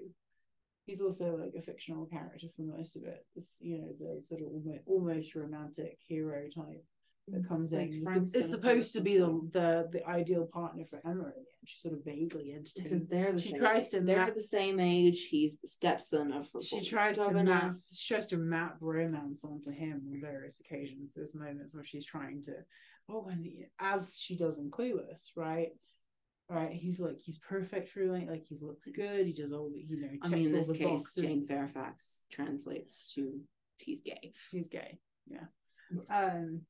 He's 0.85 1.01
also 1.01 1.37
like 1.37 1.53
a 1.57 1.61
fictional 1.61 2.05
character 2.05 2.47
for 2.55 2.63
most 2.63 2.95
of 2.95 3.03
it. 3.03 3.25
This, 3.35 3.55
you 3.59 3.77
know, 3.77 3.87
the 3.99 4.23
sort 4.23 4.41
of 4.41 4.47
almost, 4.47 4.81
almost 4.85 5.35
romantic 5.35 5.97
hero 6.05 6.47
type 6.53 6.85
that 7.27 7.47
comes 7.47 7.71
like 7.71 7.91
in. 7.91 8.03
Frank's 8.03 8.33
It's, 8.33 8.49
supposed 8.49 8.93
to 8.93 9.01
be 9.01 9.17
the, 9.17 9.27
the 9.51 9.89
the 9.91 10.07
ideal 10.07 10.45
partner 10.45 10.83
for 10.89 11.01
Emma 11.05 11.25
end. 11.25 11.45
She 11.65 11.79
sort 11.79 11.95
of 11.95 12.03
vaguely 12.05 12.51
entertains. 12.53 12.83
because 12.83 13.07
they're 13.07 13.31
the 13.33 13.41
she 13.41 13.51
same. 13.51 13.59
tries 13.59 13.89
to 13.89 14.01
they're 14.01 14.17
map- 14.17 14.35
the 14.35 14.41
same 14.41 14.79
age. 14.79 15.27
He's 15.29 15.59
the 15.59 15.67
stepson 15.67 16.31
of 16.31 16.47
her 16.53 16.61
she 16.61 16.81
tries 16.83 17.17
to 17.17 17.33
map 17.43 17.73
she 17.93 18.13
tries 18.13 18.27
to 18.27 18.37
map 18.37 18.77
romance 18.81 19.43
onto 19.43 19.71
him 19.71 20.03
on 20.11 20.21
various 20.21 20.59
occasions. 20.59 21.11
There's 21.15 21.33
moments 21.33 21.73
where 21.73 21.83
she's 21.83 22.05
trying 22.05 22.43
to 22.43 22.53
oh 23.09 23.27
and 23.31 23.47
as 23.79 24.19
she 24.21 24.35
does 24.35 24.59
in 24.59 24.69
Clueless, 24.69 25.31
right? 25.35 25.69
Right, 26.47 26.73
he's 26.73 26.99
like 26.99 27.17
he's 27.19 27.39
perfect 27.39 27.89
for 27.89 28.05
like 28.05 28.29
like 28.29 28.45
he 28.47 28.59
looks 28.61 28.87
good. 28.95 29.25
He 29.25 29.33
does 29.33 29.51
all 29.51 29.71
the 29.73 29.79
you 29.79 29.99
know. 29.99 30.09
I 30.21 30.27
mean, 30.27 30.45
in 30.45 30.51
this 30.51 30.71
case, 30.71 30.87
boxes. 30.87 31.23
Jane 31.23 31.47
Fairfax 31.47 32.21
translates 32.31 33.11
to 33.15 33.39
he's 33.77 34.01
gay. 34.01 34.33
He's 34.51 34.69
gay. 34.69 34.99
Yeah. 35.25 35.45
Um. 36.11 36.61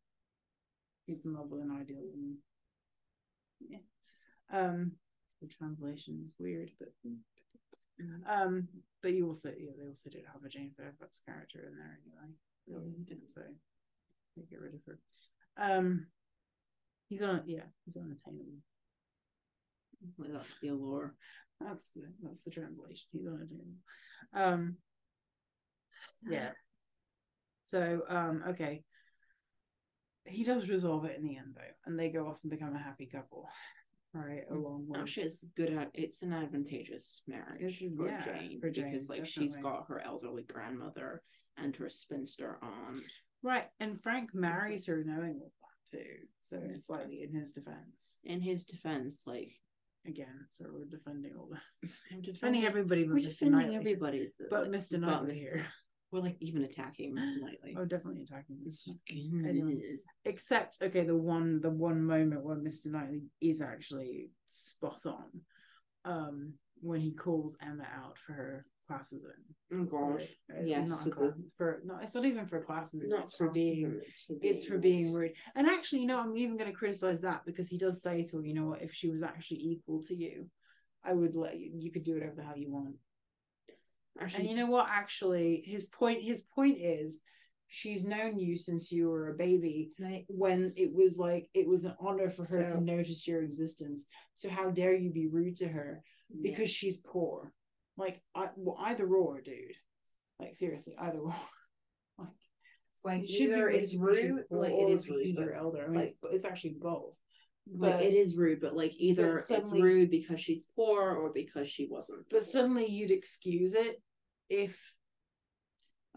He's 1.06 1.24
in 1.26 1.34
love 1.34 1.50
with 1.50 1.62
an 1.62 1.72
ideal 1.72 2.02
woman. 2.02 2.38
Yeah. 3.60 3.80
Um. 4.52 4.94
The 5.42 5.48
translation 5.48 6.24
is 6.26 6.36
weird, 6.40 6.72
but 6.80 6.94
um. 8.28 8.68
But 9.02 9.14
you 9.14 9.28
also 9.28 9.50
yeah 9.50 9.72
they 9.78 9.88
also 9.88 10.10
did 10.10 10.24
have 10.32 10.44
a 10.44 10.50
Jane 10.50 10.72
Fairfax 10.76 11.20
character 11.26 11.60
in 11.60 11.76
there 11.78 12.00
anyway. 12.02 12.34
Really 12.68 12.94
didn't 13.04 13.32
so 13.32 13.42
they 14.36 14.44
get 14.50 14.62
rid 14.62 14.74
of 14.74 14.82
her. 14.88 15.00
Um. 15.58 16.08
He's 17.08 17.22
on 17.22 17.44
yeah 17.46 17.68
he's 17.86 17.98
unattainable. 17.98 18.58
Well, 20.18 20.30
that's 20.34 20.56
the 20.62 20.70
allure. 20.70 21.14
That's 21.62 21.92
the 21.96 22.04
that's 22.24 22.44
the 22.44 22.52
translation. 22.52 23.08
He's 23.12 23.28
unattainable. 23.28 23.78
Um. 24.34 24.78
Yeah. 26.28 26.52
So 27.68 28.02
um 28.08 28.44
okay. 28.50 28.84
He 30.26 30.44
does 30.44 30.68
resolve 30.70 31.06
it 31.06 31.18
in 31.18 31.24
the 31.26 31.38
end 31.38 31.54
though, 31.56 31.62
and 31.86 32.00
they 32.00 32.10
go 32.10 32.28
off 32.28 32.38
and 32.44 32.50
become 32.52 32.76
a 32.76 32.80
happy 32.80 33.06
couple. 33.06 33.48
Right, 34.14 34.50
Mm. 34.50 34.56
along 34.56 34.88
with 34.88 35.02
Actually, 35.02 35.28
it's 35.28 35.44
good. 35.58 35.74
At, 35.74 35.92
it's 35.94 36.22
an 36.22 36.32
advantageous 36.34 37.22
marriage 37.28 37.62
is- 37.82 37.94
for 37.98 38.08
yeah, 38.08 38.24
Jane 38.24 38.62
for 38.62 38.70
Jane, 38.70 38.86
because, 38.92 39.10
like, 39.10 39.26
she's 39.26 39.58
got 39.58 39.88
her 39.90 40.00
elderly 40.00 40.44
grandmother 40.44 41.22
and 41.58 41.76
her 41.76 41.90
spinster 41.90 42.58
aunt. 42.62 43.04
right, 43.44 43.68
and 43.82 44.02
Frank 44.02 44.34
marries 44.34 44.86
her 44.86 45.04
knowing 45.04 45.42
all 45.42 45.52
that 45.62 45.98
too. 45.98 46.28
So 46.46 46.58
it's 46.64 46.88
slightly 46.88 47.24
in 47.24 47.34
his 47.34 47.52
defense. 47.52 48.20
In 48.24 48.40
his 48.42 48.66
defense, 48.66 49.28
like 49.28 49.52
Again, 50.08 50.48
so 50.52 50.66
we're 50.72 50.86
defending 50.86 51.36
all 51.36 51.48
the 51.50 51.90
we're 52.14 52.22
defending 52.22 52.64
everybody 52.64 53.06
but 53.06 53.14
We're 53.16 53.20
Mr. 53.22 53.24
defending 53.24 53.58
Knightley. 53.60 53.76
everybody, 53.76 54.32
But 54.52 54.70
Mr. 54.72 55.00
Knightley 55.00 55.34
here. 55.40 55.66
We're 56.16 56.22
like 56.22 56.38
even 56.40 56.64
attacking 56.64 57.14
Mr. 57.14 57.42
Knightley. 57.42 57.76
Oh, 57.78 57.84
definitely 57.84 58.22
attacking 58.22 58.58
It's. 58.66 58.88
Anyway. 59.10 59.82
except 60.24 60.78
okay 60.82 61.04
the 61.04 61.16
one 61.16 61.60
the 61.60 61.70
one 61.70 62.02
moment 62.02 62.42
where 62.44 62.56
mr 62.56 62.88
knightley 62.88 63.22
is 63.42 63.62
actually 63.62 64.32
spot 64.48 65.02
on 65.06 65.26
um 66.06 66.54
when 66.82 67.00
he 67.02 67.12
calls 67.14 67.56
emma 67.62 67.86
out 68.02 68.18
for 68.18 68.34
her 68.34 68.66
classism 68.90 69.42
Oh 69.74 69.84
gosh, 69.84 70.22
Uh, 70.50 70.62
yes, 70.64 70.88
not 70.90 71.12
class, 71.12 71.34
the- 71.36 71.44
for 71.58 71.82
no 71.86 71.98
it's 72.02 72.16
not 72.16 72.26
even 72.26 72.46
for 72.48 72.64
classism 72.64 73.10
not 73.10 73.24
it's 73.24 73.36
for 73.36 73.50
being 73.50 74.02
It's 74.08 74.22
for 74.22 74.34
it's 74.42 74.66
for 74.66 74.78
being 74.78 75.12
rude 75.14 75.34
and 75.56 75.68
actually 75.68 76.02
you 76.02 76.08
know 76.08 76.20
i'm 76.20 76.38
even 76.38 76.56
going 76.58 76.72
to 76.72 76.78
criticize 76.78 77.22
that 77.22 77.42
because 77.46 77.68
he 77.70 77.78
does 77.78 78.02
say 78.02 78.24
to 78.24 78.38
her 78.38 78.46
you 78.46 78.54
know 78.54 78.68
what 78.68 78.82
if 78.82 78.94
she 78.94 79.10
was 79.10 79.22
actually 79.22 79.60
equal 79.60 80.02
to 80.04 80.16
you 80.16 80.50
i 81.04 81.14
would 81.14 81.36
let 81.36 81.60
you 81.60 81.72
you 81.78 81.92
could 81.92 82.04
do 82.04 82.14
whatever 82.16 82.36
the 82.38 82.44
hell 82.44 82.58
you 82.58 82.72
want 82.72 82.96
And 84.20 84.48
you 84.48 84.56
know 84.56 84.68
what? 84.68 84.88
Actually, 84.90 85.64
his 85.66 85.86
point 85.86 86.22
his 86.22 86.42
point 86.42 86.78
is 86.80 87.22
she's 87.68 88.06
known 88.06 88.40
you 88.40 88.58
since 88.58 88.92
you 88.92 89.10
were 89.10 89.30
a 89.32 89.36
baby 89.36 89.92
Right. 90.00 90.26
when 90.28 90.74
it 90.78 90.94
was 90.94 91.18
like 91.18 91.50
it 91.54 91.68
was 91.68 91.84
an 91.86 91.96
honor 92.00 92.30
for 92.30 92.44
her 92.44 92.72
So- 92.72 92.76
to 92.76 92.82
notice 92.82 93.28
your 93.28 93.44
existence. 93.44 94.06
So 94.36 94.50
how 94.50 94.70
dare 94.72 94.94
you 94.96 95.12
be 95.12 95.28
rude 95.28 95.58
to 95.58 95.68
her 95.68 96.04
because 96.42 96.72
she's 96.72 96.98
poor? 96.98 97.54
Like 97.98 98.22
I, 98.34 98.50
well, 98.56 98.78
either 98.80 99.08
or 99.08 99.42
dude. 99.42 99.76
Like 100.40 100.56
seriously 100.56 100.96
either 101.00 101.20
or. 101.20 101.36
Like 102.18 102.30
it's 102.94 103.04
like 103.06 103.24
it 103.24 103.30
either 103.30 103.66
rude 103.66 103.76
it's 103.76 103.96
rude, 103.96 104.46
poor 104.50 104.62
like 104.62 104.72
or 104.72 104.90
it 104.90 104.94
is 104.94 105.10
rude, 105.10 105.36
but, 105.36 105.50
elder. 105.54 105.84
I 105.84 105.88
mean, 105.88 105.96
like- 106.00 106.08
it's, 106.08 106.18
it's 106.36 106.46
actually 106.46 106.78
both. 106.80 107.14
like 107.70 107.94
but- 107.96 108.04
it 108.04 108.14
is 108.14 108.38
rude, 108.38 108.62
but 108.62 108.74
like 108.76 108.94
either 108.98 109.34
it's 109.34 109.50
suddenly- 109.50 109.82
rude 109.82 110.10
because 110.10 110.40
she's 110.40 110.66
poor 110.78 111.12
or 111.14 111.34
because 111.34 111.68
she 111.68 111.88
wasn't. 111.92 112.26
but 112.30 112.46
suddenly 112.46 112.86
you'd 112.88 113.12
excuse 113.12 113.74
it 113.74 114.02
if 114.50 114.94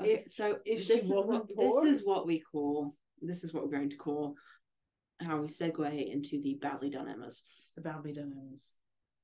Okay, 0.01 0.13
if- 0.25 0.31
so 0.33 0.59
if 0.65 0.87
this 0.87 1.05
is 1.05 1.11
what 1.11 1.49
this 1.57 1.75
is 1.85 2.05
what 2.05 2.27
we 2.27 2.41
call 2.41 2.95
this 3.21 3.43
is 3.43 3.53
what 3.53 3.65
we're 3.65 3.77
going 3.77 3.91
to 3.91 3.97
call 3.97 4.35
how 5.21 5.41
we 5.41 5.49
segue 5.49 6.13
into 6.13 6.41
the 6.41 6.55
badly 6.63 6.89
done 6.91 7.09
Emmas. 7.09 7.43
the 7.75 7.83
badly 7.83 8.13
done 8.13 8.33
Emmas. 8.41 8.75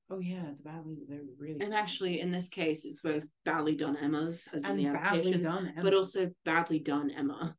Oh 0.09 0.19
yeah, 0.19 0.51
the 0.57 0.63
badly 0.69 0.97
they're 1.07 1.21
really 1.39 1.61
And 1.61 1.73
actually, 1.73 2.19
in 2.19 2.31
this 2.31 2.49
case, 2.49 2.85
it's 2.85 2.99
both 3.01 3.27
badly 3.45 3.75
done 3.75 3.95
Emmas 3.97 4.47
as 4.53 4.65
in 4.65 4.75
the 4.77 4.83
badly 4.85 4.99
adaptations, 5.19 5.43
done 5.43 5.67
Emmas. 5.69 5.83
but 5.83 5.93
also 5.93 6.29
badly 6.43 6.79
done 6.79 7.09
Emma. 7.09 7.55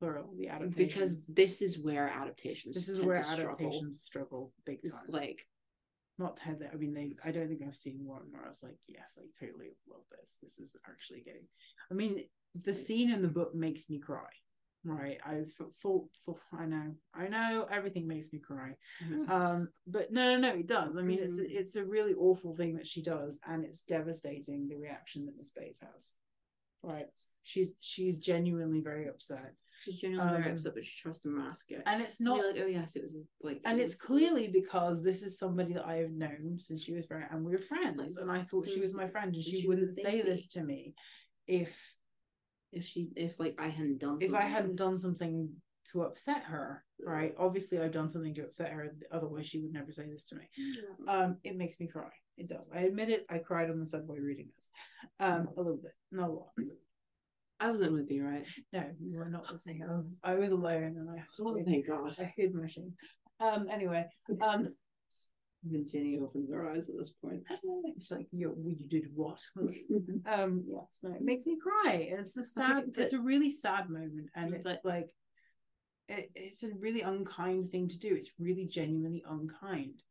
Plural 0.00 0.32
the 0.38 0.48
adaptations 0.48 0.76
Because 0.76 1.26
this 1.26 1.60
is 1.62 1.78
where 1.80 2.08
adaptations. 2.08 2.74
this 2.76 2.88
is 2.88 3.00
where 3.02 3.18
to 3.18 3.24
struggle. 3.24 3.50
adaptations 3.52 4.02
struggle 4.02 4.52
big 4.66 4.78
It's 4.84 4.92
time. 4.92 5.06
like 5.08 5.44
Not 6.18 6.36
Ted. 6.36 6.68
I 6.72 6.76
mean, 6.76 6.94
they. 6.94 7.14
I 7.24 7.30
don't 7.30 7.48
think 7.48 7.62
I've 7.66 7.76
seen 7.76 8.04
one 8.04 8.22
where 8.30 8.44
I 8.44 8.48
was 8.48 8.62
like, 8.62 8.76
yes, 8.88 9.16
like 9.16 9.28
totally 9.38 9.68
love 9.88 10.02
this. 10.10 10.38
This 10.42 10.58
is 10.58 10.76
actually 10.88 11.20
getting. 11.20 11.46
I 11.90 11.94
mean, 11.94 12.24
the 12.64 12.74
scene 12.74 13.10
in 13.12 13.22
the 13.22 13.28
book 13.28 13.54
makes 13.54 13.88
me 13.88 13.98
cry. 13.98 14.28
Right, 14.84 15.18
I've 15.26 15.52
full, 15.82 16.08
full. 16.24 16.38
I 16.56 16.64
know, 16.64 16.94
I 17.12 17.26
know, 17.28 17.66
everything 17.70 18.06
makes 18.06 18.32
me 18.32 18.38
cry. 18.38 18.74
Um, 19.28 19.68
but 19.86 20.12
no, 20.12 20.36
no, 20.36 20.48
no, 20.48 20.54
it 20.54 20.66
does. 20.68 20.96
I 20.96 21.02
mean, 21.02 21.18
it's 21.20 21.38
Mhm. 21.38 21.50
it's 21.50 21.76
a 21.76 21.84
really 21.84 22.14
awful 22.14 22.54
thing 22.54 22.76
that 22.76 22.86
she 22.86 23.02
does, 23.02 23.38
and 23.46 23.64
it's 23.64 23.82
devastating 23.82 24.68
the 24.68 24.76
reaction 24.76 25.26
that 25.26 25.36
Miss 25.36 25.50
Bates 25.50 25.80
has. 25.80 26.12
Right, 26.82 27.08
she's 27.42 27.74
she's 27.80 28.18
genuinely 28.20 28.80
very 28.80 29.08
upset, 29.08 29.52
she's 29.82 29.98
genuinely 30.00 30.32
very 30.32 30.44
um, 30.46 30.52
upset, 30.52 30.74
but 30.74 30.84
she 30.84 31.00
tries 31.00 31.20
to 31.20 31.28
mask 31.28 31.70
it. 31.70 31.82
and 31.86 32.02
it's 32.02 32.20
Not 32.20 32.38
not. 32.38 32.46
like, 32.54 32.62
oh 32.64 32.66
yes, 32.66 32.96
it 32.96 33.02
was 33.02 33.16
like, 33.42 33.60
and 33.64 33.80
it 33.80 33.84
it's 33.84 33.94
clearly 33.94 34.48
because 34.48 35.02
this 35.02 35.22
is 35.22 35.38
somebody 35.38 35.74
that 35.74 35.86
I 35.86 35.96
have 35.96 36.10
known 36.10 36.56
since 36.58 36.82
she 36.82 36.92
was 36.92 37.06
very, 37.06 37.24
and 37.30 37.44
we 37.44 37.52
were 37.52 37.58
friends, 37.58 37.96
Like, 38.16 38.22
and 38.22 38.30
I 38.30 38.42
thought 38.42 38.68
she 38.68 38.80
was 38.80 38.94
my 38.94 39.08
friend, 39.08 39.34
and 39.34 39.42
she, 39.42 39.60
she 39.62 39.68
wouldn't 39.68 39.94
say 39.94 40.22
this 40.22 40.48
to 40.48 40.62
me 40.62 40.94
if 41.46 41.94
if 42.72 42.84
she 42.86 43.08
if 43.16 43.38
like 43.40 43.56
I 43.58 43.68
hadn't 43.68 43.98
done 43.98 44.18
if 44.20 44.34
I 44.34 44.42
hadn't 44.42 44.76
done 44.76 44.98
something 44.98 45.50
to 45.92 46.02
upset 46.02 46.44
her. 46.44 46.84
Right, 47.04 47.34
obviously 47.38 47.78
I've 47.78 47.92
done 47.92 48.08
something 48.08 48.34
to 48.34 48.42
upset 48.42 48.72
her. 48.72 48.92
Otherwise, 49.12 49.46
she 49.46 49.60
would 49.60 49.72
never 49.72 49.92
say 49.92 50.06
this 50.10 50.24
to 50.26 50.34
me. 50.36 50.42
Um, 51.08 51.36
it 51.44 51.56
makes 51.56 51.80
me 51.80 51.86
cry. 51.86 52.10
It 52.36 52.48
does. 52.48 52.68
I 52.74 52.80
admit 52.80 53.08
it. 53.08 53.24
I 53.30 53.38
cried 53.38 53.70
on 53.70 53.80
the 53.80 53.86
subway 53.86 54.18
reading 54.20 54.48
this. 54.56 54.68
Um, 55.20 55.48
a 55.56 55.60
little 55.60 55.76
bit, 55.82 55.92
not 56.12 56.28
a 56.28 56.32
lot. 56.32 56.50
I 57.60 57.68
wasn't 57.68 57.92
with 57.92 58.10
you, 58.10 58.24
right? 58.24 58.46
No, 58.72 58.84
you 59.00 59.16
were 59.16 59.28
not 59.28 59.52
listening. 59.52 59.82
I 60.22 60.34
was 60.34 60.52
alone, 60.52 60.96
and 60.96 61.10
I 61.10 61.24
Oh 61.40 61.58
thank 61.64 61.86
God. 61.88 62.14
I 62.18 62.32
hid 62.36 62.54
my 62.54 62.66
shame. 62.68 62.94
Um, 63.40 63.68
anyway, 63.70 64.04
um, 64.40 64.68
Even 65.66 65.86
Jenny 65.86 66.18
opens 66.22 66.50
her 66.52 66.70
eyes 66.70 66.88
at 66.88 66.96
this 66.98 67.10
point. 67.22 67.42
she's 67.98 68.10
like, 68.12 68.28
"You, 68.32 68.54
you 68.64 68.88
did 68.88 69.08
what?" 69.14 69.38
um, 70.26 70.64
yes, 70.68 71.00
no, 71.02 71.10
it 71.14 71.22
makes 71.22 71.46
me 71.46 71.56
cry. 71.60 72.08
It's 72.16 72.36
a 72.36 72.44
sad. 72.44 72.84
it's 72.96 73.12
a 73.12 73.20
really 73.20 73.50
sad 73.50 73.90
moment, 73.90 74.28
and 74.36 74.54
it's 74.54 74.62
But- 74.64 74.84
like, 74.84 75.08
it, 76.08 76.30
it's 76.36 76.62
a 76.62 76.70
really 76.78 77.00
unkind 77.02 77.70
thing 77.70 77.88
to 77.88 77.98
do. 77.98 78.14
It's 78.14 78.30
really 78.38 78.66
genuinely 78.66 79.24
unkind. 79.28 80.02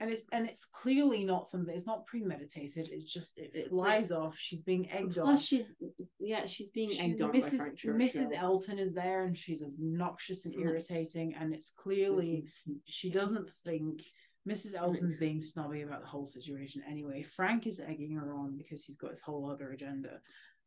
And 0.00 0.10
it's 0.10 0.22
and 0.32 0.48
it's 0.48 0.64
clearly 0.64 1.24
not 1.24 1.46
something. 1.48 1.72
It's 1.74 1.86
not 1.86 2.04
premeditated. 2.06 2.88
It's 2.92 3.10
just 3.10 3.38
it 3.38 3.68
flies 3.70 4.10
off. 4.10 4.36
She's 4.36 4.60
being 4.60 4.90
egged 4.90 5.14
Plus, 5.14 5.28
on. 5.28 5.36
she's 5.36 5.72
yeah, 6.18 6.46
she's 6.46 6.70
being 6.70 6.90
She- 6.90 7.00
egged 7.00 7.22
on 7.22 7.30
by 7.30 7.38
Mrs. 7.38 7.60
Mrs. 7.76 7.76
Churchill. 7.76 8.30
Elton 8.34 8.78
is 8.80 8.92
there, 8.94 9.22
and 9.24 9.38
she's 9.38 9.62
obnoxious 9.62 10.46
and 10.46 10.54
Mhm. 10.54 10.62
irritating, 10.64 11.34
and 11.34 11.54
it's 11.54 11.70
clearly 11.70 12.44
she 12.84 13.08
doesn't 13.08 13.48
think 13.64 14.02
Mrs. 14.48 14.74
Elton's 14.74 15.16
being 15.16 15.40
snobby 15.40 15.82
about 15.82 16.00
the 16.02 16.08
whole 16.08 16.26
situation 16.26 16.82
anyway. 16.88 17.22
Frank 17.22 17.66
is 17.68 17.78
egging 17.80 18.12
her 18.16 18.34
on 18.34 18.56
because 18.56 18.84
he's 18.84 18.96
got 18.96 19.12
his 19.12 19.20
whole 19.22 19.48
other 19.48 19.70
agenda. 19.70 20.20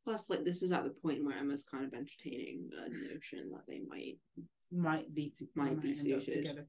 Plus, 0.06 0.30
like 0.30 0.46
this 0.46 0.64
is 0.64 0.72
at 0.72 0.86
the 0.86 0.90
point 1.02 1.24
where 1.26 1.38
Emma's 1.38 1.66
kind 1.66 1.84
of 1.86 1.94
entertaining 1.94 2.70
the 2.70 2.88
notion 3.14 3.52
that 3.52 3.68
they 3.68 3.80
might. 3.80 4.20
Might 4.72 5.14
be 5.14 5.30
to, 5.38 5.46
Might 5.54 5.82
be 5.82 5.90
end 5.90 6.14
up 6.14 6.22
suited. 6.24 6.34
together. 6.34 6.68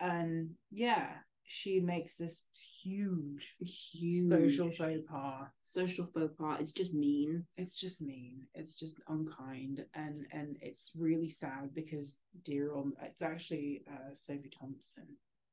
And 0.00 0.56
yeah, 0.72 1.18
she 1.46 1.78
makes 1.80 2.16
this 2.16 2.42
huge 2.82 3.56
Huge 3.60 4.28
social 4.28 4.70
faux 4.70 5.00
pas. 5.08 5.46
social 5.64 6.06
faux 6.14 6.32
pas. 6.38 6.58
It's 6.60 6.72
just 6.72 6.92
mean. 6.94 7.44
It's 7.56 7.74
just 7.74 8.00
mean. 8.00 8.46
It's 8.54 8.74
just 8.74 9.00
unkind, 9.08 9.84
and 9.94 10.26
and 10.32 10.56
it's 10.62 10.92
really 10.96 11.28
sad 11.30 11.74
because 11.74 12.16
dear 12.44 12.72
old. 12.72 12.92
It's 13.02 13.22
actually 13.22 13.84
uh, 13.90 14.14
Sophie 14.14 14.50
Thompson 14.58 15.06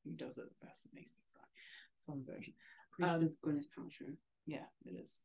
who 0.03 0.11
does 0.13 0.37
it 0.37 0.45
the 0.49 0.65
best. 0.65 0.85
It 0.85 0.91
makes 0.95 1.11
me 1.15 1.23
cry. 1.33 1.43
Fun 2.07 2.23
version. 2.25 2.53
Pretty 2.91 3.11
Um, 3.11 3.21
sure 3.21 3.29
Gwyneth 3.53 3.67
Paltrow. 3.77 4.15
Yeah, 4.47 4.65
it 4.85 4.91
is. 4.99 5.17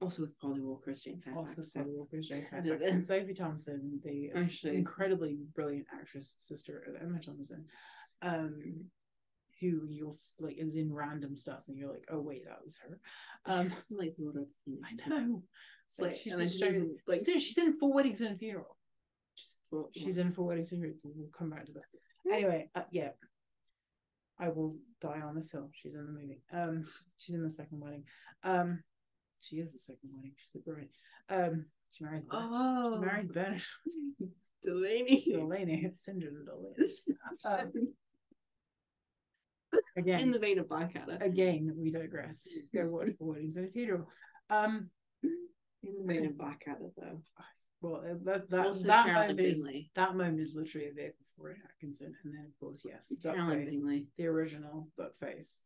Also 0.00 0.22
with 0.22 0.38
Polly 0.40 0.60
Walker 0.60 0.90
as 0.90 1.02
Jane 1.02 1.20
Fairfax. 1.20 1.50
Also, 1.50 1.62
so- 1.62 1.68
Sally 1.80 1.92
Walker's 1.94 2.28
Jane 2.28 2.46
I 2.52 2.60
Fairfax. 2.62 2.84
And 2.84 3.04
Sophie 3.04 3.32
Thompson, 3.34 4.00
the 4.04 4.30
Actually, 4.34 4.76
incredibly 4.76 5.38
brilliant 5.54 5.86
actress, 5.94 6.34
sister 6.40 6.82
of 6.88 7.00
Emma 7.00 7.20
Thompson, 7.20 7.64
um, 8.22 8.60
who 9.70 9.86
you'll 9.88 10.16
like 10.38 10.56
is 10.58 10.76
in 10.76 10.92
random 10.92 11.36
stuff, 11.36 11.60
and 11.68 11.76
you're 11.76 11.90
like, 11.90 12.04
oh 12.10 12.20
wait, 12.20 12.44
that 12.46 12.58
was 12.64 12.76
her. 12.78 12.98
Um, 13.46 13.72
like 13.90 14.14
Order 14.24 14.40
of 14.40 14.46
the. 14.66 14.78
I 14.84 15.08
know. 15.08 15.42
It's 15.88 16.00
like, 16.00 16.16
She 16.16 16.30
and 16.30 16.40
just 16.40 16.62
even, 16.62 16.96
like 17.06 17.20
she's 17.20 17.58
in 17.58 17.78
Four 17.78 17.92
Weddings 17.92 18.20
and 18.20 18.34
a 18.34 18.38
Funeral. 18.38 18.76
just 19.36 19.58
thought, 19.70 19.90
She's 19.94 20.18
in 20.18 20.32
Four 20.32 20.46
Weddings 20.46 20.72
and 20.72 20.80
a 20.80 20.86
Funeral. 20.86 20.98
We'll 21.04 21.28
come 21.36 21.50
back 21.50 21.66
to 21.66 21.72
that. 21.72 22.32
Anyway, 22.32 22.70
uh, 22.74 22.82
yeah. 22.90 23.10
I 24.40 24.48
will 24.48 24.76
die 25.00 25.20
on 25.20 25.36
this 25.36 25.52
hill. 25.52 25.70
She's 25.72 25.94
in 25.94 26.04
the 26.06 26.10
movie. 26.12 26.42
Um, 26.52 26.86
she's 27.16 27.36
in 27.36 27.42
the 27.44 27.50
second 27.50 27.78
wedding. 27.80 28.02
Um, 28.42 28.82
she 29.40 29.56
is 29.56 29.72
the 29.72 29.78
second 29.78 30.10
wedding. 30.12 30.32
She's 30.36 30.52
the 30.52 30.58
bride. 30.72 30.88
Um, 31.28 31.66
she 31.92 32.02
marries. 32.02 32.24
oh, 32.32 32.96
She 32.98 33.04
marries 33.06 33.28
Bernard. 33.28 33.62
Delaney. 34.64 35.24
Delaney. 35.30 35.82
It's 35.84 36.04
Cinder 36.04 36.28
and 36.28 36.46
Delaney. 36.46 36.90
Um, 37.48 37.72
Again, 39.96 40.20
in 40.20 40.30
the 40.32 40.38
vein 40.38 40.58
of 40.58 40.68
Blackadder. 40.68 41.18
again, 41.20 41.72
we 41.76 41.90
digress. 41.90 42.48
Go 42.74 42.86
watch 42.88 43.08
Four 43.18 43.34
Weddings 43.34 43.56
and 43.56 43.68
a 43.68 43.70
Funeral. 43.70 44.08
Um, 44.50 44.90
In 45.22 45.94
the 45.98 46.04
vein 46.12 46.26
of 46.26 46.36
Blackadder, 46.38 46.90
though. 46.96 47.20
well, 47.80 47.96
uh, 47.96 48.14
that 48.24 48.50
that 48.50 48.74
that 48.84 49.06
moment 49.06 49.40
is 49.40 49.58
Bingley. 49.58 49.90
that 49.94 50.16
moment 50.16 50.40
is 50.40 50.54
literally 50.56 50.88
a 50.88 50.92
vehicle 50.92 51.24
for 51.36 51.46
Rowan 51.46 51.62
Atkinson, 51.64 52.14
and 52.24 52.34
then 52.34 52.46
of 52.46 52.58
course, 52.58 52.84
yes, 52.88 53.12
Caroline 53.22 53.66
Bingley. 53.66 54.06
the 54.18 54.26
original 54.26 54.88
Duckface, 54.98 55.58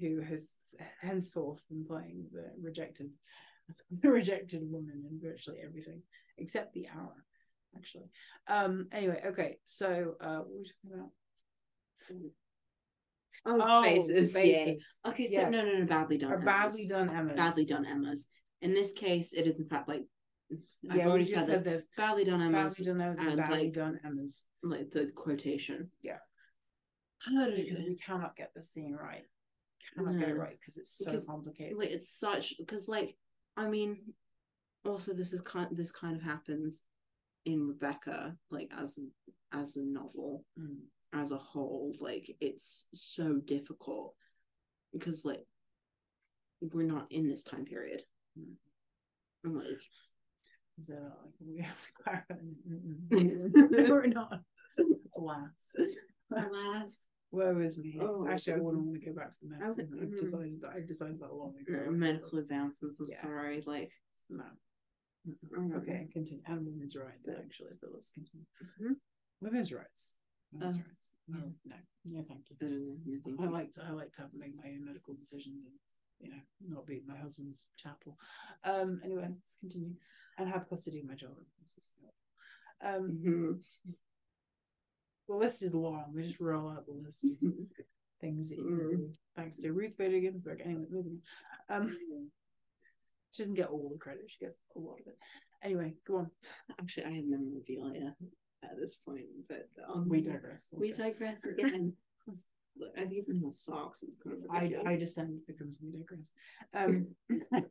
who 0.00 0.20
has 0.20 0.54
henceforth 1.00 1.62
been 1.68 1.84
playing 1.84 2.26
the 2.32 2.50
rejected, 2.62 3.10
the 4.00 4.10
rejected 4.10 4.62
woman 4.70 5.04
in 5.10 5.20
virtually 5.20 5.58
everything 5.64 6.00
except 6.38 6.72
the 6.72 6.86
hour, 6.88 7.14
actually. 7.76 8.08
Um. 8.46 8.88
Anyway, 8.92 9.20
okay. 9.26 9.58
So, 9.64 10.14
uh, 10.20 10.36
what 10.38 10.48
were 10.48 10.58
we 10.60 10.64
talking 10.64 10.92
about? 11.00 11.10
Oh, 13.48 13.82
faces, 13.82 14.34
yeah. 14.34 14.40
faces. 14.40 14.86
Okay, 15.06 15.26
so 15.26 15.40
Yeah. 15.40 15.48
no, 15.50 15.64
no, 15.64 15.78
no, 15.78 15.86
badly 15.86 16.18
done. 16.18 16.30
Or 16.32 16.34
Emmas. 16.34 16.44
badly 16.44 16.86
done 16.86 17.10
Emmas. 17.10 17.36
Badly 17.36 17.64
done 17.66 17.86
Emmas. 17.86 18.26
In 18.62 18.74
this 18.74 18.92
case, 18.92 19.32
it 19.32 19.46
is 19.46 19.58
in 19.58 19.68
fact 19.68 19.88
like 19.88 20.02
I've 20.90 20.96
Yeah, 20.96 21.08
already 21.08 21.24
said 21.24 21.46
said 21.46 21.56
this. 21.58 21.62
this. 21.62 21.88
Badly 21.96 22.24
done 22.24 22.40
Emmas, 22.40 22.74
Badly 22.78 22.84
done 22.92 23.00
Emmas 23.00 23.18
and 23.18 23.36
badly 23.36 23.64
like, 23.64 23.72
done 23.72 24.00
Emmas. 24.04 24.44
like 24.62 24.90
the 24.90 25.10
quotation. 25.14 25.90
Yeah. 26.02 26.18
How 27.18 27.46
do 27.46 27.54
Because 27.56 27.78
we 27.80 27.96
cannot 27.96 28.36
get 28.36 28.52
the 28.54 28.62
scene 28.62 28.94
right. 28.94 29.24
Cannot 29.94 30.18
get 30.18 30.28
it 30.28 30.36
right 30.36 30.56
because 30.58 30.76
it's 30.76 30.96
so 30.98 31.10
Because, 31.10 31.26
complicated. 31.26 31.76
like 31.78 31.90
it's 31.90 32.10
such 32.10 32.54
because 32.58 32.88
like 32.88 33.16
I 33.56 33.68
mean, 33.68 34.14
also 34.84 35.12
this 35.12 35.32
is 35.32 35.40
kind 35.40 35.68
this 35.72 35.90
kind 35.90 36.16
of 36.16 36.22
happens 36.22 36.82
in 37.44 37.66
Rebecca 37.66 38.36
like 38.50 38.70
as 38.76 38.98
as 39.52 39.76
a 39.76 39.80
novel 39.82 40.44
Mm. 40.58 40.78
As 41.14 41.30
a 41.30 41.38
whole 41.38 41.94
like 42.00 42.30
it's 42.40 42.84
so 42.92 43.38
difficult 43.44 44.14
because 44.92 45.24
like 45.24 45.44
we're 46.60 46.86
not 46.86 47.06
in 47.10 47.28
this 47.28 47.44
time 47.44 47.64
period. 47.64 48.02
Mm. 48.38 48.54
And, 49.44 49.56
like 49.56 49.82
So 50.80 50.94
like 50.94 51.34
we 51.46 51.62
have 51.62 51.80
to 51.80 51.92
clarify 52.02 52.34
we're 53.90 54.06
not. 54.06 54.40
Alas. 55.16 55.74
alas 56.36 57.06
Woe 57.30 57.58
is 57.60 57.76
me. 57.76 57.98
Oh, 58.00 58.26
Actually, 58.26 58.54
I 58.54 58.58
wouldn't 58.60 58.86
want 58.86 59.00
to 59.00 59.06
go 59.06 59.12
back 59.14 59.38
to 59.38 59.46
the 59.46 59.54
I 59.56 59.58
medicine. 59.58 59.90
I've 60.00 60.08
mhm. 60.08 60.18
decided 60.18 60.60
that 60.62 60.70
I 60.74 60.80
decided 60.80 61.20
that 61.20 61.34
long 61.34 61.54
ago. 61.60 61.90
medical 61.90 62.38
advances. 62.38 63.00
I'm 63.00 63.06
Yeah. 63.10 63.20
sorry, 63.22 63.62
like 63.66 63.90
No. 64.30 64.44
Um, 65.56 65.72
Okay, 65.76 66.08
continue. 66.12 66.42
Women's 66.48 66.96
rights, 66.96 67.28
actually, 67.28 67.72
but 67.82 67.90
let's 67.92 68.10
continue. 68.12 68.46
Mhm. 68.80 68.96
Women's 69.42 69.72
rights. 69.72 70.14
Women's 70.52 70.76
Oh, 70.76 70.80
rights. 70.86 71.08
Oh, 71.30 71.52
no. 71.66 71.76
No, 72.04 72.24
thank 72.26 72.40
you. 72.48 72.56
I 72.62 72.64
no, 72.64 73.18
thank 73.24 73.40
I 73.40 73.44
you. 73.44 73.50
like 73.52 73.72
to 73.72 73.82
I 73.84 73.90
like 73.90 74.12
to 74.12 74.22
have 74.22 74.30
make 74.34 74.56
my 74.56 74.70
own 74.70 74.84
medical 74.86 75.14
decisions 75.14 75.64
and 75.64 75.74
you 76.20 76.30
know 76.30 76.40
not 76.76 76.86
be 76.86 77.02
my 77.06 77.16
husband's 77.18 77.66
chapel. 77.76 78.16
Um. 78.64 79.00
Anyway, 79.04 79.26
let's 79.28 79.56
continue 79.60 79.92
and 80.38 80.48
have 80.48 80.68
custody 80.68 81.00
of 81.00 81.06
my 81.06 81.14
children. 81.14 81.44
This 81.62 81.76
is 81.84 81.92
good. 82.00 82.88
Um. 82.88 83.20
Mhm. 83.24 83.94
The 85.28 85.34
list 85.34 85.62
is 85.62 85.74
long. 85.74 86.12
We 86.14 86.22
just 86.22 86.40
roll 86.40 86.70
out 86.70 86.86
the 86.86 86.92
list 86.92 87.24
of 87.24 87.36
things 88.22 88.48
that 88.48 88.56
you 88.56 88.64
can 88.64 88.78
do. 88.78 89.12
Thanks 89.36 89.58
to 89.58 89.72
Ruth 89.72 89.96
Bader 89.98 90.20
Ginsburg. 90.20 90.62
Anyway, 90.64 90.86
moving 90.90 91.20
on. 91.68 91.82
Um. 91.82 91.98
She 93.32 93.42
doesn't 93.42 93.54
get 93.56 93.68
all 93.68 93.90
the 93.92 93.98
credit. 93.98 94.24
She 94.28 94.38
gets 94.42 94.56
a 94.74 94.78
lot 94.78 95.00
of 95.00 95.06
it. 95.06 95.18
Anyway, 95.62 95.92
go 96.06 96.16
on. 96.16 96.30
Actually, 96.80 97.04
I 97.04 97.10
have 97.16 97.24
memorabilia 97.26 98.16
at 98.62 98.78
this 98.78 98.96
point, 98.96 99.26
but 99.48 99.68
um, 99.88 100.08
We 100.08 100.20
digress. 100.20 100.66
We 100.72 100.92
digress 100.92 101.44
again. 101.58 101.92
Look, 102.76 102.92
I 102.96 103.02
even 103.02 103.42
have 103.44 103.54
socks. 103.54 104.04
It's 104.04 104.16
kind 104.16 104.36
of 104.36 104.86
I. 104.86 104.92
I 104.92 104.96
descend 104.96 105.40
becomes 105.46 105.76
we 105.82 105.90
digress. 105.98 106.30
Um, 106.74 107.08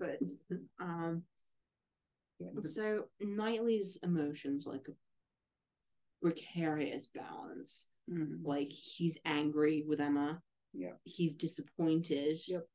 but 0.00 0.18
um, 0.80 1.22
yeah, 2.40 2.48
so 2.60 3.04
Knightley's 3.20 3.98
emotions 4.02 4.66
like 4.66 4.86
a 4.88 4.92
precarious 6.22 7.06
balance. 7.06 7.86
Mm. 8.10 8.38
Like 8.42 8.70
he's 8.70 9.18
angry 9.24 9.84
with 9.86 10.00
Emma. 10.00 10.40
Yeah. 10.72 10.92
He's 11.04 11.34
disappointed. 11.34 12.38
Yep. 12.46 12.66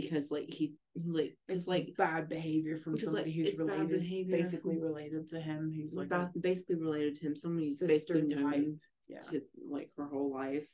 Because 0.00 0.30
like 0.30 0.50
he 0.50 0.74
like 0.94 1.38
it's 1.48 1.66
like 1.66 1.94
bad 1.96 2.28
behavior 2.28 2.76
from 2.76 2.98
somebody 2.98 3.30
like, 3.30 3.34
who's 3.34 3.58
related, 3.58 4.30
basically 4.30 4.76
related 4.78 5.26
to 5.30 5.40
him. 5.40 5.72
Who's 5.74 5.96
like, 5.96 6.10
ba- 6.10 6.30
basically 6.38 6.76
related 6.76 7.16
to 7.16 7.26
him. 7.26 7.36
Someone 7.36 7.62
he's 7.62 7.82
basically 7.82 8.22
known 8.22 8.78
yeah, 9.08 9.20
to 9.30 9.40
like 9.70 9.90
her 9.96 10.06
whole 10.06 10.30
life. 10.30 10.68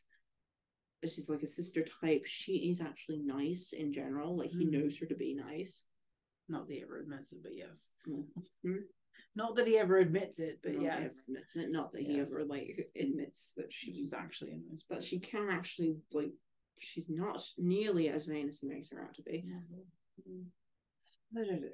She's 1.05 1.28
like 1.31 1.43
a 1.43 1.47
sister 1.47 1.85
type. 2.01 2.23
She 2.27 2.70
is 2.70 2.81
actually 2.81 3.20
nice 3.24 3.73
in 3.73 3.93
general. 3.93 4.36
Like 4.36 4.51
he 4.51 4.65
Mhm. 4.66 4.73
knows 4.73 4.99
her 4.99 5.07
to 5.07 5.15
be 5.15 5.35
nice. 5.35 5.82
not 6.49 6.66
that 6.66 6.74
he 6.74 6.82
ever 6.82 6.99
admits 6.99 7.32
it, 7.32 7.39
but 7.43 7.55
yes, 7.57 7.89
Mhm. 8.07 8.27
not 9.36 9.55
that 9.55 9.66
he 9.69 9.78
ever 9.78 9.99
admits 9.99 10.39
it, 10.40 10.59
but 10.62 10.73
Not 10.74 10.82
yes, 10.82 11.28
admits 11.28 11.57
it. 11.57 11.70
Not 11.70 11.93
that 11.93 12.03
he 12.03 12.19
ever 12.19 12.44
like 12.44 12.90
admits 12.97 13.53
that 13.57 13.73
she's 13.73 13.94
she's 13.94 14.12
actually 14.12 14.51
in 14.53 14.65
this. 14.69 14.82
but 14.82 15.03
she 15.05 15.20
can 15.20 15.49
actually 15.49 15.97
like 16.11 16.32
she's 16.83 17.09
not 17.09 17.43
nearly 17.59 18.09
as 18.09 18.27
vain 18.27 18.49
as 18.49 18.59
he 18.59 18.67
makes 18.67 18.89
her 18.91 19.01
out 19.01 19.15
to 19.15 19.23
be. 19.23 19.45
I 21.35 21.45
don't 21.45 21.61
know. 21.61 21.69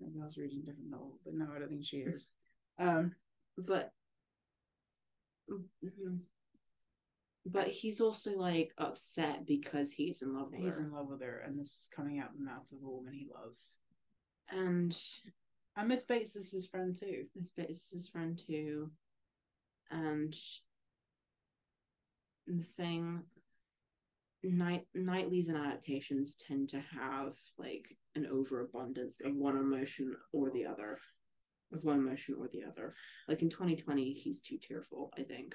Maybe 0.00 0.20
I 0.20 0.24
was 0.24 0.36
reading 0.36 0.58
a 0.62 0.66
different 0.66 0.90
novel, 0.90 1.18
but 1.24 1.34
no, 1.34 1.46
I 1.54 1.58
don't 1.58 1.68
think 1.68 1.84
she 1.84 1.98
is. 1.98 2.26
Um, 2.76 3.14
But 3.56 3.92
Mhm. 5.48 6.18
but 7.46 7.68
he's 7.68 8.00
also 8.00 8.36
like 8.36 8.72
upset 8.78 9.46
because 9.46 9.92
he's 9.92 10.22
in 10.22 10.34
love 10.34 10.50
with 10.50 10.60
he's 10.60 10.76
her. 10.78 10.82
in 10.82 10.90
love 10.92 11.08
with 11.08 11.22
her, 11.22 11.38
and 11.38 11.56
this 11.58 11.70
is 11.82 11.88
coming 11.94 12.18
out 12.18 12.30
of 12.30 12.38
the 12.38 12.44
mouth 12.44 12.66
of 12.72 12.82
a 12.82 12.90
woman 12.90 13.12
he 13.12 13.28
loves. 13.32 13.78
And 14.48 14.96
And 15.76 15.88
Miss 15.88 16.04
Bates 16.04 16.34
is 16.36 16.50
his 16.50 16.66
friend 16.66 16.94
too. 16.98 17.26
Miss 17.36 17.50
Bates 17.50 17.84
is 17.86 17.90
his 17.90 18.08
friend 18.08 18.36
too. 18.38 18.90
And 19.90 20.34
the 22.46 22.64
thing 22.64 23.22
Night 24.44 24.86
Knightley's 24.94 25.48
and 25.48 25.56
adaptations 25.58 26.36
tend 26.36 26.68
to 26.70 26.80
have 26.80 27.32
like 27.58 27.86
an 28.14 28.26
overabundance 28.30 29.20
of 29.24 29.34
one 29.34 29.56
emotion 29.56 30.14
or 30.32 30.50
the 30.50 30.66
other. 30.66 30.98
Of 31.72 31.82
one 31.82 31.98
emotion 31.98 32.36
or 32.38 32.48
the 32.52 32.62
other. 32.64 32.94
Like 33.26 33.42
in 33.42 33.50
2020, 33.50 34.12
he's 34.12 34.42
too 34.42 34.58
tearful, 34.58 35.10
I 35.18 35.22
think. 35.22 35.54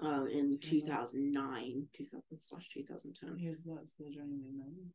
Um, 0.00 0.28
in 0.32 0.58
2009, 0.60 1.86
2000 1.94 2.22
slash 2.40 2.68
2010. 2.72 3.36
Here's 3.38 3.58
that's 3.66 3.86
the 3.98 4.04
Jonny 4.10 4.38
Lee 4.42 4.50
Miller. 4.56 4.88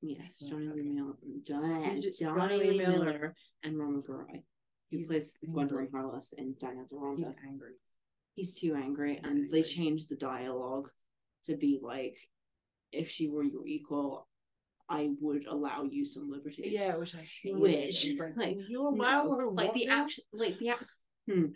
Yes, 0.00 0.36
Yeah, 0.40 0.50
Jonny 0.50 0.66
Lee 0.68 0.72
okay. 0.80 0.88
Miller, 0.88 1.14
Jonny, 1.46 1.90
He's 2.00 2.18
Jonny 2.18 2.38
Jonny 2.40 2.56
Lee 2.58 2.70
Lee 2.70 2.78
Miller. 2.78 3.04
Miller. 3.04 3.34
and 3.64 3.76
Romola 3.76 4.02
Garai. 4.06 4.42
He 4.88 4.98
He's 4.98 5.08
plays 5.08 5.38
angry. 5.44 5.52
Gwendolen 5.66 5.88
Harleth 5.92 6.32
in 6.38 6.54
Daniel 6.60 6.84
He's 6.84 6.90
Deronda. 6.90 7.34
angry. 7.46 7.72
He's 8.34 8.58
too 8.58 8.74
angry, 8.76 9.16
He's 9.20 9.30
and 9.30 9.50
they 9.50 9.58
angry. 9.58 9.62
changed 9.70 10.08
the 10.08 10.16
dialogue 10.16 10.88
to 11.46 11.56
be 11.56 11.80
like, 11.82 12.16
"If 12.92 13.10
she 13.10 13.28
were 13.28 13.44
your 13.44 13.66
equal, 13.66 14.28
I 14.88 15.10
would 15.20 15.46
allow 15.46 15.84
you 15.84 16.04
some 16.06 16.30
liberties." 16.30 16.72
Yeah, 16.72 16.96
which 16.96 17.14
I 17.14 17.26
hate. 17.42 17.56
Which, 17.56 18.06
Like, 18.18 18.36
like, 18.36 18.56
you 18.68 18.86
allow 18.86 19.24
No, 19.24 19.36
her 19.36 19.50
like 19.50 19.74
the 19.74 19.88
action, 19.88 20.24
like 20.32 20.58
the 20.58 20.74
hmm, 21.26 21.46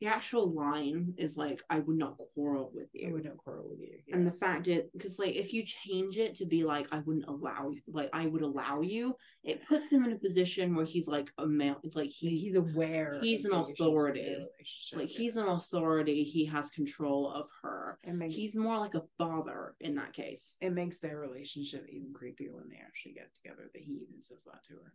the 0.00 0.08
actual 0.08 0.52
line 0.52 1.14
is 1.16 1.36
like, 1.38 1.62
"I 1.70 1.78
would 1.80 1.96
not 1.96 2.18
quarrel 2.34 2.70
with 2.74 2.88
you. 2.92 3.08
I 3.08 3.12
would 3.12 3.24
not 3.24 3.36
quarrel 3.38 3.68
with 3.70 3.80
you. 3.80 3.98
And 4.12 4.26
the 4.26 4.30
fact 4.32 4.68
is, 4.68 4.82
because 4.92 5.18
like 5.18 5.34
if 5.34 5.52
you 5.52 5.64
change 5.64 6.18
it 6.18 6.34
to 6.36 6.46
be 6.46 6.64
like 6.64 6.86
I 6.92 6.98
wouldn't 6.98 7.26
allow, 7.26 7.72
like 7.88 8.10
I 8.12 8.26
would 8.26 8.42
allow 8.42 8.82
you, 8.82 9.16
it 9.42 9.66
puts 9.66 9.90
him 9.90 10.04
in 10.04 10.12
a 10.12 10.18
position 10.18 10.74
where 10.76 10.84
he's 10.84 11.08
like 11.08 11.30
a 11.38 11.46
male, 11.46 11.80
like 11.94 12.10
he's, 12.10 12.42
he's 12.42 12.54
aware. 12.56 13.18
he's 13.22 13.44
an 13.44 13.52
the 13.52 13.56
issues 13.62 13.70
of 13.70 13.86
authority. 13.86 14.46
like 14.94 15.08
he's 15.08 15.36
an 15.36 15.48
authority. 15.48 16.24
He 16.24 16.44
has 16.46 16.70
control 16.70 17.30
of 17.32 17.46
her. 17.62 17.98
it 18.02 18.14
makes 18.14 18.34
He's 18.34 18.54
more 18.56 18.78
like 18.78 18.94
a 18.94 19.02
father 19.18 19.74
in 19.80 19.94
that 19.96 20.12
case. 20.12 20.56
it 20.60 20.72
makes 20.72 21.00
their 21.00 21.18
relationship 21.18 21.86
even 21.88 22.12
creepier 22.12 22.52
when 22.52 22.68
they 22.68 22.80
actually 22.84 23.12
get 23.14 23.34
together. 23.34 23.70
That 23.72 23.82
he 23.82 23.92
even 24.08 24.22
says 24.22 24.42
that 24.44 24.62
to 24.64 24.74
her. 24.74 24.92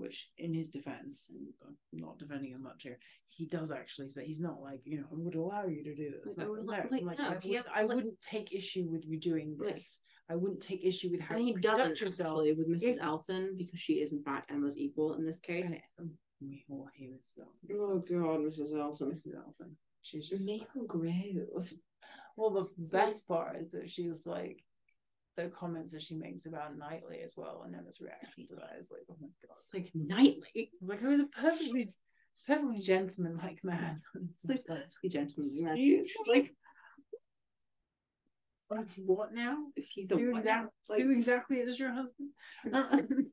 Which, 0.00 0.28
in 0.38 0.54
his 0.54 0.68
defense, 0.70 1.26
and 1.30 1.46
I'm 1.62 1.76
not 2.00 2.18
defending 2.18 2.52
him 2.52 2.62
much 2.62 2.82
here, 2.84 2.98
he 3.28 3.46
does 3.46 3.70
actually 3.70 4.08
say 4.08 4.24
he's 4.24 4.40
not 4.40 4.60
like 4.62 4.80
you 4.84 4.98
know 4.98 5.06
I 5.12 5.14
would 5.14 5.34
allow 5.34 5.66
you 5.66 5.84
to 5.84 5.94
do 5.94 6.10
this. 6.24 6.36
Like, 6.38 6.46
I 6.46 6.48
Like, 6.48 6.58
would 6.58 6.66
no, 6.66 6.72
allow- 6.72 6.88
like, 6.90 7.02
like, 7.02 7.18
no, 7.18 7.28
I, 7.28 7.38
he 7.40 7.48
would, 7.50 7.56
has- 7.58 7.66
I 7.74 7.82
like- 7.82 7.96
wouldn't 7.96 8.20
take 8.20 8.52
issue 8.54 8.86
with 8.88 9.04
you 9.06 9.18
doing 9.20 9.56
Like- 9.58 9.74
this. 9.76 10.00
I 10.28 10.36
wouldn't 10.36 10.62
take 10.62 10.84
issue 10.84 11.10
with 11.10 11.20
how 11.20 11.34
And 11.34 11.44
he 11.44 11.50
you 11.50 11.58
doesn't 11.58 11.78
conduct 11.78 12.00
yourself. 12.02 12.38
actually 12.38 12.52
with 12.52 12.68
Mrs. 12.68 12.94
If- 12.96 13.02
Elton 13.02 13.54
because 13.58 13.80
she 13.80 13.94
is 13.94 14.12
in 14.12 14.22
fact 14.22 14.50
Emma's 14.50 14.78
equal 14.78 15.14
in 15.14 15.24
this 15.24 15.40
case. 15.40 15.66
And 15.66 15.74
it, 15.74 15.82
we 16.40 16.64
all 16.70 16.88
hate 16.96 17.10
Mrs. 17.12 17.40
Elton. 17.40 17.78
Oh 17.80 17.98
God, 17.98 18.40
Mrs. 18.40 18.78
Elton. 18.78 19.10
Mrs. 19.10 19.34
Elton. 19.36 19.76
She's 20.02 20.28
just 20.28 20.44
Maple 20.44 20.86
Grove. 20.86 21.74
well. 22.36 22.50
The 22.50 22.68
best 22.78 23.26
part 23.28 23.56
is 23.60 23.72
that 23.72 23.90
she's 23.90 24.24
like 24.26 24.62
the 25.36 25.48
comments 25.48 25.92
that 25.92 26.02
she 26.02 26.16
makes 26.16 26.46
about 26.46 26.76
Knightley 26.76 27.20
as 27.24 27.34
well, 27.36 27.62
and 27.64 27.74
Emma's 27.74 28.00
reaction 28.00 28.46
to 28.48 28.56
that 28.56 28.78
is 28.78 28.90
like, 28.90 29.02
oh 29.10 29.16
my 29.20 29.28
god. 29.46 29.56
It's 29.58 29.70
like 29.72 29.90
Knightley. 29.94 30.46
It's 30.54 30.82
like 30.82 31.02
was 31.02 31.20
a 31.20 31.26
perfectly, 31.26 31.90
perfectly 32.46 32.80
gentleman-like 32.80 33.60
man. 33.62 34.02
It's 34.14 34.44
like 34.44 34.60
gentlemanly. 35.08 35.64
man. 35.64 35.74
Excuse 35.74 36.08
like 36.26 36.54
What's 38.70 39.00
what 39.04 39.34
now? 39.34 39.56
he's 39.74 40.12
a 40.12 40.16
Who, 40.16 40.36
exact, 40.36 40.68
like, 40.88 41.02
who 41.02 41.10
exactly 41.10 41.56
is 41.56 41.76
your 41.76 41.92
husband? 41.92 42.30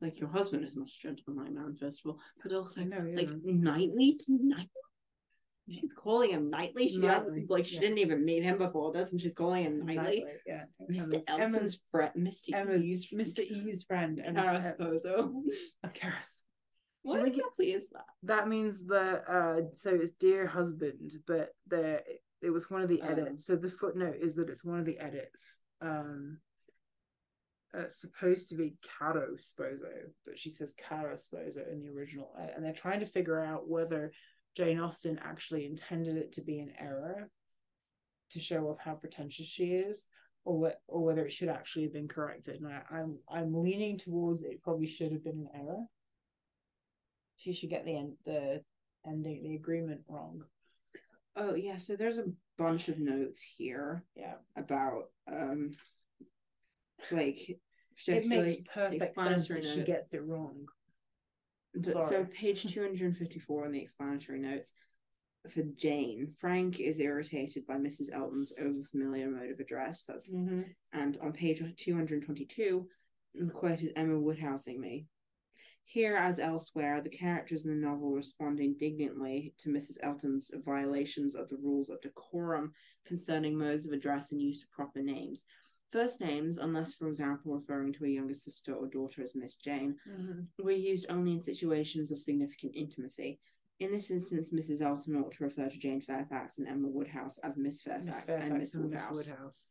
like 0.00 0.18
your 0.18 0.28
husband 0.28 0.64
is 0.64 0.76
not 0.76 0.88
a 0.88 1.00
gentlemanly 1.00 1.52
man, 1.52 1.76
first 1.78 2.00
of 2.04 2.10
all, 2.10 2.18
but 2.42 2.52
also 2.52 2.82
know, 2.82 2.98
like 3.14 3.28
yeah. 3.28 3.36
Knightley, 3.44 4.18
Knightley. 4.28 4.66
She's 5.70 5.90
calling 5.96 6.30
him 6.30 6.50
Knightley. 6.50 6.88
She 6.88 6.98
Knightley, 6.98 7.46
like 7.48 7.64
she 7.66 7.76
yeah. 7.76 7.80
didn't 7.82 7.98
even 7.98 8.24
meet 8.24 8.42
him 8.42 8.58
before 8.58 8.92
this, 8.92 9.12
and 9.12 9.20
she's 9.20 9.34
calling 9.34 9.64
him 9.64 9.86
Knightley. 9.86 10.24
Yeah. 10.46 10.64
Mr. 10.90 11.22
Emma's, 11.28 11.54
Elton's 11.54 11.80
friend, 11.90 12.10
Mr. 12.18 12.52
Emma's 12.54 12.84
E's 12.84 13.10
Mr. 13.10 13.40
E's 13.40 13.84
friend. 13.84 14.20
Caro 14.34 14.58
Sposo. 14.58 15.32
uh, 15.84 15.88
Karis. 15.88 16.42
What 17.04 17.26
exactly 17.26 17.72
is 17.72 17.90
that? 17.90 18.04
that 18.24 18.48
means 18.48 18.86
that 18.86 19.24
uh 19.28 19.62
so 19.72 19.90
it's 19.94 20.12
dear 20.12 20.46
husband 20.46 21.12
but 21.26 21.50
there 21.66 22.00
it 22.40 22.50
was 22.50 22.70
one 22.70 22.80
of 22.82 22.88
the 22.88 23.02
Oh. 23.02 23.08
edits 23.08 23.44
so 23.46 23.56
the 23.56 23.68
footnote 23.68 24.16
is 24.20 24.36
that 24.36 24.48
it's 24.48 24.64
one 24.64 24.78
of 24.78 24.84
the 24.86 24.98
edits 25.00 25.58
um 25.80 26.38
uh, 27.76 27.80
it's 27.82 28.00
supposed 28.00 28.50
to 28.50 28.54
be 28.54 28.76
caro 28.98 29.30
sposo 29.36 29.90
but 30.24 30.38
she 30.38 30.48
says 30.50 30.74
caro 30.88 31.16
sposo 31.16 31.68
in 31.72 31.82
the 31.82 31.88
original 31.88 32.30
uh, 32.38 32.46
and 32.54 32.64
they're 32.64 32.72
trying 32.72 33.00
to 33.00 33.06
figure 33.06 33.40
out 33.40 33.68
whether 33.68 34.12
jane 34.54 34.80
austen 34.80 35.18
actually 35.22 35.64
intended 35.66 36.16
it 36.16 36.32
to 36.32 36.42
be 36.42 36.58
an 36.60 36.72
error 36.78 37.30
to 38.32 38.40
show 38.40 38.68
off 38.68 38.78
how 38.78 38.94
pretentious 38.94 39.46
she 39.46 39.72
is 39.72 40.06
or 40.44 40.58
what 40.58 40.80
or 40.88 41.04
whether 41.04 41.24
it 41.24 41.32
should 41.32 41.48
actually 41.48 41.84
have 41.84 41.92
been 41.92 42.08
corrected. 42.08 42.60
And 42.60 42.72
I, 42.72 42.82
i'm 42.90 43.18
i'm 43.28 43.54
leaning 43.54 43.98
towards 43.98 44.42
it 44.42 44.62
probably 44.62 44.86
should 44.86 45.12
have 45.12 45.24
been 45.24 45.46
an 45.46 45.48
error. 45.54 45.84
She 47.36 47.52
should 47.52 47.70
get 47.70 47.84
the 47.84 47.96
end 47.96 48.14
the 48.24 48.62
ending 49.06 49.42
the 49.42 49.54
agreement 49.54 50.02
wrong. 50.08 50.42
Oh 51.34 51.54
yeah, 51.54 51.78
so 51.78 51.96
there's 51.96 52.18
a 52.18 52.26
bunch 52.58 52.88
of 52.88 52.98
notes 52.98 53.42
here 53.56 54.04
yeah. 54.14 54.34
about 54.56 55.04
um 55.30 55.70
it's 56.98 57.12
like 57.12 57.58
it 58.06 58.26
makes 58.26 58.56
perfect 58.72 59.16
sense 59.16 59.48
that 59.48 59.64
she 59.64 59.82
gets 59.82 60.12
it 60.12 60.24
wrong 60.24 60.66
But 61.74 62.08
so 62.08 62.24
page 62.26 62.70
254 62.72 63.66
in 63.66 63.72
the 63.72 63.80
explanatory 63.80 64.40
notes 64.40 64.72
for 65.48 65.62
Jane, 65.76 66.28
Frank 66.38 66.78
is 66.78 67.00
irritated 67.00 67.66
by 67.66 67.74
Mrs. 67.74 68.12
Elton's 68.12 68.52
overfamiliar 68.60 69.32
mode 69.32 69.50
of 69.50 69.58
address. 69.58 70.04
That's 70.06 70.34
mm-hmm. 70.34 70.62
and 70.92 71.18
on 71.22 71.32
page 71.32 71.62
222, 71.76 72.88
the 73.34 73.50
quote 73.50 73.82
is 73.82 73.90
Emma 73.96 74.14
Woodhousing 74.14 74.78
me. 74.78 75.06
Here, 75.84 76.16
as 76.16 76.38
elsewhere, 76.38 77.00
the 77.00 77.10
characters 77.10 77.64
in 77.64 77.70
the 77.70 77.86
novel 77.86 78.12
respond 78.12 78.60
indignantly 78.60 79.52
to 79.58 79.68
Mrs. 79.68 79.96
Elton's 80.02 80.50
violations 80.64 81.34
of 81.34 81.48
the 81.48 81.56
rules 81.56 81.90
of 81.90 82.00
decorum 82.00 82.72
concerning 83.04 83.58
modes 83.58 83.84
of 83.84 83.92
address 83.92 84.30
and 84.30 84.40
use 84.40 84.62
of 84.62 84.70
proper 84.70 85.02
names. 85.02 85.44
First 85.92 86.22
names, 86.22 86.56
unless, 86.56 86.94
for 86.94 87.06
example, 87.08 87.54
referring 87.54 87.92
to 87.94 88.06
a 88.06 88.08
younger 88.08 88.34
sister 88.34 88.72
or 88.72 88.86
daughter 88.86 89.22
as 89.22 89.34
Miss 89.34 89.56
Jane, 89.56 89.96
mm-hmm. 90.10 90.64
were 90.64 90.72
used 90.72 91.06
only 91.10 91.32
in 91.32 91.42
situations 91.42 92.10
of 92.10 92.18
significant 92.18 92.72
intimacy. 92.74 93.40
In 93.78 93.92
this 93.92 94.10
instance, 94.10 94.50
Mrs. 94.54 94.80
Elton 94.80 95.16
ought 95.16 95.32
to 95.32 95.44
refer 95.44 95.68
to 95.68 95.78
Jane 95.78 96.00
Fairfax 96.00 96.58
and 96.58 96.66
Emma 96.66 96.88
Woodhouse 96.88 97.38
as 97.38 97.58
Miss 97.58 97.82
Fairfax, 97.82 98.22
Fairfax 98.22 98.50
and 98.50 98.58
Miss 98.58 98.74
Woodhouse. 98.74 99.14
Woodhouse. 99.14 99.70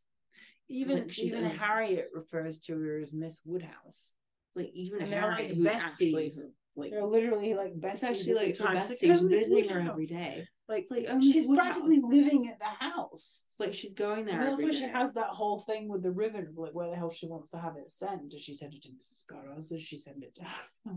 Even 0.68 0.98
Like, 0.98 1.18
even 1.18 1.44
Harriet 1.44 2.08
refers 2.14 2.60
to 2.60 2.78
her 2.78 3.00
as 3.00 3.12
Miss 3.12 3.40
Woodhouse. 3.44 4.12
Like 4.54 4.70
even 4.74 5.02
And 5.02 5.12
Harriet, 5.12 5.48
like 5.48 5.56
who's 5.56 5.66
actually 5.66 6.12
besties. 6.12 6.42
her, 6.42 6.50
like 6.76 6.90
They're 6.90 7.04
literally 7.04 7.54
like 7.54 7.74
besties. 7.78 8.02
actually 8.04 8.34
like 8.34 8.56
the 8.56 8.64
her 8.64 8.74
time. 8.74 8.82
So 8.84 8.94
bestie. 8.94 9.00
She's 9.00 9.22
visiting 9.22 9.68
her 9.68 9.80
every 9.80 10.06
day. 10.06 10.46
Like, 10.68 10.86
like, 10.90 11.06
oh, 11.10 11.20
she's 11.20 11.46
practically 11.46 12.00
living 12.02 12.48
at 12.48 12.58
the 12.58 12.64
house. 12.64 13.44
It's 13.50 13.60
like 13.60 13.74
she's 13.74 13.92
going 13.92 14.24
there 14.24 14.40
And 14.40 14.48
that's 14.48 14.62
why 14.62 14.70
she 14.70 14.84
has 14.88 15.12
that 15.14 15.26
whole 15.26 15.58
thing 15.58 15.86
with 15.88 16.02
the 16.02 16.10
ribbon, 16.10 16.54
like 16.56 16.72
where 16.72 16.88
the 16.88 16.96
hell 16.96 17.10
she 17.10 17.26
wants 17.26 17.50
to 17.50 17.58
have 17.58 17.76
it 17.76 17.90
sent. 17.92 18.30
Does 18.30 18.40
she 18.40 18.54
send 18.54 18.72
it 18.72 18.82
to 18.82 18.88
Mrs. 18.88 19.18
Scott 19.18 19.44
does 19.68 19.82
she 19.82 19.98
send 19.98 20.22
it 20.22 20.34
to? 20.36 20.46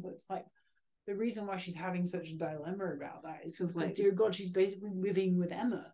It's 0.13 0.29
like 0.29 0.45
the 1.07 1.15
reason 1.15 1.45
why 1.45 1.57
she's 1.57 1.75
having 1.75 2.05
such 2.05 2.29
a 2.29 2.37
dilemma 2.37 2.93
about 2.95 3.23
that 3.23 3.41
is 3.43 3.55
'Cause, 3.57 3.73
because, 3.73 3.75
like- 3.75 3.95
dear 3.95 4.11
God, 4.11 4.33
she's 4.33 4.51
basically 4.51 4.91
living 4.95 5.37
with 5.37 5.51
Emma. 5.51 5.93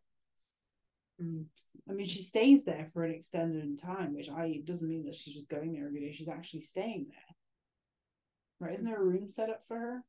Mm. 1.21 1.45
I 1.89 1.93
mean, 1.93 2.07
she 2.07 2.21
stays 2.21 2.65
there 2.65 2.89
for 2.93 3.03
an 3.03 3.13
extended 3.13 3.77
time, 3.79 4.13
which 4.13 4.29
I 4.29 4.61
doesn't 4.63 4.87
mean 4.87 5.05
that 5.05 5.15
she's 5.15 5.33
just 5.35 5.49
going 5.49 5.73
there 5.73 5.87
every 5.87 5.99
day. 6.01 6.11
She's 6.11 6.29
actually 6.29 6.61
staying 6.61 7.07
there. 7.09 7.30
Right? 8.61 8.73
Isn't 8.73 8.85
there 8.85 9.01
a 9.01 9.03
room 9.03 9.27
set 9.27 9.49
up 9.49 9.63
for 9.67 9.77
her? 9.77 10.03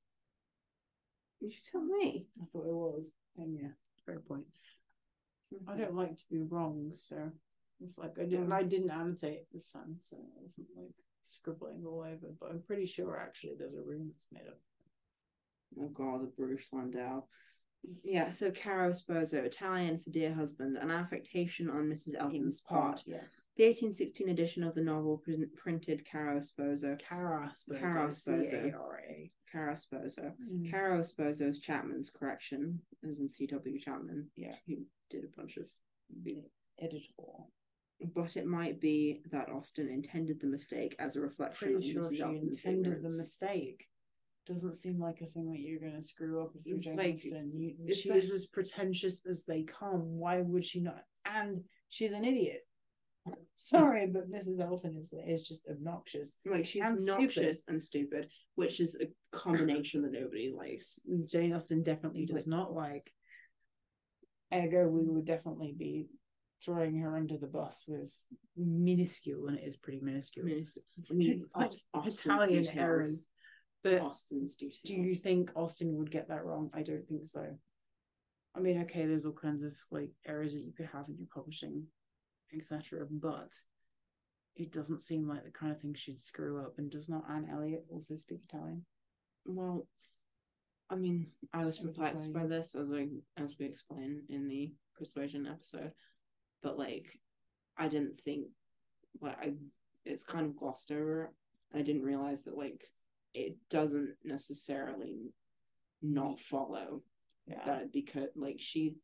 You 1.40 1.50
should 1.50 1.64
tell 1.72 1.80
me. 1.80 2.26
I 2.40 2.44
thought 2.52 2.66
it 2.66 2.74
was. 2.74 3.10
And 3.38 3.58
yeah, 3.58 3.70
fair 4.04 4.20
point. 4.20 4.44
I 5.66 5.72
mm-hmm. 5.72 5.80
don't 5.80 5.96
like 5.96 6.16
to 6.16 6.24
be 6.30 6.42
wrong, 6.42 6.92
so 6.94 7.30
it's 7.82 7.96
like 7.96 8.18
I 8.20 8.24
didn't. 8.24 8.52
I 8.52 8.62
didn't 8.62 8.90
annotate 8.90 9.44
this 9.52 9.70
time, 9.70 9.96
so 10.08 10.16
it 10.16 10.22
wasn't 10.36 10.68
like 10.76 10.94
scribbling 11.22 11.82
all 11.86 12.00
over. 12.00 12.34
But 12.38 12.50
I'm 12.50 12.62
pretty 12.66 12.86
sure 12.86 13.18
actually 13.18 13.54
there's 13.58 13.74
a 13.74 13.82
room 13.82 14.10
that's 14.12 14.26
made 14.30 14.48
up. 14.48 14.58
Oh 15.80 15.88
god, 15.88 16.22
the 16.22 16.42
barouche 16.42 16.72
landau. 16.72 17.24
Yeah, 18.04 18.28
so 18.28 18.50
Caro 18.50 18.90
Sposo, 18.90 19.44
Italian 19.44 19.98
for 19.98 20.10
dear 20.10 20.32
husband, 20.32 20.76
an 20.76 20.90
affectation 20.90 21.68
on 21.68 21.88
Mrs. 21.88 22.14
Elton's 22.18 22.60
part. 22.60 23.02
yeah. 23.06 23.18
The 23.56 23.64
1816 23.64 24.28
edition 24.30 24.64
of 24.64 24.74
the 24.74 24.80
novel 24.80 25.18
prin- 25.18 25.50
printed 25.56 26.06
Caro 26.10 26.40
Sposo. 26.40 26.98
Cara 26.98 27.52
Sposo. 27.54 27.78
Cara 27.80 28.08
Sposo. 28.08 28.72
Caro 29.50 29.74
Sposo. 29.74 30.32
Mm. 30.50 30.70
Caro 30.70 31.00
Sposo's 31.00 31.58
Chapman's 31.58 32.08
correction, 32.10 32.80
as 33.06 33.20
in 33.20 33.28
C.W. 33.28 33.78
Chapman. 33.78 34.28
Yeah. 34.36 34.54
Who 34.66 34.76
did 35.10 35.24
a 35.24 35.36
bunch 35.36 35.58
of. 35.58 35.68
Editor. 36.80 37.04
But 38.14 38.36
it 38.36 38.46
might 38.46 38.80
be 38.80 39.20
that 39.30 39.48
Austen 39.50 39.88
intended 39.88 40.40
the 40.40 40.46
mistake 40.46 40.96
as 40.98 41.14
a 41.16 41.20
reflection 41.20 41.74
Pretty 41.74 41.88
on 41.88 41.92
sure 41.92 42.10
Mrs. 42.10 42.16
she 42.16 42.22
Elton's 42.22 42.64
intended 42.64 43.02
the 43.02 43.16
mistake. 43.16 43.86
Doesn't 44.46 44.74
seem 44.74 44.98
like 44.98 45.20
a 45.20 45.26
thing 45.26 45.52
that 45.52 45.60
you're 45.60 45.78
going 45.78 46.00
to 46.00 46.02
screw 46.02 46.42
up 46.42 46.50
if 46.58 46.66
you're 46.66 46.78
It's 46.78 46.86
Jane 46.86 46.96
like- 46.96 47.14
Austen. 47.16 47.52
You, 47.54 47.94
she 47.94 48.10
is 48.10 48.30
as 48.32 48.46
pretentious 48.46 49.20
as 49.28 49.44
they 49.44 49.62
come. 49.62 50.18
Why 50.18 50.40
would 50.40 50.64
she 50.64 50.80
not? 50.80 51.04
And 51.26 51.62
she's 51.90 52.12
an 52.12 52.24
idiot. 52.24 52.62
Sorry, 53.56 54.06
but 54.12 54.30
Mrs. 54.30 54.60
Elton 54.60 54.96
is 54.98 55.14
is 55.26 55.42
just 55.42 55.62
obnoxious. 55.70 56.36
Like 56.44 56.66
she's 56.66 56.82
and 56.82 56.98
stupid. 56.98 57.14
obnoxious 57.20 57.62
and 57.68 57.82
stupid, 57.82 58.28
which 58.56 58.80
is 58.80 58.96
a 59.00 59.06
combination 59.36 60.02
that 60.02 60.12
nobody 60.12 60.52
likes. 60.56 60.98
Jane 61.26 61.52
Austen 61.52 61.82
definitely 61.82 62.26
does 62.26 62.46
Like- 62.46 62.58
not 62.58 62.72
like. 62.74 63.12
Ergo, 64.54 64.86
we 64.86 65.04
would 65.08 65.24
definitely 65.24 65.74
be 65.78 66.06
throwing 66.62 66.98
her 66.98 67.16
under 67.16 67.38
the 67.38 67.46
bus 67.46 67.84
with 67.88 68.12
minuscule, 68.56 69.46
and 69.48 69.58
it 69.58 69.64
is 69.66 69.76
pretty 69.78 70.00
minuscule. 70.02 70.44
I 70.44 70.48
mean, 70.50 70.58
it's, 70.58 70.76
I 71.10 71.14
mean 71.14 71.42
It's 71.44 71.56
like 71.56 71.66
Aus- 71.68 71.84
Austen's 71.94 72.26
Italian 72.26 72.68
errors. 72.78 73.28
But 73.82 74.00
Austen's 74.02 74.54
details. 74.56 74.80
do 74.84 74.94
you 74.94 75.14
think 75.14 75.50
Austen 75.56 75.96
would 75.96 76.10
get 76.10 76.28
that 76.28 76.44
wrong? 76.44 76.70
I 76.74 76.82
don't 76.82 77.04
think 77.08 77.26
so. 77.26 77.44
I 78.54 78.60
mean, 78.60 78.82
okay, 78.82 79.06
there's 79.06 79.24
all 79.24 79.32
kinds 79.32 79.62
of 79.62 79.72
like 79.90 80.10
errors 80.26 80.52
that 80.52 80.60
you 80.62 80.72
could 80.76 80.86
have 80.92 81.08
in 81.08 81.16
your 81.18 81.26
publishing, 81.34 81.84
etc. 82.56 83.06
But 83.10 83.52
it 84.56 84.72
doesn't 84.72 85.02
seem 85.02 85.28
like 85.28 85.44
the 85.44 85.50
kind 85.50 85.72
of 85.72 85.80
thing 85.80 85.94
she'd 85.94 86.20
screw 86.20 86.60
up. 86.60 86.74
And 86.78 86.90
does 86.90 87.08
not 87.08 87.24
Anne 87.30 87.48
Elliot 87.50 87.84
also 87.90 88.16
speak 88.16 88.42
Italian? 88.44 88.84
Well, 89.46 89.86
I 90.90 90.94
mean, 90.96 91.28
I 91.54 91.64
was 91.64 91.78
perplexed 91.78 92.32
by 92.32 92.46
this 92.46 92.74
as 92.74 92.92
I 92.92 93.08
as 93.36 93.56
we 93.58 93.66
explain 93.66 94.22
in 94.28 94.46
the 94.48 94.72
persuasion 94.96 95.46
episode, 95.46 95.92
but 96.62 96.78
like, 96.78 97.18
I 97.78 97.88
didn't 97.88 98.18
think 98.18 98.48
like 99.20 99.38
I 99.40 99.54
it's 100.04 100.24
kind 100.24 100.46
of 100.46 100.56
glossed 100.56 100.92
over. 100.92 101.32
I 101.74 101.80
didn't 101.82 102.02
realize 102.02 102.42
that 102.42 102.56
like 102.58 102.84
it 103.32 103.56
doesn't 103.70 104.14
necessarily 104.24 105.32
not 106.02 106.38
follow 106.40 107.02
Yeah. 107.46 107.64
that 107.64 107.92
because 107.92 108.28
like 108.36 108.56
she 108.58 108.96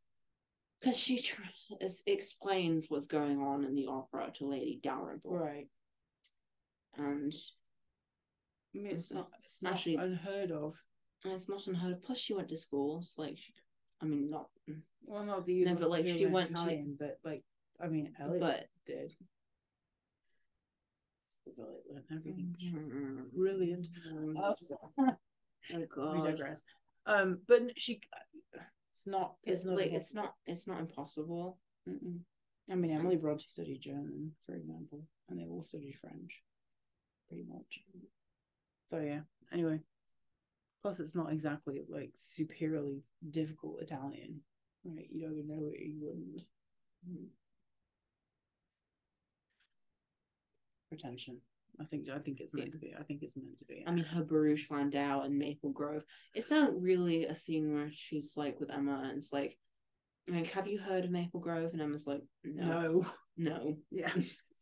because 0.81 0.97
she 0.97 1.21
tr- 1.21 1.43
es- 1.81 2.03
explains 2.07 2.89
what's 2.89 3.07
going 3.07 3.41
on 3.41 3.65
in 3.65 3.75
the 3.75 3.87
opera 3.87 4.31
to 4.35 4.47
Lady 4.47 4.79
Dalrymple, 4.83 5.37
Right. 5.37 5.69
and 6.97 7.33
I 8.75 8.79
mean, 8.79 8.87
it's 8.97 9.11
not. 9.11 9.31
It's 9.45 9.63
not 9.63 9.73
actually- 9.75 9.97
unheard 9.97 10.53
of. 10.53 10.75
it's 11.25 11.49
not 11.49 11.67
unheard 11.67 11.95
of. 11.95 12.03
Plus, 12.03 12.19
she 12.19 12.35
went 12.35 12.49
to 12.51 12.57
school, 12.57 13.03
so 13.03 13.23
like, 13.23 13.37
she, 13.39 13.53
I 14.01 14.05
mean, 14.05 14.31
not, 14.31 14.51
Well, 15.05 15.25
not 15.25 15.47
the 15.47 15.65
No, 15.65 15.75
but, 15.75 15.91
like, 15.91 16.07
she 16.07 16.27
went 16.27 16.55
to- 16.55 16.97
but 16.99 17.19
like, 17.25 17.45
I 17.81 17.89
mean, 17.89 18.15
Elliot 18.21 18.41
but 18.41 18.69
did. 18.85 19.17
Elliot 21.59 21.85
learned 21.91 22.05
everything. 22.13 22.55
She 22.59 22.71
was 22.73 22.89
Mm, 22.89 23.33
brilliant. 23.33 23.89
oh 25.97 26.13
we 26.13 26.31
digress. 26.31 26.63
Um, 27.07 27.41
but 27.49 27.63
she, 27.81 28.01
it's 28.99 29.07
not. 29.07 29.35
It's, 29.45 29.61
it's 29.61 29.67
not. 29.67 29.77
like 29.77 29.93
it's 29.93 30.15
not 30.15 30.35
it's 30.47 30.67
not 30.67 30.81
impossible. 30.81 31.59
Mm-mm. 31.89 32.19
I 32.71 32.75
mean, 32.75 32.91
Emily 32.91 33.17
Bronte 33.17 33.47
studied 33.47 33.81
German, 33.81 34.33
for 34.45 34.55
example, 34.55 35.05
and 35.29 35.39
they 35.39 35.47
all 35.47 35.63
studied 35.63 35.97
French, 36.01 36.43
pretty 37.29 37.45
much. 37.49 37.81
So 38.91 38.99
yeah. 38.99 39.21
Anyway, 39.53 39.81
plus 40.83 41.01
it's 41.01 41.15
not 41.15 41.33
exactly 41.33 41.83
like 41.89 42.11
superiorly 42.17 43.03
difficult 43.31 43.81
Italian, 43.81 44.41
right? 44.85 45.07
You 45.11 45.27
either 45.29 45.47
know 45.47 45.69
it 45.69 45.81
or 45.81 45.85
you 45.85 45.99
wouldn't. 46.01 46.43
Mm. 47.09 47.27
Pretension. 50.91 51.41
I 51.81 51.85
think. 51.85 52.09
I 52.09 52.19
think 52.19 52.41
it's 52.41 52.55
meant 52.55 52.69
Yeah. 52.69 52.73
to 52.73 52.79
be. 52.79 52.95
I 52.99 53.03
think 53.03 53.23
it's 53.23 53.37
meant 53.37 53.59
to 53.59 53.65
be. 53.65 53.85
I 53.87 53.93
mean, 53.93 54.05
her 54.05 54.25
barouche 54.25 54.71
landau 54.71 55.23
and 55.23 55.39
Maple 55.39 55.71
Grove. 55.71 56.05
It's 56.35 56.51
not 56.51 56.81
really 56.81 57.27
a 57.27 57.35
scene 57.35 57.73
where 57.75 57.91
she's 57.93 58.37
like 58.37 58.61
with 58.61 58.71
Emma, 58.71 59.03
and 59.09 59.19
it's 59.19 59.33
like, 59.33 59.59
like, 60.29 60.51
have 60.51 60.67
you 60.67 60.79
heard 60.79 61.05
of 61.05 61.11
Maple 61.11 61.41
Grove? 61.41 61.73
And 61.73 61.83
Emma's 61.83 62.07
like, 62.07 62.23
no, 62.45 62.67
no. 62.67 63.07
no. 63.37 63.77
Yeah. 63.91 64.13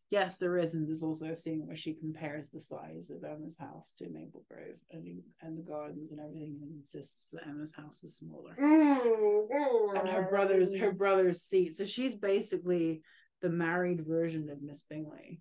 Yes, 0.08 0.36
there 0.38 0.56
is, 0.56 0.74
and 0.74 0.86
there's 0.86 1.02
also 1.02 1.26
a 1.26 1.36
scene 1.36 1.66
where 1.66 1.74
she 1.74 1.92
compares 1.92 2.48
the 2.48 2.60
size 2.60 3.10
of 3.10 3.24
Emma's 3.24 3.58
house 3.58 3.92
to 3.98 4.08
Maple 4.08 4.44
Grove 4.48 4.78
and 4.92 5.20
and 5.42 5.58
the 5.58 5.62
gardens 5.62 6.12
and 6.12 6.20
everything, 6.20 6.60
and 6.62 6.76
insists 6.78 7.30
that 7.32 7.44
Emma's 7.44 7.74
house 7.74 8.04
is 8.04 8.16
smaller. 8.16 8.54
And 8.56 10.08
her 10.08 10.28
brother's 10.30 10.72
her 10.76 10.92
mm. 10.92 10.96
brother's 10.96 11.42
seat. 11.42 11.76
So 11.76 11.84
she's 11.84 12.14
basically 12.14 13.02
the 13.42 13.48
married 13.48 14.06
version 14.06 14.48
of 14.48 14.62
Miss 14.62 14.84
Bingley, 14.88 15.40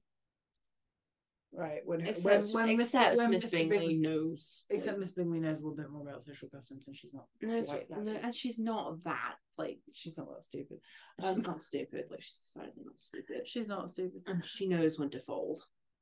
right? 1.55 1.81
When 1.85 2.01
Except, 2.01 2.45
when, 2.47 2.67
when 2.67 2.77
Miss- 2.77 2.87
except 2.87 3.17
when 3.17 3.31
Miss 3.31 3.45
Mr. 3.45 3.51
Bingley 3.69 3.97
knows. 3.97 4.65
like- 4.69 4.77
except 4.77 4.99
Miss 4.99 5.11
Bingley 5.11 5.39
knows 5.39 5.61
a 5.61 5.63
little 5.67 5.77
bit 5.77 5.89
more 5.89 6.01
about 6.07 6.23
social 6.23 6.49
customs, 6.49 6.87
and 6.87 6.95
she's 6.95 7.13
not 7.13 7.25
no, 7.41 7.63
quite 7.63 7.89
that 7.89 8.03
no, 8.03 8.13
big. 8.13 8.21
and 8.23 8.35
she's 8.35 8.59
not 8.59 9.03
that 9.03 9.35
like 9.57 9.79
she's 9.93 10.17
not 10.17 10.27
that 10.33 10.43
stupid. 10.43 10.79
she's 11.21 11.37
Um, 11.37 11.41
not 11.43 11.63
stupid. 11.63 12.05
Like 12.11 12.21
she's 12.21 12.37
decidedly 12.39 12.83
not 12.85 12.99
stupid, 12.99 13.47
She's 13.47 13.67
not 13.67 13.89
stupid. 13.89 14.21
and 14.27 14.45
she 14.45 14.67
knows 14.67 14.99
when 14.99 15.09
to 15.11 15.19
fold. 15.21 15.61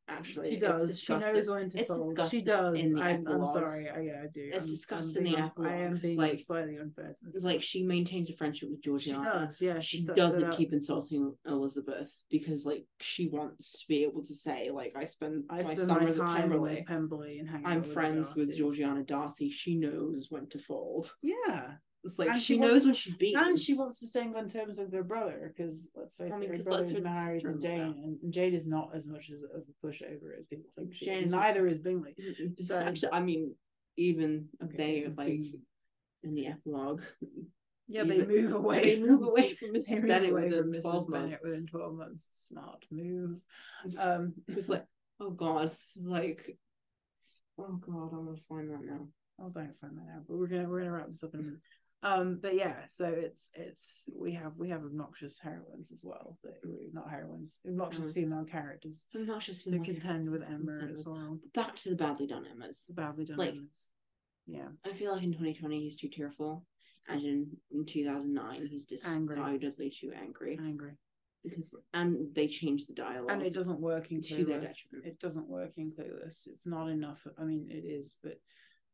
Actually, 0.09 0.51
She 0.55 0.59
does. 0.59 0.99
She 0.99 1.13
knows 1.15 1.49
when 1.49 1.69
to 1.69 1.79
It's 1.79 1.87
fold. 1.89 2.19
She 2.29 2.41
does. 2.41 2.77
in 2.77 2.93
the 2.93 3.01
I'm, 3.01 3.25
I'm 3.25 3.47
sorry. 3.47 3.89
I, 3.89 4.01
yeah, 4.01 4.21
I 4.23 4.27
do. 4.33 4.49
It's 4.53 4.65
I'm- 4.65 4.69
discussed 4.73 5.17
I'm 5.17 5.25
in 5.25 5.31
the 5.33 5.51
I 5.63 5.75
am 5.75 5.97
being 5.97 6.17
like- 6.17 6.39
slightly 6.39 6.77
unfair. 6.77 7.15
It's 7.33 7.45
like 7.45 7.61
she 7.61 7.83
maintains 7.83 8.29
a 8.29 8.33
friendship 8.33 8.69
with 8.69 8.79
she 8.83 8.89
Georgiana. 8.89 9.45
does. 9.45 9.61
Yeah, 9.61 9.79
she 9.79 9.99
it 9.99 10.15
doesn't 10.15 10.51
keep 10.51 10.73
insulting 10.73 11.33
Elizabeth 11.47 12.11
because 12.29 12.65
like 12.65 12.85
she 12.99 13.29
wants 13.29 13.79
to 13.79 13.87
be 13.87 14.03
able 14.03 14.23
to 14.25 14.35
say 14.35 14.69
like 14.71 14.91
I 14.95 15.05
spend 15.05 15.45
I 15.49 15.61
my 15.63 15.73
spend 15.73 15.87
my 15.87 15.93
summers 15.99 16.15
at 16.19 16.21
time 16.21 16.41
Pemberley. 16.41 16.75
with 16.75 16.85
Pemberley 16.85 17.39
and 17.39 17.49
hang 17.49 17.65
I'm 17.65 17.81
with 17.81 17.93
friends 17.93 18.35
with 18.35 18.51
Darcys. 18.51 18.57
Georgiana 18.57 19.03
Darcy. 19.03 19.49
She 19.49 19.75
knows 19.75 20.27
when 20.29 20.47
to 20.49 20.59
fold. 20.59 21.13
Yeah, 21.21 21.75
It's 22.03 22.19
like 22.19 22.29
And 22.29 22.39
she, 22.39 22.55
she 22.55 22.59
knows 22.59 22.83
when 22.83 22.93
she's 22.93 23.15
beaten. 23.15 23.41
and 23.41 23.59
she 23.59 23.73
wants 23.75 23.99
to 23.99 24.07
stay 24.07 24.21
on 24.21 24.49
terms 24.49 24.77
with 24.77 24.91
her 24.93 25.03
brother 25.03 25.53
because 25.55 25.89
let's 25.95 26.15
face 26.17 26.33
I 26.35 26.39
mean, 26.39 26.53
it, 26.53 26.57
her 26.57 26.63
brother's 26.63 27.01
married 27.01 27.43
to 27.43 27.53
Jane, 27.57 28.19
and 28.21 28.33
Jade 28.33 28.53
is 28.53 28.67
not 28.67 28.89
as 28.93 29.07
much 29.07 29.29
as 29.29 29.41
of 29.43 29.61
a 29.61 29.85
pushover 29.87 30.37
as 30.37 30.45
people 30.49 30.69
think 30.77 30.93
she 30.93 31.05
Jane 31.05 31.23
is. 31.23 31.31
Neither 31.31 31.65
is 31.65 31.77
Bingley. 31.77 32.15
So- 32.59 32.77
Actually, 32.77 33.13
I 33.13 33.21
mean, 33.21 33.55
even 33.95 34.49
Okay, 34.61 34.75
they 34.77 35.07
the 35.07 35.13
like 35.15 35.39
in 36.23 36.35
the 36.35 36.47
epilogue. 36.47 37.01
Yeah, 37.87 38.03
they 38.03 38.25
move 38.25 38.53
away. 38.53 38.95
They 38.95 39.01
move 39.01 39.21
away 39.23 39.53
from 39.53 39.73
Mrs. 39.73 40.07
Bennet 40.07 40.33
within 40.33 40.81
twelve 40.81 41.09
months. 41.09 41.25
Bennet 41.25 41.39
within 41.43 41.67
twelve 41.67 41.95
months. 41.95 42.47
Smart 42.49 42.85
move. 42.91 43.37
It's, 43.85 43.99
Um, 43.99 44.33
it's 44.47 44.69
like, 44.69 44.85
oh 45.19 45.29
god, 45.31 45.65
is 45.65 45.91
like, 46.07 46.57
oh 47.59 47.73
god, 47.85 48.09
I'm 48.13 48.25
gonna 48.25 48.37
find 48.49 48.71
that 48.71 48.83
now. 48.83 49.07
I'll 49.39 49.49
don't 49.49 49.77
find 49.79 49.97
that 49.97 50.15
out, 50.15 50.23
but 50.27 50.37
we're 50.37 50.47
gonna 50.47 50.67
we're 50.69 50.79
gonna 50.79 50.91
wrap 50.91 51.07
this 51.09 51.23
up 51.23 51.33
in 51.33 51.39
a 51.39 51.43
minute. 51.43 51.59
Um, 52.03 52.39
but 52.41 52.53
yeah, 52.55 52.85
so 52.87 53.05
it's 53.05 53.49
it's 53.53 54.09
we 54.13 54.33
have 54.33 54.53
we 54.57 54.69
have 54.69 54.83
obnoxious 54.83 55.39
heroines 55.39 55.89
as 55.93 56.01
well. 56.03 56.37
That 56.43 56.55
not 56.91 57.09
heroines, 57.09 57.59
obnoxious 57.65 57.99
Heroines. 57.99 58.15
female 58.15 58.43
characters 58.45 59.05
not 59.13 59.41
just 59.41 59.63
to 59.63 59.79
contend 59.79 60.29
with 60.29 60.43
Emma 60.49 60.89
as 60.93 61.05
well. 61.05 61.39
Back 61.53 61.77
to 61.77 61.89
the 61.89 61.95
badly 61.95 62.27
done 62.27 62.45
Emmas. 62.45 62.83
The 62.87 62.93
badly 62.93 63.25
done 63.25 63.37
Like- 63.37 63.51
Emmas. 63.53 63.87
Yeah, 64.45 64.67
I 64.85 64.91
feel 64.91 65.13
like 65.13 65.23
in 65.23 65.31
2020 65.31 65.79
he's 65.79 65.95
too 65.97 66.09
tearful, 66.09 66.65
and 67.07 67.23
in, 67.23 67.47
in 67.71 67.85
2009 67.85 68.67
he's 68.67 68.85
decidedly 68.85 69.89
too 69.89 70.11
angry. 70.13 70.59
angry, 70.61 70.97
Because 71.45 71.73
and 71.93 72.35
they 72.35 72.47
change 72.47 72.85
the 72.87 72.93
dialogue. 72.93 73.31
and 73.31 73.41
it 73.41 73.53
doesn't 73.53 73.79
work 73.79 74.11
in 74.11 74.19
To 74.19 74.43
their 74.43 74.59
Clueless. 74.59 74.61
detriment. 74.61 75.05
It 75.05 75.19
doesn't 75.19 75.47
work 75.47 75.71
in 75.77 75.91
Clueless. 75.93 76.47
It's 76.47 76.67
not 76.67 76.89
enough. 76.89 77.25
I 77.37 77.45
mean, 77.45 77.67
it 77.69 77.85
is, 77.85 78.17
but 78.21 78.37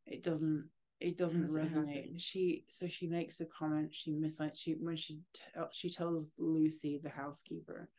it 0.05 0.21
doesn't. 0.21 0.69
It 0.99 1.17
doesn't 1.17 1.43
it 1.45 1.49
resonate. 1.51 1.95
happen? 1.95 2.17
She 2.17 2.65
so 2.69 2.87
she 2.87 3.07
makes 3.07 3.39
a 3.39 3.45
comment. 3.45 3.93
She 3.95 4.11
mis 4.11 4.41
she 4.55 4.73
when 4.73 4.95
she 4.95 5.19
t- 5.33 5.43
she 5.71 5.89
tells 5.89 6.31
Lucy 6.37 6.99
the 7.01 7.09
housekeeper 7.09 7.89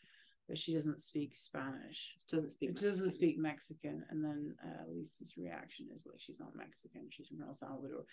that 0.48 0.58
she 0.58 0.74
doesn't 0.74 1.00
speak 1.00 1.34
Spanish. 1.34 2.14
doesn't 2.28 2.50
speak. 2.50 2.70
It 2.70 2.80
doesn't 2.80 3.10
speak 3.12 3.38
Mexican, 3.38 4.04
and 4.10 4.22
then 4.24 4.54
uh, 4.64 4.82
Lucy's 4.92 5.34
reaction 5.38 5.86
is 5.94 6.04
like 6.06 6.18
she's 6.18 6.38
not 6.40 6.54
Mexican, 6.56 7.02
she's 7.10 7.28
from 7.28 7.42
El 7.42 7.54
Salvador, 7.54 8.04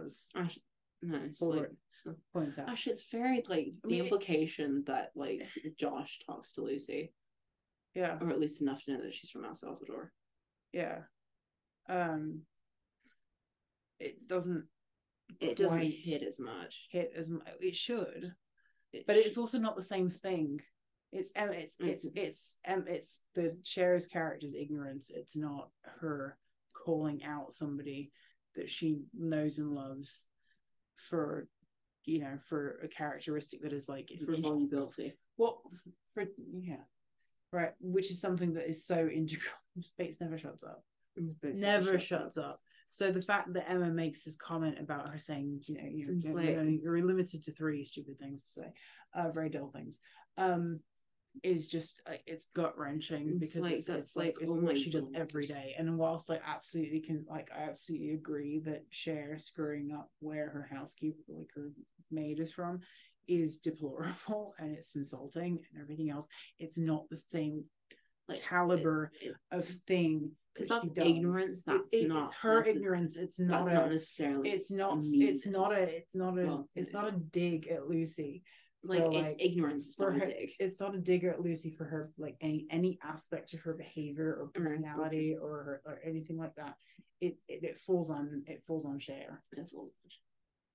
as 0.00 0.28
Ash- 0.36 0.58
no, 1.02 1.18
it's 1.24 1.42
like 1.42 1.70
points 2.32 2.58
out. 2.58 2.68
Actually, 2.68 2.92
it's 2.92 3.10
very 3.10 3.42
like 3.48 3.66
I 3.66 3.72
the 3.82 3.88
mean, 3.88 4.00
it- 4.00 4.04
implication 4.04 4.84
that 4.86 5.10
like 5.16 5.42
Josh 5.78 6.20
talks 6.24 6.52
to 6.52 6.62
Lucy, 6.62 7.12
Yeah, 7.94 8.18
or 8.20 8.30
at 8.30 8.38
least 8.40 8.60
enough 8.60 8.84
to 8.84 8.92
know 8.92 9.02
that 9.02 9.12
she's 9.14 9.30
from 9.30 9.44
El 9.44 9.54
Salvador. 9.56 10.12
yeah. 10.72 10.98
Um, 11.88 12.42
it 14.00 14.26
doesn't 14.28 14.64
It 15.40 15.56
doesn't 15.56 15.78
Quite. 15.78 15.94
hit 16.04 16.22
as 16.22 16.38
much. 16.38 16.88
hit 16.90 17.12
as 17.16 17.28
mu- 17.28 17.40
it 17.60 17.74
should, 17.76 18.32
It 18.92 19.06
but 19.06 19.16
it's 19.16 19.38
also 19.38 19.58
not 19.58 19.76
the 19.76 19.82
same 19.82 20.10
thing. 20.10 20.60
It's 21.12 21.30
Em- 21.34 21.52
it's 21.52 21.76
mm-hmm. 21.76 21.88
it's 21.90 22.06
it's 22.14 22.54
Em- 22.64 22.86
it's 22.88 23.20
the 23.34 23.56
Cher's 23.64 24.06
character's 24.06 24.54
ignorance. 24.54 25.10
It's 25.12 25.36
not 25.36 25.70
her 26.00 26.36
calling 26.72 27.24
out 27.24 27.54
somebody 27.54 28.12
that 28.54 28.70
she 28.70 29.00
knows 29.14 29.58
and 29.58 29.72
loves 29.72 30.24
for 30.96 31.48
you 32.04 32.20
know 32.20 32.38
for 32.48 32.80
a 32.82 32.88
characteristic 32.88 33.62
that 33.62 33.72
is 33.72 33.88
like 33.88 34.10
for 34.24 34.36
vulnerability. 34.36 35.14
What 35.36 35.58
for? 36.14 36.24
Yeah, 36.60 36.84
right. 37.52 37.72
Which 37.80 38.10
is 38.10 38.20
something 38.20 38.54
that 38.54 38.68
is 38.68 38.84
so 38.86 39.08
integral. 39.08 39.54
Bates 39.98 40.20
never 40.20 40.38
shuts 40.38 40.64
up. 40.64 40.82
Never 41.60 41.98
shuts 41.98 42.36
up. 42.36 42.56
So 42.90 43.10
the 43.10 43.22
fact 43.22 43.52
that 43.52 43.68
Emma 43.68 43.90
makes 43.90 44.22
this 44.24 44.36
comment 44.36 44.78
about 44.78 45.08
her 45.08 45.18
saying, 45.18 45.60
you 45.66 45.74
know, 45.74 45.82
you're, 45.90 46.12
you're, 46.12 46.34
like- 46.34 46.56
only- 46.58 46.80
you're 46.82 47.02
limited 47.02 47.42
to 47.44 47.52
three 47.52 47.84
stupid 47.84 48.18
things 48.18 48.42
to 48.44 48.60
say, 48.60 48.72
uh, 49.14 49.30
very 49.30 49.48
dull 49.50 49.70
things, 49.74 49.98
um, 50.38 50.80
is 51.42 51.68
just 51.68 52.00
like 52.08 52.22
it's 52.26 52.46
gut 52.54 52.78
wrenching 52.78 53.38
because 53.38 53.56
like- 53.56 53.72
it's, 53.74 53.84
that's 53.86 53.98
it's 54.06 54.16
like 54.16 54.26
like, 54.26 54.36
it's 54.40 54.50
oh 54.50 54.54
what 54.54 54.76
she 54.78 54.90
does 54.90 55.06
every 55.14 55.46
day. 55.46 55.74
And 55.76 55.98
whilst 55.98 56.30
I 56.30 56.40
absolutely 56.46 57.00
can, 57.00 57.26
like, 57.28 57.50
I 57.54 57.64
absolutely 57.64 58.12
agree 58.12 58.60
that 58.60 58.84
Cher 58.90 59.38
screwing 59.38 59.92
up 59.92 60.10
where 60.20 60.48
her 60.48 60.68
housekeeper, 60.70 61.18
like 61.28 61.50
her 61.54 61.72
maid, 62.10 62.40
is 62.40 62.52
from, 62.52 62.80
is 63.28 63.58
deplorable 63.58 64.54
and 64.58 64.72
it's 64.72 64.94
insulting 64.94 65.58
and 65.72 65.82
everything 65.82 66.08
else. 66.10 66.28
It's 66.58 66.78
not 66.78 67.08
the 67.10 67.16
same 67.16 67.64
like 68.28 68.42
caliber 68.42 69.12
of 69.50 69.68
thing 69.86 70.30
Because 70.56 70.68
that 70.68 70.82
that 70.82 70.94
does. 70.94 71.06
ignorance, 71.06 71.50
It's- 71.50 71.62
that's 71.64 71.88
it- 71.92 72.08
not 72.08 72.28
it's 72.28 72.34
her 72.38 72.66
ignorance. 72.66 73.16
It's 73.16 73.36
That's 73.36 73.48
not 73.48 73.72
not 73.72 73.86
a. 73.88 73.90
necessarily. 73.90 74.50
It's 74.50 74.70
not. 74.70 74.98
mean 74.98 75.22
It's 75.22 75.46
not 75.46 75.72
a. 75.72 75.96
It's 75.98 76.14
not 76.14 76.38
a. 76.38 76.46
Well, 76.46 76.68
it's 76.74 76.92
not 76.92 77.08
a 77.08 77.16
dig 77.18 77.68
at 77.68 77.88
Lucy. 77.88 78.42
like 78.82 79.00
for, 79.04 79.10
it's 79.10 79.28
like, 79.30 79.36
ignorance. 79.44 79.86
It's 79.88 79.96
For 79.96 80.12
not 80.12 80.20
her, 80.20 80.26
a 80.26 80.28
dig. 80.32 80.52
it's 80.60 80.80
not 80.80 80.94
a 80.94 80.98
dig 80.98 81.24
at 81.24 81.40
Lucy 81.40 81.70
for 81.72 81.84
her 81.86 82.06
like 82.18 82.36
any 82.40 82.66
any 82.70 82.98
aspect 83.02 83.52
of 83.54 83.60
her 83.60 83.74
behavior 83.74 84.32
or 84.34 84.42
Or- 84.44 84.48
personality 84.48 85.36
or 85.36 85.64
her, 85.64 85.82
or 85.84 86.00
anything 86.04 86.36
like 86.38 86.54
that. 86.54 86.76
It, 87.20 87.42
it 87.48 87.64
it 87.64 87.80
falls 87.80 88.10
on 88.10 88.44
it 88.46 88.62
falls 88.66 88.86
on 88.86 88.98
Cher, 89.00 89.42
It's 89.56 89.74
all- 89.74 89.92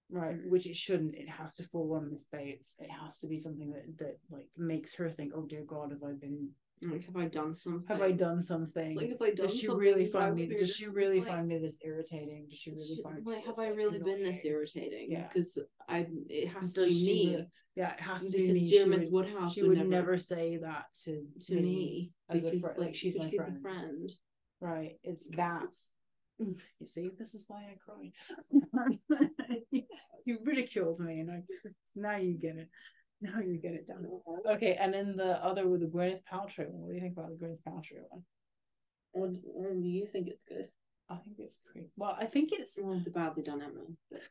right? 0.10 0.36
Mhm. 0.36 0.50
Which 0.50 0.68
it 0.68 0.76
shouldn't. 0.76 1.16
It 1.16 1.30
has 1.30 1.56
to 1.56 1.64
fall 1.70 1.94
on 1.94 2.12
Miss 2.12 2.26
Bates. 2.26 2.76
It 2.80 2.90
has 2.90 3.18
to 3.20 3.28
be 3.28 3.38
something 3.40 3.72
that 3.72 3.98
that 4.00 4.18
like 4.30 4.50
makes 4.58 4.94
her 4.96 5.10
think, 5.10 5.32
oh 5.34 5.46
dear 5.46 5.64
God, 5.64 5.92
have 5.92 6.04
I 6.04 6.12
been 6.14 6.50
Like, 6.84 7.06
have 7.06 7.16
I 7.16 7.28
done 7.28 7.54
something? 7.54 7.88
have 7.88 8.02
I 8.02 8.12
done 8.12 8.42
something? 8.42 8.96
Like, 8.96 9.10
have 9.10 9.22
I 9.22 9.28
done 9.34 9.48
does 9.48 9.56
she 9.56 9.68
something 9.68 9.80
really 9.80 10.06
find 10.06 10.36
me 10.36 10.48
does 10.48 10.76
she 10.76 10.88
really 10.88 11.20
like- 11.20 11.28
find 11.30 11.48
me 11.48 11.58
this 11.60 11.80
irritating 11.86 12.48
does 12.50 12.58
she 12.60 12.72
really 12.72 13.00
find 13.04 13.24
me 13.24 13.34
like, 13.36 13.46
have 13.46 13.60
I 13.60 13.68
really 13.70 14.00
been 14.00 14.24
this 14.24 14.44
irritating? 14.44 15.08
Yeah. 15.12 15.28
Because 15.28 15.60
I, 15.88 16.08
it 16.30 16.48
has 16.50 16.74
to 16.74 16.86
be 16.88 17.06
me. 17.06 17.46
yeah 17.76 17.94
it 17.94 18.00
has 18.00 18.26
to 18.26 18.32
be 18.32 18.38
Because 18.48 18.54
me 18.64 18.70
she 18.72 18.84
would, 18.90 19.12
Woodhouse 19.12 19.54
she 19.54 19.64
would, 19.64 19.78
never, 19.78 19.90
never 19.90 20.18
say 20.18 20.58
that 20.62 20.86
to 21.06 21.24
to 21.48 21.56
me 21.56 22.12
as 22.30 22.44
a 22.44 22.50
because 22.52 22.62
friend 22.62 22.78
like 22.80 22.96
she's 22.96 23.18
my 23.18 23.26
because 23.26 23.38
friend. 23.46 23.62
friend. 23.62 24.12
right 24.60 24.94
it's 25.04 25.28
that 25.36 25.64
you 26.40 26.56
see 26.88 27.10
this 27.20 27.36
is 27.36 27.46
why 27.48 27.62
i 27.72 27.76
cry 27.86 28.12
you 30.26 30.40
ridiculed 30.44 31.00
me 31.00 31.20
and 31.20 31.30
i 31.32 31.44
now 31.96 32.18
you 32.18 32.34
get 32.34 32.56
it 32.58 32.70
now 33.22 33.40
you 33.40 33.58
get 33.58 33.74
it 33.74 33.88
done 33.88 34.06
okay 34.50 34.74
and 34.76 34.94
then 34.94 35.16
the 35.16 35.44
other 35.46 35.68
with 35.68 35.82
the 35.82 35.88
gwyneth 35.88 36.22
paltrow 36.32 36.70
one 36.70 36.82
what 36.82 36.90
do 36.90 36.96
you 36.96 37.02
think 37.02 37.14
about 37.18 37.30
the 37.30 37.36
gwyneth 37.46 37.64
paltrow 37.68 38.04
one 38.10 38.24
What, 39.12 39.30
what 39.44 39.82
do 39.82 39.88
you 39.88 40.06
think 40.08 40.28
it's 40.28 40.44
good? 40.48 40.68
i 41.10 41.16
think 41.16 41.36
it's 41.40 41.60
great 41.72 41.90
well 41.98 42.16
i 42.20 42.26
think 42.26 42.52
it's 42.52 42.80
Well, 42.82 43.02
the 43.04 43.12
badly 43.12 43.44
done 43.44 43.62
Emma. 43.62 43.86
But 44.10 44.22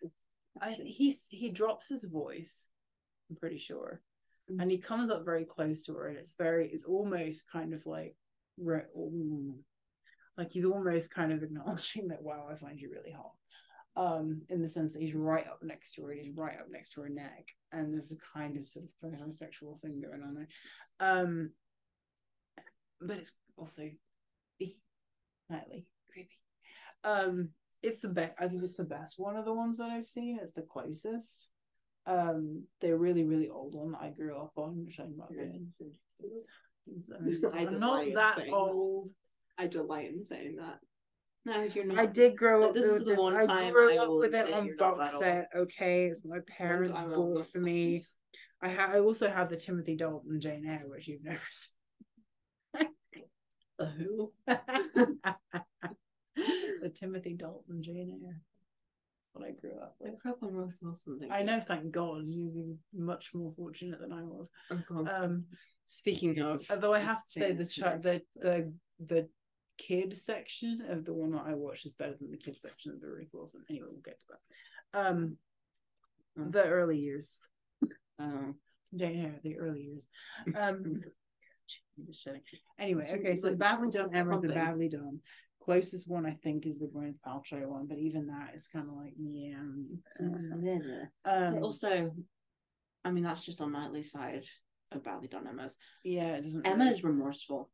I 0.61 0.77
he's 0.85 1.29
he 1.31 1.51
drops 1.51 1.89
his 1.89 2.03
voice. 2.05 2.69
I'm 3.31 3.37
pretty 3.37 3.59
sure, 3.59 4.01
Mm. 4.51 4.61
and 4.63 4.71
he 4.71 4.79
comes 4.79 5.09
up 5.11 5.25
very 5.25 5.45
close 5.45 5.85
to 5.85 5.95
her, 5.95 6.09
and 6.09 6.19
it's 6.19 6.35
very 6.37 6.69
it's 6.69 6.83
almost 6.85 7.49
kind 7.53 7.73
of 7.73 7.87
like, 7.87 8.17
like 10.37 10.51
he's 10.51 10.65
almost 10.65 11.15
kind 11.15 11.33
of 11.33 11.43
acknowledging 11.47 12.09
that 12.09 12.23
wow, 12.23 12.49
I 12.51 12.57
find 12.57 12.81
you 12.81 12.91
really 12.91 13.13
hot, 13.13 13.33
um, 13.97 14.43
in 14.49 14.63
the 14.63 14.69
sense 14.69 14.93
that 14.93 15.03
he's 15.03 15.15
right 15.15 15.47
up 15.47 15.61
next 15.63 15.95
to 15.95 16.03
her, 16.03 16.13
and 16.13 16.21
he's 16.21 16.37
right 16.37 16.59
up 16.59 16.67
next 16.71 16.93
to 16.93 17.03
her 17.03 17.09
neck, 17.09 17.49
and 17.73 17.93
there's 17.93 18.13
a 18.13 18.39
kind 18.39 18.57
of 18.57 18.67
sort 18.67 18.87
of 19.03 19.19
homosexual 19.19 19.79
thing 19.83 20.01
going 20.01 20.23
on 20.23 20.35
there, 20.35 20.49
um, 21.01 21.51
but 23.01 23.19
it's 23.19 23.33
also 23.57 23.91
slightly 25.49 25.87
creepy. 26.13 26.39
Um, 27.05 27.51
it's 27.83 28.01
the 28.01 28.09
best. 28.09 28.35
I 28.39 28.49
think 28.49 28.63
it's 28.63 28.77
the 28.77 28.85
best 28.85 29.19
one 29.19 29.37
of 29.37 29.45
the 29.45 29.55
ones 29.55 29.79
that 29.79 29.91
I've 29.91 30.07
seen. 30.07 30.39
It's 30.41 30.53
the 30.53 30.63
closest. 30.63 31.49
Um, 32.07 32.65
the 32.81 32.97
really 32.97 33.25
really 33.25 33.49
old 33.49 33.75
one 33.75 33.93
that 33.93 34.03
I 34.03 34.11
grew 34.11 34.37
up 34.37 34.53
on, 34.57 34.85
which 34.85 34.99
I'm 34.99 35.17
not. 35.17 35.31
I 37.55 37.61
I'm 37.61 37.81
not 37.81 38.05
that. 38.15 38.49
old. 38.53 39.11
I 39.59 39.67
delight 39.67 40.11
in 40.11 40.25
saying 40.25 40.57
that. 40.57 40.81
No, 41.47 41.63
you're 41.63 41.87
not. 41.87 41.99
I 41.99 42.07
did 42.07 42.37
grow 42.37 42.69
up 42.69 42.75
This 42.75 42.85
is 42.85 42.99
with 43.05 43.09
the 43.17 43.23
one 43.23 43.35
I 43.37 43.71
grew 43.71 43.95
I 43.95 43.99
up 44.05 44.11
with 44.11 44.35
it 44.35 44.53
on 44.53 44.71
box 44.79 45.19
set. 45.19 45.49
Okay, 45.57 46.07
it's 46.07 46.21
my 46.25 46.39
parents 46.47 46.91
bought 46.91 47.47
for 47.47 47.59
me. 47.61 48.05
I 48.63 48.69
ha- 48.69 48.91
I 48.93 48.99
also 49.01 49.29
have 49.31 49.49
the 49.49 49.57
Timothy 49.57 49.97
Dalton 49.97 50.39
Jane 50.39 50.67
Eyre, 50.69 50.87
which 50.87 51.09
you've 51.09 51.25
never 51.25 51.41
The 53.79 53.87
who? 53.87 54.33
seen. 54.47 55.19
the 56.83 56.91
Timothy 56.95 57.35
Dalton 57.39 57.83
Jane 57.83 58.21
Eyre. 58.23 58.41
What 59.33 59.47
I 59.49 59.53
grew 59.53 59.79
up 59.81 59.97
I 60.05 60.11
with. 60.11 60.23
grew 60.23 60.33
up 60.33 60.43
on 60.43 60.53
Rose 60.53 60.79
Wilson. 60.83 61.19
Thing. 61.19 61.31
I 61.33 61.43
know, 61.43 61.61
thank 61.61 61.91
God, 61.91 62.23
you're 62.27 62.75
much 62.95 63.31
more 63.33 63.53
fortunate 63.57 64.01
than 64.01 64.13
I 64.13 64.23
was. 64.23 64.49
Oh, 64.71 64.81
God. 64.89 65.09
Um, 65.09 65.45
Speaking 65.87 66.39
of, 66.41 66.65
although 66.71 66.93
I 66.95 67.01
have 67.01 67.19
to 67.19 67.31
say 67.31 67.53
the 67.53 67.65
ch- 67.67 67.79
the 67.79 68.21
the 68.37 68.73
the 69.05 69.29
kid 69.81 70.17
section 70.19 70.85
of 70.89 71.05
the 71.05 71.13
one 71.13 71.33
that 71.33 71.45
I 71.47 71.55
watched 71.55 71.87
is 71.87 71.95
better 71.95 72.15
than 72.21 72.31
the 72.31 72.37
kid 72.37 72.59
section 72.61 72.93
of 72.93 73.01
the 73.01 73.09
Ruth 73.09 73.31
Wilson. 73.33 73.63
Anyway, 73.71 73.87
we'll 73.91 74.01
get 74.05 74.21
to 74.21 74.27
that. 74.31 75.07
Um, 75.07 75.37
Oh. 76.39 76.49
the 76.49 76.65
early 76.65 76.99
years, 76.99 77.37
um, 78.21 78.55
Eyre, 78.99 79.41
the 79.43 79.59
early 79.59 79.83
years. 79.83 80.07
Um, 80.57 81.01
just 82.07 82.27
shitting. 82.27 82.41
Anyway, 82.79 83.11
okay, 83.19 83.35
so 83.35 83.57
badly 83.57 83.91
done, 83.91 84.11
ever 84.15 84.39
the 84.41 84.49
badly 84.49 84.89
done. 84.89 85.21
Closest 85.65 86.09
one 86.09 86.25
I 86.27 86.39
think 86.43 86.67
is 86.67 86.79
the 86.79 86.87
Gwyneth 86.87 87.19
Paltrow 87.27 87.67
one, 87.67 87.87
but 87.87 87.99
even 87.99 88.29
that 88.29 88.55
is 88.55 88.69
kind 88.69 88.89
of 88.89 88.95
like 88.97 89.13
yeah. 89.19 89.57
but 91.25 91.31
Um, 91.31 91.63
also, 91.63 92.13
I 93.05 93.11
mean, 93.11 93.25
that's 93.25 93.45
just 93.45 93.61
on 93.61 93.73
Knightley's 93.73 94.11
side 94.13 94.45
of 94.93 95.03
badly 95.05 95.29
done 95.29 95.47
Emma's. 95.49 95.77
yeah, 96.05 96.37
it 96.37 96.43
doesn't. 96.43 96.67
Emma 96.67 96.85
really- 96.85 96.97
is 96.97 97.05
remorseful. 97.05 97.71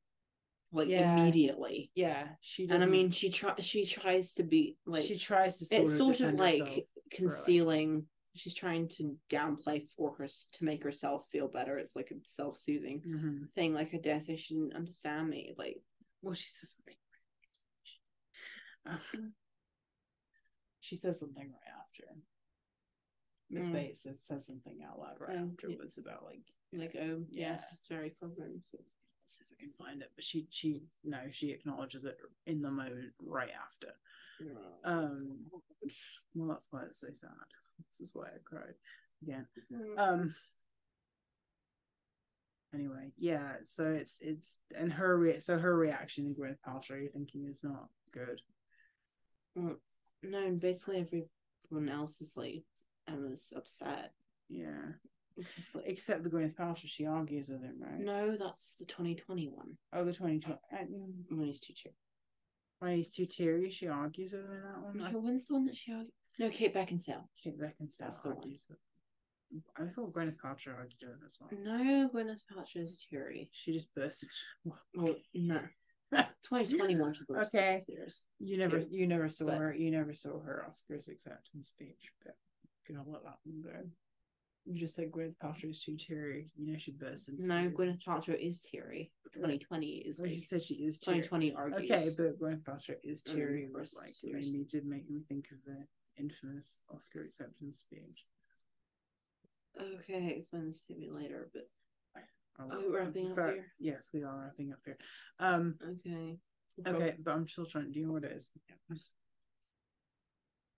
Like 0.72 0.88
Yeah. 0.88 1.16
immediately. 1.16 1.90
Yeah, 1.94 2.28
she. 2.40 2.66
And 2.68 2.82
I 2.82 2.86
mean, 2.86 3.10
she 3.10 3.30
try 3.30 3.55
she 3.60 3.84
tries 3.84 4.34
to 4.34 4.43
be 4.43 4.76
like 4.86 5.05
she 5.05 5.18
tries 5.18 5.59
to. 5.59 5.66
Sort 5.66 5.80
it's 5.82 5.90
of 5.93 5.97
sort 5.97 6.20
of 6.20 6.34
like 6.34 6.86
concealing. 7.10 8.06
She's 8.34 8.55
trying 8.55 8.88
to 8.88 9.16
downplay 9.30 9.88
for 9.97 10.14
her 10.16 10.28
to 10.28 10.64
make 10.64 10.82
herself 10.84 11.26
feel 11.32 11.48
better. 11.48 11.78
It's 11.78 11.97
like 11.97 12.10
a 12.10 12.16
self 12.26 12.59
soothing 12.59 13.01
Mhm. 13.01 13.51
thing. 13.55 13.72
Like 13.72 13.94
I 13.94 13.98
dare 13.98 14.20
say 14.20 14.36
she 14.36 14.55
didn't 14.55 14.74
understand 14.76 15.30
me. 15.30 15.55
Like 15.56 15.80
Well, 16.22 16.34
she 16.34 16.48
says 16.48 16.76
something. 16.76 16.97
She 20.80 20.94
says 20.94 21.18
something 21.18 21.51
right 21.51 21.74
after. 21.80 22.14
Miss 23.51 23.68
Mm. 23.68 23.72
Bates 23.72 24.02
says, 24.02 24.47
something 24.47 24.82
out 24.84 25.01
loud 25.01 25.18
right 25.20 25.36
Oh, 25.38 25.51
yeah. 25.68 25.76
about 25.98 26.24
like 26.24 26.43
like 26.72 26.94
oh 26.97 27.24
yes, 27.28 27.72
it's 27.72 27.88
very 27.88 28.10
common. 28.20 28.62
So, 28.66 28.78
see 29.27 29.44
if 29.51 29.57
I 29.59 29.61
can 29.62 29.73
find 29.78 30.03
it. 30.03 30.11
But 30.15 30.24
she 30.24 30.47
she 30.51 30.82
no, 31.05 31.19
she 31.31 31.51
acknowledges 31.51 32.05
it 32.05 32.19
in 32.47 32.62
the 32.62 32.70
moment 32.70 33.12
right 33.24 33.51
after. 33.51 33.93
Um 34.85 35.39
well 36.35 36.48
that's 36.48 36.69
why 36.70 36.82
it's 36.82 37.01
so 37.01 37.09
sad. 37.12 37.31
This 37.90 38.01
is 38.01 38.15
why 38.15 38.27
I 38.27 38.39
cried 38.44 38.74
again. 39.23 39.47
Mm. 39.73 39.98
Um 39.98 40.35
anyway, 42.74 43.12
yeah, 43.19 43.55
so 43.65 43.93
it's 43.93 44.19
it's 44.20 44.59
and 44.77 44.93
her 44.93 45.19
re- 45.19 45.40
so 45.40 45.59
her 45.59 45.77
reaction 45.77 46.28
to 46.35 46.40
Gwyneth 46.40 46.59
Paltrow 46.66 47.11
thinking 47.12 47.47
is 47.51 47.65
not 47.65 47.89
good. 48.12 48.40
no, 49.55 49.77
and 50.23 50.61
basically 50.61 50.98
everyone 51.70 51.89
else 51.89 52.20
is 52.20 52.35
like 52.36 52.65
Emma's 53.09 53.53
upset. 53.57 54.12
Yeah. 54.48 54.93
Except 55.84 56.22
the 56.22 56.30
Gwyneth 56.30 56.54
Paltrow, 56.56 56.86
she 56.86 57.06
argues 57.06 57.48
with 57.48 57.62
him, 57.62 57.76
right? 57.80 57.98
no, 58.00 58.36
that's 58.36 58.76
the 58.78 58.86
2020 58.86 59.48
one. 59.48 59.76
Oh, 59.92 60.04
the 60.04 60.12
2020. 60.12 60.58
Uh, 60.72 60.76
when 61.30 61.46
he's 61.46 61.60
too 61.60 61.74
cheap. 61.74 61.92
He's 62.84 63.08
too 63.10 63.26
teary, 63.26 63.70
she 63.70 63.88
argues 63.88 64.32
with 64.32 64.42
him 64.44 64.52
in 64.52 64.62
that 64.62 64.82
one. 64.82 65.12
No, 65.12 65.18
when's 65.18 65.46
the 65.46 65.54
one 65.54 65.64
that 65.66 65.76
she 65.76 65.92
argued? 65.92 66.12
No, 66.38 66.50
Kate 66.50 66.74
Beckinsale. 66.74 67.24
Kate 67.42 67.58
Beckinsale 67.58 67.98
That's 68.00 68.18
the 68.20 68.28
one. 68.28 68.38
argues 68.38 68.64
with 68.68 68.78
I 69.78 69.86
thought 69.94 70.12
Gwyneth 70.12 70.36
Paltrow 70.44 70.76
argued 70.76 71.00
with 71.02 71.10
him 71.12 71.20
as 71.26 71.36
well. 71.40 71.50
No, 71.62 72.08
Gwyneth 72.12 72.40
Paltrow 72.52 72.64
Paltrow's 72.76 73.06
teary. 73.08 73.48
She 73.52 73.72
just 73.72 73.94
bursted. 73.94 74.28
Well, 74.94 75.14
no. 75.34 75.60
2021 76.12 77.14
she 77.14 77.20
burst 77.28 77.54
into 77.54 77.66
Okay. 77.66 77.84
You 78.38 78.58
never, 78.58 78.78
you 78.90 79.06
never 79.06 79.28
saw 79.28 79.46
But- 79.46 79.58
her. 79.58 79.74
You 79.74 79.90
never 79.90 80.14
saw 80.14 80.40
her 80.40 80.66
Oscars 80.68 81.08
acceptance 81.08 81.68
speech, 81.68 82.10
but 82.24 82.34
you 82.88 82.94
can 82.94 83.04
let 83.12 83.22
that 83.24 83.38
one 83.44 83.62
go. 83.62 83.88
You 84.66 84.80
just 84.80 84.97
said 84.97 85.12
Gwyneth 85.12 85.36
Paltrow 85.43 85.70
is 85.70 85.78
too 85.80 85.97
teary. 85.97 86.48
You 86.56 86.72
know 86.72 86.78
she 86.78 86.90
burst 86.90 87.28
into 87.28 87.47
No, 87.47 87.60
tears. 87.62 87.74
Gwyneth 87.74 88.02
Paltrow 88.05 88.38
is 88.38 88.60
teary. 88.60 89.12
2020 89.34 89.86
is 89.86 90.18
Well, 90.18 90.26
like 90.26 90.34
you 90.34 90.40
said 90.43 90.62
she 90.64 90.74
is 90.74 90.98
teary. 90.98 91.18
2020 91.22 91.55
argues. 91.55 91.90
Okay, 91.90 92.09
but 92.16 92.40
Gwyneth 92.40 92.62
Paltrow 92.64 92.97
is 93.05 93.22
Mm, 93.22 93.32
teary. 93.34 93.64
It 93.64 93.72
was 93.72 93.94
like 93.94 94.10
made 94.24 94.52
me 94.52 94.64
did 94.68 94.84
make 94.84 95.09
me 95.09 95.20
think 95.28 95.47
of 95.52 95.59
the 95.64 95.86
infamous 96.18 96.80
Oscar 96.93 97.22
acceptance 97.22 97.78
speech. 97.78 98.26
Okay, 99.80 100.30
explain 100.36 100.66
this 100.66 100.80
to 100.86 100.94
me 100.94 101.10
later, 101.10 101.48
but 101.52 101.68
Oh, 102.59 102.70
Are 102.70 102.80
we 102.80 102.88
wrapping 102.88 103.30
up 103.32 103.36
but- 103.36 103.52
here? 103.52 103.66
Yes, 103.78 104.09
we 104.14 104.22
are 104.22 104.34
wrapping 104.40 104.72
up 104.72 104.78
here. 104.82 104.97
Um, 105.38 105.78
okay. 105.86 106.38
okay, 106.86 107.14
but 107.22 107.32
I'm 107.32 107.47
still 107.47 107.66
trying. 107.66 107.93
Do 107.93 108.01
you 108.01 108.06
know 108.06 108.12
what 108.14 108.24
it 108.24 108.32
is? 108.32 108.51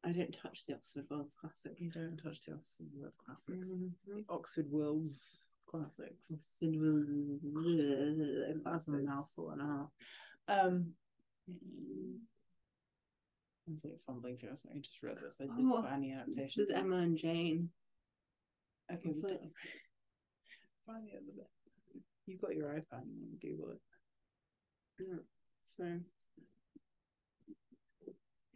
I 0.05 0.13
don't 0.13 0.33
touch 0.33 0.65
the 0.67 0.75
Oxford 0.75 1.05
World 1.11 1.33
Classics. 1.41 1.81
You 1.81 1.91
don't 1.91 2.17
touch 2.17 2.41
the 2.43 2.55
Oxford 2.55 2.87
World 2.95 3.15
Classics. 3.25 3.69
Mhm. 3.69 4.25
Oxford 4.29 4.71
World's 4.71 5.51
Classics. 5.67 6.31
Oxford 6.33 6.77
World's 6.81 8.63
That's 8.65 8.89
a 8.89 8.93
mouthful 8.93 9.51
and 9.51 9.61
a 9.61 9.65
half. 9.67 9.91
Um, 10.49 10.95
I'm 13.67 13.81
like 13.85 14.01
fumbling 14.07 14.39
through. 14.39 14.51
this. 14.51 14.67
I 14.75 14.79
just 14.79 15.03
read 15.03 15.19
this. 15.23 15.41
I 15.41 15.45
didn't 15.47 15.71
Oh, 15.71 15.83
any 15.85 16.15
This 16.29 16.57
is 16.57 16.71
Emma 16.71 16.97
and 16.99 17.17
Jane. 17.17 17.71
Okay, 18.91 19.11
It's 19.11 19.21
like- 19.23 19.41
find 20.87 21.07
the 21.07 21.17
other 21.17 21.33
bit. 21.33 21.51
You've 22.25 22.41
got 22.41 22.55
your 22.57 22.71
iPad. 22.73 23.07
You 23.07 23.27
can 23.27 23.37
Google 23.39 23.71
it. 23.73 23.83
Yeah, 25.01 25.19
So 25.65 26.01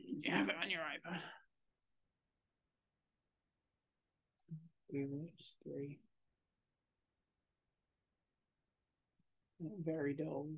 You 0.05 0.31
have 0.33 0.49
it 0.49 0.57
on 0.63 0.71
your 0.71 0.81
iPad. 0.81 1.19
It, 4.91 5.09
just 5.39 5.57
three. 5.65 5.99
Very 9.85 10.15
dull. 10.15 10.49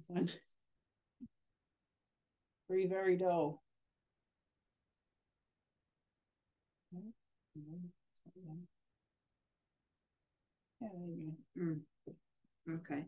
Three 2.66 2.86
very 2.86 3.16
dull. 3.16 3.62
No, 6.92 7.00
no, 7.54 7.78
it's 8.26 8.36
not 8.36 8.46
them. 8.46 8.66
Yeah, 10.80 10.88
there 10.92 11.06
you 11.06 11.16
go. 11.56 11.62
mm. 11.62 11.80
okay. 12.80 13.04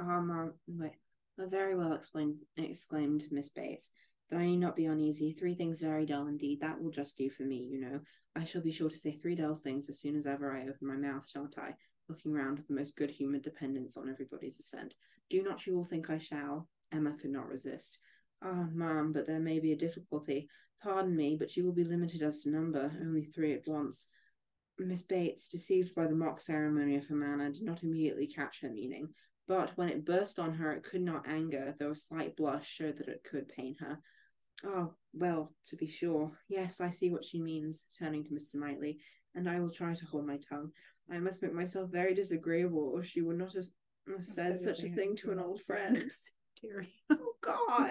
Um, 0.00 0.52
wait. 0.68 0.92
Uh, 1.40 1.46
very 1.46 1.76
well 1.76 1.92
explained, 1.92 2.36
exclaimed 2.56 3.24
Miss 3.30 3.50
Bates. 3.50 3.90
But 4.28 4.38
I 4.38 4.46
need 4.46 4.58
not 4.58 4.76
be 4.76 4.86
uneasy. 4.86 5.32
Three 5.32 5.54
things 5.54 5.80
very 5.80 6.04
dull 6.04 6.26
indeed. 6.26 6.60
That 6.60 6.80
will 6.80 6.90
just 6.90 7.16
do 7.16 7.30
for 7.30 7.44
me, 7.44 7.68
you 7.70 7.80
know. 7.80 8.00
I 8.36 8.44
shall 8.44 8.60
be 8.60 8.72
sure 8.72 8.90
to 8.90 8.96
say 8.96 9.12
three 9.12 9.34
dull 9.34 9.56
things 9.56 9.88
as 9.88 10.00
soon 10.00 10.16
as 10.16 10.26
ever 10.26 10.52
I 10.52 10.62
open 10.62 10.86
my 10.86 10.96
mouth, 10.96 11.28
shan't 11.28 11.58
I? 11.58 11.74
Looking 12.08 12.32
round 12.32 12.58
with 12.58 12.68
the 12.68 12.74
most 12.74 12.96
good 12.96 13.10
humoured 13.10 13.42
dependence 13.42 13.96
on 13.96 14.08
everybody's 14.08 14.60
assent. 14.60 14.94
Do 15.30 15.42
not 15.42 15.66
you 15.66 15.76
all 15.76 15.84
think 15.84 16.10
I 16.10 16.18
shall? 16.18 16.68
Emma 16.92 17.14
could 17.20 17.30
not 17.30 17.48
resist. 17.48 18.00
Ah, 18.42 18.68
ma'am, 18.72 19.12
but 19.12 19.26
there 19.26 19.40
may 19.40 19.60
be 19.60 19.72
a 19.72 19.76
difficulty. 19.76 20.48
Pardon 20.82 21.16
me, 21.16 21.36
but 21.36 21.56
you 21.56 21.64
will 21.64 21.72
be 21.72 21.84
limited 21.84 22.22
as 22.22 22.40
to 22.40 22.50
number, 22.50 22.92
only 23.00 23.24
three 23.24 23.54
at 23.54 23.66
once. 23.66 24.08
Miss 24.78 25.02
Bates, 25.02 25.48
deceived 25.48 25.94
by 25.94 26.06
the 26.06 26.14
mock 26.14 26.40
ceremony 26.40 26.96
of 26.96 27.06
her 27.08 27.16
manner, 27.16 27.50
did 27.50 27.64
not 27.64 27.82
immediately 27.82 28.26
catch 28.26 28.60
her 28.60 28.70
meaning. 28.70 29.08
But 29.48 29.72
when 29.76 29.88
it 29.88 30.04
burst 30.04 30.38
on 30.38 30.54
her, 30.54 30.72
it 30.72 30.82
could 30.84 31.00
not 31.00 31.26
anger, 31.26 31.74
though 31.78 31.92
a 31.92 31.96
slight 31.96 32.36
blush 32.36 32.68
showed 32.68 32.98
that 32.98 33.08
it 33.08 33.24
could 33.24 33.48
pain 33.48 33.76
her. 33.80 33.98
Oh, 34.64 34.92
well, 35.14 35.54
to 35.66 35.76
be 35.76 35.86
sure. 35.86 36.32
Yes, 36.48 36.80
I 36.80 36.90
see 36.90 37.10
what 37.10 37.24
she 37.24 37.40
means, 37.40 37.86
turning 37.98 38.24
to 38.24 38.32
Mr. 38.34 38.54
Knightley, 38.56 38.98
and 39.34 39.48
I 39.48 39.58
will 39.60 39.70
try 39.70 39.94
to 39.94 40.04
hold 40.06 40.26
my 40.26 40.36
tongue. 40.36 40.70
I 41.10 41.18
must 41.18 41.42
make 41.42 41.54
myself 41.54 41.90
very 41.90 42.12
disagreeable, 42.14 42.90
or 42.94 43.02
she 43.02 43.22
would 43.22 43.38
not 43.38 43.54
have, 43.54 43.64
have 44.14 44.26
said 44.26 44.60
such 44.60 44.82
a 44.82 44.88
thing 44.88 45.16
to 45.16 45.30
an 45.30 45.38
old 45.40 45.60
friend. 45.62 46.04
Oh, 47.10 47.32
God. 47.40 47.90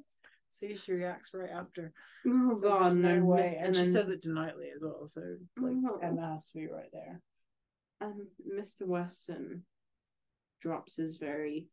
See, 0.50 0.76
she 0.76 0.92
reacts 0.92 1.30
right 1.32 1.50
after. 1.50 1.92
Oh, 2.26 2.58
So 2.60 2.68
God. 2.68 2.96
no 2.96 3.24
way, 3.24 3.56
and, 3.58 3.68
and 3.68 3.76
she 3.76 3.86
says 3.92 4.10
it 4.10 4.22
to 4.22 4.32
Knightley 4.32 4.70
as 4.74 4.82
well. 4.82 5.06
So 5.08 5.20
like 5.56 5.76
Oh. 5.88 5.98
Emma 6.02 6.32
has 6.34 6.46
to 6.50 6.58
be 6.58 6.66
right 6.66 6.90
there. 6.92 7.20
and 8.00 8.26
Mr. 8.52 8.86
Weston 8.86 9.62
drops 10.62 10.96
his 10.96 11.16
very 11.16 11.66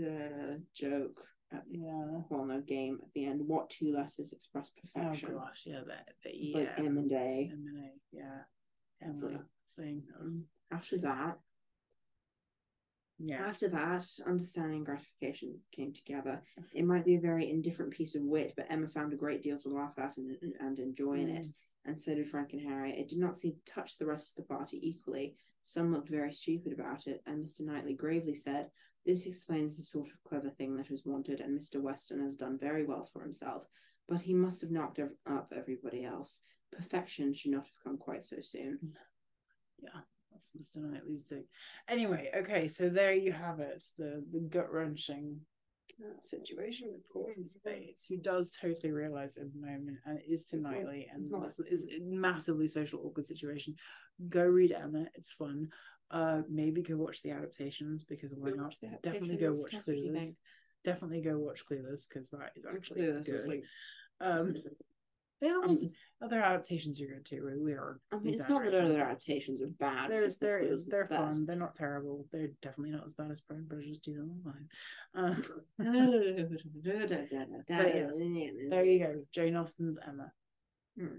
uh, 0.00 0.56
joke 0.74 1.20
at 1.52 1.64
the 1.70 1.78
Yeah. 1.78 2.20
well 2.30 2.44
no 2.44 2.60
game 2.60 2.98
at 3.02 3.12
the 3.14 3.26
end. 3.26 3.40
What 3.46 3.70
two 3.70 3.92
letters 3.92 4.32
express 4.32 4.70
perfection? 4.70 5.30
Oh 5.34 5.38
gosh, 5.40 5.62
yeah, 5.66 5.80
that, 5.86 6.08
that 6.24 6.32
It's 6.34 6.52
yeah. 6.52 6.58
like 6.60 6.78
M 6.78 6.96
and 6.98 7.12
A. 7.12 7.50
M 7.52 7.64
and 7.66 7.84
A, 7.84 7.90
yeah. 8.12 9.08
Like- 9.28 9.40
thing. 9.76 10.02
After 10.70 10.98
that, 10.98 11.38
Yeah. 13.18 13.46
after 13.46 13.68
that, 13.68 14.04
understanding 14.26 14.78
and 14.78 14.86
gratification 14.86 15.60
came 15.70 15.92
together. 15.92 16.42
It 16.74 16.84
might 16.84 17.04
be 17.04 17.14
a 17.16 17.20
very 17.20 17.48
indifferent 17.50 17.92
piece 17.92 18.14
of 18.14 18.22
wit, 18.22 18.54
but 18.56 18.66
Emma 18.70 18.88
found 18.88 19.12
a 19.12 19.16
great 19.16 19.42
deal 19.42 19.58
to 19.58 19.68
laugh 19.68 19.98
at 19.98 20.16
and, 20.16 20.36
and 20.60 20.78
enjoy 20.78 21.14
in 21.14 21.28
it, 21.28 21.46
and 21.86 22.00
so 22.00 22.14
did 22.14 22.28
Frank 22.28 22.52
and 22.52 22.62
Harriet. 22.62 22.98
It 22.98 23.08
did 23.08 23.18
not 23.18 23.38
seem 23.38 23.52
to 23.52 23.72
touch 23.72 23.96
the 23.96 24.06
rest 24.06 24.30
of 24.30 24.36
the 24.36 24.54
party 24.54 24.80
equally. 24.82 25.36
Some 25.62 25.92
looked 25.92 26.08
very 26.08 26.32
stupid 26.32 26.72
about 26.72 27.06
it, 27.06 27.22
and 27.26 27.44
Mr. 27.44 27.62
Knightley 27.62 27.94
gravely 27.94 28.34
said, 28.34 28.70
This 29.04 29.26
explains 29.26 29.76
the 29.76 29.82
sort 29.82 30.08
of 30.08 30.22
clever 30.28 30.50
thing 30.50 30.76
that 30.76 30.90
is 30.90 31.04
wanted, 31.04 31.40
and 31.40 31.58
Mr. 31.58 31.80
Weston 31.80 32.22
has 32.22 32.36
done 32.36 32.58
very 32.58 32.84
well 32.84 33.04
for 33.04 33.22
himself, 33.22 33.66
but 34.08 34.20
he 34.20 34.34
must 34.34 34.60
have 34.60 34.70
knocked 34.70 35.00
up 35.00 35.52
everybody 35.56 36.04
else. 36.04 36.40
Perfection 36.72 37.32
should 37.32 37.52
not 37.52 37.66
have 37.66 37.84
come 37.84 37.98
quite 37.98 38.24
so 38.24 38.36
soon. 38.40 38.78
Yeah. 39.78 40.00
That's 40.32 40.50
Mr. 40.58 40.82
Knightley's 40.82 41.24
doing. 41.24 41.44
Anyway, 41.88 42.30
okay, 42.36 42.68
so 42.68 42.88
there 42.88 43.12
you 43.12 43.32
have 43.32 43.60
it. 43.60 43.84
The 43.98 44.24
the 44.32 44.40
gut 44.40 44.70
wrenching 44.70 45.40
situation 46.22 46.88
with 46.92 47.02
Gordon 47.12 47.46
Bates, 47.64 48.04
who 48.08 48.16
does 48.16 48.50
totally 48.50 48.92
realize 48.92 49.36
in 49.36 49.50
the 49.54 49.66
moment 49.66 49.98
and 50.04 50.20
is 50.26 50.44
to 50.46 50.56
It's 50.56 50.64
Knightley 50.66 51.08
and 51.12 51.32
is 51.70 51.84
a 51.84 52.00
massively 52.02 52.68
social 52.68 53.00
awkward 53.04 53.26
situation. 53.26 53.74
Go 54.28 54.44
read 54.44 54.72
Emma, 54.72 55.06
it's 55.14 55.32
fun. 55.32 55.68
Uh 56.10 56.42
maybe 56.48 56.82
go 56.82 56.96
watch 56.96 57.22
the 57.22 57.30
adaptations 57.32 58.04
because 58.04 58.32
why 58.34 58.50
not? 58.50 58.74
Definitely 59.02 59.38
go 59.38 59.50
watch 59.50 59.70
Steph, 59.70 59.86
what 59.86 59.94
do 59.96 60.00
you 60.00 60.12
Clueless. 60.12 60.34
Definitely 60.84 61.20
go 61.22 61.38
watch 61.38 61.64
Clueless 61.68 62.08
because 62.08 62.30
that 62.30 62.52
is 62.54 62.64
actually 62.64 63.02
Clueless 63.02 63.26
good. 63.26 63.34
is 63.34 63.46
like 63.46 63.64
um 64.20 64.54
The 65.40 65.48
other 65.48 65.60
ones, 65.60 65.84
other 66.22 66.40
adaptations 66.40 67.00
are 67.02 67.06
good 67.06 67.26
too. 67.26 67.60
We 67.62 67.72
are. 67.72 68.00
I 68.10 68.16
mean, 68.16 68.32
it's 68.32 68.48
not 68.48 68.64
that 68.64 68.74
other 68.74 69.02
adaptations 69.02 69.60
are 69.60 69.66
bad. 69.66 70.10
They're 70.10 70.30
they're 70.40 70.76
they're 70.88 71.06
fun. 71.06 71.26
best. 71.28 71.46
They're 71.46 71.56
not 71.56 71.74
terrible. 71.74 72.26
They're 72.32 72.52
definitely 72.62 72.92
not 72.92 73.04
as 73.04 73.12
bad 73.12 73.30
as 73.30 73.42
Pride 73.42 73.58
and 73.58 73.68
Prejudice 73.68 73.98
2005. 73.98 74.54
Uh, 75.14 75.34
yes, 77.94 78.18
there 78.70 78.84
you 78.84 78.98
go. 78.98 79.22
Jane 79.32 79.56
Austen's 79.56 79.98
Emma. 80.06 80.32
Hmm. 80.98 81.18